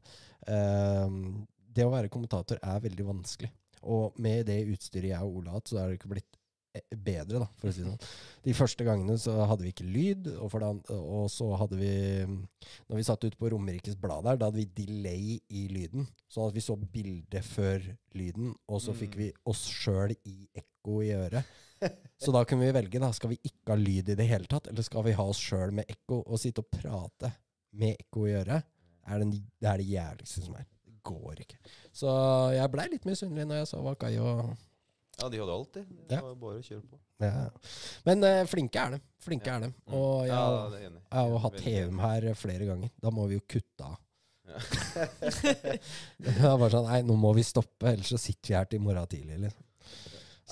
Ehm, 0.51 1.43
det 1.72 1.86
å 1.86 1.93
være 1.93 2.11
kommentator 2.12 2.61
er 2.62 2.82
veldig 2.84 3.07
vanskelig. 3.09 3.51
Og 3.83 4.14
med 4.22 4.47
det 4.47 4.61
utstyret 4.72 5.11
jeg 5.12 5.22
og 5.26 5.41
Ole 5.41 5.51
har 5.51 5.61
hatt, 5.61 5.68
så 5.72 5.78
er 5.83 5.89
det 5.91 5.99
ikke 5.99 6.12
blitt 6.12 6.39
eh, 6.74 6.85
bedre, 6.97 7.41
da, 7.43 7.49
for 7.59 7.68
å 7.68 7.72
si 7.74 7.83
det 7.83 7.89
sånn. 7.91 8.12
De 8.47 8.55
første 8.55 8.85
gangene 8.87 9.16
så 9.20 9.35
hadde 9.51 9.66
vi 9.66 9.72
ikke 9.74 9.87
lyd, 9.89 10.28
og, 10.37 10.47
for 10.53 10.62
det, 10.62 10.97
og 10.99 11.26
så 11.30 11.49
hadde 11.61 11.76
vi 11.80 11.91
Når 12.26 12.97
vi 12.97 13.05
satt 13.09 13.24
ute 13.26 13.37
på 13.41 13.51
Romerikes 13.53 13.97
Blad 13.99 14.24
der, 14.28 14.39
da 14.41 14.49
hadde 14.51 14.62
vi 14.62 14.68
delay 14.85 15.37
i 15.51 15.66
lyden. 15.72 16.07
Sånn 16.30 16.49
at 16.49 16.57
vi 16.57 16.62
så 16.64 16.76
bildet 16.78 17.45
før 17.45 17.83
lyden, 18.14 18.55
og 18.68 18.80
så 18.83 18.95
fikk 18.97 19.16
Mm. 19.16 19.20
vi 19.24 19.33
oss 19.51 19.66
sjøl 19.68 20.14
i 20.24 20.49
ekko 20.55 21.03
i 21.03 21.12
øret. 21.18 21.45
Så 22.22 22.30
da 22.30 22.45
kunne 22.47 22.62
vi 22.68 22.72
velge, 22.76 23.01
da. 23.03 23.09
Skal 23.12 23.33
vi 23.35 23.41
ikke 23.43 23.74
ha 23.74 23.76
lyd 23.76 24.09
i 24.12 24.14
det 24.14 24.28
hele 24.30 24.47
tatt, 24.47 24.68
eller 24.70 24.83
skal 24.87 25.03
vi 25.03 25.12
ha 25.18 25.24
oss 25.26 25.41
sjøl 25.43 25.72
med 25.74 25.89
ekko 25.91 26.20
og 26.22 26.39
sitte 26.39 26.62
og 26.62 26.70
prate 26.70 27.33
med 27.74 27.97
ekko 27.99 28.28
i 28.30 28.37
øret? 28.39 28.62
Er 29.11 29.18
det, 29.18 29.41
det 29.59 29.66
er 29.68 29.80
det 29.83 29.89
jævligste 29.91 30.45
som 30.45 30.55
er. 30.55 30.68
Går 31.05 31.40
ikke. 31.42 31.57
Så 31.92 32.09
jeg 32.55 32.70
blei 32.70 32.88
litt 32.92 33.05
misunnelig 33.09 33.46
når 33.50 33.57
jeg 33.62 33.70
så 33.72 33.80
Wakai 33.82 34.12
og 34.22 34.53
Ja, 35.20 35.28
de 35.28 35.38
hadde 35.42 35.53
alt, 35.55 35.72
de. 35.74 35.82
Det 36.09 36.16
Ja. 36.16 36.20
var 36.22 36.34
bare 36.40 36.61
å 36.61 36.62
kjøre 36.62 36.82
på. 36.88 36.98
ja. 37.20 37.48
Men 38.07 38.24
uh, 38.24 38.44
flinke 38.46 38.78
er 38.80 38.90
de. 38.96 39.00
Flinke 39.22 39.46
Ja. 39.46 39.57
er 39.57 39.61
de. 39.61 39.68
Mm. 39.86 39.94
Og 39.98 40.22
jeg, 40.26 40.30
ja, 40.30 40.92
jeg 41.12 41.32
har 41.34 41.38
hatt 41.44 41.61
Heum 41.66 41.98
her 41.98 42.34
flere 42.34 42.66
ganger. 42.66 42.90
Da 43.03 43.11
må 43.11 43.26
vi 43.28 43.34
jo 43.38 43.44
kutte 43.46 43.84
av. 43.84 43.98
Ja. 44.48 44.59
Det 46.22 46.32
er 46.38 46.57
bare 46.59 46.70
sånn 46.72 46.88
Nei, 46.88 47.03
nå 47.07 47.14
må 47.18 47.30
vi 47.36 47.44
stoppe, 47.46 47.92
ellers 47.92 48.11
så 48.12 48.18
sitter 48.20 48.48
vi 48.53 48.57
her 48.59 48.64
til 48.70 48.80
i 48.80 48.84
morgen 48.84 49.07
tidlig. 49.11 49.38
Liksom. 49.44 49.68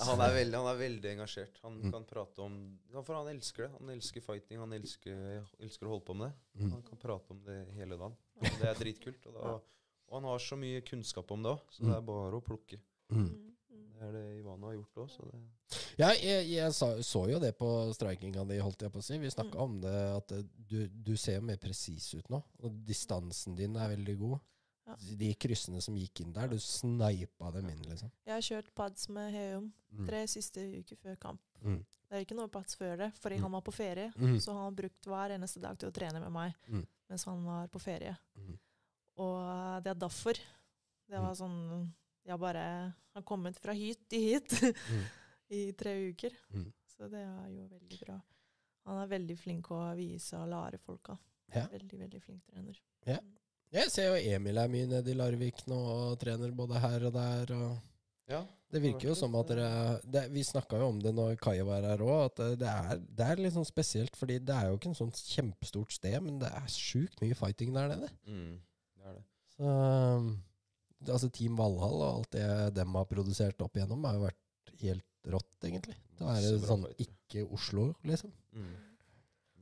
Han, 0.01 0.21
er 0.25 0.31
veldig, 0.33 0.57
han 0.57 0.69
er 0.71 0.77
veldig 0.79 1.09
engasjert. 1.15 1.59
Han 1.63 1.75
Mm. 1.81 1.91
kan 1.93 2.05
prate 2.09 2.39
om 2.41 2.55
For 3.05 3.13
han 3.15 3.27
elsker 3.35 3.67
det. 3.67 3.71
Han 3.79 3.89
elsker 3.93 4.21
fighting. 4.25 4.57
Han 4.59 4.73
elsker, 4.73 5.43
elsker 5.61 5.85
å 5.85 5.89
holde 5.95 6.05
på 6.07 6.15
med 6.17 6.31
det. 6.31 6.63
Mm. 6.63 6.71
Han 6.71 6.81
kan 6.87 6.97
prate 6.97 7.29
om 7.35 7.41
det 7.45 7.59
hele 7.75 7.97
dagen. 7.97 8.15
Og 8.41 8.57
det 8.61 8.69
er 8.71 8.79
dritkult. 8.79 9.27
Og, 9.27 9.33
da. 9.35 9.59
og 10.11 10.17
han 10.19 10.27
har 10.29 10.39
så 10.43 10.57
mye 10.59 10.81
kunnskap 10.83 11.31
om 11.31 11.41
det 11.43 11.51
òg, 11.55 11.61
så 11.71 11.81
Mm. 11.83 11.87
det 11.89 11.95
er 11.97 12.01
bare 12.01 12.35
å 12.37 12.43
plukke. 12.43 12.79
Mm. 13.09 13.17
Mm, 13.17 13.55
mm. 13.71 13.87
Det 13.95 14.01
er 14.07 14.11
det 14.11 14.39
Ivana 14.41 14.67
har 14.67 14.73
gjort 14.75 14.95
òg, 15.05 15.09
så 15.09 15.31
det 15.31 15.41
Ja, 15.97 16.09
jeg, 16.13 16.47
jeg 16.51 16.71
så, 16.73 16.97
så 17.03 17.29
jo 17.31 17.39
det 17.39 17.57
på 17.57 17.67
strikinga 17.93 18.43
di, 18.47 18.57
holdt 18.59 18.81
jeg 18.81 18.91
på 18.91 18.99
å 18.99 19.03
si. 19.03 19.17
Vi 19.17 19.27
snakka 19.29 19.55
Mm. 19.55 19.61
om 19.63 19.81
det, 19.81 19.95
at 20.17 20.27
du, 20.67 20.87
du 20.87 21.15
ser 21.17 21.35
jo 21.39 21.41
mer 21.41 21.57
presis 21.57 22.13
ut 22.15 22.27
nå. 22.29 22.43
Og 22.63 22.71
distansen 22.85 23.55
din 23.55 23.75
er 23.77 23.95
veldig 23.95 24.17
god. 24.19 24.39
Ja. 24.87 24.95
De 25.15 25.33
kryssene 25.35 25.81
som 25.81 25.95
gikk 25.95 26.21
inn 26.21 26.33
der, 26.33 26.47
du 26.47 26.57
sneipa 26.57 27.51
dem 27.53 27.69
inn, 27.69 27.83
liksom. 27.87 28.11
Jeg 28.25 28.33
har 28.33 28.41
kjørt 28.41 28.73
pads 28.75 29.07
med 29.09 29.31
Heum 29.33 29.71
Mm. 29.93 30.07
tre 30.07 30.25
siste 30.27 30.59
uker 30.79 30.95
før 30.97 31.15
kamp. 31.19 31.41
Mm. 31.63 31.85
Det 32.09 32.17
er 32.17 32.25
ikke 32.25 32.35
noe 32.35 32.47
pads 32.49 32.75
før 32.75 32.97
det, 32.97 33.13
fordi 33.19 33.35
Mm. 33.37 33.41
han 33.43 33.51
var 33.51 33.61
på 33.61 33.73
ferie. 33.73 34.11
Mm. 34.17 34.39
Så 34.39 34.47
han 34.53 34.63
har 34.63 34.71
brukt 34.71 35.01
hver 35.05 35.29
eneste 35.37 35.61
dag 35.61 35.77
til 35.77 35.89
å 35.89 35.93
trene 35.93 36.19
med 36.19 36.31
meg 36.31 36.53
Mm. 36.67 36.87
mens 37.09 37.23
han 37.25 37.45
var 37.45 37.67
på 37.67 37.79
ferie. 37.79 38.17
Mm. 38.37 38.57
Og 39.17 39.83
det 39.83 39.89
er 39.91 39.99
derfor. 39.99 40.33
Det 41.09 41.17
Mm. 41.19 41.23
var 41.27 41.33
sånn 41.35 41.91
Jeg 42.25 42.39
bare 42.39 42.93
har 43.15 43.21
kommet 43.23 43.57
fra 43.59 43.73
hit 43.73 44.07
til 44.09 44.21
hit 44.21 44.49
Mm. 44.91 45.03
i 45.49 45.71
tre 45.73 46.09
uker. 46.11 46.31
Mm. 46.53 46.71
Så 46.87 47.09
det 47.09 47.19
er 47.19 47.49
jo 47.49 47.67
veldig 47.67 47.99
bra. 48.05 48.21
Han 48.85 48.97
er 49.01 49.07
veldig 49.07 49.37
flink 49.37 49.67
å 49.71 49.95
vise 49.97 50.33
og 50.37 50.47
lære 50.49 50.79
folka. 50.79 51.17
Ja. 51.53 51.65
Veldig, 51.67 51.97
veldig 51.99 52.21
flink 52.21 52.43
trener. 52.45 52.77
Ja. 53.05 53.17
Jeg 53.71 53.89
ser 53.91 54.07
jo 54.11 54.35
Emil 54.35 54.57
er 54.57 54.67
mye 54.69 54.87
nede 54.87 55.09
i 55.11 55.13
Larvik 55.15 55.65
nå 55.67 55.75
og 55.75 56.19
trener 56.19 56.51
både 56.51 56.79
her 56.79 57.05
og 57.07 57.13
der. 57.13 57.53
og 57.55 57.81
Ja. 58.29 58.45
Det 58.71 58.81
virker 58.81 59.09
jo 59.09 59.13
som 59.15 59.35
at 59.35 59.47
dere 59.47 59.99
det, 60.09 60.31
Vi 60.31 60.41
snakka 60.43 60.77
jo 60.79 60.87
om 60.87 60.99
det 60.99 61.13
når 61.13 61.35
Kaja 61.41 61.65
var 61.65 61.81
her 61.81 61.97
òg, 61.97 62.25
at 62.25 62.35
det- 62.35 62.59
det 62.59 62.67
er, 62.67 62.97
det 62.97 63.19
er 63.27 63.35
litt 63.35 63.53
sånn 63.53 63.65
spesielt. 63.65 64.15
Fordi 64.15 64.39
det 64.39 64.55
er 64.55 64.69
jo 64.69 64.77
ikke 64.77 64.87
en 64.87 64.93
sånn 64.95 65.11
kjempestort 65.11 65.91
sted, 65.91 66.21
men 66.23 66.39
det 66.39 66.47
er 66.51 66.67
sjukt 66.67 67.19
mye 67.21 67.35
fighting 67.35 67.73
der 67.73 67.89
nede. 67.89 68.09
Mm, 68.27 68.59
det 69.61 69.71
det. 69.71 70.17
Um, 70.17 70.31
altså 71.07 71.29
Team 71.33 71.55
Valhall 71.59 71.97
og 72.01 72.07
alt 72.11 72.35
det 72.35 72.47
dem 72.77 72.97
har 72.99 73.07
produsert 73.09 73.61
opp 73.65 73.77
igjennom, 73.77 74.03
har 74.05 74.17
jo 74.19 74.25
vært 74.27 74.75
helt 74.81 75.31
rått, 75.31 75.57
egentlig. 75.63 75.95
Da 76.19 76.35
er 76.35 76.45
det 76.45 76.65
sånn 76.65 76.85
ikke 77.01 77.45
Oslo, 77.53 77.91
liksom. 78.07 78.33
Mm. 78.57 78.71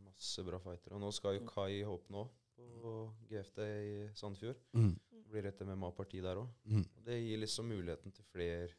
Masse 0.08 0.44
bra 0.48 0.60
fightere. 0.64 0.96
Og 0.98 1.04
nå 1.04 1.12
skal 1.16 1.38
jo 1.38 1.46
Kai 1.48 1.82
Håp 1.88 2.10
nå 2.12 2.26
på 2.60 2.94
GFD 3.30 3.60
i 3.64 3.96
Sandefjord. 4.16 4.60
Mm. 4.76 4.94
Det 5.12 5.24
blir 5.32 5.48
et 5.50 5.64
MMA-parti 5.68 6.22
der 6.24 6.40
òg. 6.42 6.50
Mm. 6.68 6.86
Det 7.06 7.18
gir 7.22 7.42
liksom 7.44 7.68
muligheten 7.72 8.16
til 8.16 8.26
flere, 8.34 8.70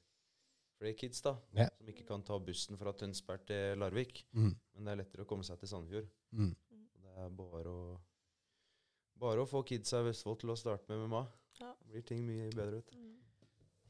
flere 0.81 0.97
kids 0.99 1.23
da, 1.25 1.37
Ja. 1.57 1.69
som 1.77 1.89
ikke 1.93 2.07
kan 2.09 2.23
ta 2.27 2.39
bussen 2.39 2.79
fra 2.81 2.93
Tønsberg 2.93 3.45
til 3.47 3.79
Larvik. 3.79 4.25
Mm. 4.33 4.55
Men 4.75 4.85
det 4.85 4.93
er 4.93 5.01
lettere 5.05 5.25
å 5.25 5.29
komme 5.29 5.45
seg 5.45 5.61
til 5.61 5.69
Sandefjord. 5.73 6.09
Mm. 6.33 6.55
Det 7.05 7.17
er 7.25 7.31
bare 7.37 7.73
å, 7.73 7.99
bare 9.21 9.45
å 9.45 9.49
få 9.49 9.63
kidsa 9.69 10.01
i 10.03 10.09
Vestfold 10.11 10.41
til 10.43 10.53
å 10.55 10.59
starte 10.59 10.89
med 10.91 11.05
MMA. 11.07 11.23
Ja. 11.61 11.71
Da 11.75 11.91
blir 11.93 12.05
ting 12.09 12.23
mye 12.27 12.49
bedre. 12.55 12.81
vet 12.81 12.91
du. 12.95 12.99
Mm. 12.99 13.07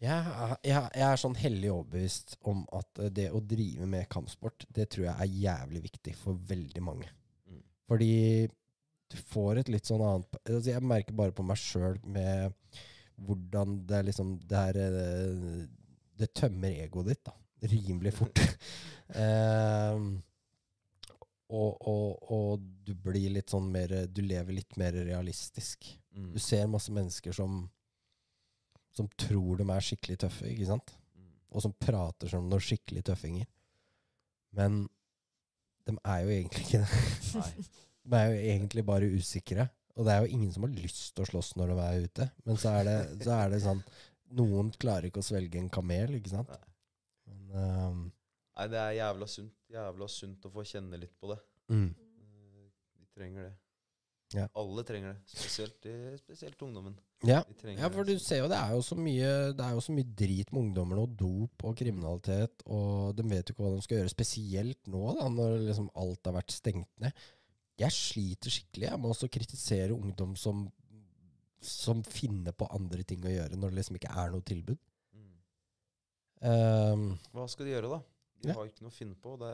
Jeg, 0.01 0.17
er- 0.33 0.57
jeg, 0.65 0.85
jeg 0.97 1.07
er 1.13 1.19
sånn 1.21 1.35
hellig 1.37 1.71
overbevist 1.75 2.39
om 2.49 2.63
at 2.79 3.03
eh, 3.05 3.11
det 3.13 3.27
å 3.37 3.41
drive 3.45 3.87
med 3.87 4.09
kampsport, 4.13 4.65
det 4.73 4.89
tror 4.95 5.07
jeg 5.11 5.17
er 5.27 5.35
jævlig 5.45 5.83
viktig 5.91 6.15
for 6.17 6.39
veldig 6.49 6.83
mange. 6.87 7.11
Mm. 7.51 7.61
Fordi 7.91 8.13
du 9.11 9.17
får 9.33 9.61
et 9.61 9.69
litt 9.75 9.89
sånn 9.91 10.03
annet 10.07 10.37
altså 10.47 10.71
Jeg 10.71 10.87
merker 10.87 11.17
bare 11.19 11.35
på 11.35 11.43
meg 11.43 11.59
sjøl 11.59 11.97
med 12.07 12.53
hvordan 13.27 13.73
det 13.91 13.97
er 13.99 14.05
liksom 14.07 14.29
Det 14.49 14.61
er 14.71 14.77
eh, 14.79 15.65
Det 16.23 16.29
tømmer 16.39 16.77
egoet 16.85 17.11
ditt, 17.11 17.25
da. 17.27 17.35
Rimelig 17.75 18.15
fort. 18.17 18.41
Ehm, 19.21 20.21
og, 21.51 21.89
og, 21.91 22.31
og 22.31 22.65
du 22.87 22.95
blir 22.95 23.33
litt 23.35 23.51
sånn 23.51 23.67
mer 23.73 23.93
Du 24.07 24.21
lever 24.23 24.55
litt 24.55 24.77
mer 24.79 24.95
realistisk. 24.95 25.89
Mm. 26.15 26.31
Du 26.35 26.39
ser 26.43 26.71
masse 26.71 26.93
mennesker 26.95 27.35
som 27.37 27.65
som 28.91 29.09
tror 29.19 29.61
de 29.61 29.67
er 29.71 29.85
skikkelig 29.87 30.17
tøffe, 30.25 30.49
ikke 30.51 30.69
sant? 30.69 30.95
Mm. 31.15 31.29
Og 31.55 31.65
som 31.65 31.75
prater 31.79 32.31
som 32.33 32.49
noen 32.51 32.65
skikkelig 32.65 33.05
tøffinger. 33.07 33.47
Men 34.59 34.83
de 35.87 35.95
er 36.03 36.25
jo 36.25 36.33
egentlig 36.35 36.67
ikke 36.67 36.83
det. 36.83 37.69
De 38.11 38.17
er 38.17 38.31
jo 38.33 38.39
egentlig 38.51 38.83
bare 38.89 39.09
usikre. 39.13 39.69
Og 39.95 40.07
det 40.07 40.13
er 40.15 40.25
jo 40.25 40.33
ingen 40.35 40.53
som 40.55 40.65
har 40.65 40.73
lyst 40.73 41.11
til 41.13 41.23
å 41.23 41.29
slåss 41.29 41.51
når 41.61 41.71
de 41.71 41.83
er 41.85 42.07
ute. 42.07 42.27
Men 42.49 42.59
så 42.59 42.73
er 42.79 42.87
det, 42.89 42.95
så 43.27 43.35
er 43.37 43.53
det 43.53 43.59
sånn 43.67 43.83
Noen 44.39 44.71
klarer 44.79 45.09
ikke 45.09 45.21
å 45.21 45.27
svelge 45.27 45.59
en 45.59 45.69
kamel, 45.75 46.15
ikke 46.17 46.31
sant? 46.31 46.51
Men, 47.27 47.41
ehm, 47.61 48.03
Nei, 48.61 48.69
det 48.69 48.77
er 48.77 48.99
jævla 48.99 49.27
sunt. 49.31 49.57
Jævla 49.73 50.07
sunt 50.13 50.45
å 50.45 50.53
få 50.53 50.65
kjenne 50.69 50.99
litt 51.01 51.17
på 51.17 51.33
det. 51.33 51.41
mm, 51.73 51.91
Vi 51.97 52.71
De 53.01 53.07
trenger 53.17 53.47
det. 53.49 53.55
Ja. 54.37 54.45
Alle 54.55 54.83
trenger 54.87 55.15
det. 55.15 55.23
Spesielt, 55.33 55.87
eh, 55.87 56.17
spesielt 56.21 56.61
ungdommen. 56.63 56.95
Ja. 57.25 57.43
De 57.43 57.73
Ja, 57.75 57.89
for 57.89 58.05
du 58.05 58.19
ser 58.19 58.39
jo 58.39 58.49
det 58.49 58.57
er 58.57 58.71
jo 58.73 58.81
så 58.81 58.97
mye 58.97 59.53
Det 59.53 59.61
er 59.61 59.75
jo 59.75 59.81
så 59.81 59.93
mye 59.93 60.15
drit 60.17 60.53
med 60.53 60.63
ungdommer 60.63 60.97
nå. 60.97 61.07
Dop 61.17 61.65
og 61.65 61.77
kriminalitet, 61.77 62.63
og 62.67 63.17
de 63.17 63.23
vet 63.23 63.49
jo 63.49 63.55
ikke 63.55 63.65
hva 63.65 63.75
de 63.75 63.83
skal 63.83 63.99
gjøre. 63.99 64.13
Spesielt 64.13 64.87
nå, 64.87 65.17
da, 65.19 65.29
når 65.29 65.59
liksom 65.67 65.91
alt 65.97 66.25
har 66.25 66.37
vært 66.37 66.53
stengt 66.53 66.89
ned. 67.01 67.13
Jeg 67.81 67.97
sliter 67.97 68.51
skikkelig 68.51 68.91
jeg 68.91 69.01
med 69.01 69.11
også 69.11 69.27
å 69.27 69.35
kritisere 69.35 69.97
ungdom 69.97 70.37
som, 70.37 70.71
som 71.61 72.05
finner 72.05 72.53
på 72.53 72.69
andre 72.71 73.03
ting 73.03 73.25
å 73.25 73.33
gjøre 73.33 73.57
når 73.57 73.71
det 73.73 73.81
liksom 73.81 73.97
ikke 73.97 74.15
er 74.21 74.31
noe 74.31 74.43
tilbud. 74.45 74.79
Mm. 75.17 75.37
Um, 76.45 77.07
Hva 77.33 77.49
skal 77.49 77.67
de 77.67 77.73
gjøre, 77.73 77.89
da? 77.89 78.03
Ja. 78.49 78.55
har 78.57 78.67
ikke 78.71 78.83
noe 78.87 78.91
å 78.93 78.97
finne 78.97 79.15
på. 79.21 79.35
Det 79.41 79.51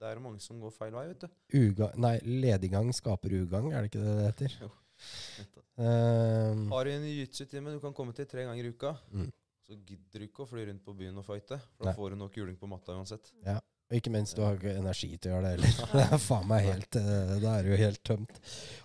det 0.00 0.10
er 0.10 0.20
mange 0.20 0.40
som 0.44 0.60
går 0.60 0.70
feil 0.76 0.92
vei, 0.92 1.06
vet 1.08 1.20
du. 1.24 1.28
uga, 1.56 1.90
nei, 1.96 2.18
lediggang 2.26 2.92
skaper 2.92 3.30
ugagn, 3.40 3.72
er 3.72 3.82
det 3.86 3.90
ikke 3.92 4.04
det 4.04 4.16
det 4.18 4.26
heter? 4.28 4.56
Jo. 4.66 4.70
Um, 5.80 6.66
Har 6.70 6.84
du 6.84 6.90
en 6.92 7.06
jiu-jitsu-time 7.08 7.72
du 7.72 7.80
kan 7.80 7.94
komme 7.96 8.12
til 8.16 8.26
tre 8.28 8.44
ganger 8.44 8.64
i 8.68 8.72
uka, 8.74 8.96
Mm. 9.14 9.30
så 9.66 9.76
gidder 9.86 10.18
du 10.20 10.26
ikke 10.26 10.44
å 10.44 10.48
fly 10.50 10.66
rundt 10.68 10.84
på 10.84 10.92
byen 10.98 11.16
og 11.16 11.24
fighte. 11.24 11.58
For 11.78 11.84
Nei. 11.86 11.92
da 11.92 11.96
får 11.96 12.10
du 12.10 12.16
nok 12.16 12.36
juling 12.36 12.56
på 12.60 12.68
matta 12.68 12.92
uansett. 12.92 13.32
Og 13.90 13.96
ikke 13.98 14.10
minst, 14.12 14.36
du 14.36 14.42
har 14.42 14.54
ikke 14.54 14.76
energi 14.78 15.16
til 15.18 15.32
å 15.32 15.34
gjøre 15.40 15.48
det 15.48 15.52
heller. 15.64 15.88
Det 15.92 16.12
er 16.14 16.18
faen 16.22 16.46
meg 16.46 16.62
helt 16.68 16.94
eh, 17.00 17.32
Da 17.42 17.54
er 17.58 17.62
det 17.64 17.70
jo 17.72 17.78
helt 17.80 18.02
tømt. 18.06 18.36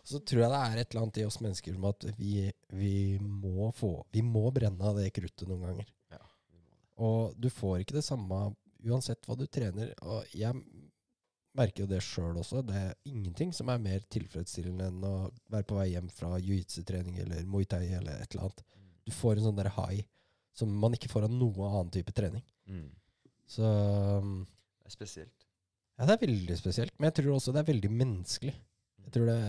Og 0.01 0.07
så 0.09 0.19
tror 0.25 0.41
jeg 0.41 0.49
det 0.49 0.61
er 0.61 0.77
et 0.81 0.89
eller 0.95 1.01
annet 1.03 1.17
i 1.21 1.25
oss 1.27 1.37
mennesker 1.43 1.75
om 1.77 1.85
at 1.91 2.05
vi, 2.17 2.51
vi 2.73 2.93
må 3.21 3.67
få 3.77 3.91
Vi 4.15 4.23
må 4.25 4.47
brenne 4.55 4.81
av 4.81 4.95
det 4.97 5.11
kruttet 5.13 5.47
noen 5.47 5.61
ganger. 5.67 5.91
Ja. 6.15 6.17
Og 7.05 7.35
du 7.37 7.49
får 7.53 7.83
ikke 7.83 7.99
det 7.99 8.05
samme 8.07 8.55
uansett 8.85 9.25
hva 9.27 9.37
du 9.39 9.45
trener. 9.47 9.93
Og 10.05 10.35
jeg 10.35 10.55
merker 11.55 11.85
jo 11.85 11.89
det 11.89 12.01
sjøl 12.03 12.37
også. 12.41 12.63
Det 12.67 12.75
er 12.75 12.97
ingenting 13.09 13.53
som 13.55 13.69
er 13.71 13.81
mer 13.81 14.03
tilfredsstillende 14.11 14.89
enn 14.91 15.07
å 15.07 15.13
være 15.53 15.67
på 15.69 15.77
vei 15.79 15.87
hjem 15.93 16.09
fra 16.13 16.35
jiu-jitsu-trening 16.39 17.21
eller 17.23 17.47
muay 17.49 17.67
thai 17.69 17.85
eller 17.87 18.19
et 18.19 18.35
eller 18.35 18.47
annet. 18.49 18.63
Du 19.05 19.13
får 19.15 19.37
en 19.37 19.47
sånn 19.49 19.59
der 19.59 19.71
high 19.77 20.03
som 20.55 20.71
man 20.81 20.95
ikke 20.95 21.11
får 21.11 21.27
av 21.27 21.33
noe 21.35 21.67
annen 21.69 21.91
type 21.93 22.13
trening. 22.15 22.43
Mm. 22.71 22.87
Så 23.49 23.65
um, 23.65 24.37
Det 24.81 24.89
er 24.89 24.95
spesielt. 24.95 25.45
ja, 25.99 26.07
det 26.07 26.15
er 26.15 26.23
veldig 26.25 26.57
spesielt, 26.57 26.95
men 26.97 27.11
jeg 27.11 27.19
tror 27.19 27.35
også 27.35 27.53
det 27.53 27.61
er 27.61 27.71
veldig 27.71 27.91
menneskelig. 27.93 28.55
Jeg 29.05 29.13
tror 29.13 29.29
det, 29.29 29.39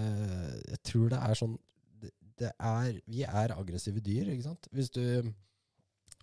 jeg 0.69 0.81
tror 0.91 1.07
det 1.15 1.21
er 1.25 1.39
sånn 1.41 1.55
det, 2.03 2.11
det 2.43 2.51
er, 2.53 2.99
Vi 3.09 3.23
er 3.25 3.55
aggressive 3.57 4.03
dyr, 4.05 4.29
ikke 4.35 4.45
sant? 4.51 4.69
Hvis 4.77 4.91
du 4.93 5.01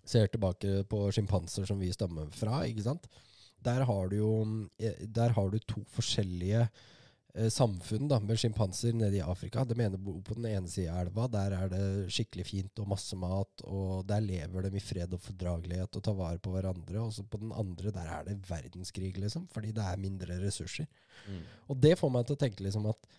ser 0.04 0.28
tilbake 0.32 0.82
på 0.90 1.06
sjimpanser 1.14 1.68
som 1.68 1.80
vi 1.80 1.92
stammer 1.94 2.28
fra, 2.36 2.64
ikke 2.68 2.84
sant? 2.86 3.08
Der 3.64 3.86
har 3.88 4.10
du 4.10 4.18
jo 4.18 4.32
eh, 4.78 5.06
Der 5.08 5.32
har 5.36 5.48
du 5.50 5.56
to 5.58 5.80
forskjellige 5.94 6.66
eh, 6.66 7.48
samfunn 7.52 8.10
da, 8.10 8.18
med 8.20 8.38
sjimpanser 8.40 8.92
nede 8.96 9.18
i 9.18 9.24
Afrika. 9.24 9.64
De 9.64 9.76
ene 9.80 10.00
bor 10.00 10.20
på 10.26 10.36
den 10.36 10.50
ene 10.50 10.70
sida 10.70 10.94
av 10.98 11.06
elva. 11.06 11.28
Der 11.32 11.56
er 11.56 11.72
det 11.72 11.84
skikkelig 12.12 12.46
fint 12.50 12.82
og 12.84 12.90
masse 12.92 13.16
mat, 13.16 13.64
og 13.64 14.04
der 14.08 14.24
lever 14.24 14.68
de 14.68 14.76
i 14.76 14.84
fred 14.84 15.16
og 15.16 15.24
fordragelighet 15.24 15.96
og 15.96 16.04
tar 16.04 16.18
vare 16.18 16.42
på 16.44 16.52
hverandre. 16.52 17.00
Og 17.00 17.14
så 17.16 17.24
på 17.24 17.40
den 17.40 17.54
andre, 17.56 17.94
der 17.94 18.12
er 18.18 18.28
det 18.28 18.38
verdenskrig, 18.50 19.14
liksom, 19.16 19.48
fordi 19.54 19.72
det 19.76 19.86
er 19.86 20.02
mindre 20.02 20.40
ressurser. 20.44 20.90
Mm. 21.28 21.44
Og 21.72 21.80
det 21.80 21.96
får 22.00 22.12
meg 22.12 22.28
til 22.28 22.36
å 22.36 22.44
tenke 22.44 22.66
liksom 22.66 22.92
at 22.92 23.12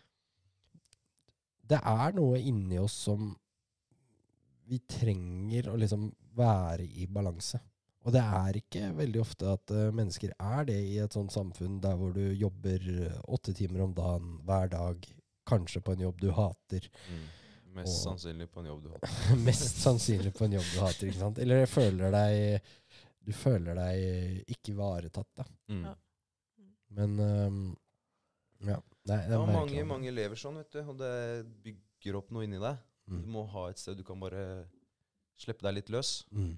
det 1.65 1.81
er 1.81 2.13
noe 2.13 2.37
inni 2.37 2.77
oss 2.77 2.93
som 3.07 3.31
vi 4.65 4.79
trenger 4.89 5.69
å 5.71 5.75
liksom 5.77 6.07
være 6.35 6.83
i 6.85 7.05
balanse. 7.07 7.59
Og 8.05 8.13
det 8.13 8.21
er 8.21 8.57
ikke 8.59 8.89
veldig 8.97 9.21
ofte 9.21 9.47
at 9.49 9.71
uh, 9.73 9.87
mennesker 9.95 10.33
er 10.37 10.65
det 10.67 10.75
i 10.77 10.97
et 11.01 11.13
sånt 11.15 11.33
samfunn 11.33 11.79
der 11.81 11.95
hvor 11.97 12.11
du 12.13 12.21
jobber 12.37 12.83
eh, 12.91 13.15
åtte 13.33 13.53
timer 13.57 13.81
om 13.87 13.95
dagen 13.97 14.35
hver 14.45 14.69
dag, 14.69 15.07
kanskje 15.49 15.81
på 15.85 15.95
en 15.95 16.03
jobb 16.05 16.19
du 16.21 16.27
hater. 16.37 16.85
Mm. 17.09 17.23
Mest 17.79 17.91
Og- 17.95 18.03
sannsynlig 18.11 18.47
på 18.53 18.61
en 18.61 18.69
jobb 18.69 18.83
du 18.85 18.89
hater. 18.93 19.15
Mest 19.47 19.81
sannsynlig 19.81 20.33
på 20.37 20.45
en 20.45 20.53
jobb 20.59 20.67
du 20.73 20.79
hater, 20.83 21.09
ikke 21.09 21.23
sant? 21.23 21.41
Eller 21.43 21.65
føler 21.69 22.13
deg 22.13 22.69
Du 23.25 23.31
føler 23.33 23.73
deg 23.79 24.51
ikke 24.53 24.75
ivaretatt, 24.75 25.31
da. 25.41 25.45
Mm. 25.73 25.87
Men 26.99 27.19
um, 27.19 27.61
Ja. 28.65 28.77
Nei, 29.05 29.17
det 29.27 29.33
Ja, 29.35 29.41
er 29.41 29.49
mange, 29.53 29.81
mange 29.85 30.13
lever 30.13 30.37
sånn, 30.39 30.55
vet 30.61 30.71
du. 30.77 30.79
Og 30.93 30.95
det 31.01 31.11
bygger 31.65 32.15
opp 32.21 32.29
noe 32.33 32.45
inni 32.45 32.61
deg. 32.61 32.77
Du 33.07 33.13
Mm. 33.15 33.25
må 33.31 33.47
ha 33.49 33.67
et 33.69 33.77
sted 33.77 33.97
du 33.97 34.03
kan 34.03 34.19
bare 34.19 34.67
slippe 35.37 35.61
deg 35.61 35.75
litt 35.75 35.89
løs. 35.89 36.25
Mm. 36.31 36.57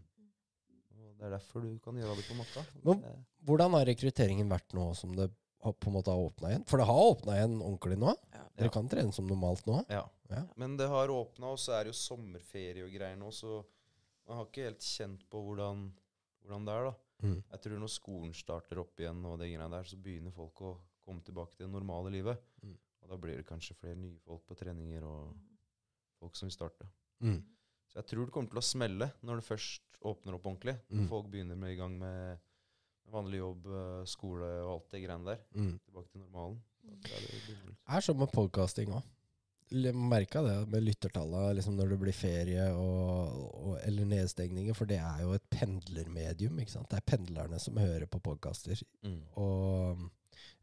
Og 0.97 1.17
det 1.17 1.25
er 1.27 1.33
derfor 1.37 1.61
du 1.61 1.77
kan 1.79 1.95
gjøre 1.95 2.15
det 2.15 2.25
på 2.29 2.37
matta. 2.37 2.65
Men- 2.85 3.25
Hvordan 3.45 3.71
har 3.71 3.85
rekrutteringen 3.85 4.47
vært 4.49 4.73
nå 4.73 4.95
som 4.95 5.15
det 5.15 5.31
på 5.61 5.87
en 5.87 5.93
måte 5.93 6.07
har 6.07 6.17
åpna 6.17 6.49
igjen? 6.51 6.65
For 6.67 6.77
det 6.77 6.85
har 6.85 6.95
åpna 7.15 7.33
igjen 7.35 7.61
ordentlig 7.61 7.97
nå? 7.97 8.15
Ja. 8.33 8.43
Dere 8.55 8.65
Ja. 8.67 8.69
kan 8.69 8.87
trene 8.89 9.13
som 9.13 9.27
normalt 9.27 9.65
nå? 9.65 9.85
Ja. 9.89 10.07
Ja. 10.29 10.45
Men 10.55 10.77
det 10.77 10.87
har 10.89 11.07
åpna, 11.07 11.51
og 11.51 11.57
så 11.57 11.73
er 11.79 11.83
det 11.85 11.93
jo 11.93 12.15
sommerferie 12.15 12.83
og 12.85 12.91
greier 12.91 13.17
nå, 13.17 13.27
så 13.31 13.65
man 14.27 14.37
har 14.37 14.45
ikke 14.45 14.63
helt 14.65 14.79
kjent 14.79 15.23
på 15.29 15.41
hvordan, 15.43 15.93
hvordan 16.45 16.65
det 16.65 16.73
er, 16.73 16.83
da. 16.91 16.95
Mm. 17.23 17.43
Jeg 17.51 17.61
tror 17.61 17.79
når 17.79 17.89
skolen 17.89 18.33
starter 18.33 18.77
opp 18.79 18.95
igjen, 18.97 19.25
og 19.25 19.39
det 19.39 19.47
greiene 19.49 19.69
der, 19.71 19.83
så 19.83 19.95
begynner 20.01 20.31
folk 20.33 20.55
å 20.61 20.77
komme 21.05 21.21
tilbake 21.23 21.55
til 21.55 21.65
det 21.67 21.71
normale 21.73 22.11
livet. 22.11 22.37
Mm. 22.63 22.77
Og 23.03 23.09
da 23.09 23.15
blir 23.17 23.37
det 23.37 23.45
kanskje 23.47 23.73
flere 23.75 23.95
nye 23.95 24.17
folk 24.19 24.45
på 24.45 24.55
treninger, 24.57 25.03
og 25.03 25.33
folk 26.19 26.35
som 26.37 26.49
vil 26.49 26.57
starte. 26.57 26.89
Mm. 27.23 27.39
Så 27.87 28.01
jeg 28.01 28.09
tror 28.11 28.27
det 28.27 28.35
kommer 28.35 28.51
til 28.51 28.61
å 28.61 28.67
smelle 28.67 29.11
når 29.25 29.39
det 29.39 29.47
først 29.47 30.01
åpner 30.05 30.37
opp 30.37 30.47
ordentlig. 30.49 30.77
Mm. 30.89 31.01
Når 31.01 31.11
folk 31.11 31.29
begynner 31.33 31.59
med 31.59 31.73
i 31.73 31.79
gang 31.79 31.97
med 31.99 32.45
vanlig 33.11 33.41
jobb, 33.41 33.67
eh, 33.71 34.01
skole 34.09 34.49
og 34.63 34.71
alt 34.73 34.89
det 34.93 35.03
greiene 35.05 35.31
der. 35.31 35.45
Mm. 35.55 35.77
Tilbake 35.85 36.11
til 36.11 36.23
normalen. 36.25 36.57
Det 36.87 37.13
er 37.13 37.23
det 37.27 37.95
er 37.97 38.03
sånn 38.03 38.19
med 38.19 38.33
podcasting 38.33 38.91
òg. 38.95 39.13
Merka 39.99 40.39
det 40.45 40.55
med 40.71 40.85
lyttertallene 40.85 41.57
liksom 41.57 41.75
når 41.75 41.89
det 41.91 41.97
blir 41.99 42.15
ferie 42.15 42.67
og, 42.71 43.41
og, 43.51 43.73
eller 43.81 44.07
nedstengninger, 44.07 44.75
for 44.77 44.87
det 44.87 45.01
er 45.03 45.25
jo 45.25 45.33
et 45.35 45.43
pendlermedium. 45.51 46.61
ikke 46.63 46.71
sant? 46.71 46.87
Det 46.91 47.01
er 47.01 47.09
pendlerne 47.09 47.59
som 47.59 47.79
hører 47.79 48.07
på 48.07 48.21
podkaster. 48.23 48.79
Mm. 49.03 49.19
Og 49.43 50.05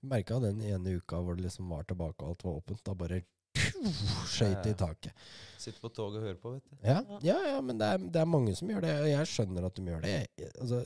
merka 0.09 0.40
den 0.40 0.62
ene 0.64 0.96
uka 0.96 1.20
hvor 1.20 1.36
det 1.36 1.44
liksom 1.48 1.68
var 1.72 1.84
tilbake 1.88 2.24
og 2.24 2.32
alt 2.32 2.46
var 2.46 2.62
åpent. 2.62 2.84
Da 2.86 2.96
bare 2.96 3.20
skøyt 3.55 4.61
det 4.64 4.74
i 4.74 4.78
taket. 4.78 5.24
Sitte 5.61 5.80
på 5.80 5.90
toget 5.94 6.20
og 6.20 6.28
høre 6.28 6.38
på, 6.40 6.52
vet 6.57 6.68
du. 6.68 6.76
Ja, 6.84 7.00
ja, 7.24 7.38
ja 7.55 7.59
men 7.64 7.80
det 7.80 7.88
er, 7.94 8.07
det 8.16 8.20
er 8.20 8.28
mange 8.28 8.55
som 8.59 8.70
gjør 8.70 8.84
det, 8.84 8.94
og 9.00 9.11
jeg 9.11 9.30
skjønner 9.30 9.66
at 9.68 9.76
de 9.76 9.88
gjør 9.88 10.05
det. 10.05 10.14
Jeg, 10.14 10.52
altså, 10.61 10.84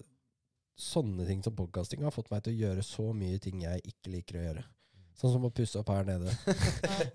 sånne 0.78 1.26
ting 1.26 1.40
som 1.42 1.56
podcasting 1.58 2.04
har 2.06 2.14
fått 2.14 2.30
meg 2.30 2.44
til 2.44 2.54
å 2.54 2.66
gjøre 2.66 2.84
så 2.86 3.08
mye 3.16 3.40
ting 3.42 3.64
jeg 3.64 3.82
ikke 3.90 4.12
liker 4.14 4.38
å 4.38 4.44
gjøre. 4.44 4.66
Sånn 5.18 5.32
som 5.34 5.48
å 5.48 5.50
pusse 5.50 5.80
opp 5.80 5.88
her 5.90 6.04
nede. 6.06 6.30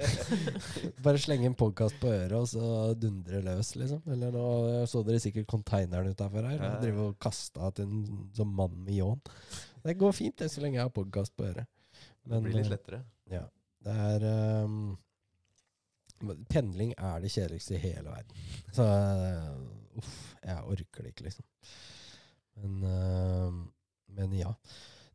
Bare 1.05 1.21
slenge 1.23 1.47
en 1.47 1.55
podkast 1.55 1.95
på 2.01 2.09
øret, 2.11 2.35
og 2.35 2.49
så 2.51 2.91
dundre 2.99 3.39
løs, 3.45 3.69
liksom. 3.79 4.01
Eller 4.11 4.33
nå 4.35 4.43
så 4.91 5.05
dere 5.07 5.21
sikkert 5.23 5.47
konteineren 5.47 6.11
utafor 6.11 6.43
her. 6.49 6.59
Og 6.67 6.83
drive 6.83 7.05
og 7.05 7.15
kasta 7.23 7.71
til 7.77 7.87
en 7.87 8.25
sånn 8.35 8.51
mann 8.59 8.75
med 8.83 8.97
ljåen. 8.97 9.23
Det 9.87 9.95
går 10.01 10.17
fint, 10.19 10.35
det, 10.41 10.51
så 10.51 10.65
lenge 10.65 10.81
jeg 10.81 10.89
har 10.89 10.91
podkast 10.91 11.31
på 11.39 11.47
øret. 11.47 11.71
Det 12.27 12.43
blir 12.43 12.57
litt 12.57 12.67
eh, 12.67 12.73
lettere. 12.75 13.03
ja. 13.31 13.45
Det 13.83 13.91
er 13.91 14.23
ehm, 14.27 14.93
Pendling 16.49 16.93
er 16.97 17.21
det 17.23 17.31
kjedeligste 17.33 17.75
i 17.77 17.81
hele 17.83 18.07
verden. 18.09 18.47
Så 18.75 18.85
eh, 18.87 19.99
uff, 19.99 20.15
jeg 20.43 20.65
orker 20.75 21.05
det 21.05 21.13
ikke, 21.13 21.27
liksom. 21.29 21.45
Men, 22.61 22.83
uh, 22.85 23.61
men 24.17 24.33
ja. 24.37 24.51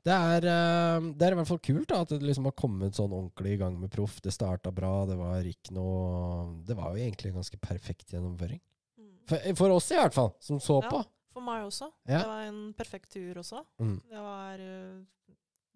Det 0.06 0.14
er, 0.14 0.46
uh, 0.48 1.08
det 1.18 1.26
er 1.26 1.34
i 1.34 1.38
hvert 1.38 1.50
fall 1.50 1.60
kult 1.62 1.88
da, 1.90 2.00
at 2.02 2.14
det 2.14 2.22
liksom 2.24 2.46
har 2.48 2.54
kommet 2.58 2.96
sånn 2.96 3.12
ordentlig 3.12 3.56
i 3.56 3.60
gang 3.60 3.76
med 3.78 3.92
proff. 3.92 4.20
Det 4.24 4.32
starta 4.34 4.72
bra, 4.74 5.04
det 5.10 5.18
var 5.18 5.46
ikke 5.46 5.74
noe 5.76 6.62
Det 6.66 6.76
var 6.78 6.94
jo 6.94 7.02
egentlig 7.04 7.32
en 7.32 7.38
ganske 7.42 7.60
perfekt 7.62 8.14
gjennomføring. 8.14 8.60
Mm. 8.98 9.12
For, 9.28 9.52
for 9.60 9.76
oss 9.76 9.90
i 9.92 9.98
hvert 10.00 10.16
fall, 10.16 10.32
som 10.40 10.60
så 10.62 10.80
Ja. 10.82 10.90
på. 10.94 11.02
For 11.36 11.44
meg 11.44 11.66
også. 11.68 11.90
Ja. 12.08 12.22
Det 12.22 12.26
var 12.30 12.46
en 12.48 12.62
perfekt 12.74 13.12
tur 13.14 13.38
også. 13.42 13.60
Mm. 13.78 13.98
Det 14.10 14.22
var 14.24 14.62
eh, 14.64 14.98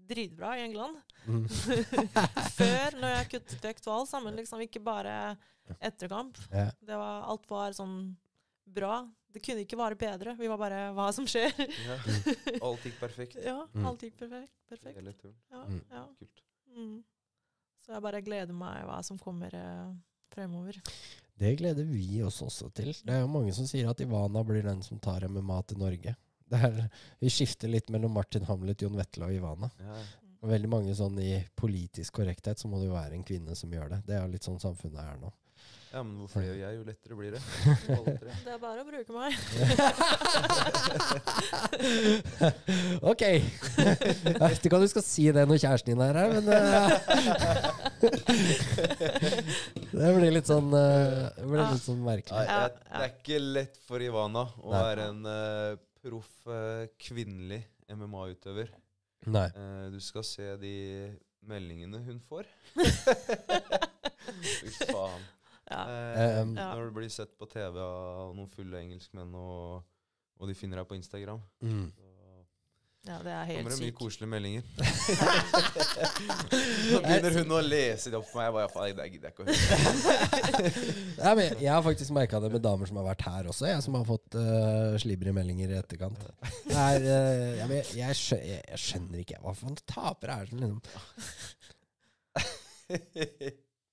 dritbra 0.08 0.54
i 0.58 0.64
England. 0.66 0.98
Mm. 1.26 1.44
Før, 2.58 2.96
når 3.00 3.14
jeg 3.16 3.28
kuttet 3.36 3.64
vekk 3.68 3.80
to 3.84 3.96
sammen, 4.08 4.36
liksom 4.38 4.62
ikke 4.64 4.82
bare 4.84 5.14
etter 5.80 6.10
kamp. 6.10 6.38
Ja. 6.52 6.68
Det 6.82 6.98
var, 6.98 7.22
alt 7.32 7.46
var 7.50 7.74
sånn 7.76 7.96
bra. 8.66 9.02
Det 9.32 9.40
kunne 9.44 9.62
ikke 9.64 9.78
være 9.80 9.96
bedre. 9.96 10.34
Vi 10.36 10.48
var 10.50 10.58
bare 10.60 10.80
Hva 10.96 11.06
som 11.16 11.24
skjer? 11.30 11.52
Ja. 11.86 11.96
Alt 12.68 12.84
gikk 12.84 12.98
perfekt. 13.00 13.38
ja, 13.40 13.62
Mm. 13.72 13.86
alt 13.88 14.02
gikk 14.04 14.18
perfekt. 14.20 14.52
perfekt. 14.68 14.96
Hele 14.98 15.14
turen. 15.16 15.36
Ja, 15.50 15.62
Mm. 15.64 15.80
ja. 15.90 16.02
Kult. 16.18 16.42
Mm. 16.76 16.98
Så 17.82 17.92
jeg 17.96 18.02
bare 18.04 18.20
gleder 18.22 18.52
meg 18.54 18.84
hva 18.86 18.98
som 19.02 19.16
kommer 19.18 19.54
eh, 19.56 19.94
fremover. 20.34 20.76
Det 21.40 21.54
gleder 21.58 21.84
vi 21.88 22.20
oss 22.22 22.42
også 22.44 22.68
til. 22.76 22.92
Det 22.92 23.14
er 23.16 23.22
jo 23.24 23.30
mange 23.32 23.54
som 23.56 23.66
sier 23.66 23.88
at 23.90 24.00
Ivana 24.04 24.44
blir 24.46 24.62
den 24.62 24.82
som 24.84 25.00
tar 25.02 25.24
MMA 25.26 25.62
til 25.66 25.80
Norge. 25.80 26.14
Det 26.52 26.58
er, 26.68 26.82
vi 27.22 27.30
skifter 27.32 27.70
litt 27.72 27.88
mellom 27.92 28.12
Martin 28.12 28.44
Hamlet, 28.44 28.82
Jon 28.84 28.98
Vetle 28.98 29.24
og 29.28 29.32
Ivana. 29.36 29.70
Ja. 29.80 30.00
Og 30.42 30.50
veldig 30.50 30.68
mange 30.70 30.94
sånn 30.98 31.14
I 31.22 31.36
politisk 31.58 32.18
korrekthet 32.18 32.58
så 32.58 32.66
må 32.68 32.80
det 32.80 32.88
jo 32.88 32.96
være 32.96 33.14
en 33.16 33.24
kvinne 33.26 33.54
som 33.58 33.70
gjør 33.72 33.88
det. 33.94 34.00
Det 34.08 34.14
er 34.18 34.28
litt 34.32 34.44
sånn 34.48 34.60
samfunnet 34.60 35.00
er 35.00 35.16
nå. 35.22 35.30
ja, 35.92 36.02
men 36.02 36.14
hvorfor 36.18 36.40
det 36.42 36.48
gjør 36.48 36.58
jeg, 36.58 36.72
jo 36.74 36.82
lettere 36.88 37.14
blir 37.20 37.30
det. 37.36 37.42
Det 38.42 38.50
er 38.50 38.58
bare 38.58 38.80
å 38.82 38.86
bruke 38.88 39.12
meg. 39.14 39.30
ok. 43.12 43.22
Jeg 43.22 44.40
vet 44.40 44.66
ikke 44.66 44.76
om 44.80 44.82
du 44.82 44.90
skal 44.90 45.04
si 45.06 45.24
det 45.36 45.44
når 45.46 45.62
kjæresten 45.62 45.92
din 45.92 46.02
er 46.08 46.14
her, 46.18 46.28
men 46.34 46.44
eh, 46.58 46.88
Det 49.92 50.10
blir 50.16 50.32
litt 50.34 50.48
sånn 50.50 50.74
uh, 50.74 51.30
Det 51.38 51.46
blir 51.46 51.62
litt 51.62 51.86
sånn 51.86 52.02
merkelig. 52.02 52.34
Ja, 52.34 52.66
jeg, 52.66 52.82
det 52.88 53.06
er 53.06 53.10
ikke 53.14 53.38
lett 53.60 53.76
for 53.86 54.02
Ivana 54.02 54.42
å 54.58 54.74
være 54.74 55.02
en 55.12 55.22
eh, 55.36 55.78
proff 56.02 56.30
eh, 56.50 56.86
kvinnelig 57.00 57.60
MMA-utøver. 57.92 58.72
Nei. 59.30 59.46
Eh, 59.54 59.86
du 59.94 60.00
skal 60.02 60.24
se 60.26 60.48
de 60.62 60.74
meldingene 61.46 62.00
hun 62.06 62.18
får. 62.26 62.46
Fy 64.42 64.72
faen. 64.90 65.24
Ja. 65.70 65.82
Eh, 65.88 66.42
Um, 66.42 66.54
Når 66.56 66.88
du 66.88 66.94
blir 66.98 67.08
sett 67.12 67.32
på 67.38 67.46
TV 67.48 67.78
av 67.80 68.34
noen 68.36 68.48
fulle 68.50 68.80
engelskmenn, 68.82 69.30
og, 69.38 69.84
og 70.42 70.48
de 70.50 70.56
finner 70.58 70.80
deg 70.82 70.88
på 70.90 70.98
Instagram, 70.98 71.40
Mm. 71.62 71.86
Ja, 73.02 73.16
det 73.18 73.32
er 73.34 73.46
kommer 73.46 73.50
helt 73.50 73.66
det 73.72 73.78
mye 73.80 73.86
sykt. 73.88 73.98
koselige 73.98 74.30
meldinger. 74.30 74.62
Nå 76.92 76.98
begynner 77.02 77.34
hun 77.40 77.50
å 77.56 77.58
lese 77.66 78.06
det 78.12 78.18
opp 78.20 78.28
for 78.30 78.36
meg. 78.38 78.46
Jeg 78.46 78.54
bare, 78.54 78.68
det 78.94 79.06
gidder 79.10 79.26
jeg 79.26 79.32
ikke 79.32 79.42
å 79.42 79.44
høre. 79.48 79.56
Ja, 81.22 81.30
jeg 81.38 81.70
har 81.72 81.82
faktisk 81.86 82.10
merka 82.14 82.36
det 82.42 82.50
med 82.54 82.62
damer 82.62 82.86
som 82.90 82.96
har 83.00 83.06
vært 83.10 83.24
her 83.26 83.42
også, 83.50 83.64
jeg 83.70 83.82
som 83.84 83.94
har 83.98 84.04
fått 84.06 84.30
uh, 84.38 84.94
slibrige 85.02 85.34
meldinger 85.34 85.68
i 85.74 85.76
etterkant. 85.80 86.20
Er, 86.70 86.98
eh, 87.02 87.58
jeg, 87.58 87.66
jeg, 87.98 88.12
skjønner, 88.20 88.46
jeg, 88.52 88.60
jeg 88.70 88.78
skjønner 88.86 89.18
ikke 89.24 89.40
hva 89.42 89.52
for 89.58 89.66
en 89.72 89.78
taper 89.96 90.26
er 90.36 90.40
det 90.46 90.50
som 90.52 90.58
liksom 90.62 90.80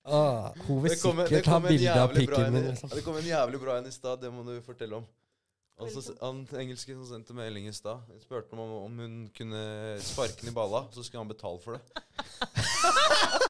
Ah, 0.10 0.50
Hun 0.66 0.82
vil 0.84 0.92
en- 0.92 0.98
sikkert 0.98 1.46
ha 1.46 1.60
bilde 1.60 1.94
av 1.94 2.10
pikken 2.14 2.54
min. 2.54 2.64
Liksom. 2.72 2.90
Det 2.90 3.04
kom 3.06 3.18
en 3.20 3.26
jævlig 3.28 3.60
bra 3.62 3.78
en 3.78 3.86
i 3.86 3.92
stad, 3.94 4.22
det 4.22 4.32
må 4.34 4.44
du 4.48 4.56
fortelle 4.66 4.96
om. 5.02 5.06
Altså, 5.80 6.14
han 6.20 6.42
engelske 6.60 6.92
som 6.98 7.06
sendte 7.08 7.36
melding 7.38 7.70
i 7.70 7.74
stad, 7.76 8.04
spurte 8.24 8.52
om, 8.54 8.60
om 8.84 8.98
hun 9.00 9.14
kunne 9.38 9.62
sparke 10.04 10.42
den 10.42 10.52
i 10.52 10.56
balla, 10.56 10.84
så 10.92 11.04
skulle 11.06 11.24
han 11.24 11.32
betale 11.32 11.60
for 11.64 11.78
det. 11.78 11.84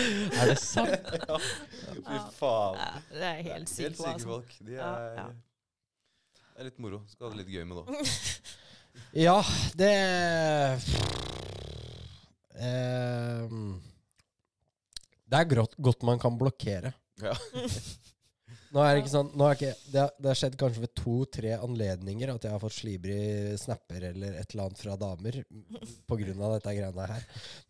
Er 0.00 0.46
det 0.52 0.58
sant? 0.62 0.90
ja. 1.28 1.36
Fy 1.40 2.18
faen. 2.36 2.78
Ja, 2.78 2.90
det 3.10 3.24
er 3.26 3.40
helt 3.42 3.72
Helt 3.80 3.98
syke 3.98 4.12
Altså. 4.12 4.28
folk. 4.28 4.54
De 4.66 4.76
er, 4.76 5.06
ja. 5.18 5.26
det 6.54 6.62
er 6.62 6.68
litt 6.70 6.80
moro. 6.82 7.02
Skal 7.10 7.26
ha 7.26 7.32
det 7.34 7.42
litt 7.42 7.52
gøy 7.52 7.64
med 7.68 7.80
det 7.80 7.84
òg. 7.84 7.94
Ja, 9.26 9.36
det 9.78 9.90
Ehm, 12.60 13.80
Det 15.30 15.38
er 15.38 15.66
godt 15.80 16.02
man 16.04 16.18
kan 16.20 16.36
blokkere. 16.38 16.92
Ja. 17.22 17.32
Nå 18.70 18.82
er 18.84 18.94
det 18.94 19.02
ikke 19.02 19.10
sånn 19.10 19.30
ikke, 19.34 19.70
det, 19.90 19.98
har, 19.98 20.12
det 20.14 20.30
har 20.30 20.38
skjedd 20.38 20.56
kanskje 20.58 20.84
ved 20.84 20.92
to-tre 20.98 21.54
anledninger 21.58 22.30
at 22.30 22.44
jeg 22.46 22.54
har 22.54 22.62
fått 22.62 22.76
slibrig 22.76 23.56
snapper 23.58 24.06
eller 24.12 24.36
et 24.38 24.54
eller 24.54 24.68
annet 24.68 24.82
fra 24.82 24.94
damer 25.00 25.40
av 25.40 26.54
dette 26.54 26.74
greiene 26.76 27.08
her. 27.10 27.24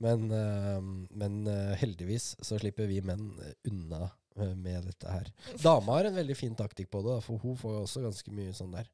Men, 0.05 0.27
ehm, 0.37 0.91
men 1.23 1.39
eh, 1.49 1.77
heldigvis 1.81 2.35
så 2.45 2.61
slipper 2.61 2.91
vi 2.91 3.01
menn 3.05 3.31
unna 3.71 4.03
eh, 4.05 4.53
med 4.53 4.91
dette 4.91 5.09
her. 5.15 5.31
Dama 5.63 5.97
har 5.97 6.11
en 6.11 6.21
veldig 6.21 6.37
fin 6.37 6.57
taktikk 6.59 6.93
på 6.93 7.03
det, 7.09 7.21
for 7.25 7.41
hun 7.41 7.57
får 7.61 7.81
også 7.87 8.05
ganske 8.05 8.37
mye 8.37 8.57
sånn 8.57 8.77
der. 8.77 8.93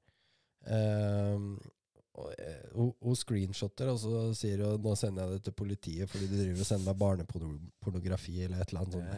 Og, 2.16 2.30
eh, 2.40 2.62
hun, 2.72 2.93
hun 3.05 3.18
screenshotter, 3.18 3.90
og 3.93 3.98
så 4.01 4.22
sier 4.36 4.62
hun 4.64 4.80
'nå 4.80 4.94
sender 4.97 5.26
jeg 5.26 5.36
det 5.36 5.44
til 5.48 5.56
politiet 5.59 6.09
fordi 6.09 6.30
du 6.30 6.36
driver 6.38 6.62
og 6.64 6.70
sender 6.70 6.86
meg 6.88 7.02
barnepornografi' 7.02 8.40
eller 8.47 8.62
et 8.62 8.72
eller 8.72 8.86
annet 8.86 8.97
sånt. 8.97 9.12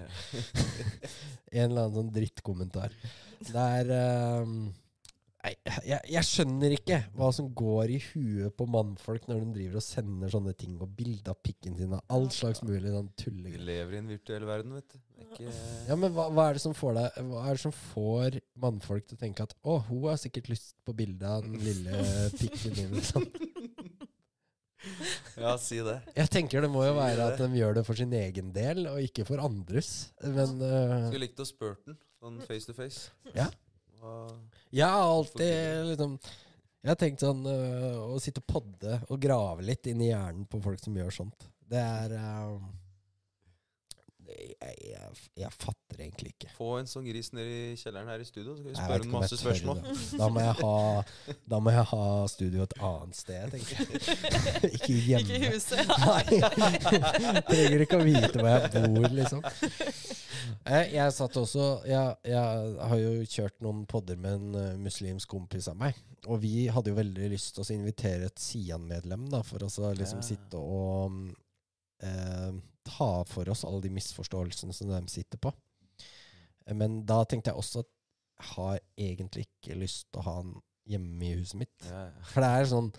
En 1.59 1.70
eller 1.70 1.87
annen 1.87 1.97
sånn 1.97 2.12
drittkommentar. 2.12 2.93
Det 3.39 3.65
er 3.79 3.93
um, 4.43 4.66
jeg, 5.47 6.01
jeg 6.11 6.27
skjønner 6.27 6.75
ikke 6.75 6.99
hva 7.16 7.29
som 7.35 7.49
går 7.57 7.93
i 7.95 8.01
huet 8.11 8.57
på 8.59 8.66
mannfolk 8.69 9.29
når 9.31 9.45
de 9.45 9.53
driver 9.61 9.79
og 9.81 9.87
sender 9.87 10.33
sånne 10.33 10.55
ting 10.59 10.75
og 10.83 10.91
bilder 10.99 11.33
av 11.33 11.39
pikken 11.47 11.79
sin 11.79 11.95
og 11.95 12.03
all 12.12 12.27
slags 12.35 12.65
mulig 12.66 12.91
sånn 12.93 13.12
Vi 13.47 13.62
lever 13.62 13.95
i 13.95 14.01
en 14.03 14.11
virtuell 14.11 14.49
verden, 14.49 14.75
vet 14.77 14.91
du. 14.93 14.99
Det 15.19 15.27
ikke 15.28 15.53
Ja, 15.89 15.97
men 15.99 16.15
hva, 16.15 16.28
hva 16.31 16.49
er 16.49 16.59
det 16.59 16.62
som 16.62 16.74
får 16.78 16.95
deg 16.99 17.20
Hva 17.31 17.45
er 17.45 17.59
det 17.59 17.62
som 17.65 17.74
får 17.74 18.39
mannfolk 18.62 19.07
til 19.09 19.19
å 19.19 19.23
tenke 19.23 19.47
at 19.49 19.55
å, 19.66 19.81
hun 19.89 20.07
har 20.09 20.20
sikkert 20.20 20.51
lyst 20.53 20.77
på 20.86 20.95
bilde 20.97 21.28
av 21.28 21.45
den 21.47 21.59
lille 21.62 22.03
pikken 22.39 22.77
min, 22.78 22.97
liksom. 23.01 23.27
Ja, 25.39 25.55
si 25.61 25.78
det. 25.85 25.97
Jeg 26.16 26.31
tenker 26.32 26.62
det 26.65 26.70
må 26.70 26.85
jo 26.86 26.93
si 26.95 26.99
være 26.99 27.27
at 27.32 27.40
de 27.40 27.61
gjør 27.61 27.78
det 27.78 27.85
for 27.86 27.99
sin 27.99 28.12
egen 28.15 28.51
del, 28.55 28.86
og 28.90 29.03
ikke 29.03 29.27
for 29.28 29.43
andres. 29.43 29.90
Men 30.23 30.57
uh, 30.62 31.09
Skulle 31.09 31.24
likt 31.27 31.43
å 31.43 31.47
spurt 31.47 31.82
den, 31.86 31.99
sånn 32.23 32.40
face 32.47 32.66
to 32.70 32.74
face. 32.77 33.11
Ja. 33.36 33.49
Jeg 34.70 34.86
har 34.86 35.03
alltid 35.03 35.89
liksom 35.89 36.12
Jeg 36.23 36.90
har 36.93 36.99
tenkt 37.01 37.23
sånn 37.24 37.40
uh, 37.43 38.15
å 38.15 38.19
sitte 38.23 38.39
og 38.45 38.51
podde 38.53 39.01
og 39.09 39.19
grave 39.23 39.66
litt 39.66 39.89
inn 39.90 40.03
i 40.05 40.12
hjernen 40.12 40.47
på 40.51 40.61
folk 40.62 40.82
som 40.82 40.95
gjør 40.99 41.15
sånt. 41.15 41.49
Det 41.69 41.82
er 41.82 42.15
det- 42.15 42.88
jeg, 44.39 44.74
jeg, 44.93 45.16
jeg 45.43 45.51
fatter 45.55 46.02
egentlig 46.05 46.32
ikke. 46.35 46.51
Få 46.56 46.69
en 46.78 46.89
sånn 46.90 47.06
gris 47.09 47.31
ned 47.36 47.48
i 47.51 47.60
kjelleren 47.81 48.10
her 48.12 48.23
i 48.23 48.28
studio, 48.28 48.55
så 48.55 48.62
skal 48.62 48.70
vi 48.70 48.77
spørre 48.78 49.05
jeg 49.05 49.12
masse 49.12 49.35
tør 49.35 49.43
spørsmål. 49.43 49.82
Da. 49.82 49.97
Da 50.23 50.28
må 50.35 50.44
jeg 50.44 50.56
ha, 50.60 50.74
da 51.55 51.60
må 51.65 51.74
jeg 51.74 51.86
ha 51.93 52.05
studio 52.32 52.66
et 52.66 52.77
annet 52.90 53.19
sted, 53.19 53.55
tenker 53.55 53.82
jeg. 53.82 54.73
ikke 54.78 54.98
hjemme. 55.09 55.24
Ikke 55.24 55.39
i 55.39 55.52
huset. 55.52 55.93
Nei. 56.05 57.43
Trenger 57.51 57.85
ikke 57.86 58.01
å 58.01 58.06
vite 58.06 58.32
hvor 58.39 58.51
jeg 58.52 58.94
bor, 58.94 59.10
liksom. 59.19 59.44
Jeg, 60.69 60.89
jeg 60.94 61.12
satt 61.16 61.36
også 61.40 61.65
jeg, 61.89 62.15
jeg 62.28 62.77
har 62.90 63.01
jo 63.01 63.12
kjørt 63.28 63.59
noen 63.65 63.85
podder 63.89 64.19
med 64.20 64.39
en 64.39 64.56
eh, 64.59 64.78
muslimsk 64.81 65.31
kompis 65.31 65.69
av 65.70 65.78
meg. 65.81 65.97
Og 66.28 66.40
vi 66.43 66.66
hadde 66.73 66.93
jo 66.93 66.98
veldig 66.98 67.28
lyst 67.32 67.55
til 67.56 67.65
å 67.65 67.77
invitere 67.77 68.28
et 68.28 68.43
Sian-medlem 68.43 69.28
da, 69.32 69.43
for 69.47 69.65
å 69.65 69.93
liksom 69.97 70.20
Ja. 70.23 70.27
sitte 70.27 70.60
og 70.60 71.12
mm, 71.15 71.28
eh, 72.05 72.59
ta 72.89 73.10
for 73.28 73.52
oss 73.52 73.66
alle 73.69 73.85
de 73.85 73.93
misforståelsene 73.94 74.74
som 74.74 74.90
de 74.90 75.02
sitter 75.12 75.40
på. 75.43 75.52
Men 76.74 77.02
da 77.09 77.23
tenkte 77.24 77.52
jeg 77.52 77.60
også 77.60 77.85
at 77.85 77.94
jeg 78.39 78.51
har 78.55 78.81
egentlig 79.09 79.47
ikke 79.48 79.78
lyst 79.81 80.06
til 80.12 80.20
å 80.20 80.27
ha 80.28 80.35
han 80.40 80.52
hjemme 80.89 81.27
i 81.27 81.36
huset 81.39 81.59
mitt. 81.62 81.77
Ja, 81.89 82.05
ja. 82.09 82.27
For 82.32 82.44
det 82.44 82.51
er 82.55 82.69
sånn 82.70 82.90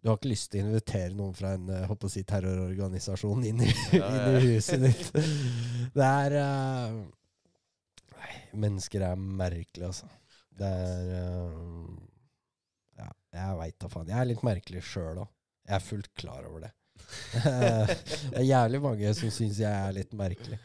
Du 0.00 0.08
har 0.08 0.16
ikke 0.16 0.30
lyst 0.30 0.52
til 0.52 0.62
å 0.62 0.68
invitere 0.70 1.16
noen 1.16 1.34
fra 1.36 1.54
en 1.58 1.66
håper 1.90 2.08
å 2.08 2.12
si, 2.12 2.22
terrororganisasjon 2.24 3.48
inn 3.50 3.64
i, 3.66 3.72
Ja, 3.98 4.06
inn 4.16 4.38
i 4.38 4.52
huset 4.54 4.84
ditt. 4.86 5.10
Det 5.96 6.06
er 6.06 6.36
uh, 6.40 7.00
Nei, 8.14 8.32
mennesker 8.62 9.04
er 9.10 9.18
merkelige, 9.20 9.90
altså. 9.90 10.08
Det 10.60 10.70
er 10.70 11.12
uh, 11.26 11.90
Ja, 13.00 13.10
jeg 13.36 13.60
veit 13.60 13.78
da 13.82 13.92
faen. 13.92 14.12
Jeg 14.14 14.22
er 14.22 14.30
litt 14.30 14.46
merkelig 14.46 14.84
sjøl 14.86 15.24
òg. 15.24 15.34
Jeg 15.68 15.76
er 15.76 15.84
fullt 15.84 16.14
klar 16.18 16.46
over 16.48 16.64
det. 16.68 16.72
det 18.30 18.38
er 18.40 18.46
jævlig 18.48 18.80
mange 18.84 19.12
som 19.18 19.32
syns 19.34 19.60
jeg 19.62 19.70
er 19.70 19.92
litt 19.96 20.16
merkelig. 20.18 20.58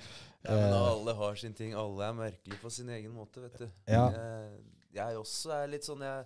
Ja, 0.46 0.54
men 0.54 0.74
Eh, 0.76 0.80
alle 0.92 1.14
har 1.18 1.36
sin 1.42 1.54
ting. 1.58 1.72
Alle 1.74 2.06
er 2.06 2.14
merkelige 2.14 2.60
på 2.62 2.70
sin 2.70 2.90
egen 2.94 3.14
måte, 3.16 3.42
vet 3.42 3.56
du. 3.64 3.70
Ja. 3.90 4.08
Jeg, 4.14 4.58
jeg 5.00 5.18
også 5.18 5.54
er 5.58 5.72
litt 5.72 5.88
sånn 5.88 6.04
Jeg 6.06 6.26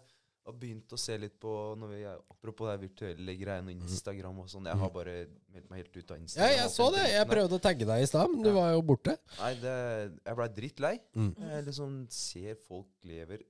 har 0.49 0.56
begynt 0.60 0.91
å 0.91 0.98
se 0.99 1.15
litt 1.22 1.38
på 1.40 1.53
når 1.80 1.91
vi, 1.94 1.99
Apropos 2.34 2.68
det 2.72 2.81
virtuelle 2.81 3.36
greiene 3.40 3.72
og 3.72 3.86
Instagram 3.88 4.41
og 4.44 4.49
sånn. 4.52 4.68
Jeg 4.68 4.81
har 4.81 4.91
bare 4.91 5.14
meldt 5.53 5.69
meg 5.72 5.84
helt 5.84 5.95
ut 5.95 6.11
av 6.11 6.18
ja, 6.18 6.23
Instagram. 6.26 6.57
jeg 6.57 6.73
så 6.76 6.90
det. 6.98 7.06
Jeg 7.14 7.30
prøvde 7.31 7.60
å 7.60 7.64
tagge 7.64 7.88
deg 7.94 8.03
i 8.03 8.10
stad, 8.11 8.34
men 8.34 8.44
du 8.44 8.49
Ja. 8.52 8.56
var 8.60 8.73
jo 8.73 8.81
borte. 8.91 9.15
Nei, 9.40 9.53
det, 9.64 9.77
jeg 10.26 10.40
blei 10.41 10.49
drittlei. 10.60 10.94
Mm. 11.15 11.31
Jeg 11.53 11.65
liksom 11.69 11.95
ser 12.11 12.60
folk 12.68 12.91
lever 13.07 13.45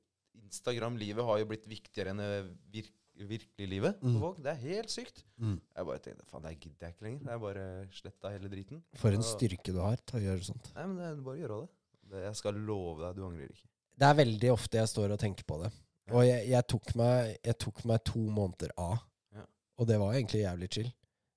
Instagram-livet 0.49 1.26
har 1.26 1.41
jo 1.41 1.48
blitt 1.49 1.68
viktigere 1.69 2.14
enn 2.14 2.22
det 2.22 2.30
virk, 2.73 2.94
virkelige 3.27 3.69
livet 3.69 4.01
Mm. 4.03 4.19
folk. 4.19 4.37
Det 4.43 4.51
er 4.51 4.59
helt 4.61 4.89
sykt. 4.89 5.23
Mm. 5.37 5.59
Jeg 5.75 5.85
bare 5.85 5.99
tenkte 5.99 6.25
faen, 6.29 6.43
det 6.43 6.59
gidder 6.59 6.87
jeg 6.87 6.93
ikke 6.95 7.03
lenger. 7.07 7.31
Jeg 7.31 7.39
bare 7.41 7.87
sletta 7.91 8.29
hele 8.31 8.49
driten. 8.49 8.83
For 8.95 9.09
en 9.11 9.23
styrke 9.23 9.73
du 9.73 9.79
har 9.79 9.97
til 10.05 10.19
å 10.19 10.23
gjøre 10.23 10.43
sånt. 10.43 10.71
Nei, 10.75 10.85
men 10.85 10.97
det 10.97 11.05
er 11.09 11.15
bare 11.23 11.35
å 11.35 11.41
gjøre 11.43 11.59
det. 11.61 11.69
det. 12.11 12.23
Jeg 12.23 12.35
skal 12.35 12.53
love 12.53 13.01
deg, 13.03 13.15
du 13.15 13.25
angrer 13.25 13.49
ikke. 13.49 13.67
Det 13.99 14.07
er 14.07 14.13
veldig 14.15 14.51
ofte 14.53 14.77
jeg 14.79 14.87
står 14.87 15.11
og 15.11 15.19
tenker 15.19 15.43
på 15.43 15.61
det. 15.63 15.71
Og 16.11 16.23
jeg, 16.25 16.47
jeg, 16.49 16.67
tok, 16.67 16.95
meg, 16.95 17.37
jeg 17.43 17.57
tok 17.59 17.83
meg 17.85 18.03
to 18.03 18.19
måneder 18.19 18.71
av. 18.77 18.97
Ja. 19.35 19.43
Og 19.77 19.87
det 19.87 19.99
var 19.99 20.13
egentlig 20.15 20.41
jævlig 20.41 20.69
chill. 20.73 20.93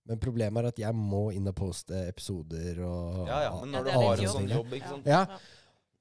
Men 0.07 0.19
problemet 0.19 0.65
er 0.65 0.69
at 0.73 0.79
jeg 0.79 0.95
må 0.95 1.31
inn 1.35 1.47
og 1.47 1.55
poste 1.55 1.95
episoder 2.09 2.81
og 2.87 3.27
Ja, 3.29 3.43
ja, 3.45 3.51
men 3.61 3.71
når 3.71 3.85
det 3.85 3.93
du 3.93 3.99
er 3.99 4.03
har 4.07 4.23
en 4.25 4.33
sånn 4.33 4.49
jobb. 4.51 4.73
ikke 4.73 4.89
sant. 4.89 5.07
Ja. 5.07 5.27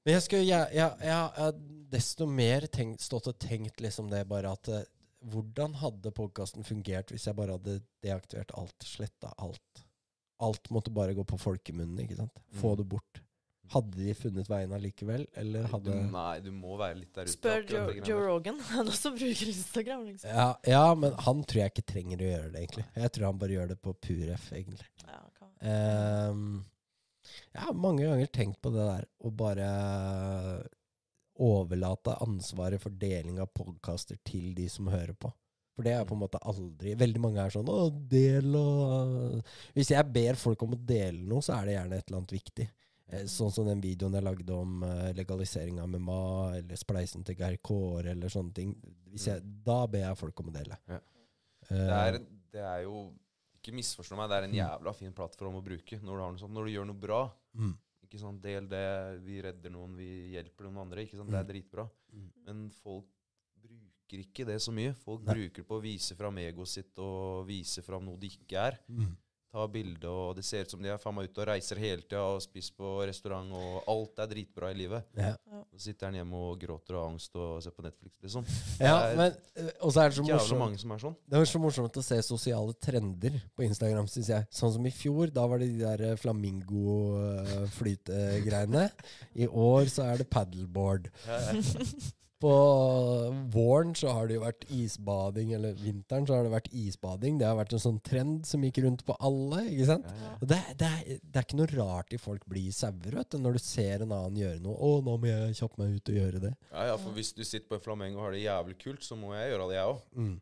Men 0.04 0.14
jeg 0.16 0.22
skulle 0.22 0.46
jeg, 0.46 0.88
jeg, 1.04 1.54
desto 1.92 2.26
mer 2.26 2.66
tenkt, 2.66 3.00
stått 3.04 3.28
og 3.30 3.36
tenkt 3.38 3.78
liksom 3.84 4.08
det 4.10 4.24
bare 4.26 4.50
at 4.56 4.68
eh, 4.68 4.82
Hvordan 5.30 5.74
hadde 5.78 6.10
podkasten 6.16 6.64
fungert 6.66 7.10
hvis 7.14 7.26
jeg 7.28 7.36
bare 7.38 7.54
hadde 7.58 7.80
deaktivert 8.02 8.50
alt, 8.58 8.74
sletta 8.86 9.32
alt? 9.38 9.84
Alt 10.42 10.70
måtte 10.74 10.90
bare 10.90 11.14
gå 11.14 11.22
på 11.24 11.38
folkemunnen, 11.38 12.00
ikke 12.02 12.16
sant? 12.18 12.40
Få 12.58 12.72
Mm. 12.72 12.76
det 12.80 12.88
bort. 12.88 13.20
Hadde 13.72 13.94
de 13.96 14.12
funnet 14.18 14.48
veien 14.50 14.72
allikevel, 14.74 15.22
eller 15.38 15.62
hadde 15.70 15.92
Du, 15.94 16.10
nei, 16.12 16.40
du 16.40 16.50
må 16.50 16.74
være 16.76 16.96
litt 16.98 17.14
der 17.14 17.22
ute. 17.30 17.32
Spør 17.36 17.62
Joe. 18.04 18.18
Rogan. 18.26 18.58
Han 18.74 18.90
også 18.90 19.12
bruker 19.14 19.46
Instagram. 19.52 20.02
liksom. 20.10 20.28
ja, 20.34 20.48
ja, 20.66 20.82
men 20.98 21.14
han 21.14 21.44
tror 21.44 21.62
jeg 21.62 21.70
ikke 21.72 21.86
trenger 21.94 22.18
å 22.18 22.28
gjøre 22.32 22.50
det, 22.52 22.58
egentlig. 22.64 22.84
Jeg 22.96 23.12
tror 23.14 23.26
han 23.30 23.38
bare 23.38 23.54
gjør 23.56 23.68
det 23.72 23.78
på 23.80 23.94
pur 23.94 24.34
F, 24.34 24.50
egentlig. 24.52 24.86
Ja, 25.06 25.22
kan. 25.38 25.48
Ehm, 25.62 26.64
jeg 27.54 27.62
har 27.62 27.72
mange 27.86 28.02
ganger 28.10 28.26
tenkt 28.34 28.60
på 28.60 28.74
det 28.74 28.84
der, 28.90 29.06
å 29.24 29.30
bare 29.30 29.70
overlate 31.40 32.14
ansvaret 32.24 32.80
for 32.82 32.90
deling 32.90 33.38
av 33.40 33.48
podkaster 33.54 34.18
til 34.24 34.52
de 34.54 34.68
som 34.68 34.90
hører 34.92 35.14
på. 35.14 35.30
For 35.72 35.86
det 35.86 35.94
er 35.96 36.04
på 36.04 36.12
en 36.12 36.20
måte 36.20 36.36
aldri 36.44 36.92
Veldig 37.00 37.20
mange 37.24 37.40
er 37.40 37.48
sånn 37.54 37.64
'Å, 37.64 37.86
del 38.08 38.54
og 38.56 39.42
Hvis 39.74 39.88
jeg 39.94 40.12
ber 40.12 40.34
folk 40.36 40.62
om 40.62 40.74
å 40.74 40.86
dele 40.86 41.22
noe, 41.24 41.40
så 41.40 41.54
er 41.56 41.64
det 41.64 41.74
gjerne 41.78 41.96
et 41.96 42.08
eller 42.10 42.18
annet 42.18 42.34
viktig. 42.36 42.66
Eh, 43.08 43.24
Sånn 43.24 43.50
som 43.52 43.66
den 43.66 43.80
videoen 43.80 44.12
jeg 44.12 44.22
lagde 44.22 44.50
om 44.52 44.82
eh, 44.84 45.12
legalisering 45.16 45.80
av 45.80 45.88
MMA, 45.88 46.56
eller 46.58 46.76
spleisen 46.76 47.24
til 47.24 47.36
Geir 47.36 47.56
Kåre, 47.64 48.10
eller 48.10 48.28
sånne 48.28 48.52
ting. 48.54 48.74
Hvis 49.10 49.26
jeg, 49.28 49.40
da 49.64 49.86
ber 49.86 49.98
jeg 50.00 50.16
folk 50.18 50.40
om 50.40 50.48
å 50.48 50.52
dele. 50.52 50.76
Ja. 50.88 51.00
Eh, 51.70 51.76
Det 51.88 51.98
er, 52.02 52.18
det 52.52 52.60
er 52.60 52.82
jo 52.84 53.12
Ikke 53.62 53.76
misforstå 53.76 54.16
meg, 54.16 54.28
det 54.28 54.36
er 54.36 54.44
en 54.48 54.54
jævla 54.58 54.92
fin 54.92 55.12
plattform 55.12 55.54
å 55.54 55.62
bruke 55.64 56.00
når 56.02 56.16
du, 56.16 56.20
har 56.22 56.32
noe 56.32 56.38
sånt, 56.38 56.52
når 56.52 56.64
du 56.66 56.70
gjør 56.72 56.86
noe 56.86 56.98
bra. 57.00 57.32
mm, 57.54 57.74
Ikke 58.12 58.20
sant, 58.20 58.42
Del 58.44 58.66
det, 58.68 58.84
vi 59.24 59.38
redder 59.40 59.72
noen, 59.72 59.94
vi 59.96 60.34
hjelper 60.34 60.66
noen 60.68 60.82
andre. 60.82 61.06
Ikke 61.06 61.16
sant, 61.16 61.32
Det 61.32 61.38
er 61.38 61.46
dritbra. 61.48 61.86
Mm. 62.12 62.26
Men 62.44 62.58
folk 62.82 63.06
bruker 63.56 64.20
ikke 64.20 64.44
det 64.44 64.58
så 64.60 64.74
mye. 64.76 64.92
Folk 65.00 65.24
Nei. 65.24 65.38
bruker 65.38 65.62
det 65.62 65.68
på 65.70 65.78
å 65.78 65.80
vise 65.80 66.16
fram 66.18 66.36
egoet 66.42 66.68
sitt 66.68 67.00
og 67.00 67.46
vise 67.48 67.80
fram 67.80 68.04
noe 68.04 68.20
de 68.20 68.28
ikke 68.28 68.66
er. 68.68 68.76
mm. 68.92 69.14
Ta 69.52 69.66
bilde, 69.68 70.08
og 70.08 70.32
det 70.38 70.46
ser 70.48 70.62
ut 70.64 70.70
som 70.72 70.80
de 70.80 70.88
er 70.88 70.96
faen 70.96 71.12
meg 71.12 71.28
ute 71.28 71.42
og 71.42 71.48
reiser 71.50 71.76
hele 71.76 72.00
tida 72.06 72.22
og 72.24 72.40
spiser 72.40 72.72
på 72.78 73.04
restaurant, 73.04 73.50
og 73.52 73.84
alt 73.92 74.16
er 74.24 74.28
dritbra 74.30 74.70
i 74.72 74.76
livet. 74.78 75.04
Ja, 75.18 75.34
Så 75.74 75.78
sitter 75.84 76.06
han 76.08 76.16
hjemme 76.16 76.32
og 76.40 76.56
gråter 76.62 76.96
og 76.96 77.02
har 77.02 77.10
angst 77.12 77.36
og 77.36 77.60
ser 77.60 77.68
på 77.76 77.84
Netflix, 77.84 78.16
liksom. 78.24 78.40
ja 78.80 78.96
er 79.10 79.16
men 79.18 79.28
Og 79.84 79.92
så 79.92 80.00
er 80.00 80.08
det 80.08 80.16
så 80.16 80.24
morsomt 80.24 80.56
mange 80.62 80.78
som 80.80 80.88
er 80.96 81.00
sånn. 81.04 81.16
Det 81.28 81.36
er 81.36 81.44
så 81.52 81.60
morsomt 81.60 81.92
å 82.00 82.04
se 82.06 82.16
sosiale 82.24 82.72
trender 82.80 83.36
på 83.52 83.60
Instagram, 83.68 84.08
syns 84.08 84.32
jeg. 84.32 84.40
Sånn 84.56 84.72
som 84.78 84.80
i 84.88 84.94
fjor, 85.02 85.28
da 85.36 85.44
var 85.50 85.56
det 85.60 85.68
de 85.74 85.84
der 85.84 86.16
flamingo-flytegreiene. 86.22 88.88
I 89.36 89.44
år 89.52 89.84
så 89.92 90.00
er 90.08 90.16
det 90.22 90.30
paddleboard. 90.32 91.04
På 92.42 92.52
våren 93.54 93.92
så 93.94 94.10
har 94.16 94.26
det 94.26 94.34
jo 94.34 94.42
vært 94.42 94.64
isbading, 94.74 95.52
eller 95.54 95.76
vinteren 95.78 96.26
så 96.26 96.34
har 96.34 96.46
det 96.46 96.50
vært 96.56 96.72
isbading. 96.74 97.36
Det 97.38 97.46
har 97.46 97.54
vært 97.54 97.76
en 97.76 97.82
sånn 97.84 98.00
trend 98.02 98.48
som 98.48 98.64
gikk 98.66 98.80
rundt 98.82 99.04
på 99.06 99.14
alle, 99.22 99.60
ikke 99.70 99.86
sant? 99.92 100.08
Og 100.40 100.48
det, 100.50 100.58
det, 100.80 100.88
er, 100.88 101.20
det 101.22 101.38
er 101.38 101.46
ikke 101.46 101.58
noe 101.60 101.70
rart 101.70 102.16
i 102.16 102.18
folk 102.18 102.46
blir 102.50 102.74
sauer, 102.74 103.20
når 103.38 103.58
du 103.58 103.60
ser 103.62 104.02
en 104.02 104.14
annen 104.16 104.40
gjøre 104.40 104.62
noe. 104.64 104.74
'Å, 104.74 104.90
nå 105.06 105.14
må 105.22 105.30
jeg 105.30 105.58
kjappe 105.60 105.78
meg 105.82 105.94
ut 105.94 106.10
og 106.10 106.18
gjøre 106.18 106.40
det'. 106.42 106.54
Ja, 106.72 106.86
ja, 106.90 106.96
for 106.98 107.14
hvis 107.14 107.30
du 107.36 107.44
sitter 107.44 107.68
på 107.70 107.78
en 107.78 107.84
flamengo 107.84 108.18
og 108.18 108.26
har 108.26 108.34
det 108.34 108.42
jævlig 108.42 108.78
kult, 108.80 109.06
så 109.06 109.18
må 109.18 109.34
jeg 109.36 109.52
gjøre 109.52 109.68
det, 109.70 109.76
jeg 109.78 109.92
òg. 109.92 110.00
Mm. 110.18 110.34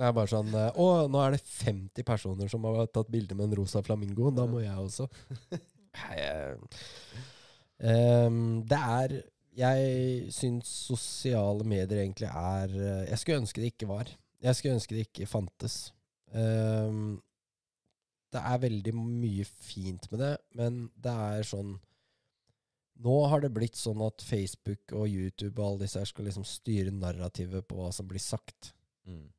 Det 0.00 0.06
er 0.08 0.14
bare 0.16 0.32
sånn 0.32 0.54
eh, 0.56 0.78
Å, 0.80 0.86
nå 1.12 1.20
er 1.20 1.36
det 1.36 1.42
50 1.44 2.06
personer 2.08 2.48
som 2.52 2.64
har 2.64 2.88
tatt 2.88 3.10
bilde 3.12 3.36
med 3.36 3.50
en 3.50 3.58
rosa 3.60 3.82
flamingo. 3.84 4.30
Da 4.32 4.46
må 4.48 4.62
jeg 4.64 4.78
også. 4.80 5.10
Nei, 6.00 6.16
ehm, 7.84 8.40
det 8.70 8.80
er 8.80 9.16
Jeg 9.58 10.30
syns 10.32 10.68
sosiale 10.86 11.64
medier 11.66 12.04
egentlig 12.04 12.28
er 12.30 12.70
eh, 12.70 13.08
Jeg 13.10 13.18
skulle 13.18 13.40
ønske 13.42 13.60
det 13.62 13.72
ikke 13.72 13.88
var. 13.90 14.10
Jeg 14.40 14.56
skulle 14.56 14.76
ønske 14.78 14.94
det 14.94 15.06
ikke 15.08 15.26
fantes. 15.28 15.92
Um, 16.30 17.18
det 18.30 18.40
er 18.46 18.60
veldig 18.62 18.92
mye 18.94 19.44
fint 19.44 20.06
med 20.12 20.20
det, 20.22 20.34
men 20.54 20.84
det 20.94 21.10
er 21.10 21.48
sånn 21.48 21.72
Nå 23.00 23.14
har 23.32 23.40
det 23.40 23.50
blitt 23.56 23.78
sånn 23.80 24.02
at 24.04 24.22
Facebook 24.22 24.92
og 24.92 25.08
YouTube 25.08 25.56
og 25.56 25.64
alle 25.66 25.86
disse 25.86 25.98
her 25.98 26.06
skal 26.06 26.28
liksom 26.28 26.44
styre 26.46 26.92
narrativet 26.92 27.64
på 27.66 27.78
hva 27.80 27.88
som 27.96 28.08
blir 28.10 28.22
sagt 28.22 28.74
Mm. 29.08 29.30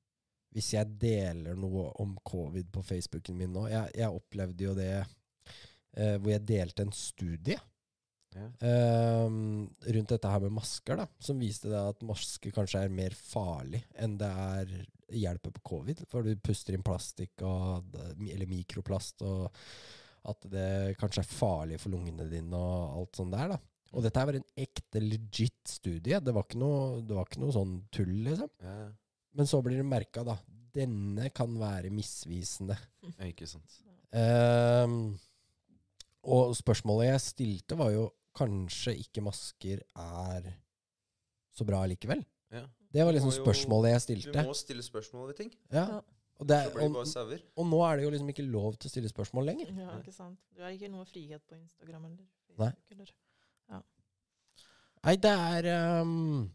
hvis 0.55 0.71
jeg 0.73 0.97
deler 0.99 1.53
noe 1.55 1.83
om 2.01 2.15
covid 2.25 2.71
på 2.73 2.81
Facebooken 2.81 3.37
min 3.37 3.51
nå 3.53 3.67
Jeg, 3.69 3.91
jeg 3.93 4.09
opplevde 4.09 4.65
jo 4.65 4.71
det 4.73 4.87
eh, 4.97 6.15
hvor 6.17 6.31
jeg 6.31 6.47
delte 6.49 6.81
en 6.87 6.91
studie 6.97 7.59
Ja. 8.35 8.45
eh, 8.67 9.27
rundt 9.95 10.13
dette 10.13 10.31
her 10.31 10.43
med 10.45 10.55
masker, 10.55 11.01
da, 11.01 11.07
som 11.19 11.39
viste 11.41 11.71
det 11.71 11.81
at 11.91 12.05
masker 12.07 12.53
kanskje 12.55 12.85
er 12.85 12.93
mer 12.93 13.15
farlig 13.17 13.83
enn 13.99 14.17
det 14.21 14.29
er 14.29 14.75
hjelper 15.11 15.51
på 15.57 15.63
covid. 15.73 16.05
For 16.11 16.23
du 16.23 16.35
puster 16.39 16.77
inn 16.77 16.85
plastikk 16.85 17.43
og, 17.43 17.91
eller 18.15 18.47
mikroplast, 18.47 19.25
og 19.27 19.49
at 20.31 20.47
det 20.53 20.95
kanskje 21.01 21.23
er 21.23 21.33
farlig 21.33 21.79
for 21.81 21.91
lungene 21.93 22.29
dine 22.31 22.55
og 22.55 23.01
alt 23.01 23.19
sånt 23.19 23.35
der. 23.35 23.55
da. 23.55 23.59
Og 23.91 24.05
dette 24.05 24.21
her 24.21 24.29
var 24.29 24.37
en 24.39 24.47
ekte 24.63 25.01
legit 25.03 25.67
studie. 25.67 26.21
Det 26.23 26.33
var 26.35 26.45
ikke 26.47 26.61
noe, 26.61 27.01
det 27.03 27.17
var 27.17 27.27
ikke 27.27 27.41
noe 27.43 27.55
sånn 27.55 27.73
tull, 27.91 28.13
liksom. 28.29 28.51
Ja. 28.63 28.77
Men 29.35 29.49
så 29.49 29.59
blir 29.65 29.81
det 29.81 29.87
merka, 29.87 30.23
da. 30.27 30.37
Denne 30.71 31.27
kan 31.35 31.51
være 31.59 31.91
misvisende. 31.91 32.77
Ja, 33.17 33.27
ikke 33.27 33.49
sant. 33.49 33.81
Ehm, 34.15 35.17
og 36.31 36.53
spørsmålet 36.55 37.09
jeg 37.09 37.23
stilte, 37.25 37.75
var 37.79 37.91
jo 37.91 38.05
kanskje 38.37 38.93
ikke 39.01 39.21
masker 39.25 39.81
er 39.95 40.51
så 41.51 41.65
bra 41.67 41.83
likevel. 41.89 42.23
Ja. 42.51 42.65
Det 42.91 43.05
var 43.05 43.13
liksom 43.15 43.31
jo- 43.31 43.43
spørsmålet 43.43 43.91
jeg 43.93 44.01
stilte. 44.01 44.33
Du 44.35 44.47
må 44.49 44.53
stille 44.55 44.83
spørsmål 44.83 45.27
ved 45.31 45.37
ting. 45.37 45.53
Ja. 45.71 45.85
Ja. 45.87 46.01
Og, 46.41 46.47
det, 46.49 46.57
og, 46.73 46.95
og 47.55 47.65
nå 47.69 47.79
er 47.85 47.97
det 47.99 48.03
jo 48.03 48.09
liksom 48.09 48.29
ikke 48.33 48.43
lov 48.49 48.73
til 48.81 48.89
å 48.89 48.91
stille 48.95 49.09
spørsmål 49.11 49.45
lenger. 49.45 49.67
Ja, 49.77 49.97
ikke 49.99 50.11
sant. 50.15 50.39
Du 50.55 50.63
har 50.63 50.71
ikke 50.73 50.89
noe 50.89 51.05
frihet 51.05 51.43
på 51.47 51.53
Instagram 51.59 52.05
eller 52.07 52.17
Nei. 52.57 52.71
Facebook. 52.71 53.11
Eller. 53.69 53.83
Nei, 55.05 55.15
det 55.17 55.31
er 55.33 56.01
um, 56.01 56.49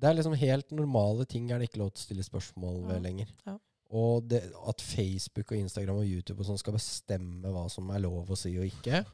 Det 0.00 0.08
er 0.10 0.16
liksom 0.18 0.34
helt 0.36 0.72
normale 0.76 1.24
ting 1.28 1.50
er 1.52 1.58
det 1.62 1.70
ikke 1.70 1.80
lov 1.80 1.92
til 1.94 2.02
å 2.02 2.06
stille 2.08 2.24
spørsmål 2.26 2.80
ved 2.88 2.96
Ja. 2.98 3.04
lenger. 3.06 3.30
Ja. 3.46 3.54
Og 3.94 4.24
det, 4.28 4.40
at 4.68 4.80
Facebook 4.82 5.52
og 5.52 5.58
Instagram 5.58 6.00
og 6.02 6.06
YouTube 6.08 6.40
og 6.40 6.46
sånn 6.48 6.58
skal 6.58 6.74
bestemme 6.74 7.52
hva 7.54 7.68
som 7.70 7.88
er 7.94 8.00
lov 8.02 8.28
å 8.32 8.36
si 8.36 8.56
og 8.58 8.64
ikke, 8.66 9.04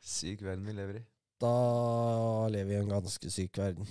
Syk 0.00 0.42
verden 0.42 0.64
vi 0.66 0.72
lever 0.76 0.94
i. 1.00 1.04
da 1.40 2.48
lever 2.52 2.68
vi 2.68 2.74
i 2.74 2.78
en 2.82 2.88
ganske 2.88 3.30
syk 3.32 3.58
verden. 3.58 3.86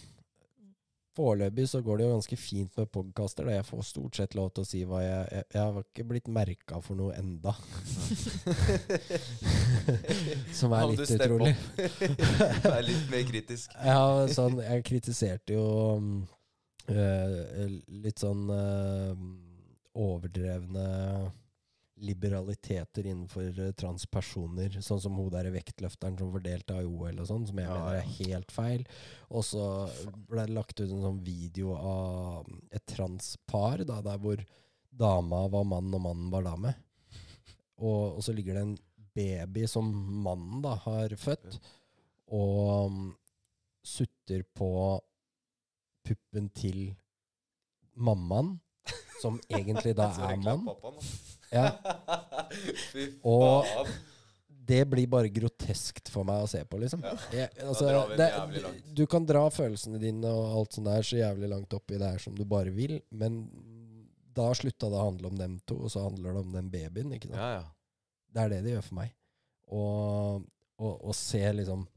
Foreløpig 1.18 1.66
så 1.68 1.82
går 1.82 1.98
det 1.98 2.06
jo 2.06 2.12
ganske 2.14 2.38
fint 2.38 2.78
med 2.78 2.88
podkaster. 2.94 3.48
Jeg 3.50 3.66
får 3.66 3.82
stort 3.84 4.16
sett 4.16 4.36
lov 4.38 4.52
til 4.54 4.62
å 4.64 4.68
si 4.70 4.84
hva 4.88 5.02
jeg 5.04 5.26
Jeg, 5.34 5.44
jeg 5.56 5.62
har 5.62 5.80
ikke 5.82 6.04
blitt 6.08 6.28
merka 6.32 6.80
for 6.86 6.96
noe 6.96 7.16
enda. 7.18 7.54
Som 10.60 10.74
er 10.78 10.86
litt 10.94 11.12
utrolig. 11.18 11.56
Du 11.76 12.24
Vær 12.70 12.84
litt 12.86 13.10
mer 13.12 13.24
kritisk. 13.28 13.74
Ja, 13.84 14.28
sånn, 14.32 14.62
jeg 14.64 14.86
kritiserte 14.88 15.54
jo 15.58 15.66
eh, 16.88 17.68
litt 18.06 18.20
sånn 18.22 18.46
øh, 18.54 19.18
overdrevne 20.00 20.88
liberaliteter 22.00 23.08
innenfor 23.08 23.60
eh, 23.60 23.72
transpersoner. 23.78 24.80
Sånn 24.84 25.02
som 25.04 25.18
hun 25.20 25.32
der 25.34 25.50
vektløfteren 25.54 26.18
som 26.20 26.32
fordelte 26.34 26.78
av 26.78 26.88
OL 26.88 27.22
og 27.22 27.30
sånn, 27.30 27.48
som 27.50 27.60
jeg 27.60 27.68
Ja, 27.68 27.78
mener 27.78 28.00
er 28.00 28.14
helt 28.20 28.54
feil. 28.56 28.86
Og 29.30 29.46
så 29.48 29.64
ble 30.30 30.46
det 30.46 30.56
lagt 30.56 30.80
ut 30.80 30.88
en 30.88 31.06
sånn 31.06 31.24
video 31.26 31.76
av 31.76 32.48
et 32.72 32.86
transpar, 32.90 33.86
da, 33.88 34.00
der 34.06 34.22
hvor 34.22 34.44
dama 34.90 35.46
var 35.52 35.68
mann 35.68 35.94
og 35.94 36.06
mannen 36.08 36.32
var 36.34 36.48
dame. 36.48 36.74
Og, 37.80 38.18
og 38.18 38.24
så 38.26 38.36
ligger 38.36 38.58
det 38.58 38.66
en 38.66 38.78
baby 39.16 39.68
som 39.68 39.88
mannen 40.24 40.64
da 40.64 40.76
har 40.86 41.16
født, 41.20 41.60
og 42.36 42.88
um, 42.90 43.04
sutter 43.86 44.44
på 44.56 44.70
puppen 46.06 46.50
til 46.56 46.92
mammaen, 48.00 48.58
som 49.22 49.40
egentlig 49.58 49.96
da 49.98 50.12
er 50.30 50.40
mann. 50.44 50.68
Ja, 51.52 51.72
Fy 52.92 53.08
faen. 53.24 53.92
det 54.70 54.84
blir 54.92 55.08
bare 55.10 55.32
groteskt 55.34 56.12
for 56.14 56.28
meg 56.28 56.44
å 56.46 56.50
se 56.52 56.62
på, 56.70 56.78
liksom. 56.82 57.02
Ja. 57.06 57.16
Jeg, 57.34 57.50
altså, 57.66 57.90
det 58.18 58.28
du 58.94 59.04
kan 59.10 59.26
dra 59.26 59.48
følelsene 59.54 59.98
dine 60.02 60.30
og 60.30 60.60
alt 60.60 60.78
sånt 60.78 60.90
der 60.92 61.06
så 61.06 61.18
jævlig 61.18 61.50
langt 61.50 61.74
opp 61.74 61.90
i 61.90 61.98
det 61.98 62.12
her 62.14 62.22
som 62.22 62.36
du 62.38 62.44
bare 62.46 62.70
vil, 62.76 63.00
men 63.10 63.42
da 64.38 64.52
slutta 64.56 64.92
det 64.92 65.00
å 65.00 65.08
handle 65.10 65.32
om 65.32 65.40
dem 65.40 65.58
to, 65.68 65.80
og 65.88 65.90
så 65.92 66.06
handler 66.06 66.38
det 66.38 66.44
om 66.46 66.54
den 66.54 66.70
babyen. 66.72 67.16
ikke 67.18 67.32
sant? 67.32 67.42
Ja, 67.42 67.50
ja. 67.60 67.66
Det 68.30 68.44
er 68.44 68.52
det 68.54 68.60
det 68.68 68.76
gjør 68.76 68.86
for 68.86 69.00
meg. 69.02 69.16
Og 70.80 71.16
se 71.18 71.42
liksom 71.58 71.88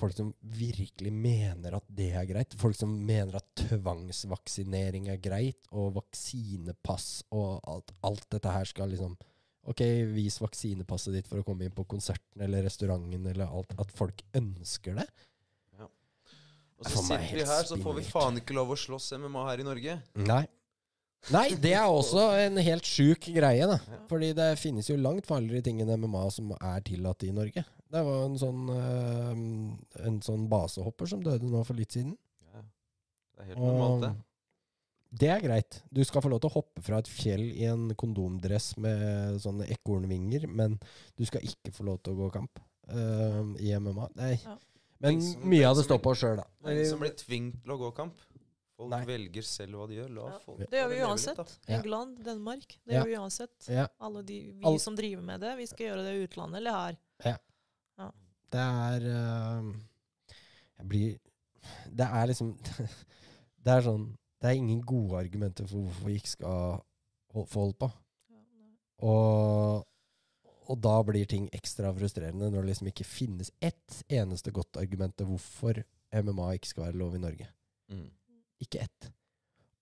folk 0.00 0.16
som 0.16 0.30
virkelig 0.58 1.12
mener 1.14 1.76
at 1.78 1.84
det 1.92 2.10
er 2.16 2.28
greit. 2.28 2.56
Folk 2.58 2.76
som 2.78 2.92
mener 3.06 3.38
at 3.40 3.64
tvangsvaksinering 3.64 5.10
er 5.12 5.20
greit, 5.22 5.60
og 5.70 5.96
vaksinepass 5.98 7.26
og 7.30 7.60
alt, 7.68 7.92
alt 8.06 8.26
dette 8.32 8.56
her 8.56 8.68
skal 8.68 8.92
liksom 8.94 9.18
Ok, 9.62 9.78
vis 10.10 10.40
vaksinepasset 10.42 11.14
ditt 11.14 11.28
for 11.30 11.38
å 11.38 11.44
komme 11.46 11.62
inn 11.62 11.74
på 11.74 11.84
konserten 11.86 12.42
eller 12.42 12.64
restauranten 12.66 13.28
eller 13.30 13.46
alt. 13.46 13.70
At 13.78 13.92
folk 13.94 14.24
ønsker 14.34 14.96
det. 14.98 15.04
Og 16.82 16.88
så 16.90 17.02
sitter 17.06 17.36
vi 17.38 17.44
her, 17.46 17.62
så 17.68 17.78
får 17.78 17.94
vi 18.00 18.02
faen 18.08 18.40
ikke 18.40 18.56
lov 18.56 18.72
å 18.74 18.78
slåss 18.78 19.12
MMA 19.22 19.44
her 19.52 19.62
i 19.62 19.66
Norge. 19.68 19.94
Nei. 20.18 20.42
Nei, 21.30 21.44
det 21.62 21.76
er 21.78 21.86
også 21.86 22.24
en 22.42 22.58
helt 22.58 22.88
sjuk 22.88 23.28
greie, 23.30 23.68
da. 23.70 23.76
Ja. 23.78 24.00
Fordi 24.10 24.32
det 24.34 24.48
finnes 24.58 24.88
jo 24.90 24.98
langt 24.98 25.28
farligere 25.28 25.62
ting 25.68 25.78
enn 25.84 25.92
MMA 25.94 26.24
som 26.34 26.50
er 26.58 26.82
tillatt 26.82 27.22
i 27.22 27.30
Norge. 27.34 27.62
Det 27.92 28.00
var 28.06 28.22
en 28.24 28.36
sånn, 28.40 28.60
eh, 28.72 30.06
en 30.06 30.20
sånn 30.24 30.46
basehopper 30.48 31.06
som 31.10 31.20
døde 31.24 31.44
nå 31.44 31.60
for 31.68 31.76
litt 31.76 31.92
siden. 31.92 32.14
Ja. 32.54 32.62
Det 32.62 33.42
er 33.44 33.50
helt 33.52 33.58
normalt, 33.60 34.02
det. 34.06 34.12
Det 35.22 35.28
er 35.28 35.40
greit. 35.44 35.82
Du 35.92 36.00
skal 36.08 36.22
få 36.24 36.30
lov 36.32 36.40
til 36.40 36.48
å 36.48 36.54
hoppe 36.54 36.80
fra 36.86 36.96
et 37.02 37.08
fjell 37.12 37.42
i 37.52 37.66
en 37.68 37.90
kondomdress 38.00 38.78
med 38.80 39.36
sånne 39.44 39.66
ekornvinger, 39.74 40.46
men 40.48 40.78
du 41.20 41.24
skal 41.28 41.44
ikke 41.44 41.74
få 41.76 41.84
lov 41.84 41.98
til 42.02 42.14
å 42.14 42.22
gå 42.22 42.30
kamp 42.32 42.62
eh, 42.88 43.42
i 43.60 43.74
MMA. 43.76 44.08
Nei. 44.16 44.38
Ja. 44.42 44.56
Men 45.04 45.20
som- 45.20 45.44
mye 45.50 45.68
av 45.68 45.76
det 45.76 45.84
står 45.84 45.98
på 46.00 46.10
oss 46.14 46.22
sjøl, 46.22 46.36
da. 46.40 46.46
Ingen 46.70 46.86
som 46.88 46.98
blir 47.02 47.12
tvunget 47.12 47.60
til 47.62 47.72
å 47.74 47.78
gå 47.78 47.92
kamp. 47.94 48.14
Folk 48.78 48.88
Nei. 48.90 49.04
velger 49.04 49.44
selv 49.44 49.76
hva 49.76 49.86
de 49.86 49.94
gjør. 50.00 50.08
La 50.16 50.28
Ja, 50.30 50.38
folk 50.46 50.58
Det 50.58 50.70
gjør 50.80 50.88
vi 50.88 51.00
uansett. 51.04 51.38
litt. 51.38 51.58
England, 51.68 52.24
Danmark. 52.24 52.66
Det 52.86 52.94
Ja. 52.94 53.02
gjør 53.02 53.06
vi 53.06 53.16
uansett. 53.20 53.68
Ja. 53.68 53.86
Alle 54.00 54.22
de, 54.24 54.40
vi 54.52 54.64
All- 54.64 54.78
som 54.80 54.96
driver 54.96 55.22
med 55.22 55.40
det, 55.40 55.56
vi 55.58 55.66
skal 55.66 55.86
gjøre 55.88 56.04
det 56.08 56.14
i 56.16 56.26
utlandet 56.26 56.56
eller 56.56 56.72
her. 56.72 57.38
Det 58.52 58.60
er 58.60 59.06
eh, 59.08 59.70
Jeg 60.78 60.88
blir 60.88 61.12
Det 61.88 62.06
er 62.06 62.28
liksom 62.30 62.52
Det 63.64 63.72
er 63.76 63.86
sånn 63.86 64.06
Det 64.42 64.50
er 64.50 64.58
ingen 64.58 64.82
gode 64.82 65.20
argumenter 65.22 65.68
for 65.70 65.86
hvorfor 65.86 66.08
vi 66.08 66.18
ikke 66.18 66.34
skal 66.34 66.80
få 67.32 67.46
holde 67.54 67.76
på. 67.80 67.88
Og, 69.06 69.86
og 70.70 70.80
da 70.82 70.94
blir 71.06 71.28
ting 71.30 71.46
ekstra 71.54 71.92
frustrerende 71.94 72.50
når 72.50 72.60
det 72.60 72.72
liksom 72.72 72.90
ikke 72.90 73.06
finnes 73.06 73.52
ett 73.62 74.02
eneste 74.12 74.52
godt 74.54 74.78
argument 74.82 75.14
til 75.16 75.30
hvorfor 75.30 75.80
MMA 76.12 76.48
ikke 76.58 76.72
skal 76.72 76.88
være 76.88 76.98
lov 77.00 77.16
i 77.16 77.22
Norge. 77.22 77.48
Mm. 77.88 78.10
Ikke 78.66 78.82
ett. 78.84 79.08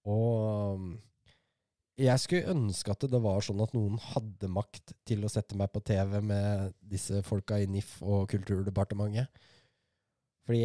Og 0.08 0.76
um, 0.76 0.92
jeg 2.00 2.22
skulle 2.22 2.52
ønske 2.54 2.92
at 2.94 3.06
det 3.12 3.20
var 3.22 3.42
sånn 3.44 3.60
at 3.64 3.72
noen 3.76 3.98
hadde 4.10 4.50
makt 4.52 4.94
til 5.08 5.24
å 5.26 5.30
sette 5.32 5.56
meg 5.58 5.72
på 5.74 5.82
TV 5.84 6.18
med 6.24 6.74
disse 6.80 7.20
folka 7.26 7.58
i 7.60 7.68
NIF 7.70 7.98
og 8.00 8.28
Kulturdepartementet. 8.32 9.42
Fordi 10.48 10.62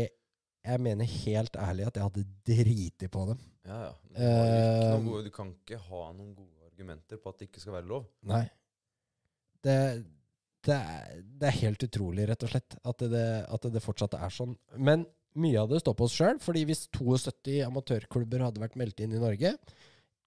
jeg 0.65 0.81
mener 0.81 1.09
helt 1.25 1.57
ærlig 1.61 1.87
at 1.89 1.97
jeg 1.99 2.07
hadde 2.07 2.25
driti 2.47 3.09
på 3.11 3.25
dem. 3.29 3.41
Ja, 3.67 3.79
ja. 3.87 3.93
Du, 4.05 4.11
ikke 4.15 4.25
Eh, 4.25 5.05
gode, 5.05 5.23
du 5.25 5.33
kan 5.33 5.51
ikke 5.53 5.81
ha 5.89 6.03
noen 6.15 6.35
gode 6.37 6.69
argumenter 6.69 7.19
på 7.21 7.31
at 7.31 7.41
det 7.41 7.49
ikke 7.49 7.63
skal 7.63 7.77
være 7.79 7.89
lov. 7.89 8.07
Nei. 8.29 8.45
Det, 9.65 9.75
det, 10.65 10.77
er, 10.77 11.19
det 11.41 11.49
er 11.49 11.59
helt 11.61 11.85
utrolig, 11.87 12.27
rett 12.29 12.45
og 12.45 12.53
slett, 12.53 12.77
at 12.81 13.05
det, 13.11 13.27
at 13.57 13.67
det 13.73 13.83
fortsatt 13.83 14.17
er 14.17 14.33
sånn. 14.33 14.55
Men 14.77 15.05
mye 15.41 15.59
av 15.61 15.71
det 15.71 15.81
står 15.83 15.97
på 15.97 16.07
oss 16.07 16.15
sjøl. 16.15 16.39
fordi 16.43 16.63
hvis 16.69 16.85
72 16.95 17.59
amatørklubber 17.65 18.45
hadde 18.47 18.63
vært 18.63 18.77
meldt 18.79 19.03
inn 19.03 19.15
i 19.17 19.21
Norge, 19.21 19.55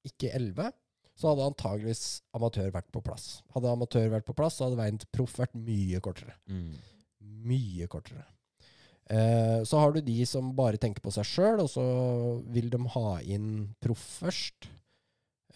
ikke 0.06 0.32
11, 0.36 0.70
så 1.18 1.32
hadde 1.32 1.46
antageligvis 1.50 2.02
amatør 2.36 2.70
vært 2.74 2.90
på 2.94 3.02
plass. 3.02 3.40
Hadde 3.54 3.70
amatør 3.72 4.10
vært 4.12 4.26
på 4.28 4.36
plass, 4.38 4.58
så 4.58 4.68
hadde 4.68 4.78
veien 4.78 5.00
til 5.02 5.10
proff 5.14 5.34
vært 5.40 5.56
mye 5.58 5.98
kortere. 6.04 6.36
Mye 7.48 7.88
kortere. 7.90 8.22
Eh, 9.10 9.64
så 9.66 9.80
har 9.80 9.94
du 9.94 10.02
de 10.04 10.18
som 10.28 10.52
bare 10.56 10.78
tenker 10.78 11.02
på 11.02 11.10
seg 11.14 11.26
sjøl, 11.26 11.64
og 11.64 11.70
så 11.72 11.84
vil 12.54 12.70
de 12.70 12.80
ha 12.94 13.16
inn 13.24 13.48
proff 13.82 14.04
først. 14.20 14.68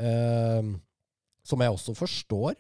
Eh, 0.03 0.73
som 1.47 1.63
jeg 1.63 1.77
også 1.77 1.95
forstår. 1.99 2.59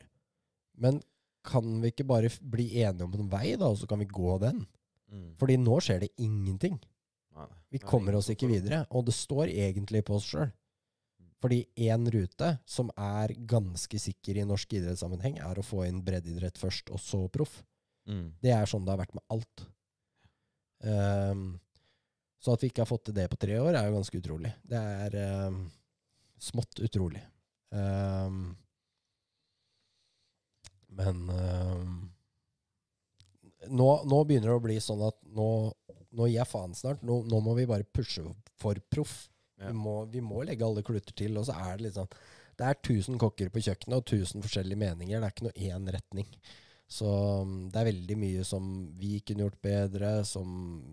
Men 0.83 1.01
kan 1.47 1.67
vi 1.83 1.91
ikke 1.91 2.07
bare 2.07 2.31
bli 2.55 2.69
enige 2.85 3.07
om 3.09 3.19
en 3.19 3.31
vei, 3.33 3.57
da, 3.59 3.73
og 3.73 3.81
så 3.81 3.89
kan 3.91 4.03
vi 4.03 4.11
gå 4.11 4.39
den? 4.43 4.63
Mm. 5.11 5.31
Fordi 5.41 5.59
nå 5.59 5.79
skjer 5.83 6.05
det 6.05 6.15
ingenting. 6.23 6.79
Nei. 7.35 7.49
Vi 7.73 7.81
er 7.81 7.89
kommer 7.89 8.15
oss 8.19 8.31
ikke 8.31 8.51
videre. 8.51 8.85
Og 8.95 9.07
det 9.09 9.17
står 9.17 9.51
egentlig 9.51 10.05
på 10.07 10.21
oss 10.21 10.29
sjøl. 10.31 10.53
Fordi 11.43 11.59
én 11.89 12.07
rute, 12.15 12.53
som 12.71 12.93
er 12.95 13.35
ganske 13.51 13.99
sikker 13.99 14.39
i 14.39 14.47
norsk 14.47 14.77
idrettssammenheng, 14.79 15.41
er 15.43 15.59
å 15.59 15.67
få 15.67 15.83
inn 15.89 16.03
breddeidrett 16.07 16.61
først, 16.61 16.93
og 16.95 17.03
så 17.03 17.25
proff. 17.35 17.59
Mm. 18.07 18.29
Det 18.43 18.53
er 18.55 18.71
sånn 18.71 18.87
det 18.87 18.95
har 18.95 19.03
vært 19.03 19.17
med 19.19 19.27
alt. 19.35 19.65
Um, 20.83 21.45
så 22.43 22.55
at 22.55 22.63
vi 22.63 22.71
ikke 22.71 22.85
har 22.85 22.91
fått 22.91 23.09
til 23.09 23.17
det 23.19 23.29
på 23.31 23.39
tre 23.43 23.59
år, 23.59 23.75
er 23.75 23.89
jo 23.89 23.99
ganske 23.99 24.23
utrolig. 24.23 24.55
Det 24.67 24.79
er 24.79 25.19
um, 25.49 25.61
smått 26.43 26.83
utrolig. 26.83 27.23
Um, 27.75 28.53
men 30.93 31.23
nå, 33.71 33.89
nå 34.05 34.25
begynner 34.29 34.51
det 34.51 34.57
å 34.59 34.65
bli 34.65 34.79
sånn 34.83 35.03
at 35.07 35.19
nå, 35.33 35.49
nå 36.13 36.29
gir 36.29 36.41
jeg 36.41 36.51
faen 36.51 36.75
snart. 36.77 37.03
Nå, 37.07 37.23
nå 37.29 37.41
må 37.45 37.55
vi 37.59 37.69
bare 37.71 37.87
pushe 37.89 38.25
for 38.61 38.79
proff. 38.93 39.32
Vi, 39.67 39.75
må, 39.77 39.97
vi 40.13 40.23
må 40.25 40.43
legge 40.47 40.67
alle 40.67 40.85
kluter 40.87 41.15
til, 41.17 41.37
og 41.41 41.47
så 41.49 41.57
er 41.59 41.77
det 41.77 41.89
litt 41.89 41.99
sånn 41.99 42.11
Det 42.59 42.67
er 42.69 42.77
1000 42.79 43.21
kokker 43.23 43.53
på 43.53 43.63
kjøkkenet 43.65 43.97
og 43.99 44.05
1000 44.05 44.45
forskjellige 44.45 44.83
meninger. 44.83 45.21
Det 45.21 45.29
er 45.29 45.35
ikke 45.37 45.49
noe 45.49 45.71
én 45.71 45.89
retning. 45.97 46.29
Så 46.93 47.09
um, 47.41 47.53
det 47.73 47.81
er 47.81 47.89
veldig 47.89 48.17
mye 48.21 48.43
som 48.45 48.65
vi 49.01 49.15
kunne 49.25 49.47
gjort 49.47 49.61
bedre, 49.65 50.11
som 50.29 50.49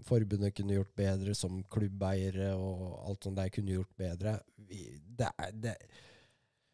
forbundet 0.08 0.56
kunne 0.56 0.78
gjort 0.78 0.94
bedre, 0.96 1.34
som 1.36 1.58
klubbeiere 1.74 2.54
og 2.56 3.02
alt 3.10 3.28
sånt 3.28 3.40
der 3.42 3.52
kunne 3.52 3.76
gjort 3.76 3.92
bedre. 4.00 4.38
Vi, 4.70 4.86
det 5.20 5.28
er, 5.34 5.52
det, 5.66 5.74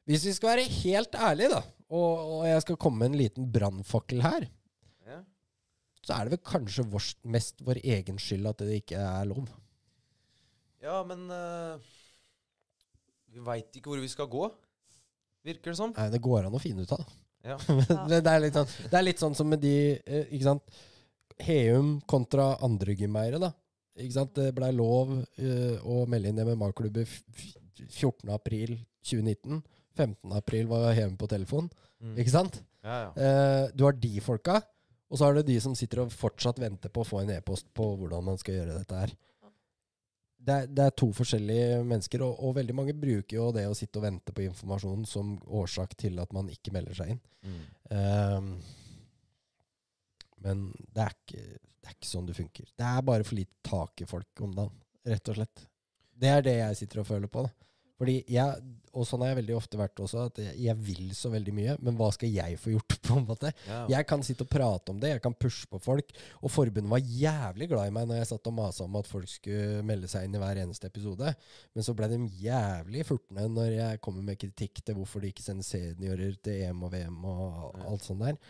hvis 0.06 0.28
vi 0.30 0.36
skal 0.38 0.52
være 0.52 0.68
helt 0.70 1.18
ærlige, 1.18 1.50
da, 1.56 1.64
og, 1.90 2.12
og 2.36 2.44
jeg 2.46 2.62
skal 2.68 2.78
komme 2.86 3.02
med 3.02 3.14
en 3.16 3.22
liten 3.24 3.50
brannfakkel 3.56 4.22
her, 4.26 4.46
Ja. 5.10 5.18
så 6.06 6.20
er 6.20 6.28
det 6.28 6.36
vel 6.36 6.44
kanskje 6.46 6.86
vår, 6.94 7.10
mest 7.34 7.66
vår 7.66 7.82
egen 7.82 8.22
skyld 8.22 8.46
at 8.52 8.62
det 8.62 8.84
ikke 8.84 9.02
er 9.02 9.26
lov. 9.32 9.50
Ja, 10.86 11.00
men 11.10 11.26
uh, 11.32 11.76
Vi 13.34 13.42
veit 13.44 13.76
ikke 13.80 13.92
hvor 13.92 14.02
vi 14.04 14.10
skal 14.12 14.30
gå, 14.32 14.48
virker 15.46 15.74
det 15.74 15.80
som. 15.80 15.94
Nei, 15.98 16.08
det 16.14 16.22
går 16.24 16.46
an 16.48 16.56
å 16.58 16.62
finne 16.64 16.86
ut 16.88 16.96
av. 16.98 17.06
Ja. 17.46 17.60
det, 17.62 18.24
det, 18.26 18.32
er 18.32 18.40
litt 18.42 18.56
sånn, 18.58 18.72
det 18.90 18.98
er 18.98 19.04
litt 19.06 19.20
sånn 19.22 19.36
som 19.38 19.46
med 19.52 19.60
de 19.62 19.74
eh, 20.02 20.24
Ikke 20.34 20.48
sant? 20.48 20.78
Heum 21.46 21.92
kontra 22.10 22.56
andre 22.66 22.96
gymeiere, 22.98 23.38
da. 23.44 23.52
Ikke 24.02 24.16
sant? 24.16 24.32
Det 24.34 24.48
blei 24.58 24.72
lov 24.74 25.12
eh, 25.38 25.76
å 25.86 26.08
melde 26.10 26.32
inn 26.32 26.42
MMA-klubber 26.42 27.06
f- 27.06 27.20
f- 27.38 27.52
14.4.2019. 28.00 29.62
15.4 29.96 30.66
var 30.72 30.88
Heum 30.98 31.14
på 31.22 31.30
telefon. 31.32 31.70
Mm. 32.02 32.16
Ikke 32.24 32.34
sant? 32.34 32.58
Ja, 32.82 32.98
ja. 33.06 33.12
Eh, 33.14 33.68
du 33.78 33.86
har 33.86 33.94
de 33.94 34.12
folka, 34.26 34.58
og 35.06 35.20
så 35.22 35.28
har 35.30 35.38
du 35.38 35.46
de 35.46 35.60
som 35.62 35.76
sitter 35.78 36.02
og 36.04 36.18
fortsatt 36.18 36.60
venter 36.66 36.90
på 36.94 37.06
å 37.06 37.08
få 37.08 37.22
en 37.22 37.32
e-post 37.38 37.70
på 37.78 37.92
hvordan 38.02 38.26
man 38.26 38.42
skal 38.42 38.58
gjøre 38.58 38.80
dette 38.82 39.04
her. 39.06 39.14
Det 40.46 40.56
er, 40.56 40.68
det 40.70 40.84
er 40.86 40.96
to 41.02 41.08
forskjellige 41.16 41.82
mennesker, 41.90 42.22
og, 42.26 42.40
og 42.46 42.56
veldig 42.60 42.76
mange 42.78 42.94
bruker 42.98 43.38
jo 43.38 43.52
det 43.56 43.66
å 43.66 43.76
sitte 43.78 43.98
og 43.98 44.06
vente 44.06 44.34
på 44.36 44.44
informasjon 44.46 45.06
som 45.10 45.36
årsak 45.62 45.96
til 45.98 46.20
at 46.22 46.34
man 46.36 46.52
ikke 46.54 46.74
melder 46.76 46.98
seg 46.98 47.16
inn. 47.16 47.22
Mm. 47.46 47.64
Um, 47.90 48.52
men 50.46 50.66
det 50.94 51.02
er, 51.08 51.16
ikke, 51.16 51.46
det 51.82 51.90
er 51.90 51.96
ikke 51.98 52.12
sånn 52.12 52.28
det 52.30 52.38
funker. 52.38 52.70
Det 52.78 52.90
er 52.92 53.08
bare 53.08 53.26
for 53.26 53.40
lite 53.40 53.58
tak 53.66 54.06
i 54.06 54.10
folk 54.10 54.46
om 54.46 54.54
dagen, 54.54 54.78
rett 55.10 55.34
og 55.34 55.40
slett. 55.40 55.66
Det 56.16 56.30
er 56.32 56.46
det 56.46 56.58
jeg 56.60 56.80
sitter 56.84 57.02
og 57.02 57.10
føler 57.10 57.32
på. 57.32 57.48
da. 57.48 57.70
Fordi 57.96 58.16
jeg, 58.28 58.64
og 58.96 59.06
sånn 59.08 59.22
har 59.24 59.32
jeg 59.32 59.40
veldig 59.40 59.56
ofte 59.56 59.80
vært 59.80 60.00
også, 60.04 60.26
at 60.28 60.40
jeg, 60.60 60.76
vil 60.84 61.14
så 61.16 61.30
veldig 61.32 61.54
mye, 61.56 61.76
men 61.86 61.96
hva 61.96 62.10
skal 62.16 62.32
jeg 62.32 62.58
få 62.60 62.74
gjort? 62.74 62.98
på 63.06 63.20
en 63.20 63.28
måte? 63.28 63.52
Ja. 63.68 63.84
Jeg 63.94 64.08
kan 64.10 64.24
sitte 64.26 64.44
og 64.48 64.52
prate 64.52 64.92
om 64.92 65.00
det, 65.02 65.14
jeg 65.14 65.24
kan 65.24 65.36
pushe 65.38 65.70
på 65.72 65.80
folk. 65.84 66.12
Og 66.42 66.52
forbundet 66.52 66.92
var 66.92 67.04
jævlig 67.24 67.70
glad 67.72 67.90
i 67.92 67.96
meg 67.96 68.10
når 68.10 68.22
jeg 68.22 68.30
satt 68.34 68.50
og 68.52 68.58
masa 68.58 68.86
om 68.88 68.98
at 69.00 69.10
folk 69.10 69.30
skulle 69.32 69.84
melde 69.88 70.10
seg 70.12 70.28
inn 70.28 70.36
i 70.36 70.42
hver 70.42 70.62
eneste 70.64 70.90
episode. 70.92 71.36
Men 71.76 71.88
så 71.88 71.96
ble 71.98 72.10
de 72.12 72.22
jævlig 72.44 73.06
furtne 73.08 73.48
når 73.52 73.72
jeg 73.78 74.02
kommer 74.06 74.26
med 74.26 74.42
kritikk 74.42 74.84
til 74.84 75.00
hvorfor 75.00 75.24
de 75.24 75.32
ikke 75.32 75.46
sender 75.46 75.68
seniorer 75.68 76.36
til 76.44 76.66
EM 76.68 76.84
og 76.88 76.96
VM 76.96 77.30
og 77.30 77.86
alt 77.86 78.08
sånt 78.08 78.26
der. 78.26 78.42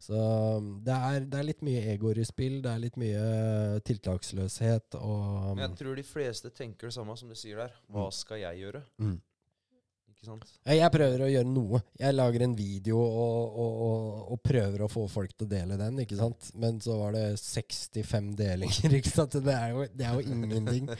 Så 0.00 0.16
um, 0.16 0.68
det 0.84 0.96
er, 0.96 1.24
det 1.28 1.40
er 1.40 1.48
litt 1.50 1.64
mye 1.66 1.80
egoer 1.92 2.22
i 2.22 2.24
spill, 2.24 2.60
det 2.64 2.70
er 2.72 2.84
litt 2.86 2.96
mye 3.00 3.80
tiltaksløshet 3.84 4.96
og 5.00 5.56
Men 5.58 5.66
jeg 5.66 5.80
tror 5.82 5.98
de 6.00 6.06
fleste 6.08 6.52
tenker 6.56 6.88
det 6.88 6.96
samme 6.96 7.16
som 7.20 7.28
du 7.28 7.36
sier 7.36 7.60
der. 7.60 7.74
Hva 7.92 8.08
skal 8.14 8.40
jeg 8.40 8.64
gjøre? 8.64 8.84
mm. 9.02 9.18
Ikke 10.20 10.34
sant? 10.34 10.50
Jeg 10.68 10.92
prøver 10.92 11.22
å 11.24 11.26
gjøre 11.30 11.48
noe. 11.48 11.78
Jeg 11.96 12.12
lager 12.12 12.42
en 12.44 12.52
video 12.52 12.98
og, 13.00 13.54
og, 13.62 13.78
og, 13.86 14.18
og 14.34 14.40
prøver 14.44 14.82
å 14.84 14.88
få 14.92 15.06
folk 15.08 15.32
til 15.32 15.46
å 15.46 15.48
dele 15.48 15.78
den, 15.80 16.02
ikke 16.02 16.18
sant. 16.18 16.50
Men 16.60 16.76
så 16.84 16.98
var 17.00 17.14
det 17.16 17.22
65 17.40 18.28
delinger, 18.36 18.96
ikke 18.98 19.12
sant. 19.14 19.38
Det 19.40 19.54
er 19.54 19.72
jo, 19.72 19.86
det 19.96 20.04
er 20.10 20.18
jo 20.18 20.34
ingenting. 20.36 20.90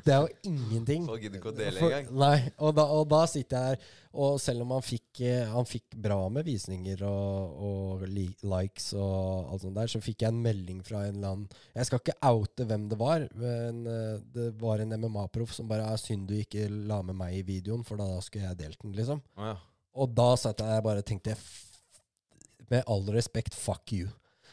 Det 0.00 0.14
er 0.16 0.24
jo 0.24 0.30
ingenting. 0.48 1.04
Folk 1.10 1.26
gidder 1.26 1.42
ikke 1.42 1.52
å 1.52 1.58
dele 1.58 1.84
engang. 1.90 2.08
Nei, 2.24 2.38
og 2.56 2.72
da, 2.80 2.88
og 2.96 3.04
da 3.12 3.20
sitter 3.34 3.58
jeg 3.58 3.74
her, 3.74 3.92
og 4.14 4.36
selv 4.42 4.62
om 4.62 4.72
han 4.76 4.84
fikk, 4.84 5.20
eh, 5.26 5.48
han 5.50 5.66
fikk 5.66 5.96
bra 6.04 6.18
med 6.32 6.46
visninger 6.46 7.02
og, 7.08 7.58
og 7.66 8.04
likes 8.06 8.92
og 8.94 9.50
alt 9.50 9.64
sånt 9.64 9.78
der, 9.78 9.90
så 9.90 10.00
fikk 10.04 10.22
jeg 10.22 10.30
en 10.30 10.42
melding 10.44 10.80
fra 10.86 11.02
en 11.04 11.18
eller 11.18 11.32
annen 11.32 11.60
Jeg 11.74 11.88
skal 11.88 12.02
ikke 12.02 12.30
oute 12.30 12.66
hvem 12.70 12.86
det 12.92 12.98
var, 13.00 13.26
men 13.40 13.82
eh, 13.90 14.16
det 14.36 14.48
var 14.60 14.82
en 14.82 14.94
MMA-proff 14.94 15.56
som 15.56 15.70
bare 15.70 15.88
er 15.90 16.00
synd 16.00 16.28
du 16.30 16.36
ikke 16.38 16.68
la 16.70 17.00
med 17.06 17.18
meg 17.18 17.40
i 17.40 17.46
videoen, 17.46 17.82
for 17.86 17.98
da 18.00 18.06
skulle 18.22 18.46
jeg 18.46 18.60
delt 18.62 18.80
den, 18.84 18.94
liksom. 18.98 19.22
Ah, 19.34 19.54
ja. 19.54 19.56
Og 19.98 20.14
da 20.14 20.30
satt 20.38 20.62
jeg 20.62 20.82
bare 20.82 21.04
og 21.04 21.06
tenkte 21.06 21.36
Med 22.66 22.82
all 22.90 23.04
respekt, 23.14 23.54
fuck 23.54 23.92
you. 23.94 24.08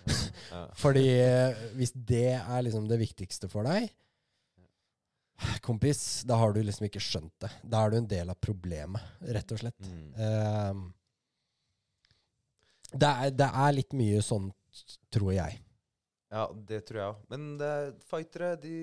Fordi 0.83 1.05
eh, 1.21 1.65
hvis 1.77 1.93
det 1.93 2.35
er 2.39 2.63
liksom 2.65 2.89
det 2.89 2.99
viktigste 3.01 3.49
for 3.51 3.67
deg 3.69 3.89
Kompis, 5.65 6.23
da 6.27 6.35
har 6.41 6.53
du 6.53 6.61
liksom 6.63 6.85
ikke 6.88 7.01
skjønt 7.03 7.34
det. 7.43 7.49
Da 7.63 7.84
er 7.85 7.93
du 7.93 7.97
en 8.01 8.09
del 8.09 8.30
av 8.34 8.38
problemet, 8.41 9.01
rett 9.34 9.51
og 9.55 9.61
slett. 9.61 9.80
Mm. 9.88 10.11
Uh, 10.18 10.73
det, 12.91 13.07
er, 13.09 13.31
det 13.39 13.47
er 13.63 13.76
litt 13.77 13.95
mye 13.97 14.22
sånn, 14.26 14.51
tror 15.13 15.31
jeg. 15.35 15.57
ja, 16.31 16.45
det 16.68 16.84
tror 16.88 16.99
jeg 17.01 17.07
òg. 17.13 17.23
Men 17.31 17.49
det 17.59 17.72
er, 17.80 17.89
fightere, 18.11 18.53
de 18.61 18.76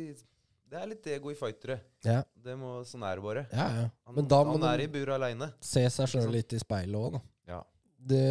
Det 0.69 0.77
er 0.77 0.89
litt 0.91 1.07
ego 1.09 1.31
i 1.33 1.37
fightere. 1.39 1.79
Ja, 2.05 2.23
Det 2.35 2.55
må, 2.61 2.75
sånn 2.85 3.05
er 3.09 3.17
det 3.17 3.25
bare. 3.25 3.47
ja. 3.53 3.69
ja. 3.83 3.87
Han, 4.11 4.27
han 4.53 4.67
er 4.75 4.83
i 4.85 4.89
bur 4.93 5.15
aleine. 5.15 5.53
se 5.65 5.87
seg 5.91 6.11
sjøl 6.13 6.29
litt 6.35 6.53
i 6.53 6.61
speilet 6.61 6.99
òg, 6.99 7.17
da. 7.17 7.23
Ja. 7.49 7.63
Det, 7.99 8.27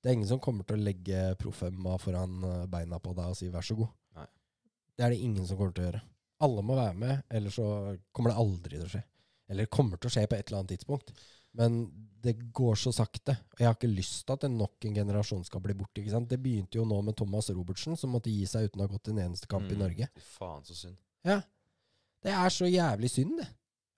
det 0.00 0.08
er 0.10 0.16
ingen 0.16 0.28
som 0.30 0.40
kommer 0.42 0.64
til 0.68 0.80
å 0.80 0.84
legge 0.86 1.34
proff-MMA 1.40 1.98
foran 2.00 2.40
eh, 2.48 2.64
beina 2.72 2.98
på 3.00 3.12
deg 3.16 3.30
og 3.32 3.36
si 3.38 3.50
vær 3.52 3.64
så 3.64 3.76
god. 3.78 3.92
Nei. 4.16 4.26
Det 4.96 5.04
er 5.04 5.14
det 5.14 5.20
ingen 5.24 5.46
som 5.46 5.60
kommer 5.60 5.76
til 5.76 5.84
å 5.84 5.88
gjøre. 5.90 6.02
Alle 6.44 6.64
må 6.66 6.76
være 6.78 6.96
med, 7.00 7.22
ellers 7.32 7.56
så 7.60 7.66
kommer 8.14 8.32
det 8.34 8.40
aldri 8.44 8.76
til 8.78 8.86
å 8.88 8.92
skje. 8.94 9.02
Eller 9.52 9.68
kommer 9.72 10.00
til 10.00 10.08
å 10.10 10.14
skje 10.14 10.26
på 10.30 10.36
et 10.38 10.46
eller 10.48 10.62
annet 10.62 10.74
tidspunkt. 10.76 11.10
Men 11.54 11.74
det 12.24 12.32
går 12.56 12.78
så 12.80 12.90
sakte. 12.96 13.36
Og 13.54 13.60
jeg 13.60 13.68
har 13.68 13.76
ikke 13.76 13.90
lyst 13.92 14.24
til 14.26 14.34
at 14.34 14.46
en 14.48 14.56
nok 14.58 14.86
en 14.88 14.96
generasjon 14.96 15.44
skal 15.46 15.62
bli 15.62 15.76
borte. 15.78 16.00
ikke 16.00 16.10
sant? 16.16 16.26
Det 16.32 16.40
begynte 16.42 16.80
jo 16.80 16.86
nå 16.88 16.96
med 17.06 17.14
Thomas 17.18 17.50
Robertsen, 17.54 17.94
som 18.00 18.10
måtte 18.16 18.32
gi 18.32 18.46
seg 18.50 18.66
uten 18.70 18.80
å 18.82 18.88
ha 18.88 18.92
gått 18.96 19.10
en 19.12 19.20
eneste 19.26 19.46
kamp 19.50 19.68
i 19.70 19.76
Mm. 19.76 19.84
Norge. 19.84 20.08
Faen, 20.34 20.64
så 20.66 20.74
synd. 20.74 20.96
Ja. 21.24 21.36
Det 22.24 22.32
er 22.32 22.48
så 22.50 22.66
jævlig 22.66 23.10
synd, 23.12 23.36
det. 23.38 23.46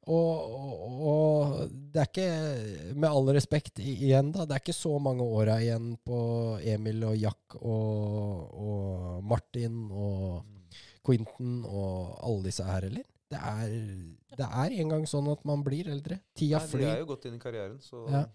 Og, 0.06 0.52
og, 0.54 0.98
og 1.10 1.70
det 1.94 2.02
er 2.02 2.10
ikke, 2.10 2.94
med 2.94 3.08
all 3.10 3.30
respekt 3.34 3.80
igjen, 3.82 4.28
da, 4.34 4.44
det 4.46 4.54
er 4.54 4.62
ikke 4.62 4.74
så 4.76 4.92
mange 5.02 5.24
åra 5.24 5.56
igjen 5.62 5.96
på 6.06 6.18
Emil 6.62 7.02
og 7.08 7.16
Jack 7.18 7.56
og, 7.58 8.52
og 8.54 9.24
Martin 9.26 9.80
og 9.90 10.44
Quentin 11.06 11.60
og 11.64 12.16
alle 12.26 12.48
disse 12.48 12.66
her 12.66 12.88
heller. 12.88 13.06
Det 13.26 13.38
er, 13.38 13.70
det 14.38 14.46
er 14.46 14.74
en 14.80 14.92
gang 14.94 15.06
sånn 15.10 15.28
at 15.32 15.42
man 15.48 15.62
blir 15.66 15.88
eldre. 15.90 16.20
Tida 16.38 16.60
flyr. 16.62 16.84
de 16.84 16.90
er 16.92 17.00
jo 17.02 17.08
godt 17.10 17.26
inn 17.28 17.38
i 17.38 17.42
karrieren, 17.42 17.78
så 17.82 18.04
Ja. 18.10 18.26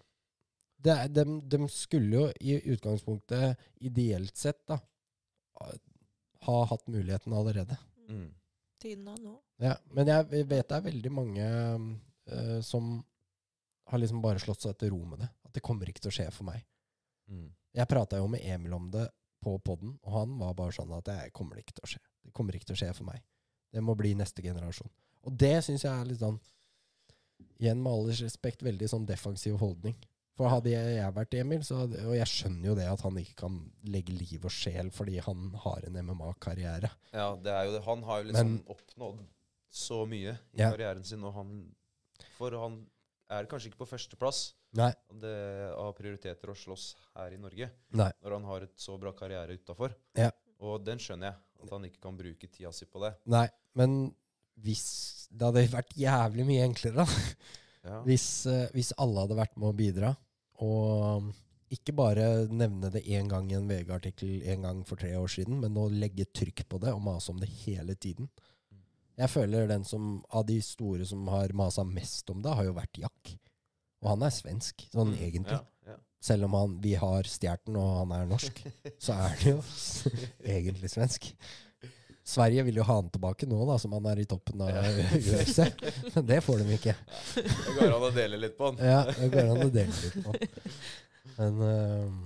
Det 0.82 0.90
er, 0.90 1.10
de, 1.14 1.24
de 1.46 1.58
skulle 1.70 2.16
jo 2.16 2.22
i 2.42 2.56
utgangspunktet, 2.74 3.60
ideelt 3.86 4.34
sett, 4.36 4.64
da, 4.66 4.80
ha 6.42 6.64
hatt 6.72 6.88
muligheten 6.90 7.32
allerede. 7.38 7.76
mm. 8.08 8.30
Tiden 8.82 9.06
er 9.12 9.18
nå. 9.22 9.36
Ja, 9.62 9.76
men 9.94 10.08
jeg 10.10 10.46
vet 10.50 10.66
det 10.66 10.74
er 10.74 10.86
veldig 10.88 11.10
mange 11.14 11.44
uh, 11.46 12.60
som 12.66 12.96
har 13.92 14.00
liksom 14.02 14.22
bare 14.24 14.42
slått 14.42 14.64
seg 14.64 14.74
til 14.80 14.90
ro 14.90 15.04
med 15.06 15.22
det. 15.22 15.28
At 15.46 15.54
det 15.54 15.62
kommer 15.62 15.86
ikke 15.86 16.02
til 16.02 16.10
å 16.10 16.16
skje 16.16 16.26
for 16.34 16.48
meg. 16.48 16.64
Mm. 17.30 17.52
Jeg 17.78 17.88
prata 17.88 18.18
jo 18.18 18.26
med 18.32 18.42
Emil 18.42 18.74
om 18.74 18.90
det 18.90 19.06
på 19.42 19.54
poden, 19.62 19.94
og 20.02 20.16
han 20.16 20.34
var 20.40 20.56
bare 20.58 20.74
sånn 20.74 20.90
at 20.98 21.06
det 21.06 21.18
kommer 21.36 21.62
ikke 21.62 21.76
til 21.78 21.86
å 21.86 21.92
skje. 21.94 22.02
Det 22.24 22.32
kommer 22.32 22.54
ikke 22.56 22.66
til 22.70 22.76
å 22.76 22.80
skje 22.82 22.94
for 22.94 23.04
meg. 23.08 23.22
Det 23.72 23.82
må 23.82 23.94
bli 23.98 24.14
neste 24.14 24.42
generasjon. 24.44 24.90
Og 25.24 25.36
det 25.38 25.64
syns 25.64 25.84
jeg 25.86 25.92
er 25.92 26.04
litt 26.08 26.20
sånn 26.22 26.40
Igjen 27.62 27.78
med 27.82 27.92
all 27.92 28.08
respekt 28.10 28.62
veldig 28.66 28.88
sånn 28.90 29.04
defensiv 29.06 29.56
holdning. 29.60 29.94
For 30.34 30.48
hadde 30.50 30.70
jeg, 30.72 31.10
vært 31.14 31.34
Emil, 31.38 31.60
så 31.66 31.82
hadde, 31.82 32.00
og 32.08 32.14
jeg 32.16 32.26
skjønner 32.30 32.70
jo 32.70 32.74
det 32.78 32.86
at 32.90 33.02
han 33.04 33.18
ikke 33.20 33.36
kan 33.42 33.58
legge 33.92 34.14
liv 34.16 34.46
og 34.48 34.50
sjel 34.54 34.88
fordi 34.94 35.18
han 35.22 35.50
har 35.62 35.84
en 35.86 35.98
MMA-karriere. 36.08 36.90
Ja, 37.12 37.28
det 37.36 37.52
er 37.52 37.68
jo 37.68 37.74
det. 37.76 37.82
Han 37.86 38.02
har 38.08 38.22
jo 38.22 38.28
liksom 38.30 38.50
Men- 38.50 38.64
oppnådd 38.74 39.20
så 39.70 40.00
mye 40.08 40.32
i 40.54 40.58
Ja. 40.58 40.70
karrieren 40.72 41.04
sin, 41.04 41.22
og 41.24 41.34
han 41.34 41.74
For 42.38 42.50
han 42.50 42.86
er 43.30 43.46
kanskje 43.46 43.70
ikke 43.70 43.84
på 43.84 43.88
førsteplass 43.92 44.54
av 44.78 45.94
prioriteter 45.96 46.50
å 46.50 46.56
slåss 46.56 46.94
her 47.16 47.32
i 47.32 47.36
Norge, 47.36 47.70
Nei. 47.92 48.10
når 48.22 48.32
han 48.32 48.44
har 48.44 48.62
et 48.62 48.76
så 48.76 48.98
bra 48.98 49.12
karriere 49.12 49.58
utafor. 49.58 49.94
Ja. 50.16 50.30
Og 50.60 50.84
den 50.84 50.98
skjønner 50.98 51.30
jeg, 51.32 51.36
at 51.62 51.70
han 51.74 51.84
ikke 51.88 52.02
kan 52.02 52.16
bruke 52.18 52.48
tida 52.50 52.72
si 52.74 52.86
på 52.90 53.02
det. 53.04 53.14
Nei, 53.32 53.46
men 53.78 54.14
hvis 54.62 54.84
Det 55.32 55.46
hadde 55.48 55.62
vært 55.72 55.94
jævlig 55.96 56.44
mye 56.44 56.64
enklere, 56.68 57.06
da. 57.06 57.06
Ja. 57.82 58.02
Hvis, 58.06 58.46
eh, 58.46 58.68
hvis 58.76 58.92
alle 59.00 59.24
hadde 59.24 59.34
vært 59.38 59.56
med 59.56 59.70
å 59.70 59.74
bidra. 59.74 60.10
Og 60.62 61.32
ikke 61.72 61.94
bare 61.96 62.26
nevne 62.52 62.90
det 62.92 63.00
én 63.08 63.30
gang 63.30 63.48
i 63.50 63.56
en 63.56 63.66
VG-artikkel 63.66 64.42
en 64.52 64.66
gang 64.68 64.82
for 64.84 65.00
tre 65.00 65.14
år 65.16 65.30
siden, 65.32 65.56
men 65.62 65.74
å 65.80 65.88
legge 65.90 66.26
trykk 66.28 66.66
på 66.68 66.78
det 66.84 66.92
og 66.92 67.00
mase 67.02 67.32
om 67.32 67.40
det 67.40 67.48
hele 67.64 67.96
tiden. 67.96 68.28
Jeg 69.18 69.32
føler 69.32 69.66
den 69.68 69.84
som 69.88 70.22
av 70.30 70.44
de 70.46 70.58
store 70.64 71.04
som 71.08 71.26
har 71.32 71.52
masa 71.56 71.82
mest 71.84 72.28
om 72.30 72.44
det, 72.44 72.52
har 72.54 72.68
jo 72.68 72.76
vært 72.76 73.00
Jack. 73.02 73.34
Og 74.02 74.12
han 74.12 74.22
er 74.28 74.30
svensk, 74.36 74.84
sånn 74.92 75.14
Mm, 75.14 75.18
egentlig. 75.24 75.58
Ja, 75.58 75.92
ja. 75.92 75.96
Selv 76.22 76.46
om 76.46 76.54
han, 76.54 76.78
vi 76.82 76.94
har 76.94 77.26
stjålet 77.26 77.66
den, 77.66 77.76
og 77.80 77.96
han 77.96 78.12
er 78.14 78.28
norsk, 78.30 78.62
så 79.02 79.16
er 79.16 79.32
han 79.32 79.46
jo 79.48 79.56
egentlig 80.56 80.90
svensk. 80.92 81.32
Sverige 82.22 82.62
vil 82.68 82.78
jo 82.78 82.84
ha 82.86 82.94
han 83.00 83.08
tilbake 83.10 83.48
nå, 83.50 83.58
da, 83.66 83.74
som 83.82 83.96
han 83.96 84.06
er 84.12 84.20
i 84.22 84.26
toppen 84.30 84.62
av. 84.62 84.70
UFC. 85.18 85.58
Men 86.14 86.28
det 86.28 86.38
får 86.46 86.62
de 86.62 86.76
ikke. 86.76 86.94
Det 87.34 87.74
går 87.80 87.88
an 87.88 88.06
å 88.06 88.12
dele 88.14 88.38
litt 88.38 88.54
på 88.58 88.70
han. 88.70 88.78
Ja, 88.78 89.00
det 89.10 89.32
går 89.34 89.50
an 89.50 89.64
å 89.66 89.72
dele 89.74 89.96
litt 90.04 90.22
på. 90.22 90.36
Men 91.40 91.60
uh, 91.66 92.20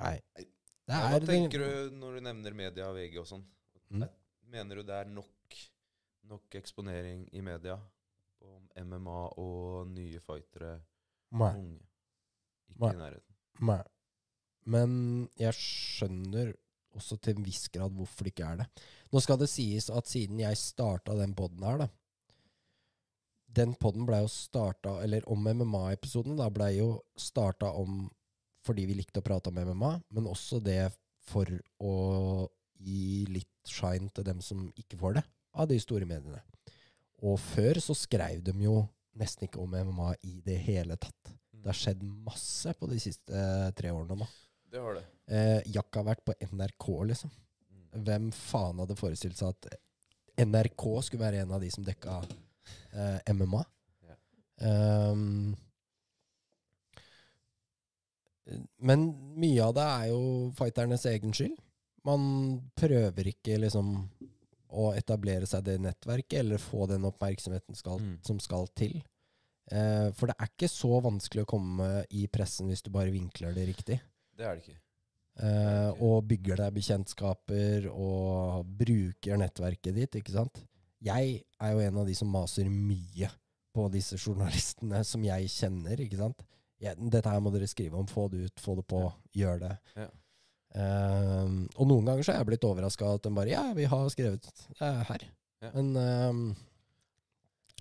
Nei. 0.00 0.14
Det 0.90 0.96
er 0.96 1.12
Hva 1.14 1.20
tenker 1.24 1.62
du 1.62 1.98
når 2.00 2.16
du 2.18 2.24
nevner 2.26 2.56
media 2.56 2.88
og 2.90 2.96
VG 2.98 3.20
og 3.22 3.28
sånn? 3.28 3.44
Mm. 3.94 4.08
Mener 4.52 4.80
du 4.80 4.88
det 4.88 4.96
er 4.96 5.12
nok, 5.12 5.60
nok 6.28 6.56
eksponering 6.58 7.24
i 7.36 7.42
media 7.46 7.76
om 8.44 8.66
MMA 8.74 9.20
og 9.40 9.92
nye 9.92 10.20
fightere? 10.24 10.80
Nei. 11.40 11.52
Unge. 11.54 11.89
Ikke 12.70 12.86
Nei. 12.86 12.92
i 12.94 13.00
nærheten. 13.04 13.36
Nei. 13.70 13.80
Men 14.70 14.92
jeg 15.40 15.56
skjønner 15.56 16.52
også 16.96 17.16
til 17.22 17.38
en 17.38 17.46
viss 17.46 17.68
grad 17.72 17.94
hvorfor 17.94 18.26
det 18.26 18.34
ikke 18.34 18.48
er 18.48 18.62
det. 18.62 18.68
Nå 19.12 19.22
skal 19.22 19.38
det 19.40 19.50
sies 19.50 19.88
at 19.94 20.10
siden 20.10 20.42
jeg 20.42 20.58
starta 20.58 21.16
den 21.18 21.34
poden 21.38 21.64
her, 21.66 21.84
da 21.84 21.88
Den 23.50 23.74
poden 23.74 24.06
blei 24.06 24.20
jo 24.22 24.28
starta 24.30 25.00
Eller 25.02 25.24
om 25.26 25.42
MMA-episoden, 25.42 26.36
da 26.38 26.46
blei 26.54 26.76
jo 26.78 27.00
starta 27.18 27.72
om 27.74 28.08
fordi 28.60 28.84
vi 28.84 28.94
likte 28.98 29.22
å 29.22 29.24
prate 29.24 29.48
om 29.48 29.56
MMA, 29.56 29.90
men 30.12 30.26
også 30.28 30.58
det 30.60 30.90
for 31.24 31.48
å 31.80 31.92
gi 32.76 33.24
litt 33.32 33.48
shine 33.68 34.10
til 34.12 34.26
dem 34.26 34.42
som 34.44 34.66
ikke 34.76 34.98
får 35.00 35.16
det, 35.16 35.22
av 35.56 35.70
de 35.70 35.78
store 35.80 36.04
mediene. 36.04 36.42
Og 37.24 37.38
før 37.40 37.80
så 37.80 37.96
skrev 37.96 38.42
de 38.44 38.52
jo 38.60 38.82
nesten 39.16 39.48
ikke 39.48 39.62
om 39.64 39.72
MMA 39.72 40.12
i 40.28 40.38
det 40.44 40.58
hele 40.66 40.96
tatt. 41.00 41.32
Det 41.60 41.68
har 41.70 41.76
skjedd 41.76 42.02
masse 42.26 42.72
på 42.78 42.88
de 42.90 42.98
siste 43.02 43.36
eh, 43.36 43.70
tre 43.76 43.90
årene 43.92 44.16
nå. 44.22 44.28
Det 44.70 44.80
har 44.80 44.94
det. 44.96 45.04
Eh, 45.30 45.60
Jack 45.74 45.94
har 45.98 46.06
vært 46.06 46.24
på 46.24 46.34
NRK, 46.52 46.86
liksom. 47.10 47.30
Mm. 47.70 48.04
Hvem 48.06 48.28
faen 48.32 48.80
hadde 48.82 48.96
forestilt 48.98 49.38
seg 49.40 49.52
at 49.52 49.74
NRK 50.40 50.84
skulle 51.04 51.24
være 51.26 51.42
en 51.44 51.52
av 51.56 51.60
de 51.60 51.70
som 51.74 51.84
dekka 51.84 52.20
eh, 52.94 53.32
MMA? 53.34 53.64
Ja. 54.08 54.16
Um, 54.70 55.56
men 58.82 59.04
mye 59.38 59.62
av 59.68 59.74
det 59.76 59.84
er 59.86 60.06
jo 60.10 60.22
fighternes 60.58 61.04
egen 61.10 61.34
skyld. 61.36 61.58
Man 62.06 62.22
prøver 62.78 63.28
ikke 63.30 63.58
liksom 63.60 63.92
å 64.70 64.90
etablere 64.96 65.46
seg 65.50 65.64
det 65.66 65.76
nettverket, 65.82 66.38
eller 66.40 66.62
få 66.62 66.86
den 66.90 67.04
oppmerksomheten 67.08 67.76
skal, 67.78 67.98
Mm. 68.00 68.18
som 68.24 68.38
skal 68.40 68.68
til. 68.78 69.02
Eh, 69.70 70.08
for 70.18 70.30
det 70.30 70.36
er 70.36 70.50
ikke 70.50 70.70
så 70.70 70.98
vanskelig 71.04 71.44
å 71.44 71.50
komme 71.50 71.88
i 72.10 72.26
pressen 72.32 72.70
hvis 72.70 72.82
du 72.82 72.90
bare 72.94 73.12
vinkler 73.14 73.54
det 73.54 73.68
riktig. 73.70 74.00
Det 74.36 74.46
er 74.46 74.56
det 74.56 74.64
ikke. 74.64 74.80
Eh, 75.40 76.02
og 76.02 76.26
bygger 76.28 76.58
deg 76.64 76.74
bekjentskaper 76.76 77.86
og 77.92 78.66
bruker 78.80 79.38
nettverket 79.40 79.96
ditt, 79.96 80.18
ikke 80.18 80.34
sant. 80.34 80.64
Jeg 81.00 81.38
er 81.62 81.72
jo 81.72 81.84
en 81.84 82.00
av 82.02 82.08
de 82.08 82.16
som 82.18 82.28
maser 82.28 82.68
mye 82.68 83.30
på 83.70 83.86
disse 83.94 84.18
journalistene 84.18 85.04
som 85.06 85.22
jeg 85.24 85.52
kjenner, 85.54 86.02
ikke 86.02 86.18
sant. 86.18 86.42
Jeg, 86.80 86.96
dette 87.12 87.30
her 87.30 87.42
må 87.44 87.52
dere 87.54 87.68
skrive 87.70 88.00
om, 88.00 88.08
få 88.08 88.26
det 88.32 88.48
ut, 88.48 88.60
få 88.60 88.74
det 88.78 88.86
på, 88.90 89.04
gjør 89.36 89.62
det. 89.62 89.74
Ja. 90.00 90.08
Eh, 90.80 91.54
og 91.76 91.88
noen 91.88 92.10
ganger 92.10 92.26
så 92.26 92.34
er 92.34 92.42
jeg 92.42 92.50
blitt 92.52 92.66
overraska 92.66 93.14
at 93.16 93.24
de 93.26 93.32
bare 93.34 93.50
Ja, 93.50 93.64
vi 93.74 93.88
har 93.90 94.10
skrevet 94.12 94.44
det 94.44 94.86
er 94.86 95.00
her. 95.08 95.24
Ja. 95.60 95.72
Men 95.76 95.88
um, 95.96 96.44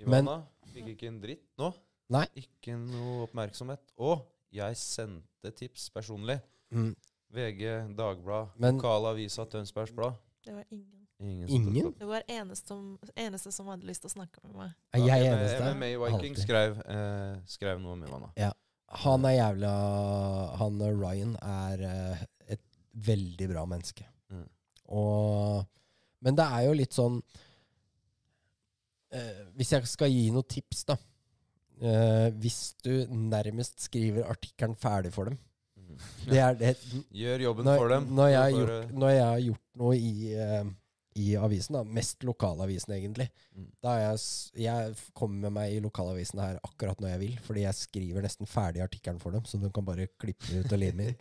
Ivana 0.02 0.40
fikk 0.80 0.92
ikke 0.96 1.08
en 1.12 1.20
dritt 1.22 1.46
nå. 1.60 1.72
Nei. 2.10 2.26
Ikke 2.42 2.76
noe 2.80 3.26
oppmerksomhet. 3.28 3.92
Og 4.02 4.24
jeg 4.52 4.78
sendte 4.82 5.52
tips 5.56 5.90
personlig. 5.94 6.40
mm, 6.72 6.96
VG, 7.34 7.96
Dagblad, 7.96 8.50
Men- 8.58 8.78
lokalavisa 8.80 9.46
Tønsbergs 9.46 9.94
Blad. 9.94 10.16
Det 10.46 10.54
var 10.56 10.66
ingen. 10.72 11.06
Ingen? 11.20 11.50
Ingen? 11.50 11.94
Det 12.00 12.08
var 12.08 12.24
eneste 12.28 12.74
eneste 13.18 13.52
som 13.52 13.68
hadde 13.68 13.86
lyst 13.86 14.02
til 14.02 14.10
å 14.10 14.14
snakke 14.14 14.40
med 14.44 14.56
meg. 14.56 14.72
er 14.94 15.00
jeg 15.00 15.26
Ja, 15.26 15.36
eneste? 15.36 15.76
MMA 15.76 15.98
Viking 15.98 16.36
skrev, 16.36 16.78
eh, 16.88 17.42
skrev 17.46 17.82
noe 17.82 17.92
om 17.92 18.32
Ja. 18.38 18.52
Han 18.88 19.26
er 19.26 19.36
jævla 19.38 20.58
Han 20.58 20.82
eh, 20.82 20.96
Ryan 20.96 21.36
er 21.42 21.84
eh, 21.84 22.26
et 22.48 22.62
veldig 22.96 23.50
bra 23.50 23.66
menneske. 23.66 24.06
Mm. 24.32 24.48
Og 24.88 25.66
Men 26.22 26.36
det 26.36 26.46
er 26.46 26.66
jo 26.68 26.74
litt 26.74 26.92
sånn 26.92 27.22
eh, 29.12 29.46
Hvis 29.58 29.72
jeg 29.76 29.88
skal 29.88 30.12
gi 30.12 30.30
noen 30.32 30.48
tips, 30.50 30.84
da. 30.86 30.98
Eh, 31.82 32.30
hvis 32.44 32.76
du 32.84 33.06
nærmest 33.08 33.80
skriver 33.86 34.26
artikkelen 34.30 34.76
ferdig 34.76 35.14
for 35.16 35.26
dem 35.32 35.38
Mhm. 35.80 35.96
Det 36.30 36.38
er 36.38 36.54
det 36.60 36.76
Gjør 37.16 37.40
jobben 37.42 37.66
når, 37.66 37.78
for 37.78 37.90
dem. 37.90 38.04
Når 38.16 38.28
jeg, 38.30 38.40
har 38.42 38.52
gjort, 38.52 38.92
når 38.94 39.10
jeg 39.10 39.24
har 39.26 39.40
gjort 39.40 39.62
noe 39.80 39.96
i, 39.98 40.34
eh, 40.36 40.66
i 41.16 41.36
avisen, 41.36 41.74
da, 41.74 41.82
mest 41.84 42.24
lokalavisen 42.24 42.94
egentlig, 42.94 43.30
Mm. 43.56 43.66
da 43.82 43.90
har 43.90 44.00
jeg, 44.04 44.20
jeg 44.64 44.96
kommer 45.18 45.40
med 45.50 45.52
meg 45.56 45.74
i 45.74 45.80
lokalavisen 45.82 46.40
her 46.40 46.60
akkurat 46.64 47.00
når 47.02 47.10
jeg 47.10 47.20
vil, 47.20 47.38
fordi 47.48 47.62
jeg 47.66 47.74
skriver 47.80 48.22
nesten 48.22 48.46
ferdig 48.48 48.84
artikkelen 48.86 49.20
for 49.20 49.32
dem, 49.32 49.42
så 49.44 49.58
de 49.60 49.72
kan 49.72 49.86
bare 49.86 50.08
klippe 50.20 50.60
ut 50.60 50.72
og 50.72 50.80
lime 50.80 51.08
inn. 51.10 51.16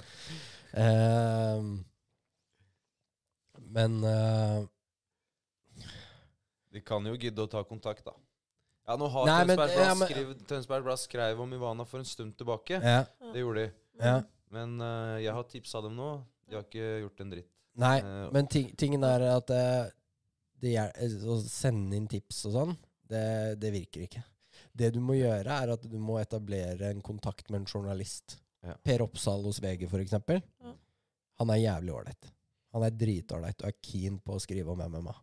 Ehm, 0.75 1.85
men 3.75 4.05
eh, 4.05 4.67
De 6.73 6.81
kan 6.85 7.05
jo 7.09 7.15
gidde 7.17 7.45
å 7.45 7.51
ta 7.51 7.63
kontakt, 7.65 8.05
da. 8.05 8.13
Ja, 8.89 8.97
nå 8.97 9.09
har 9.13 9.27
Nei, 9.27 9.45
men- 9.45 9.57
Tønsbergs 9.59 9.77
ja, 9.77 9.95
men- 9.95 10.09
skrev, 10.09 10.47
Tønsberg 10.49 10.85
Blad 10.85 10.99
skrev 10.99 11.41
om 11.41 11.53
Ivana 11.53 11.85
for 11.87 11.99
en 11.99 12.05
stund 12.09 12.37
tilbake. 12.37 12.81
ja, 12.83 13.05
Det 13.33 13.41
gjorde 13.43 13.67
de. 13.67 13.73
ja. 14.01 14.23
Men 14.51 14.81
eh, 14.81 15.19
jeg 15.25 15.33
har 15.35 15.45
tipsa 15.45 15.83
dem 15.83 15.95
nå. 15.97 16.25
De 16.49 16.55
har 16.57 16.63
ikke 16.65 17.01
gjort 17.03 17.21
en 17.21 17.31
dritt. 17.31 17.49
Nei, 17.77 17.99
Eh, 18.01 18.31
men 18.33 18.47
ting, 18.47 18.71
tingen 18.77 19.05
er 19.05 19.21
at 19.37 19.47
det, 19.47 19.93
det 20.61 20.73
eh, 20.77 21.19
å 21.29 21.37
sende 21.45 21.95
inn 21.97 22.09
tips 22.09 22.47
og 22.47 22.53
sånn, 22.55 22.77
det, 23.07 23.59
det 23.61 23.73
virker 23.73 24.07
ikke. 24.07 24.25
Det 24.75 24.93
du 24.95 25.01
må 25.01 25.15
gjøre, 25.19 25.47
er 25.47 25.73
at 25.75 25.83
du 25.83 25.99
må 25.99 26.17
etablere 26.21 26.89
en 26.91 27.03
kontakt 27.03 27.51
med 27.51 27.61
en 27.61 27.67
journalist. 27.67 28.39
Ja. 28.65 28.75
Per 28.83 29.03
Oppsal 29.05 29.43
hos 29.45 29.61
VG, 29.61 29.87
for 29.89 29.99
eksempel. 30.01 30.41
Ja. 30.65 30.73
Han 31.39 31.51
er 31.51 31.61
jævlig 31.61 31.93
ålreit. 31.95 32.33
Han 32.73 32.83
er 32.83 32.91
dritålreit 32.91 33.63
og 33.63 33.69
er 33.69 33.77
keen 33.83 34.19
på 34.19 34.35
å 34.35 34.41
skrive 34.41 34.73
om 34.73 34.81
MMA. 34.81 35.15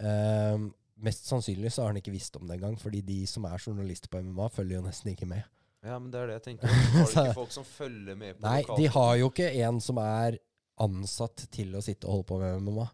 Ehm, 0.00 0.72
mest 1.04 1.26
sannsynlig 1.30 1.72
så 1.74 1.82
har 1.84 1.92
han 1.94 2.00
ikke 2.00 2.12
visst 2.14 2.36
om 2.38 2.46
det 2.48 2.58
engang, 2.58 2.76
fordi 2.80 3.00
de 3.06 3.18
som 3.30 3.46
er 3.48 3.58
journalister 3.62 4.10
på 4.12 4.20
MMA, 4.26 4.48
følger 4.54 4.78
jo 4.78 4.84
nesten 4.86 5.12
ikke 5.14 5.28
med. 5.30 5.42
Ja, 5.80 5.96
men 5.98 6.10
det 6.12 6.20
er 6.20 6.28
det 6.28 6.38
jeg 6.38 6.46
tenker. 6.50 6.68
Har 6.68 7.04
du 7.06 7.20
ikke 7.24 7.36
folk 7.42 7.52
som 7.54 7.64
følger 7.64 8.16
med 8.20 8.36
på 8.36 8.44
Nei, 8.44 8.60
lokal- 8.62 8.80
de 8.82 8.88
har 8.96 9.12
jo 9.22 9.30
ikke 9.32 9.50
en 9.64 9.80
som 9.80 10.00
er 10.04 10.38
ansatt 10.80 11.46
til 11.52 11.76
å 11.76 11.82
sitte 11.84 12.08
og 12.08 12.18
holde 12.18 12.28
på 12.30 12.40
med 12.40 12.64
MMA. 12.66 12.88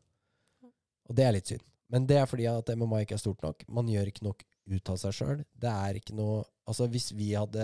Og 1.06 1.14
det 1.18 1.24
er 1.26 1.34
litt 1.36 1.50
synd. 1.50 1.64
Men 1.94 2.06
det 2.10 2.16
er 2.18 2.26
fordi 2.26 2.46
at 2.50 2.70
MMA 2.74 3.04
ikke 3.04 3.14
er 3.14 3.22
stort 3.22 3.42
nok. 3.46 3.62
Man 3.70 3.86
gjør 3.90 4.08
ikke 4.10 4.24
nok 4.26 4.40
ut 4.74 4.90
av 4.90 4.96
seg 4.98 5.14
sjøl. 5.14 5.42
Det 5.54 5.70
er 5.70 6.00
ikke 6.00 6.16
noe 6.18 6.44
Altså, 6.66 6.88
hvis 6.90 7.12
vi 7.14 7.28
hadde 7.38 7.62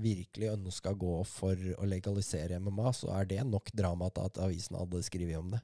virkelig 0.00 0.46
ønska 0.54 0.94
å 0.94 0.96
gå 0.96 1.16
for 1.28 1.52
å 1.52 1.84
legalisere 1.84 2.56
MMA, 2.64 2.92
så 2.96 3.10
er 3.18 3.26
det 3.28 3.42
nok 3.44 3.68
drama 3.76 4.08
til 4.08 4.24
at 4.24 4.38
avisen 4.40 4.78
hadde 4.80 5.02
skrevet 5.04 5.36
om 5.36 5.50
det. 5.52 5.60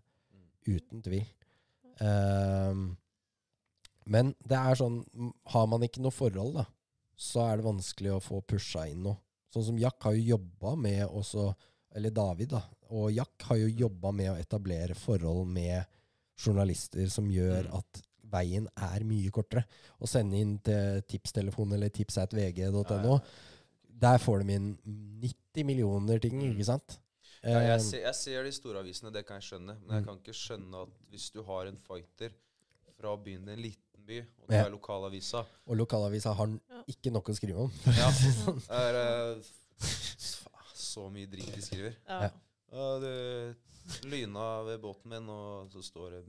Uten 0.69 1.01
tvil. 1.07 1.23
Ehm, 2.05 2.83
men 4.09 4.33
det 4.49 4.57
er 4.59 4.79
sånn 4.81 5.03
Har 5.53 5.67
man 5.71 5.85
ikke 5.87 6.01
noe 6.05 6.15
forhold, 6.15 6.55
da, 6.59 6.65
så 7.19 7.45
er 7.53 7.59
det 7.61 7.67
vanskelig 7.69 8.13
å 8.17 8.23
få 8.25 8.41
pusha 8.47 8.87
inn 8.91 9.03
noe. 9.07 9.19
Sånn 9.53 9.65
som 9.65 9.79
Jack 9.81 10.03
har 10.07 10.15
jo 10.17 10.37
jobba 10.37 10.75
med 10.77 11.07
også 11.09 11.55
Eller 11.97 12.11
David, 12.15 12.51
da. 12.53 12.63
Og 12.93 13.11
Jack 13.17 13.43
har 13.49 13.57
jo 13.57 13.69
jobba 13.87 14.13
med 14.13 14.29
å 14.31 14.37
etablere 14.39 14.95
forhold 14.95 15.47
med 15.49 15.87
journalister 16.39 17.09
som 17.11 17.27
gjør 17.33 17.65
Mm. 17.67 17.75
at 17.79 18.03
veien 18.31 18.67
er 18.77 19.05
mye 19.05 19.31
kortere. 19.31 19.65
Å 20.01 20.07
sende 20.07 20.37
inn 20.37 20.59
til 20.59 21.01
tipstelefon 21.09 21.73
eller 21.73 21.89
ja. 21.89 23.19
der 23.99 24.19
får 24.19 24.45
de 24.45 24.53
inn 24.55 24.79
90 25.21 25.65
millioner 25.65 26.21
ting, 26.21 26.35
Mm. 26.39 26.53
ikke 26.55 26.65
sant? 26.67 26.99
Ja, 27.43 27.61
jeg, 27.61 27.71
Eh, 27.71 27.79
ser, 27.79 28.01
jeg 28.03 28.15
ser 28.15 28.43
de 28.45 28.53
store 28.53 28.79
avisene, 28.83 29.13
det 29.13 29.25
kan 29.27 29.41
jeg 29.41 29.51
skjønne. 29.51 29.79
Men 29.87 29.97
jeg 29.97 30.03
Mm. 30.03 30.05
kan 30.07 30.19
ikke 30.19 30.35
skjønne 30.35 30.83
at 30.83 30.89
hvis 31.11 31.31
du 31.33 31.43
har 31.43 31.67
en 31.67 31.77
fighter 31.79 32.31
fra 32.99 33.17
å 33.17 33.23
begynne 33.25 33.49
en 33.49 33.63
liten 33.63 33.88
by, 34.09 34.19
og 34.43 34.49
det 34.51 34.57
Ja. 34.59 34.65
er 34.67 34.73
lokalavisa 34.75 35.45
og 35.67 35.77
lokalavisa 35.77 36.33
har 36.35 36.49
Ja. 36.49 36.83
ikke 36.89 37.13
nok 37.13 37.29
å 37.31 37.37
skrive 37.37 37.65
om. 37.67 37.73
ja, 37.87 38.11
det 38.69 38.81
er 38.83 39.01
eh, 39.03 39.43
så 40.75 41.09
mye 41.13 41.29
drit 41.31 41.53
de 41.55 41.63
skriver. 41.63 41.97
Ja. 42.09 42.21
Ja. 42.27 42.31
Ja, 42.73 42.89
det 43.01 43.57
lyna 44.05 44.63
ved 44.67 44.81
båten 44.83 45.09
min, 45.13 45.29
og 45.33 45.71
så 45.73 45.81
står 45.85 46.11
det, 46.19 46.25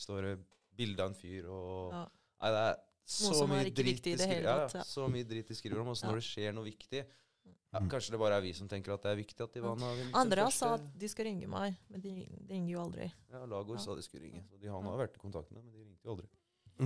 står 0.00 0.22
det 0.26 0.32
bilde 0.76 1.02
av 1.04 1.12
en 1.12 1.18
fyr, 1.18 1.46
og 1.50 1.92
Ja. 1.92 2.06
Nei, 2.40 2.50
det 2.50 2.60
er 2.70 2.76
så 3.10 3.34
som 3.34 3.50
er 3.50 3.56
mye 3.58 3.66
ikke 3.70 3.82
drit 3.82 3.96
viktig 4.00 4.12
i 4.12 4.16
de 4.16 4.16
det 4.16 4.26
skriver, 4.28 4.44
ja, 4.48 4.56
tatt, 4.66 4.74
ja. 4.74 4.82
så 4.88 5.08
mye 5.10 5.26
drit 5.28 5.48
de 5.50 5.54
skriver 5.58 5.80
om. 5.82 5.88
Og 5.88 5.96
så 5.98 6.04
Ja. 6.06 6.10
når 6.12 6.20
det 6.22 6.24
skjer 6.30 6.54
noe 6.54 6.64
viktig 6.64 7.04
ja, 7.72 7.78
Mm. 7.78 7.88
Kanskje 7.88 8.10
det 8.10 8.18
bare 8.18 8.34
er 8.36 8.40
vi 8.42 8.52
som 8.52 8.66
tenker 8.66 8.92
at 8.94 9.02
det 9.02 9.10
er 9.12 9.16
viktig 9.22 9.40
at 9.44 9.52
har 9.86 9.94
vinner 9.94 10.10
sin 10.50 10.58
sa 10.58 10.66
første- 10.76 10.80
at 10.90 10.98
de 10.98 11.08
skal 11.08 11.24
ringe 11.24 11.46
meg, 11.46 11.76
men 11.88 12.00
de, 12.00 12.26
de 12.26 12.52
ringer 12.54 12.70
jo 12.72 12.80
aldri. 12.82 13.12
Ja, 13.30 13.44
Lagor 13.46 13.76
Ja. 13.76 13.78
sa 13.80 13.94
de 13.94 14.02
skulle 14.02 14.22
ringe. 14.26 14.42
Så 14.50 14.58
de, 14.60 14.66
han 14.66 14.82
har 14.82 14.96
vært 14.98 15.14
i 15.14 15.20
kontakt 15.22 15.52
med 15.52 15.62
men 15.62 15.72
de 15.72 15.78
ringte 15.84 16.02
jo 16.04 16.10
aldri. 16.16 16.26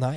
Nei. 0.00 0.16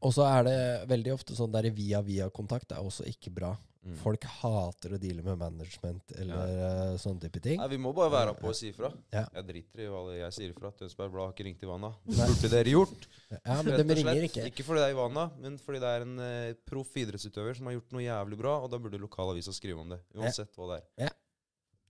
Og 0.00 0.14
så 0.16 0.24
er 0.24 0.46
det 0.46 0.60
veldig 0.88 1.12
ofte 1.12 1.36
sånn 1.36 1.52
der 1.52 1.68
via-via-kontakt 1.76 2.72
er 2.72 2.80
også 2.80 3.04
ikke 3.10 3.32
bra. 3.36 3.52
Mm. 3.80 3.94
Folk 3.96 4.24
hater 4.28 4.92
å 4.92 4.98
deale 5.00 5.22
med 5.24 5.38
management 5.40 6.12
eller 6.20 6.50
eh, 6.52 6.96
sånne 7.00 7.22
type 7.22 7.40
ting. 7.40 7.56
Nei, 7.62 7.68
Vi 7.72 7.78
må 7.80 7.94
bare 7.96 8.12
være 8.12 8.34
på 8.36 8.50
og 8.50 8.56
si 8.56 8.68
ifra. 8.74 8.90
Ja. 9.12 9.22
Jeg 9.38 9.46
driter 9.48 9.84
i 9.84 9.88
hva 9.88 10.02
jeg 10.18 10.36
sier 10.36 10.52
ifra. 10.52 10.72
Tønsberg 10.76 11.14
Blad 11.14 11.30
har 11.30 11.32
ikke 11.32 11.46
ringt 11.48 11.64
Ivana. 11.64 11.94
Det 12.04 12.18
burde 12.20 12.50
dere 12.52 12.74
gjort. 12.74 13.08
Ja, 13.38 13.56
men 13.64 13.80
de 13.80 13.96
ringer 14.02 14.28
ikke. 14.28 14.44
Ikke 14.52 14.66
fordi 14.68 14.82
det 14.82 14.90
er 14.90 14.96
Ivana, 14.96 15.26
men 15.40 15.56
fordi 15.64 15.80
det 15.80 15.94
er 15.96 16.04
en 16.04 16.14
uh, 16.20 16.52
proff 16.68 16.92
idrettsutøver 17.00 17.56
som 17.56 17.70
har 17.70 17.78
gjort 17.78 17.96
noe 17.96 18.04
jævlig 18.04 18.40
bra, 18.42 18.58
og 18.60 18.68
da 18.72 18.80
burde 18.84 19.00
lokalavisa 19.00 19.56
skrive 19.56 19.80
om 19.80 19.96
det. 19.96 20.02
Uansett 20.18 20.60
hva 20.60 20.74
det 20.74 20.82
er. 21.08 21.16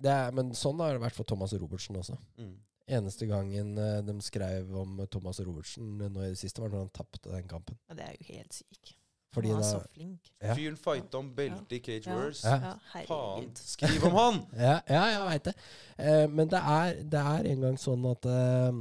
Det 0.01 0.15
er, 0.15 0.31
men 0.37 0.55
sånn 0.57 0.79
har 0.81 0.95
det 0.95 1.03
vært 1.03 1.19
for 1.19 1.29
Thomas 1.29 1.53
Robertsen 1.59 1.99
også. 1.99 2.15
Mm. 2.39 2.55
Eneste 2.91 3.29
gangen 3.31 3.77
eh, 3.79 3.99
de 4.07 4.17
skrev 4.25 4.71
om 4.83 4.99
Thomas 5.13 5.39
Robertsen 5.45 5.99
nå 6.01 6.25
i 6.25 6.33
det 6.33 6.41
siste, 6.41 6.63
var 6.63 6.73
når 6.73 6.87
han 6.87 6.95
tapte 6.97 7.31
den 7.31 7.47
kampen. 7.51 7.79
Ja, 7.91 7.99
det 8.01 8.09
er 8.09 8.17
jo 8.19 8.33
helt 8.35 8.57
syk. 8.63 8.97
Fordi 9.31 9.53
han 9.53 9.61
er 9.61 9.63
da 9.63 9.69
så 9.69 9.81
flink. 9.95 10.31
Ja. 10.43 10.55
Fyren 10.59 10.79
fighta 10.81 11.19
om 11.21 11.29
beltet 11.37 11.75
i 11.77 11.79
Cage 11.87 12.11
Ja. 12.11 12.17
Wars. 12.19 12.41
Ja. 12.43 12.57
Ja, 12.65 13.03
Faen, 13.07 13.51
skriv 13.55 14.07
om 14.09 14.17
han! 14.19 14.41
Ja, 14.67 14.79
ja 14.91 15.05
jeg 15.13 15.21
veit 15.29 15.45
det. 15.51 15.55
Eh, 15.99 16.25
men 16.31 16.51
det 16.51 16.63
er, 16.79 16.97
det 17.13 17.21
er 17.35 17.51
en 17.53 17.69
gang 17.69 17.79
sånn 17.79 18.09
at 18.11 18.27
eh, 18.27 18.81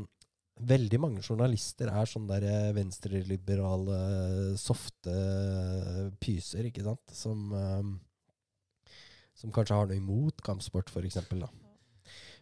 veldig 0.73 0.99
mange 1.05 1.21
journalister 1.23 1.91
er 1.93 2.09
sånne 2.09 2.33
der 2.39 2.47
eh, 2.49 2.73
venstreliberale, 2.79 3.99
softe 4.59 5.13
eh, 5.13 6.05
pyser, 6.19 6.65
ikke 6.71 6.87
sant? 6.87 7.13
Som, 7.13 7.45
eh, 7.53 8.95
som 9.37 9.53
kanskje 9.55 9.77
har 9.77 9.89
noe 9.91 10.01
imot 10.01 10.41
kampsport, 10.45 10.89
for 10.89 11.05
eksempel, 11.05 11.45
da. 11.45 11.53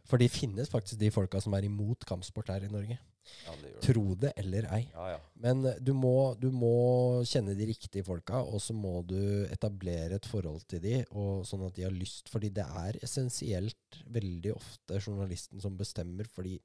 For 0.08 0.22
det 0.22 0.32
finnes 0.32 0.72
faktisk 0.72 1.00
de 1.02 1.12
folka 1.12 1.42
som 1.44 1.56
er 1.58 1.68
imot 1.68 2.06
kampsport 2.08 2.52
her 2.54 2.64
i 2.64 2.72
Norge. 2.72 2.96
Ja, 3.44 3.54
det 3.60 3.74
det. 3.74 3.82
Tro 3.84 4.04
det 4.16 4.32
eller 4.40 4.68
ei. 4.72 4.84
Ja, 4.94 5.08
ja. 5.12 5.18
Men 5.44 5.66
eh, 5.68 5.80
du 5.84 5.92
må, 5.98 6.34
du 6.40 6.48
må 6.56 7.24
kjenne 7.28 7.58
de 7.58 7.68
riktige 7.68 8.06
folka, 8.08 8.40
og 8.40 8.62
så 8.64 8.76
må 8.76 9.02
du 9.08 9.20
etablere 9.52 10.16
et 10.16 10.30
forhold 10.30 10.64
til 10.72 10.80
de, 10.84 11.02
og 11.12 11.44
sånn 11.48 11.66
at 11.68 11.76
de 11.76 11.84
har 11.84 11.96
lyst. 11.96 12.32
Fordi 12.32 12.54
det 12.56 12.64
er 12.86 13.02
essensielt 13.04 14.00
veldig 14.16 14.56
ofte 14.56 15.02
journalisten 15.02 15.64
som 15.64 15.76
bestemmer, 15.80 16.30
fordi 16.32 16.56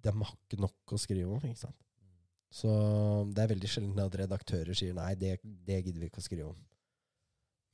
de 0.00 0.16
har 0.16 0.34
ikke 0.34 0.62
nok 0.64 0.96
å 0.96 1.00
skrive 1.00 1.36
om. 1.36 1.44
ikke 1.44 1.66
sant? 1.66 1.76
Så 2.50 2.70
det 3.30 3.44
er 3.44 3.52
veldig 3.52 3.68
sjelden 3.70 4.00
at 4.02 4.16
redaktører 4.18 4.74
sier 4.74 4.96
nei, 4.96 5.12
det, 5.20 5.36
det 5.44 5.84
gidder 5.84 6.00
vi 6.02 6.08
ikke 6.10 6.22
å 6.22 6.26
skrive 6.26 6.48
om. 6.50 6.58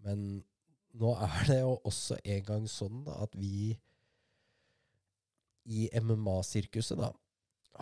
Men 0.04 0.26
nå 1.00 1.12
er 1.24 1.48
det 1.48 1.60
jo 1.62 1.76
også 1.88 2.18
en 2.20 2.44
gang 2.44 2.66
sånn 2.68 3.04
da, 3.06 3.20
at 3.24 3.32
vi 3.38 3.76
i 5.66 5.88
MMA-sirkuset 6.00 6.98
da, 7.00 7.10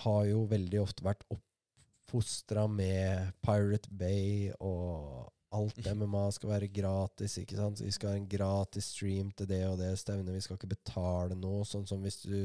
har 0.05 0.25
jo 0.27 0.45
veldig 0.51 0.81
ofte 0.83 1.05
vært 1.07 1.25
oppfostra 1.33 2.67
med 2.71 3.35
Pirate 3.45 3.93
Bay 3.93 4.51
og 4.59 5.31
alt 5.55 5.79
MMA 5.99 6.25
skal 6.35 6.55
være 6.57 6.71
gratis. 6.75 7.39
ikke 7.39 7.59
sant? 7.59 7.83
Vi 7.85 7.93
skal 7.95 8.15
ha 8.15 8.21
en 8.21 8.31
gratis 8.31 8.91
stream 8.97 9.31
til 9.37 9.49
det 9.51 9.63
og 9.69 9.79
det 9.81 9.93
stevnet. 10.01 10.35
Vi 10.35 10.45
skal 10.45 10.59
ikke 10.59 10.75
betale 10.75 11.39
noe. 11.39 11.67
Sånn 11.69 11.87
som 11.89 12.03
hvis 12.05 12.23
du 12.27 12.39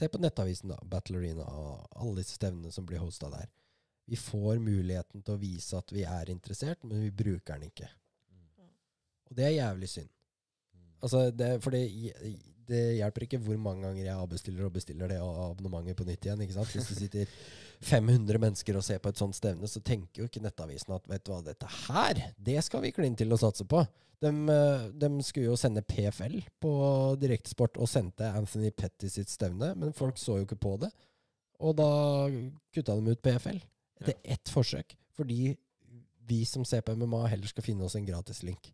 Se 0.00 0.06
på 0.08 0.16
nettavisen, 0.16 0.70
da. 0.72 0.78
Battle 0.88 1.18
Arena 1.18 1.44
og 1.44 1.98
alle 2.00 2.22
disse 2.22 2.38
stevnene 2.38 2.70
som 2.72 2.86
blir 2.88 3.02
hosta 3.02 3.28
der. 3.28 3.50
Vi 4.08 4.16
får 4.16 4.56
muligheten 4.64 5.20
til 5.20 5.36
å 5.36 5.40
vise 5.42 5.76
at 5.76 5.92
vi 5.92 6.06
er 6.08 6.30
interessert, 6.32 6.80
men 6.88 7.02
vi 7.04 7.10
bruker 7.12 7.58
den 7.58 7.68
ikke. 7.68 7.90
Og 9.28 9.36
det 9.36 9.44
er 9.44 9.58
jævlig 9.58 9.90
synd. 9.92 10.08
Altså, 11.04 11.26
det, 11.30 11.50
for 11.60 11.76
det, 11.76 11.82
det 12.70 12.82
hjelper 12.98 13.26
ikke 13.26 13.40
hvor 13.44 13.58
mange 13.60 13.84
ganger 13.84 14.04
jeg 14.04 14.16
avbestiller 14.16 14.66
og 14.66 14.74
bestiller 14.74 15.10
det 15.10 15.18
abonnementet 15.20 15.98
på 15.98 16.06
nytt 16.08 16.26
igjen. 16.26 16.44
ikke 16.44 16.56
sant? 16.56 16.72
Hvis 16.74 16.90
det 16.90 16.98
sitter 17.00 17.34
500 17.90 18.40
mennesker 18.42 18.78
og 18.78 18.84
ser 18.86 19.00
på 19.02 19.12
et 19.12 19.20
sånt 19.20 19.36
stevne, 19.36 19.68
så 19.70 19.82
tenker 19.84 20.22
jo 20.22 20.28
ikke 20.30 20.42
Nettavisen 20.44 20.94
at 20.96 21.08
vet 21.10 21.24
du 21.26 21.32
hva, 21.32 21.40
dette 21.44 21.70
her, 21.88 22.22
det 22.38 22.58
skal 22.66 22.84
vi 22.84 22.94
kline 22.94 23.18
til 23.18 23.32
å 23.32 23.40
satse 23.40 23.66
på. 23.68 23.82
De, 24.20 24.30
eh, 24.52 24.86
de 25.00 25.10
skulle 25.24 25.48
jo 25.48 25.56
sende 25.56 25.84
PFL 25.86 26.36
på 26.60 26.72
direktesport 27.20 27.78
og 27.80 27.88
sendte 27.88 28.28
Anthony 28.36 28.70
Petty 28.76 29.08
sitt 29.08 29.32
stevne, 29.32 29.72
men 29.80 29.96
folk 29.96 30.20
så 30.20 30.38
jo 30.38 30.48
ikke 30.48 30.60
på 30.60 30.76
det. 30.82 30.90
Og 31.60 31.76
da 31.76 31.90
kutta 32.72 32.96
de 32.96 33.14
ut 33.14 33.24
PFL 33.24 33.58
etter 34.00 34.16
ett 34.36 34.52
forsøk, 34.52 34.94
fordi 35.16 35.54
vi 36.30 36.44
som 36.48 36.64
ser 36.64 36.84
på 36.84 36.94
MMA, 36.96 37.26
heller 37.32 37.50
skal 37.50 37.64
finne 37.64 37.84
oss 37.84 37.96
en 37.98 38.06
gratis 38.06 38.44
link. 38.46 38.70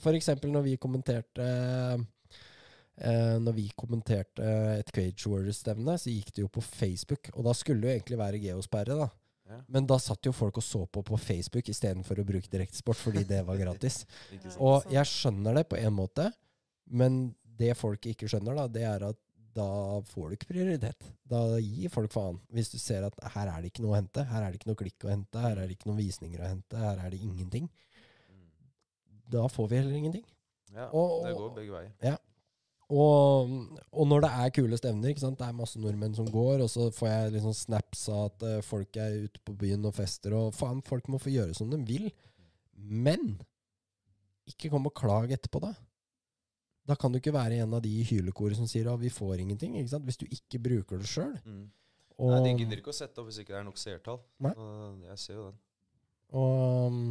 For 0.00 0.16
eksempel 0.16 0.52
når 0.52 0.64
vi 0.68 0.80
kommenterte 0.80 1.44
eh, 1.44 2.04
Når 2.98 3.54
vi 3.56 3.70
kommenterte 3.78 4.44
et 4.76 4.90
Cage 4.92 5.30
Warriors-stevne, 5.30 5.94
så 5.96 6.10
gikk 6.12 6.34
det 6.36 6.42
jo 6.42 6.48
på 6.52 6.60
Facebook. 6.60 7.30
Og 7.32 7.46
da 7.46 7.54
skulle 7.56 7.80
det 7.80 7.88
jo 7.88 7.94
egentlig 7.96 8.18
være 8.20 8.40
geosperre, 8.42 8.96
da. 8.98 9.06
Ja. 9.50 9.58
Men 9.72 9.86
da 9.88 9.96
satt 9.98 10.26
jo 10.28 10.32
folk 10.36 10.60
og 10.60 10.64
så 10.64 10.84
på 10.86 11.02
på 11.06 11.18
Facebook 11.18 11.70
istedenfor 11.72 12.20
å 12.20 12.26
bruke 12.28 12.50
direktesport, 12.52 13.00
fordi 13.00 13.24
det 13.26 13.40
var 13.48 13.58
gratis. 13.58 14.04
Og 14.62 14.86
jeg 14.92 15.08
skjønner 15.10 15.56
det 15.58 15.64
på 15.72 15.78
en 15.80 15.96
måte, 15.96 16.28
men 16.86 17.34
det 17.58 17.72
folk 17.78 18.06
ikke 18.06 18.28
skjønner, 18.30 18.54
da, 18.54 18.68
det 18.70 18.84
er 18.86 19.08
at 19.08 19.18
da 19.56 19.66
får 20.06 20.28
du 20.30 20.36
ikke 20.36 20.52
prioritet. 20.52 21.08
Da 21.26 21.40
gir 21.58 21.90
folk 21.90 22.12
faen. 22.14 22.38
Hvis 22.54 22.70
du 22.70 22.78
ser 22.78 23.08
at 23.08 23.16
her 23.34 23.50
er 23.50 23.64
det 23.64 23.72
ikke 23.72 23.82
noe 23.82 23.96
å 23.96 23.98
hente, 23.98 24.22
her 24.30 24.44
er 24.46 24.52
det 24.52 24.60
ikke 24.60 24.70
noe 24.70 24.78
klikk 24.78 25.08
å 25.08 25.10
hente, 25.10 25.42
her 25.42 25.58
er 25.58 25.66
det 25.66 25.74
ikke 25.74 25.90
noen 25.90 25.98
visninger 25.98 26.44
å 26.44 26.50
hente, 26.52 26.78
her 26.78 27.02
er 27.02 27.10
det 27.10 27.18
ingenting. 27.26 27.66
Mm. 28.30 28.44
Da 29.34 29.48
får 29.50 29.72
vi 29.72 29.80
heller 29.80 29.98
ingenting. 29.98 30.26
Ja, 30.70 30.86
Og- 30.94 31.24
det 31.26 31.34
går 31.34 31.54
begge 31.58 31.74
veier. 31.74 32.20
Og, 32.90 33.50
og 33.94 34.08
når 34.10 34.24
det 34.24 34.30
er 34.42 34.54
kule 34.56 34.78
stevner, 34.78 35.12
ikke 35.12 35.22
sant? 35.22 35.38
det 35.38 35.46
er 35.46 35.54
masse 35.54 35.78
nordmenn 35.78 36.16
som 36.16 36.26
går, 36.30 36.64
og 36.64 36.70
så 36.72 36.88
får 36.94 37.08
jeg 37.10 37.34
liksom 37.36 37.54
snaps 37.54 38.08
av 38.10 38.24
at 38.32 38.46
eh, 38.48 38.64
folk 38.66 38.98
er 38.98 39.28
ute 39.28 39.42
på 39.46 39.54
byen 39.60 39.86
og 39.86 39.94
fester, 39.94 40.34
og 40.34 40.56
faen, 40.56 40.82
folk 40.86 41.06
må 41.12 41.20
få 41.22 41.30
gjøre 41.30 41.54
som 41.54 41.70
de 41.70 41.78
vil. 41.86 42.08
Men 42.74 43.36
ikke 44.50 44.72
kom 44.72 44.90
og 44.90 44.96
klag 44.98 45.30
etterpå, 45.36 45.62
da. 45.62 45.74
Da 46.90 46.96
kan 46.98 47.12
du 47.12 47.20
ikke 47.20 47.34
være 47.36 47.60
en 47.62 47.76
av 47.76 47.82
de 47.84 47.92
i 48.00 48.06
hylekoret 48.08 48.58
som 48.58 48.66
sier 48.66 48.88
at 48.90 48.98
vi 48.98 49.12
får 49.12 49.44
ingenting. 49.44 49.76
ikke 49.78 49.92
sant? 49.92 50.08
Hvis 50.08 50.18
du 50.18 50.26
ikke 50.26 50.58
bruker 50.64 50.98
det 50.98 51.10
sjøl. 51.10 51.36
Mm. 51.44 51.68
Nei, 52.20 52.38
De 52.44 52.54
gidder 52.58 52.80
ikke 52.80 52.92
å 52.92 52.96
sette 52.96 53.20
opp 53.22 53.28
hvis 53.30 53.38
ikke 53.44 53.54
det 53.54 53.60
er 53.60 53.68
nok 53.68 53.78
seertall. 53.80 54.18
Jeg 54.42 55.20
ser 55.22 55.38
jo 55.38 55.44
den. 55.50 55.60
og 56.34 56.88
um. 56.90 57.04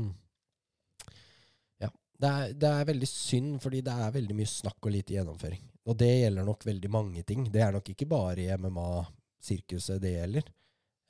Det 2.19 2.27
er, 2.29 2.53
det 2.59 2.69
er 2.69 2.87
veldig 2.89 3.07
synd, 3.07 3.53
fordi 3.63 3.79
det 3.85 3.93
er 3.95 4.11
veldig 4.11 4.35
mye 4.35 4.49
snakk 4.51 4.83
og 4.83 4.91
lite 4.91 5.13
gjennomføring. 5.15 5.61
Og 5.87 5.95
det 5.97 6.09
gjelder 6.19 6.43
nok 6.45 6.65
veldig 6.67 6.89
mange 6.91 7.23
ting. 7.23 7.45
Det 7.53 7.61
er 7.63 7.71
nok 7.77 7.87
ikke 7.93 8.07
bare 8.11 8.43
i 8.43 8.49
MMA-sirkuset 8.59 10.01
det 10.03 10.11
gjelder. 10.17 10.49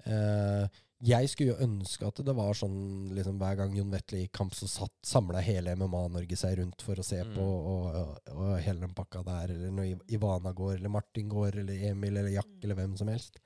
Eh, 0.06 0.68
jeg 1.10 1.30
skulle 1.32 1.54
jo 1.56 1.64
ønske 1.66 2.06
at 2.08 2.20
det 2.28 2.34
var 2.36 2.54
sånn 2.60 3.10
liksom, 3.16 3.38
hver 3.40 3.56
gang 3.56 3.74
Jon 3.76 3.92
Vetle 3.94 4.20
gikk 4.22 4.34
kamp, 4.36 4.54
så 4.56 4.68
samla 5.08 5.40
hele 5.44 5.74
MMA-Norge 5.80 6.36
seg 6.40 6.58
rundt 6.60 6.84
for 6.84 7.00
å 7.00 7.06
se 7.08 7.22
Mm. 7.24 7.34
på, 7.38 7.42
og, 7.42 7.86
og, 7.96 8.32
og 8.36 8.60
hele 8.62 8.84
den 8.86 8.94
pakka 8.94 9.24
der. 9.26 9.54
Eller 9.56 9.72
når 9.72 10.12
Ivana 10.12 10.52
går, 10.54 10.76
eller 10.78 10.90
Martin 10.94 11.30
går, 11.32 11.62
eller 11.64 11.86
Emil, 11.90 12.18
eller 12.18 12.36
Jack, 12.36 12.52
eller 12.64 12.76
hvem 12.76 12.98
som 13.00 13.08
helst. 13.08 13.40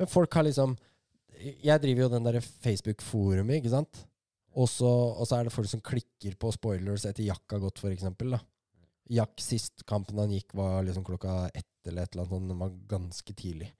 Men 0.00 0.08
folk 0.08 0.32
har 0.34 0.44
liksom 0.48 0.76
Jeg 1.62 1.80
driver 1.80 2.02
jo 2.02 2.08
den 2.12 2.24
derre 2.26 2.40
Facebook-forumet, 2.42 3.60
ikke 3.62 3.70
sant? 3.72 4.00
Og 4.58 4.66
så, 4.66 4.88
og 4.88 5.28
så 5.28 5.38
er 5.38 5.46
det 5.46 5.54
folk 5.54 5.70
som 5.70 5.82
klikker 5.84 6.34
på 6.40 6.50
spoilers 6.54 7.06
etter 7.06 7.22
Jack 7.26 7.54
har 7.54 7.62
gått. 7.62 7.82
Da. 8.18 8.40
Jack, 9.10 9.38
sist 9.42 9.84
kampen 9.86 10.18
han 10.18 10.32
gikk, 10.34 10.54
var 10.58 10.82
liksom 10.86 11.06
klokka 11.06 11.44
ett 11.54 11.66
eller 11.86 12.04
et 12.04 12.14
eller 12.14 12.24
annet 12.24 12.34
sånt. 12.34 12.50
Den 12.50 12.62
var 12.62 12.76
ganske 12.90 13.34
tidlig. 13.38 13.70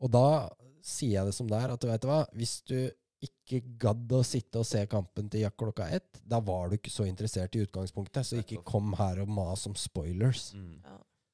Og 0.00 0.12
da 0.14 0.48
sier 0.86 1.18
jeg 1.18 1.28
det 1.28 1.36
som 1.36 1.50
det 1.50 1.58
er, 1.58 1.74
at 1.74 1.82
du 1.82 1.88
vet 1.90 2.06
hva, 2.08 2.22
hvis 2.38 2.60
du 2.70 2.78
ikke 3.20 3.60
gadd 3.82 4.12
å 4.16 4.22
sitte 4.24 4.62
og 4.62 4.68
se 4.68 4.80
kampen 4.88 5.28
til 5.28 5.42
Jack 5.44 5.58
klokka 5.60 5.90
ett, 5.92 6.22
da 6.24 6.38
var 6.44 6.70
du 6.70 6.78
ikke 6.78 6.92
så 6.92 7.04
interessert 7.08 7.56
i 7.56 7.66
utgangspunktet. 7.66 8.24
Så 8.26 8.40
ikke 8.40 8.62
kom 8.66 8.94
her 8.96 9.20
og 9.24 9.32
mas 9.34 9.66
om 9.68 9.76
spoilers. 9.76 10.52
Mm. 10.56 10.78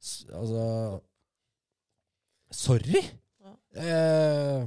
S 0.03 0.17
altså 0.33 0.65
Sorry! 2.55 3.01
Ja. 3.43 3.53
Eh, 3.83 4.67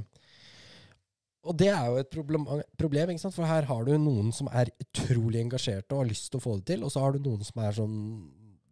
og 1.40 1.56
det 1.56 1.70
er 1.72 1.86
jo 1.88 2.00
et 2.02 2.10
problem, 2.12 2.44
problem, 2.76 3.14
for 3.22 3.48
her 3.48 3.68
har 3.70 3.86
du 3.86 3.94
noen 3.96 4.28
som 4.36 4.50
er 4.52 4.72
utrolig 4.82 5.40
engasjerte 5.40 5.94
og 5.94 6.02
har 6.02 6.10
lyst 6.10 6.28
til 6.28 6.40
å 6.40 6.44
få 6.44 6.58
det 6.58 6.66
til, 6.74 6.84
og 6.84 6.92
så 6.92 7.04
har 7.04 7.16
du 7.16 7.24
noen 7.24 7.46
som 7.46 7.62
er 7.64 7.76
sånn 7.78 7.96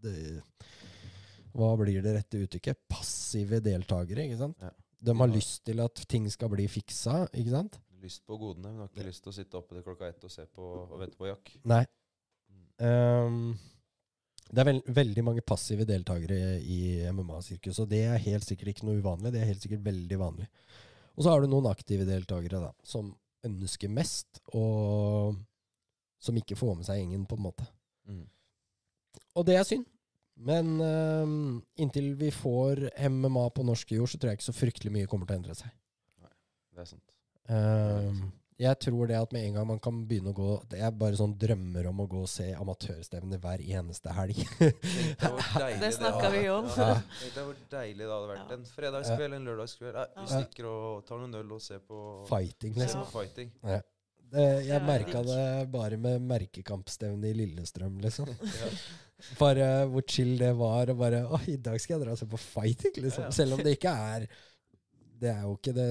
det, 0.04 0.14
Hva 1.56 1.70
blir 1.80 2.02
det 2.04 2.12
rette 2.18 2.42
uttrykket? 2.44 2.84
Passive 2.92 3.62
deltakere, 3.64 4.26
ikke 4.28 4.42
sant? 4.42 4.60
Ja. 4.60 4.74
De 5.08 5.14
har 5.14 5.30
lyst 5.30 5.62
til 5.64 5.80
at 5.80 6.02
ting 6.10 6.26
skal 6.30 6.50
bli 6.52 6.66
fiksa, 6.70 7.22
ikke 7.32 7.54
sant? 7.54 7.78
Lyst 8.02 8.24
på 8.28 8.36
godene, 8.38 8.72
men 8.72 8.84
har 8.84 8.92
ikke 8.92 9.08
lyst 9.08 9.24
til 9.24 9.32
å 9.32 9.38
sitte 9.38 9.58
oppe 9.58 9.78
til 9.78 9.86
klokka 9.86 10.10
ett 10.10 10.28
og 10.28 10.32
se 10.32 10.44
på 10.46 10.68
og 10.84 10.98
vente 11.00 11.18
på 11.18 11.30
jakk. 11.30 11.54
Nei. 11.70 11.82
Ehm, 12.84 13.56
det 14.48 14.62
er 14.62 14.68
veld, 14.70 14.90
veldig 15.00 15.24
mange 15.26 15.44
passive 15.46 15.86
deltakere 15.88 16.58
i 16.60 17.08
MMA-sirkus, 17.14 17.80
og 17.82 17.88
det 17.90 18.04
er 18.10 18.22
helt 18.28 18.46
sikkert 18.46 18.74
ikke 18.74 18.90
noe 18.90 19.00
uvanlig. 19.00 19.32
Det 19.34 19.42
er 19.42 19.50
helt 19.50 19.64
sikkert 19.64 19.86
veldig 19.88 20.20
vanlig. 20.20 20.46
Og 21.18 21.24
så 21.24 21.34
har 21.34 21.42
du 21.42 21.50
noen 21.50 21.66
aktive 21.66 22.06
deltakere 22.06 22.62
da, 22.62 22.72
som 22.86 23.10
ønsker 23.46 23.90
mest, 23.90 24.38
og 24.54 25.34
som 26.22 26.38
ikke 26.38 26.58
får 26.58 26.76
med 26.78 26.86
seg 26.86 27.00
gjengen, 27.00 27.26
på 27.26 27.38
en 27.38 27.42
måte. 27.42 27.66
Mm. 28.06 28.26
Og 29.38 29.46
det 29.46 29.58
er 29.58 29.66
synd. 29.66 29.86
Men 30.38 30.76
ehm, 30.78 31.58
inntil 31.82 32.12
vi 32.18 32.30
får 32.30 32.84
MMA 33.10 33.48
på 33.54 33.64
norsk 33.66 33.96
jord, 33.96 34.10
så 34.10 34.18
tror 34.18 34.30
jeg 34.30 34.38
ikke 34.38 34.46
så 34.46 34.54
fryktelig 34.54 34.94
mye 34.94 35.10
kommer 35.10 35.26
til 35.26 35.34
å 35.34 35.40
endre 35.40 35.58
seg. 35.58 35.72
Det 36.78 36.84
er 36.84 36.90
sant. 36.92 37.14
Ehm, 37.50 38.20
jeg 38.58 38.78
tror 38.82 39.06
det 39.06 39.14
at 39.14 39.34
med 39.34 39.44
en 39.46 39.58
gang 39.58 39.66
man 39.68 39.78
kan 39.82 39.98
begynne 40.08 40.32
å 40.32 40.34
gå 40.34 40.46
Det 40.72 40.80
er 40.82 40.94
bare 40.98 41.14
sånn 41.18 41.36
drømmer 41.38 41.86
om 41.92 42.00
å 42.02 42.06
gå 42.10 42.22
og 42.24 42.30
se 42.30 42.48
amatørstevner 42.58 43.38
hver 43.42 43.62
eneste 43.62 44.14
helg. 44.16 44.40
Deilig 45.60 45.78
Det 45.84 45.92
snakket 45.94 46.34
vi 46.34 46.40
om. 46.50 46.66
Ja, 46.74 46.96
tenk 47.20 47.36
deg 47.36 47.44
hvor 47.44 47.60
deilig 47.76 48.02
det 48.02 48.10
hadde 48.10 48.32
vært. 48.32 48.56
En 48.56 48.66
fredagskveld, 48.72 49.36
en 49.38 49.46
lørdagskveld. 49.46 50.00
Ja, 50.00 50.08
vi 50.18 50.26
stikker 50.32 50.70
og 50.72 51.06
tar 51.06 51.22
noen 51.22 51.38
øl 51.38 51.54
og 51.54 51.62
ser 51.62 51.84
på, 51.86 52.02
Fighting, 52.30 52.74
liksom. 52.80 53.06
på 53.06 53.20
fighting. 53.20 53.54
Det, 54.28 54.44
jeg 54.66 54.74
er 54.76 54.84
merka 54.84 55.22
det 55.24 55.44
bare 55.72 55.96
med 56.00 56.26
merkekampstevnet 56.28 57.30
i 57.30 57.36
Lillestrøm, 57.38 58.02
liksom. 58.02 58.28
Bare 59.40 59.86
hvor 59.90 60.04
chill 60.06 60.36
det 60.38 60.52
var. 60.58 60.92
Og 60.92 60.98
bare 61.00 61.24
Å, 61.26 61.40
i 61.50 61.56
dag 61.62 61.80
skal 61.82 61.96
jeg 61.96 62.04
dra 62.04 62.12
og 62.14 62.20
se 62.20 62.28
på 62.30 62.38
fighting, 62.42 62.98
liksom. 63.06 63.24
Ja, 63.24 63.30
ja. 63.30 63.34
Selv 63.38 63.56
om 63.56 63.62
det 63.64 63.78
ikke 63.78 63.94
er 63.94 64.26
Det 65.18 65.30
er 65.32 65.40
jo 65.42 65.54
ikke 65.56 65.72
det 65.74 65.86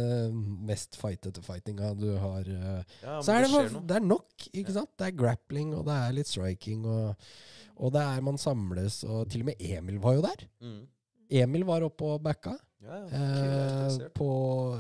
mest 0.70 0.96
fightete 0.96 1.42
fightinga 1.44 1.90
du 2.00 2.06
har. 2.22 2.48
eh, 2.48 2.84
Ja, 3.04 3.18
Så 3.22 3.34
er 3.36 3.44
det, 3.44 3.52
det, 3.74 3.82
det 3.90 3.96
er 3.98 4.06
nok, 4.08 4.48
ikke 4.54 4.74
sant? 4.76 4.92
Det 4.98 5.08
er 5.10 5.18
grappling, 5.20 5.74
og 5.76 5.86
det 5.90 5.98
er 6.00 6.16
litt 6.16 6.30
striking, 6.32 6.86
og, 6.88 7.28
og 7.76 7.92
det 7.94 8.02
er 8.08 8.22
man 8.24 8.38
samles, 8.40 9.02
og 9.04 9.28
til 9.30 9.44
og 9.44 9.50
med 9.52 9.60
Emil 9.60 10.00
var 10.04 10.16
jo 10.16 10.24
der. 10.28 10.46
Mm. 10.64 10.80
Emil 11.44 11.66
var 11.68 11.84
oppe 11.84 12.08
og 12.16 12.22
backa 12.24 12.56
Ja, 12.88 12.98
ja. 13.10 13.22
eh, 13.98 14.10
på 14.16 14.28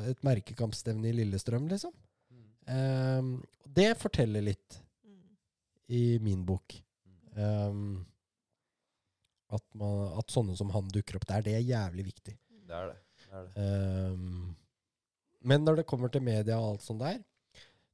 et 0.07 0.19
merkekampstevne 0.24 1.10
i 1.10 1.15
Lillestrøm, 1.18 1.68
liksom. 1.68 1.91
Mm. 2.32 2.45
Eh, 2.76 3.72
det 3.78 3.91
forteller 3.99 4.41
litt 4.48 4.82
Mm. 5.03 5.24
i 5.90 6.03
min 6.24 6.45
bok. 6.45 6.74
Um, 7.38 8.06
at, 9.53 9.61
man, 9.78 10.07
at 10.19 10.32
sånne 10.34 10.56
som 10.57 10.72
han 10.74 10.88
dukker 10.91 11.19
opp 11.19 11.28
der, 11.30 11.44
det 11.45 11.53
er 11.56 11.64
jævlig 11.68 12.07
viktig. 12.10 12.34
Det 12.68 12.76
er 12.76 12.90
det. 12.90 12.98
Um, 13.34 14.56
men 15.48 15.66
når 15.66 15.82
det 15.82 15.88
kommer 15.90 16.12
til 16.12 16.24
media 16.26 16.58
og 16.60 16.76
alt 16.76 16.86
sånt 16.86 17.04
der, 17.04 17.20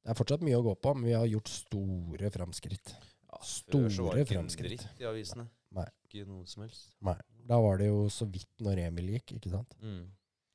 det 0.04 0.12
er 0.12 0.18
fortsatt 0.18 0.44
mye 0.44 0.58
å 0.58 0.64
gå 0.64 0.74
på, 0.84 0.92
men 0.96 1.08
vi 1.08 1.16
har 1.16 1.28
gjort 1.30 1.50
store 1.50 2.30
framskritt. 2.32 2.94
Ja, 3.30 3.40
Store 3.44 4.24
dritt 4.26 4.84
i 5.00 5.06
avisene. 5.08 5.46
Nei. 5.74 5.86
Ikke 6.06 6.26
noe 6.28 6.44
som 6.48 6.64
helst. 6.66 6.92
Nei. 7.04 7.16
Da 7.48 7.58
var 7.60 7.80
det 7.80 7.88
jo 7.88 8.04
så 8.12 8.28
vidt 8.30 8.62
når 8.64 8.84
Emil 8.86 9.14
gikk, 9.16 9.34
ikke 9.38 9.52
sant? 9.52 9.74
Mm. 9.82 10.04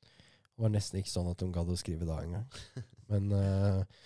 Det 0.06 0.64
var 0.64 0.72
nesten 0.74 1.00
ikke 1.00 1.12
sånn 1.12 1.28
at 1.30 1.42
hun 1.44 1.52
gadd 1.54 1.70
å 1.72 1.76
skrive 1.78 2.08
da 2.08 2.20
engang. 2.24 2.46
Men 3.10 3.30
eh, 3.36 4.00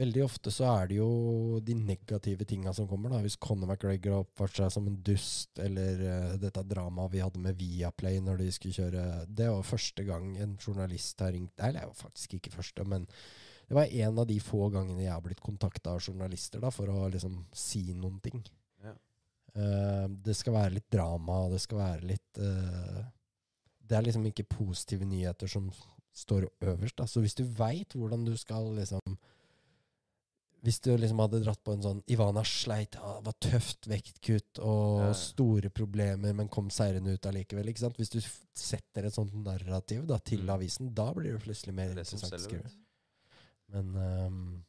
veldig 0.00 0.22
ofte 0.24 0.52
så 0.52 0.66
er 0.70 0.88
det 0.90 0.96
jo 0.98 1.60
de 1.64 1.74
negative 1.76 2.46
tinga 2.48 2.72
som 2.76 2.88
kommer. 2.88 3.12
da. 3.12 3.20
Hvis 3.24 3.38
Conor 3.40 3.68
McGregor 3.68 4.16
har 4.16 4.24
oppført 4.24 4.56
seg 4.58 4.72
som 4.74 4.88
en 4.88 4.98
dust, 5.06 5.52
eller 5.60 6.02
uh, 6.04 6.38
dette 6.40 6.64
dramaet 6.70 7.14
vi 7.14 7.22
hadde 7.24 7.42
med 7.42 7.58
Viaplay 7.60 8.20
når 8.24 8.40
de 8.40 8.48
skulle 8.54 8.76
kjøre 8.76 9.04
Det 9.28 9.50
var 9.50 9.66
første 9.66 10.04
gang 10.08 10.32
en 10.40 10.56
journalist 10.60 11.20
har 11.20 11.34
ringt 11.34 11.60
Eller 11.60 11.80
det 11.80 11.90
jo 11.90 12.00
faktisk 12.00 12.38
ikke 12.38 12.54
første, 12.54 12.84
men 12.84 13.06
det 13.70 13.76
var 13.76 13.92
en 14.02 14.18
av 14.18 14.26
de 14.26 14.40
få 14.42 14.64
gangene 14.74 15.04
jeg 15.04 15.12
har 15.14 15.22
blitt 15.22 15.42
kontakta 15.44 15.92
av 15.94 16.02
journalister 16.02 16.58
da, 16.58 16.72
for 16.74 16.90
å 16.90 17.04
liksom 17.12 17.36
si 17.54 17.84
noen 17.94 18.16
ting. 18.24 18.40
Ja. 18.82 18.96
Uh, 19.54 20.06
det 20.26 20.34
skal 20.38 20.56
være 20.56 20.74
litt 20.80 20.88
drama, 20.90 21.44
det 21.52 21.60
skal 21.62 21.78
være 21.78 22.08
litt 22.10 22.40
uh, 22.42 23.04
Det 23.78 23.98
er 23.98 24.06
liksom 24.06 24.26
ikke 24.26 24.48
positive 24.50 25.06
nyheter 25.06 25.50
som 25.50 25.70
står 26.14 26.48
øverst. 26.66 26.96
Da. 26.98 27.06
Så 27.06 27.22
hvis 27.22 27.38
du 27.38 27.44
veit 27.44 27.94
hvordan 27.94 28.26
du 28.26 28.34
skal 28.38 28.72
liksom 28.74 29.14
Hvis 30.62 30.78
du 30.84 30.90
liksom 30.96 31.18
hadde 31.22 31.38
dratt 31.40 31.62
på 31.64 31.72
en 31.72 31.80
sånn 31.82 32.02
Ivana 32.12 32.42
sleit, 32.44 32.92
ja, 32.98 33.14
det 33.20 33.24
var 33.30 33.36
tøft 33.40 33.86
vektkutt 33.88 34.58
og 34.60 34.98
Ja, 35.06 35.12
store 35.16 35.70
problemer, 35.72 36.34
men 36.36 36.48
kom 36.52 36.68
seirende 36.68 37.14
ut 37.16 37.24
allikevel. 37.30 37.68
ikke 37.72 37.80
sant? 37.86 37.96
Hvis 37.96 38.10
du 38.12 38.18
f- 38.20 38.42
setter 38.54 39.06
et 39.08 39.14
sånt 39.16 39.32
narrativ 39.34 40.06
da, 40.06 40.18
til 40.18 40.42
Mm. 40.42 40.50
avisen, 40.58 40.92
da 40.94 41.12
blir 41.14 41.32
det 41.32 41.42
plutselig 41.46 41.72
mer 41.74 41.94
Det 41.94 41.98
er 41.98 42.04
interessant 42.04 42.34
å 42.34 42.42
skrive. 42.44 42.70
Men 43.72 43.96
um, 43.96 44.64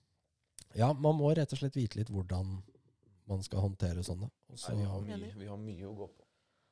ja, 0.76 0.94
man 0.94 1.16
må 1.18 1.36
rett 1.36 1.52
og 1.52 1.60
slett 1.60 1.76
vite 1.76 1.98
litt 2.00 2.08
hvordan 2.10 2.62
man 3.28 3.44
skal 3.44 3.60
håndtere 3.60 4.04
sånne. 4.04 4.30
Også, 4.54 4.70
Nei, 4.72 4.78
vi, 4.84 4.86
har 4.88 5.02
mye, 5.02 5.34
vi 5.40 5.48
har 5.48 5.58
mye 5.58 5.84
å 5.90 5.96
gå 5.98 6.08
på. 6.08 6.24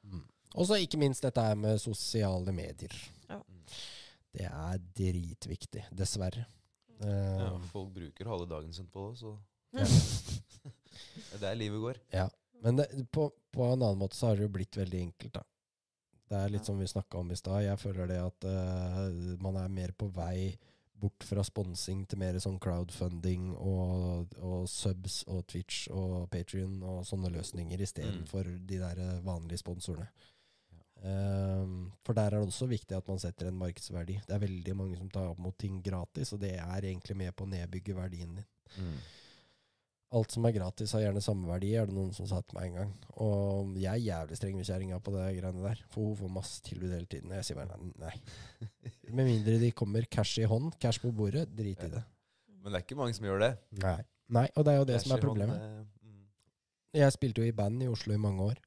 Mm. 0.06 0.24
Og 0.56 0.66
så 0.66 0.80
ikke 0.80 0.98
minst 0.98 1.22
dette 1.22 1.42
her 1.44 1.56
med 1.56 1.80
sosiale 1.82 2.52
medier. 2.56 2.94
Ja. 3.30 3.42
Det 4.32 4.46
er 4.46 4.78
dritviktig, 4.96 5.84
dessverre. 5.94 6.46
Ja, 7.00 7.48
Eh, 7.56 7.62
folk 7.72 7.94
bruker 7.96 8.28
halve 8.28 8.46
dagen 8.52 8.74
sin 8.76 8.88
på 8.92 9.10
det, 9.12 9.20
så 9.22 9.38
det 9.74 11.38
er 11.38 11.44
der 11.46 11.56
livet 11.56 11.80
går. 11.82 12.00
Ja. 12.12 12.26
Men 12.64 12.76
det, 12.82 12.90
på, 13.16 13.30
på 13.56 13.64
en 13.70 13.82
annen 13.86 14.02
måte 14.02 14.18
så 14.18 14.28
har 14.28 14.36
det 14.40 14.44
jo 14.48 14.52
blitt 14.58 14.76
veldig 14.78 15.00
enkelt, 15.06 15.34
da. 15.38 15.44
Det 16.30 16.38
er 16.38 16.52
litt 16.54 16.66
som 16.68 16.78
vi 16.78 16.86
snakka 16.92 17.18
om 17.24 17.32
i 17.32 17.38
stad. 17.40 17.64
Jeg 17.66 17.80
føler 17.82 18.10
det 18.12 18.18
at 18.22 18.46
uh, 18.46 19.38
man 19.42 19.56
er 19.58 19.72
mer 19.74 19.94
på 19.98 20.10
vei 20.14 20.58
bort 21.00 21.24
fra 21.24 21.42
sponsing 21.48 22.04
til 22.12 22.20
mer 22.20 22.36
sånn 22.44 22.60
crowdfunding 22.62 23.54
og, 23.56 24.36
og 24.44 24.68
subs 24.70 25.22
og 25.32 25.46
Twitch 25.48 25.88
og 25.96 26.28
Patrion 26.30 26.82
og 26.84 27.06
sånne 27.08 27.32
løsninger 27.34 27.80
istedenfor 27.82 28.44
Mm. 28.52 28.68
de 28.68 28.80
der 28.84 29.02
vanlige 29.26 29.62
sponsorene. 29.64 30.10
Ehm, 31.04 31.92
for 32.04 32.18
der 32.18 32.34
er 32.34 32.42
det 32.42 32.50
også 32.50 32.68
viktig 32.68 32.98
at 32.98 33.08
man 33.08 33.22
setter 33.22 33.48
en 33.48 33.60
markedsverdi. 33.60 34.18
Det 34.28 34.36
er 34.36 34.42
veldig 34.44 34.76
mange 34.76 34.98
som 35.00 35.10
tar 35.14 35.30
opp 35.32 35.40
mot 35.40 35.56
ting 35.58 35.80
gratis, 35.86 36.34
og 36.36 36.42
det 36.44 36.58
er 36.60 36.82
egentlig 36.92 37.16
med 37.18 37.36
på 37.36 37.46
å 37.48 37.52
nedbygge 37.54 37.96
verdien 37.96 38.36
din. 38.42 38.46
Mm. 38.78 38.98
Alt 40.18 40.34
som 40.34 40.46
er 40.50 40.56
gratis, 40.56 40.92
har 40.98 41.04
gjerne 41.04 41.22
samme 41.22 41.46
verdi, 41.46 41.70
er 41.78 41.86
det 41.86 41.94
noen 41.94 42.10
som 42.18 42.26
sa 42.26 42.40
til 42.42 42.58
meg 42.58 42.72
en 42.72 42.78
gang. 42.80 42.94
Og 43.22 43.76
jeg 43.78 43.92
er 43.94 44.08
jævlig 44.08 44.38
streng 44.40 44.56
med 44.58 44.66
kjerringa 44.66 44.98
på 45.06 45.14
det 45.14 45.26
greiene 45.38 45.62
der. 45.68 45.84
For 45.94 46.08
hun 46.10 46.16
får 46.18 46.32
masse 46.34 46.64
tilbud 46.66 46.96
hele 46.96 47.06
tiden. 47.06 47.30
Og 47.30 47.38
jeg 47.38 47.46
sier 47.46 47.60
bare 47.60 47.78
nei. 47.78 48.16
Med 49.20 49.28
mindre 49.30 49.60
de 49.62 49.70
kommer 49.78 50.08
cash 50.10 50.42
i 50.42 50.48
hånd, 50.50 50.74
cash 50.82 51.00
på 51.04 51.12
bordet, 51.14 51.46
drit 51.54 51.86
i 51.86 51.92
det. 51.94 52.02
Men 52.60 52.74
det 52.74 52.80
er 52.82 52.88
ikke 52.88 52.98
mange 52.98 53.14
som 53.18 53.30
gjør 53.30 53.44
det. 53.46 53.52
Nei. 53.84 54.00
Nei, 54.34 54.48
og 54.58 54.66
det 54.66 54.74
er 54.74 54.82
jo 54.82 54.90
det 54.90 54.98
som 55.06 55.14
er 55.16 55.22
problemet. 55.24 55.62
hånd, 55.62 55.86
det- 55.86 56.10
mm. 56.10 56.26
Jeg 57.04 57.14
spilte 57.14 57.42
jo 57.46 57.48
i 57.48 57.56
band 57.62 57.86
i 57.86 57.88
Oslo 57.94 58.14
i 58.18 58.22
mange 58.26 58.50
år. 58.50 58.60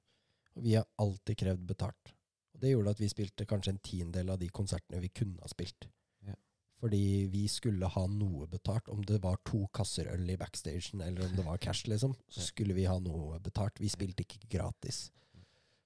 Og 0.56 0.62
vi 0.62 0.74
har 0.78 0.86
alltid 1.02 1.36
krevd 1.42 1.66
betalt. 1.66 2.14
Det 2.62 2.70
gjorde 2.70 2.94
at 2.94 3.02
vi 3.02 3.10
spilte 3.10 3.48
kanskje 3.50 3.74
en 3.74 3.82
tiendedel 3.82 4.30
av 4.30 4.38
de 4.38 4.48
konsertene 4.54 5.02
vi 5.02 5.10
kunne 5.10 5.42
ha 5.42 5.50
spilt. 5.50 5.88
Ja. 6.28 6.36
Fordi 6.78 7.02
vi 7.32 7.42
skulle 7.50 7.90
ha 7.90 8.04
noe 8.10 8.46
betalt. 8.50 8.90
Om 8.92 9.02
det 9.08 9.18
var 9.24 9.40
to 9.48 9.64
kasser 9.74 10.12
øl 10.12 10.30
i 10.30 10.38
backstagen, 10.38 11.02
eller 11.02 11.26
om 11.26 11.34
det 11.36 11.46
var 11.46 11.58
cash, 11.62 11.88
liksom, 11.90 12.14
så 12.30 12.46
skulle 12.46 12.76
vi 12.78 12.86
ha 12.86 12.98
noe 13.02 13.40
betalt. 13.42 13.82
Vi 13.82 13.90
spilte 13.90 14.22
ikke 14.22 14.46
gratis. 14.58 15.08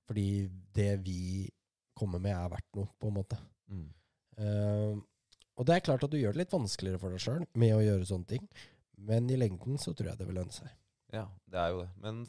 Fordi 0.07 0.47
det 0.77 0.93
vi 1.07 1.49
kommer 1.97 2.21
med, 2.23 2.37
er 2.37 2.53
verdt 2.53 2.77
noe, 2.79 2.93
på 3.01 3.11
en 3.11 3.17
måte. 3.17 3.39
Mm. 3.73 3.89
Uh, 4.37 5.01
og 5.57 5.67
det 5.67 5.75
er 5.75 5.85
klart 5.89 6.05
at 6.05 6.13
du 6.13 6.19
gjør 6.21 6.37
det 6.37 6.45
litt 6.45 6.53
vanskeligere 6.53 7.01
for 7.01 7.15
deg 7.15 7.23
sjøl 7.25 7.47
med 7.57 7.73
å 7.73 7.81
gjøre 7.81 8.09
sånne 8.09 8.29
ting, 8.35 8.49
men 9.09 9.31
i 9.33 9.39
lengden 9.41 9.81
så 9.81 9.95
tror 9.97 10.13
jeg 10.13 10.21
det 10.21 10.27
vil 10.29 10.37
lønne 10.37 10.53
seg. 10.53 10.69
Ja, 11.15 11.25
det 11.49 11.63
er 11.63 11.73
jo 11.73 11.81
det. 11.81 11.89
Men 12.05 12.27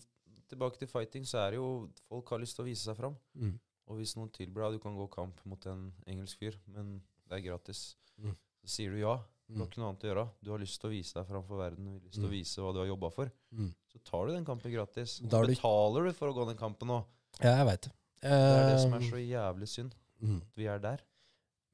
tilbake 0.47 0.79
til 0.79 0.87
fighting, 0.87 1.25
så 1.27 1.41
er 1.43 1.51
det 1.51 1.59
jo 1.59 1.69
Folk 2.07 2.29
har 2.31 2.39
lyst 2.39 2.55
til 2.55 2.63
å 2.63 2.69
vise 2.69 2.87
seg 2.87 2.95
fram. 2.95 3.17
Mm. 3.35 3.57
Og 3.87 3.97
hvis 4.01 4.15
noen 4.17 4.29
tilbyr 4.35 4.65
deg 4.67 4.73
Du 4.77 4.79
kan 4.83 4.95
gå 4.97 5.07
kamp 5.09 5.39
mot 5.45 5.65
en 5.71 5.93
engelsk 6.07 6.37
fyr, 6.41 6.55
men 6.67 7.01
det 7.29 7.37
er 7.39 7.45
gratis. 7.49 7.95
Mm. 8.19 8.35
Så 8.63 8.67
sier 8.75 8.91
du 8.91 8.99
ja. 8.99 9.17
Du 9.47 9.53
har 9.55 9.65
Mm. 9.65 9.69
ikke 9.69 9.77
noe 9.79 9.89
annet 9.93 10.03
å 10.03 10.07
gjøre. 10.09 10.29
Du 10.43 10.51
har 10.51 10.59
lyst 10.59 10.81
til 10.81 10.89
å 10.89 10.91
vise 10.91 11.13
deg 11.15 11.25
framfor 11.29 11.57
verden. 11.57 11.85
Du 11.85 11.91
har 11.91 11.99
lyst 12.03 12.13
til 12.15 12.23
Mm. 12.23 12.27
å 12.29 12.35
vise 12.35 12.57
hva 12.61 12.73
du 12.73 12.79
har 12.79 12.87
jobba 12.87 13.09
for. 13.13 13.31
Mm. 13.53 13.73
Så 13.93 14.03
tar 14.03 14.25
du 14.27 14.33
den 14.33 14.45
kampen 14.45 14.71
gratis. 14.73 15.19
Da 15.19 15.41
du- 15.41 15.47
Betaler 15.55 16.03
du 16.05 16.11
for 16.13 16.27
å 16.27 16.33
gå 16.35 16.47
den 16.47 16.57
kampen 16.57 16.87
òg. 16.89 17.05
Ja, 17.41 17.55
jeg 17.63 17.65
veit 17.67 17.81
det. 17.81 17.91
Det 18.21 18.31
er 18.31 18.69
det 18.73 18.81
som 18.81 18.93
er 18.93 18.97
Eh, 18.97 19.09
så 19.09 19.15
jævlig 19.23 19.67
synd. 19.67 19.93
mm. 20.21 20.41
At 20.41 20.55
vi 20.57 20.65
er 20.67 20.79
der. 20.79 20.99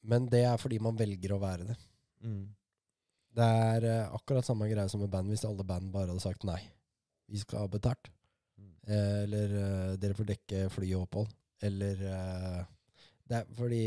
Men 0.03 0.27
det 0.27 0.43
er 0.45 0.57
fordi 0.57 0.79
man 0.79 0.95
velger 0.97 1.29
å 1.31 1.39
være 1.39 1.65
det. 1.67 1.77
Mm. 2.23 2.47
Det 3.33 3.43
er 3.43 3.83
eh, 3.85 4.09
akkurat 4.13 4.45
samme 4.45 4.69
greie 4.69 4.87
som 4.89 4.99
med 5.01 5.09
band 5.09 5.27
hvis 5.29 5.43
alle 5.45 5.63
band 5.63 5.91
bare 5.91 6.07
hadde 6.07 6.21
sagt 6.21 6.43
nei. 6.43 6.61
Vi 7.27 7.37
skal 7.39 7.59
ha 7.59 7.67
betalt. 7.67 8.09
Mm. 8.59 8.73
Eh, 8.87 9.23
eller 9.23 9.45
eh, 9.93 9.95
dere 9.97 10.13
får 10.13 10.25
dekke 10.25 10.69
fly 10.69 10.93
og 10.93 11.07
opphold. 11.09 11.33
Eller 11.63 11.99
uh, 12.03 12.63
Det 13.29 13.39
er 13.39 13.51
fordi 13.57 13.83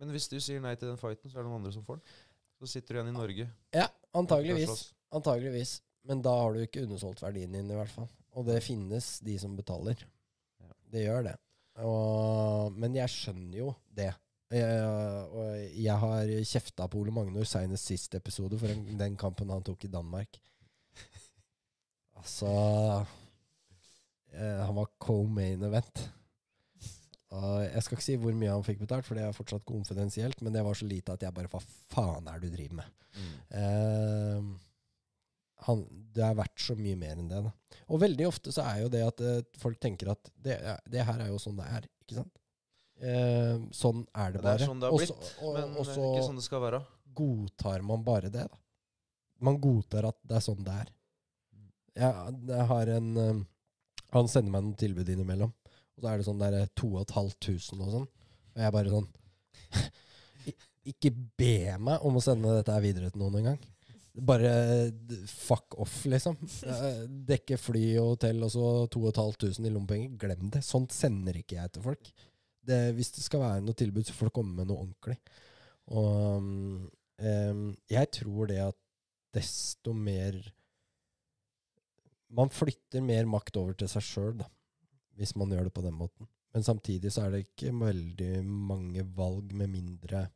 Men 0.00 0.12
hvis 0.14 0.28
du 0.32 0.38
sier 0.40 0.62
nei 0.64 0.74
til 0.76 0.90
den 0.90 1.00
fighten, 1.00 1.30
så 1.30 1.38
er 1.38 1.44
det 1.44 1.50
noen 1.50 1.62
andre 1.62 1.72
som 1.74 1.84
får 1.86 2.00
den. 2.00 2.14
Så 2.60 2.70
sitter 2.72 2.94
du 2.94 2.98
igjen 3.00 3.12
i 3.12 3.16
Norge. 3.16 3.48
Ja, 3.76 3.86
antageligvis. 4.16 4.86
Antageligvis. 5.14 5.80
Men 6.08 6.22
da 6.24 6.32
har 6.38 6.54
du 6.54 6.62
ikke 6.62 6.84
undersolgt 6.86 7.24
verdien 7.24 7.52
din, 7.52 7.72
i 7.72 7.76
hvert 7.76 7.92
fall. 7.92 8.08
Og 8.36 8.46
det 8.48 8.62
finnes 8.64 9.16
de 9.24 9.34
som 9.40 9.56
betaler. 9.58 10.00
Ja. 10.62 10.70
Det 10.92 11.02
gjør 11.04 11.26
det. 11.28 11.34
Og, 11.84 12.72
men 12.76 12.96
jeg 12.96 13.12
skjønner 13.12 13.58
jo 13.58 13.72
det. 13.96 14.12
Jeg, 14.54 14.82
og 15.34 15.56
jeg 15.74 15.98
har 15.98 16.32
kjefta 16.46 16.86
på 16.86 17.00
Ole 17.00 17.12
Magnor 17.12 17.48
seinest 17.48 17.88
sist 17.90 18.14
episode 18.14 18.58
for 18.60 18.70
den, 18.70 19.16
kampen 19.18 19.50
han 19.50 19.64
tok 19.66 19.88
i 19.88 19.90
Danmark. 19.90 20.38
Altså 22.16 22.52
eh, 24.32 24.60
Han 24.62 24.76
var 24.78 24.92
co-main 25.02 25.66
event. 25.66 26.04
Og 27.34 27.64
jeg 27.64 27.82
skal 27.82 27.96
ikke 27.96 28.04
si 28.06 28.16
hvor 28.22 28.36
mye 28.38 28.52
han 28.54 28.62
fikk 28.66 28.78
betalt, 28.84 29.06
for 29.08 29.18
det 29.18 29.24
er 29.26 29.34
fortsatt 29.34 29.64
konfidensielt, 29.66 30.40
men 30.46 30.54
det 30.54 30.62
var 30.62 30.78
så 30.78 30.86
lite 30.86 31.16
at 31.16 31.24
jeg 31.26 31.34
bare 31.34 31.50
Hva 31.50 31.58
faen 31.90 32.28
er 32.30 32.38
det 32.38 32.52
du 32.52 32.56
driver 32.56 32.76
med? 32.78 32.92
Mm. 33.16 33.34
Eh, 33.58 34.48
han, 35.66 35.82
det 36.14 36.22
er 36.22 36.36
verdt 36.38 36.60
så 36.62 36.76
mye 36.78 36.98
mer 37.00 37.16
enn 37.18 37.30
det. 37.32 37.40
Da. 37.48 37.78
Og 37.90 38.00
veldig 38.02 38.26
ofte 38.28 38.52
så 38.54 38.62
er 38.68 38.82
jo 38.84 38.90
det 38.92 39.02
at 39.06 39.22
eh, 39.24 39.40
folk 39.58 39.80
tenker 39.82 40.12
at 40.12 40.30
det, 40.36 40.58
det 40.92 41.06
her 41.08 41.24
er 41.24 41.32
jo 41.32 41.40
sånn 41.42 41.56
det 41.58 41.66
er. 41.78 41.88
Ikke 42.04 42.18
sant? 42.20 42.38
Eh, 43.00 43.56
sånn 43.76 44.04
er 44.14 44.36
det 44.36 44.44
bare. 44.44 44.60
Det 44.60 44.66
er 44.66 44.70
sånn 44.70 44.84
det 44.84 44.90
har 44.90 44.98
Også- 45.00 45.16
blitt, 45.16 45.32
og, 45.42 45.56
men 45.56 45.72
og 45.72 45.82
det 45.82 45.94
så 45.96 46.04
er 46.04 46.12
ikke 46.12 46.28
sånn 46.28 46.38
det 46.40 46.46
skal 46.46 46.62
være. 46.68 46.82
godtar 47.16 47.82
man 47.88 48.04
bare 48.06 48.30
det. 48.30 48.46
Da. 48.52 48.60
Man 49.48 49.58
godtar 49.60 50.06
at 50.12 50.20
det 50.22 50.38
er 50.38 50.44
sånn 50.46 50.62
det 50.64 50.76
er. 50.84 50.92
Jeg, 51.96 52.32
jeg 52.52 52.66
har 52.70 52.90
en 52.92 53.12
eh, 53.16 53.44
Han 54.12 54.28
sender 54.28 54.52
meg 54.52 54.62
noen 54.68 54.76
tilbud 54.78 55.08
innimellom. 55.10 55.50
Og 55.96 56.04
så 56.04 56.10
er 56.10 56.18
det 56.20 56.26
sånn 56.26 56.42
der 56.42 56.58
2500 56.76 57.86
og 57.86 57.94
sånn. 57.94 58.10
Og 58.56 58.62
jeg 58.64 58.74
bare 58.74 58.92
sånn 58.92 59.08
Ikke 60.92 61.10
be 61.10 61.76
meg 61.82 62.04
om 62.06 62.18
å 62.18 62.22
sende 62.22 62.52
dette 62.54 62.74
her 62.74 62.84
videre 62.84 63.08
til 63.10 63.24
noen 63.24 63.40
engang. 63.40 63.56
Bare 64.16 64.52
fuck 65.28 65.74
off, 65.82 65.96
liksom. 66.08 66.36
Eh, 66.64 67.00
Dekke 67.28 67.58
fly 67.60 67.84
og 68.00 68.12
hotell 68.14 68.44
og 68.46 68.52
så 68.54 68.68
2500 68.94 69.66
i 69.66 69.72
lommepenger. 69.74 70.14
Glem 70.20 70.52
det. 70.54 70.62
Sånt 70.64 70.94
sender 70.94 71.40
ikke 71.40 71.58
jeg 71.58 71.74
til 71.74 71.84
folk. 71.84 72.12
Det, 72.66 72.78
hvis 72.96 73.12
det 73.16 73.24
skal 73.26 73.42
være 73.42 73.64
noe 73.66 73.76
tilbud, 73.78 74.06
så 74.06 74.14
får 74.16 74.30
du 74.30 74.36
komme 74.38 74.54
med 74.60 74.70
noe 74.70 74.86
ordentlig. 74.86 75.18
Og 75.90 76.46
um, 77.18 77.66
jeg 77.90 78.12
tror 78.20 78.50
det 78.50 78.62
at 78.64 78.78
desto 79.36 79.92
mer 79.94 80.38
Man 82.36 82.50
flytter 82.50 83.04
mer 83.06 83.28
makt 83.30 83.58
over 83.60 83.76
til 83.78 83.88
seg 83.90 84.02
sjøl, 84.02 84.32
da, 84.40 84.48
hvis 85.16 85.34
man 85.40 85.52
gjør 85.52 85.68
det 85.68 85.74
på 85.76 85.84
den 85.84 85.96
måten. 85.96 86.28
Men 86.54 86.64
samtidig 86.64 87.12
så 87.12 87.26
er 87.26 87.34
det 87.34 87.44
ikke 87.46 87.74
veldig 87.76 88.32
mange 88.46 89.04
valg, 89.16 89.52
med 89.56 89.72
mindre 89.72 90.28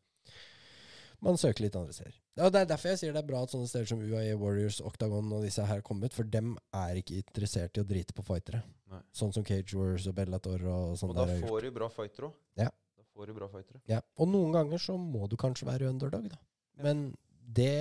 man 1.25 1.39
søker 1.41 1.67
litt 1.67 1.77
andre 1.77 1.95
steder. 1.95 2.17
Og 2.41 2.53
det 2.55 2.63
er 2.63 2.69
derfor 2.71 2.93
jeg 2.93 3.01
sier 3.01 3.15
det 3.15 3.21
er 3.21 3.29
bra 3.29 3.43
at 3.45 3.53
sånne 3.53 3.69
steder 3.69 3.89
som 3.91 4.01
UAE 4.01 4.37
Warriors, 4.41 4.79
Octagon 4.87 5.33
og 5.37 5.45
disse 5.45 5.65
her 5.69 5.83
kommer 5.85 6.09
kommet, 6.09 6.17
for 6.17 6.29
dem 6.33 6.55
er 6.77 7.01
ikke 7.01 7.19
interessert 7.21 7.77
i 7.77 7.83
å 7.83 7.89
drite 7.89 8.17
på 8.17 8.25
fightere. 8.25 8.63
Nei. 8.91 9.01
Sånn 9.15 9.35
som 9.35 9.45
Cage 9.47 9.77
Wars 9.77 10.07
og 10.09 10.17
Bellator 10.17 10.63
og 10.65 10.95
sånn 10.99 11.13
Og 11.13 11.19
da 11.19 11.27
der 11.29 11.43
får 11.45 11.67
du 11.67 11.75
bra 11.77 11.91
fightere 11.93 12.31
òg. 12.31 12.39
Ja. 12.63 12.71
Da 12.71 13.05
får 13.13 13.29
du 13.29 13.35
bra 13.37 13.51
fightere. 13.53 13.83
Ja, 13.91 14.01
og 14.17 14.31
noen 14.33 14.55
ganger 14.57 14.81
så 14.83 14.97
må 15.01 15.29
du 15.29 15.37
kanskje 15.41 15.69
være 15.69 15.91
underdog, 15.93 16.31
da. 16.33 16.41
Men 16.81 17.11
det, 17.45 17.75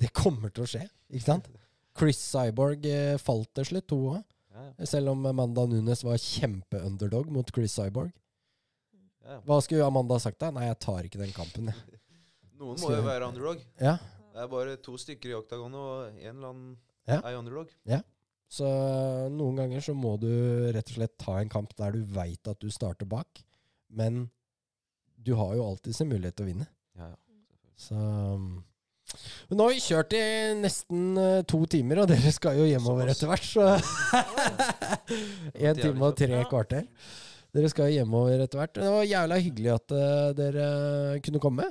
det 0.00 0.12
kommer 0.16 0.54
til 0.54 0.64
å 0.64 0.70
skje, 0.70 0.86
ikke 1.12 1.26
sant? 1.26 1.50
Chris 1.98 2.20
Cyborg 2.20 2.84
eh, 2.88 3.18
falt 3.20 3.52
til 3.56 3.68
slutt, 3.68 3.88
to 3.92 4.00
òg. 4.14 4.24
Selv 4.88 5.12
om 5.12 5.26
Amanda 5.28 5.66
Nunes 5.68 6.02
var 6.06 6.16
kjempeunderdog 6.22 7.28
mot 7.32 7.50
Chris 7.54 7.74
Cyborg. 7.76 8.12
Hva 9.46 9.56
skulle 9.64 9.86
Amanda 9.86 10.18
sagt 10.22 10.38
da? 10.42 10.52
Nei, 10.54 10.68
jeg 10.68 10.78
tar 10.84 11.06
ikke 11.08 11.18
den 11.20 11.32
kampen, 11.34 11.70
jeg. 11.72 12.00
Noen 12.60 12.78
må 12.80 12.92
jo 12.94 13.00
være 13.04 13.26
underdog. 13.28 13.62
Ja, 13.82 13.96
Det 14.32 14.44
er 14.44 14.52
bare 14.52 14.76
to 14.84 14.94
stykker 15.00 15.32
i 15.32 15.36
oktagon, 15.36 15.74
og 15.76 16.12
en 16.14 16.30
eller 16.36 16.52
annen 16.52 16.76
Ja. 17.08 17.20
er 17.22 17.36
underdog. 17.38 17.68
Ja. 17.86 18.00
så 18.48 18.66
noen 19.34 19.56
ganger 19.58 19.80
så 19.82 19.92
må 19.94 20.12
du 20.22 20.28
rett 20.72 20.86
og 20.92 20.94
slett 21.00 21.16
ta 21.18 21.40
en 21.40 21.48
kamp 21.50 21.72
der 21.76 21.92
du 21.96 22.04
veit 22.14 22.46
at 22.46 22.60
du 22.62 22.68
starter 22.70 23.06
bak, 23.10 23.42
men 23.90 24.28
du 25.18 25.34
har 25.34 25.56
jo 25.58 25.64
alltid 25.66 25.96
sin 25.96 26.08
mulighet 26.08 26.36
til 26.38 26.46
å 26.46 26.50
vinne. 26.52 26.66
Ja, 26.94 27.08
ja. 27.10 27.16
Så 27.76 27.96
um, 27.98 28.64
Men 29.48 29.58
nå 29.60 29.66
har 29.68 29.74
vi 29.76 29.82
kjørt 29.84 30.14
i 30.18 30.22
nesten 30.58 31.18
eh, 31.22 31.42
to 31.48 31.60
timer, 31.70 32.02
og 32.02 32.08
dere 32.10 32.32
skal 32.34 32.58
jo 32.58 32.66
hjemover 32.66 33.12
etter 33.12 33.30
hvert, 33.30 33.46
så 33.46 33.66
En 35.66 35.78
time 35.78 36.08
og 36.08 36.16
tre 36.18 36.40
kvarter. 36.50 36.86
Dere 37.56 37.70
skal 37.72 37.88
jo 37.90 38.00
hjemover 38.00 38.42
etter 38.44 38.60
hvert. 38.60 38.74
Det 38.76 38.88
var 38.92 39.06
jævla 39.08 39.38
hyggelig 39.40 39.70
at 39.76 39.94
eh, 39.96 40.30
dere 40.36 40.66
kunne 41.24 41.40
komme. 41.42 41.68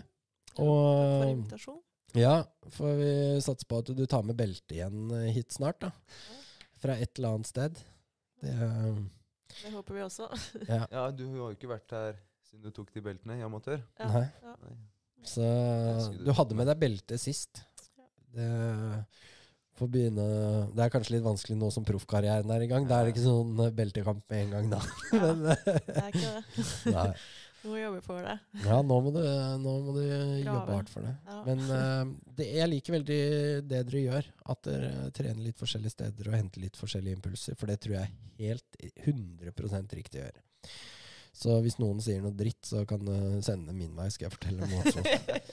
Og 0.63 1.25
invitasjon. 1.33 1.81
ja, 2.15 2.37
for 2.77 2.95
vi 3.01 3.11
satser 3.43 3.67
på 3.69 3.81
at 3.83 3.91
du 3.97 4.05
tar 4.09 4.23
med 4.25 4.37
belte 4.39 4.77
igjen 4.77 5.11
eh, 5.19 5.27
hit 5.35 5.51
snart, 5.53 5.81
da. 5.83 5.91
Fra 6.81 6.95
et 7.01 7.11
eller 7.19 7.35
annet 7.35 7.51
sted. 7.51 7.83
Det, 8.41 8.55
eh, 8.55 9.03
Det 9.59 9.75
håper 9.75 9.99
vi 9.99 10.05
også. 10.07 10.31
ja. 10.71 10.85
ja, 10.87 11.05
du 11.11 11.27
har 11.35 11.51
jo 11.51 11.53
ikke 11.59 11.73
vært 11.75 11.91
her 11.99 12.17
siden 12.47 12.63
du 12.65 12.71
tok 12.73 12.95
de 12.95 13.03
beltene 13.03 13.37
i 13.41 13.45
amatør. 13.45 13.83
Ja. 13.99 14.09
Nei. 14.15 14.25
Ja. 14.47 14.55
Så 15.29 16.11
du 16.19 16.31
hadde 16.35 16.57
med 16.57 16.69
deg 16.69 16.81
belte 16.81 17.19
sist. 17.21 17.63
Det 18.35 18.49
får 19.75 19.89
begynne 19.91 20.25
Det 20.75 20.83
er 20.83 20.91
kanskje 20.93 21.15
litt 21.17 21.25
vanskelig 21.25 21.57
nå 21.59 21.69
som 21.73 21.85
proffkarrieren 21.87 22.51
er 22.55 22.65
i 22.65 22.69
gang. 22.71 22.85
Da 22.87 22.99
er 22.99 23.07
det 23.07 23.15
ikke 23.15 23.25
sånn 23.25 23.57
eh, 23.65 23.73
beltekamp 23.75 24.23
med 24.31 24.45
en 24.45 24.53
gang, 24.55 24.69
da. 24.75 24.83
Ja, 25.11 25.25
Men, 25.25 25.49
eh, 25.51 25.65
det 25.89 25.97
er 26.03 26.13
ikke 26.13 26.35
det. 26.37 26.69
nei. 26.95 27.09
Du 27.65 27.71
må 27.71 27.79
jobbe 27.79 28.01
for 28.05 28.21
det. 28.21 28.33
Ja, 28.61 28.75
nå 28.85 28.97
må 29.01 29.09
du, 29.09 29.23
nå 29.63 29.71
må 29.87 29.93
du 29.95 30.03
jobbe 30.05 30.75
hardt 30.75 30.91
for 30.93 31.07
det. 31.07 31.15
Ja. 31.25 31.37
Men 31.47 31.63
eh, 31.73 32.11
det, 32.37 32.49
jeg 32.59 32.71
liker 32.75 32.95
veldig 32.99 33.21
det 33.71 33.79
dere 33.89 34.03
gjør. 34.03 34.27
At 34.53 34.61
dere 34.67 35.07
trener 35.17 35.47
litt 35.47 35.57
forskjellige 35.57 35.95
steder 35.95 36.29
og 36.29 36.37
henter 36.37 36.61
litt 36.61 36.77
forskjellige 36.77 37.17
impulser. 37.17 37.57
For 37.57 37.71
det 37.71 37.79
tror 37.81 37.97
jeg 37.97 38.11
er 38.11 38.51
helt 38.51 38.77
100 39.07 39.97
riktig 39.97 40.21
å 40.21 40.27
gjøre. 40.27 40.45
Så 41.35 41.57
hvis 41.65 41.75
noen 41.81 41.99
sier 42.03 42.21
noe 42.23 42.31
dritt, 42.35 42.61
så 42.63 42.85
kan 42.87 43.01
du 43.03 43.13
sende 43.43 43.73
min 43.75 43.91
vei, 43.97 44.07
skal 44.13 44.29
jeg 44.29 44.35
fortelle 44.37 44.69
motsatt. 44.71 45.49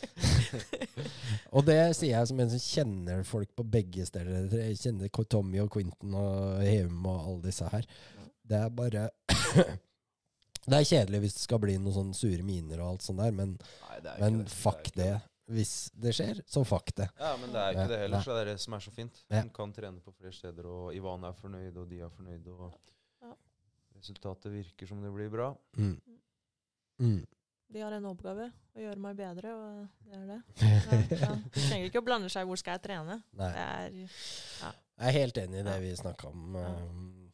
og 1.56 1.64
det 1.66 1.78
sier 1.98 2.12
jeg 2.14 2.28
som 2.30 2.42
en 2.44 2.52
som 2.52 2.62
kjenner 2.62 3.24
folk 3.26 3.50
på 3.58 3.66
begge 3.66 4.06
steder. 4.06 4.46
Jeg 4.62 4.78
kjenner 4.78 5.10
Tommy 5.26 5.58
og 5.64 5.72
Quentin 5.74 6.14
og 6.14 6.62
Heum 6.62 7.02
og 7.02 7.16
alle 7.18 7.42
disse 7.48 7.66
her. 7.72 7.88
Det 8.46 8.60
er 8.60 8.70
bare 8.76 9.08
Det 10.62 10.78
er 10.78 10.86
kjedelig 10.86 11.18
hvis 11.24 11.34
det 11.34 11.42
skal 11.42 11.58
bli 11.62 11.74
noen 11.74 11.94
sånne 11.96 12.14
sure 12.14 12.46
miner 12.46 12.84
og 12.84 12.92
alt 12.92 13.04
sånt 13.08 13.18
der, 13.18 13.34
men, 13.34 13.56
Nei, 13.88 13.96
det 14.04 14.12
men 14.22 14.42
det. 14.44 14.52
fuck 14.54 14.92
det. 14.94 15.12
Hvis 15.52 15.72
det 15.98 16.12
skjer, 16.14 16.38
så 16.46 16.62
fuck 16.64 16.92
det. 16.96 17.08
Ja, 17.18 17.32
men 17.40 17.50
det 17.50 17.58
er 17.58 17.74
ikke 17.74 17.88
det 17.90 17.98
heller, 18.04 18.22
så 18.22 18.36
det 18.36 18.44
er 18.44 18.50
det 18.52 18.60
som 18.62 18.76
er 18.78 18.84
så 18.84 18.92
fint. 18.94 19.18
Man 19.34 19.50
kan 19.56 19.74
trene 19.74 19.98
på 20.00 20.14
flere 20.14 20.32
steder, 20.36 20.68
og 20.70 20.94
Ivan 20.94 21.26
er 21.26 21.34
fornøyd, 21.40 21.74
og 21.82 21.90
de 21.90 21.98
er 22.06 22.14
fornøyd, 22.14 22.46
og. 22.54 22.70
Resultatet 24.02 24.50
virker 24.52 24.90
som 24.90 25.00
det 25.02 25.12
blir 25.14 25.30
bra. 25.32 25.52
Mm. 25.78 25.94
Mm. 27.02 27.20
De 27.72 27.80
har 27.80 27.94
en 27.96 28.04
oppgave 28.10 28.50
å 28.76 28.82
gjøre 28.82 29.00
meg 29.00 29.16
bedre, 29.16 29.52
og 29.56 30.08
det 30.10 30.18
er 30.18 30.26
det. 30.28 30.40
Ja, 30.92 30.98
ja. 31.22 31.36
Trenger 31.54 31.86
ikke 31.88 32.02
å 32.02 32.06
blande 32.06 32.28
seg 32.32 32.48
hvor 32.48 32.58
skal 32.60 32.76
jeg 32.76 32.84
trene. 32.84 33.20
Nei. 33.38 33.48
Det 33.54 33.62
er 33.64 33.94
Jeg 34.02 35.08
er 35.08 35.16
helt 35.16 35.38
enig 35.40 35.62
i 35.62 35.64
det 35.66 35.76
Ja. 35.78 35.82
vi 35.86 35.92
snakka 35.96 36.28
om. 36.28 36.58
Ja. 36.58 36.72
um, 36.82 37.30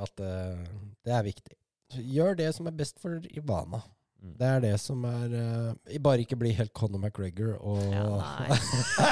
At 0.00 0.22
uh, 0.22 0.60
det 1.04 1.12
er 1.16 1.24
viktig. 1.26 1.56
gjør 1.90 2.36
det 2.38 2.52
som 2.54 2.68
er 2.70 2.76
best 2.78 3.00
for 3.02 3.18
Ivana. 3.34 3.80
Mm. 4.20 4.32
Det 4.36 4.48
er 4.48 4.58
det 4.60 4.72
som 4.82 5.04
er 5.08 5.32
uh, 5.32 5.98
Bare 6.04 6.20
ikke 6.20 6.36
bli 6.36 6.50
helt 6.52 6.74
Conor 6.76 7.00
McGregor 7.00 7.54
og 7.56 7.78
Ja, 7.88 8.02
nei. 8.20 8.58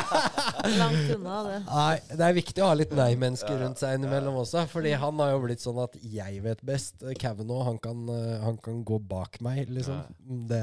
Langt 0.81 1.13
unna 1.15 1.39
det. 1.47 1.59
Nei, 1.69 1.95
det 2.11 2.27
er 2.27 2.37
viktig 2.37 2.65
å 2.65 2.69
ha 2.69 2.77
litt 2.77 2.93
nei-mennesker 2.97 3.63
rundt 3.63 3.81
seg 3.81 3.97
innimellom 3.97 4.37
også. 4.43 4.67
Fordi 4.69 4.93
han 5.01 5.23
har 5.23 5.33
jo 5.33 5.41
blitt 5.47 5.65
sånn 5.65 5.79
at 5.81 5.97
'jeg 6.03 6.43
vet 6.45 6.65
best'. 6.67 7.07
Kavanaugh, 7.23 7.65
han 7.71 7.79
kan, 7.81 8.03
eh, 8.13 8.41
han 8.43 8.59
kan 8.61 8.83
gå 8.85 8.99
bak 9.01 9.41
meg, 9.45 9.71
liksom. 9.73 10.03
Det, 10.51 10.61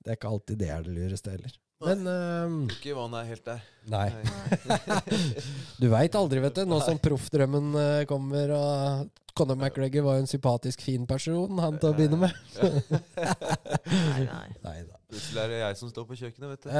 det 0.00 0.14
er 0.14 0.18
ikke 0.20 0.32
alltid 0.32 0.62
det 0.62 0.70
er 0.70 0.86
det 0.86 0.96
lureste 0.96 1.34
heller. 1.34 1.58
Men 1.84 2.06
eh, 2.10 2.74
Ikke 2.74 2.92
Ivan 2.94 3.14
er 3.18 3.28
helt 3.28 3.44
der. 3.46 3.60
Nei. 3.90 4.08
Du 5.82 5.86
veit 5.92 6.14
aldri, 6.16 6.40
vet 6.44 6.56
du. 6.56 6.64
Nå 6.68 6.80
som 6.84 6.98
proffdrømmen 7.02 7.74
eh, 7.80 8.06
kommer, 8.08 8.54
og 8.56 9.10
Conor 9.34 9.58
McGregor 9.58 10.02
var 10.06 10.14
jo 10.18 10.22
en 10.22 10.30
sympatisk, 10.30 10.82
fin 10.86 11.06
person, 11.10 11.58
han 11.58 11.78
til 11.82 11.90
å 11.90 11.94
begynne 11.96 12.18
med. 12.22 12.32
Nei, 12.62 14.22
nei. 14.28 14.48
Nei 14.62 14.76
da. 14.86 14.94
Plutselig 15.10 15.40
er 15.42 15.48
det 15.50 15.58
jeg 15.60 15.78
som 15.78 15.88
står 15.90 16.04
på 16.06 16.16
kjøkkenet, 16.20 16.48
vet 16.54 16.62
du. 16.64 16.70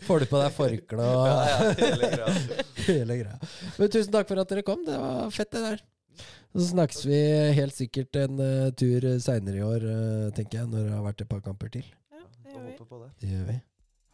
Får 0.08 0.18
du 0.20 0.26
på 0.28 0.40
deg 0.40 0.52
forkle 0.56 1.04
og 1.04 1.24
Ja, 1.28 1.38
ja, 1.48 1.56
hele 1.80 2.10
greia. 2.12 2.26
hele 2.90 3.14
greia. 3.22 3.38
Men 3.78 3.92
tusen 3.92 4.12
takk 4.14 4.28
for 4.28 4.40
at 4.42 4.52
dere 4.52 4.64
kom. 4.66 4.84
Det 4.84 4.96
var 5.00 5.32
fett, 5.32 5.52
det 5.52 5.62
der. 5.64 5.80
Så 6.50 6.64
snakkes 6.72 7.00
vi 7.06 7.20
helt 7.56 7.76
sikkert 7.76 8.16
en 8.20 8.40
uh, 8.42 8.72
tur 8.76 9.00
seinere 9.22 9.60
i 9.60 9.64
år, 9.64 9.80
uh, 9.86 10.28
tenker 10.36 10.60
jeg, 10.60 10.68
når 10.72 10.80
det 10.88 10.96
har 10.96 11.04
vært 11.08 11.24
et 11.24 11.30
par 11.30 11.42
kamper 11.44 11.68
til. 11.76 11.86
Det 12.50 12.58
gjør 12.58 12.70
vi. 12.70 12.84
på 12.84 12.98
det. 13.04 13.10
Det 13.20 13.28
gjør 13.30 13.44
vi. 13.52 13.60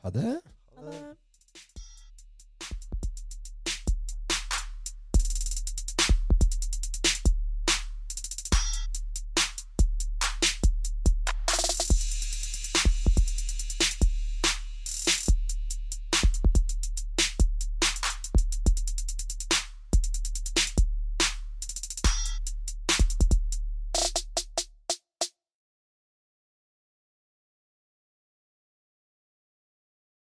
Ha 0.03 0.11
det. 0.11 0.41
Ha 0.77 0.91
det. 0.91 1.17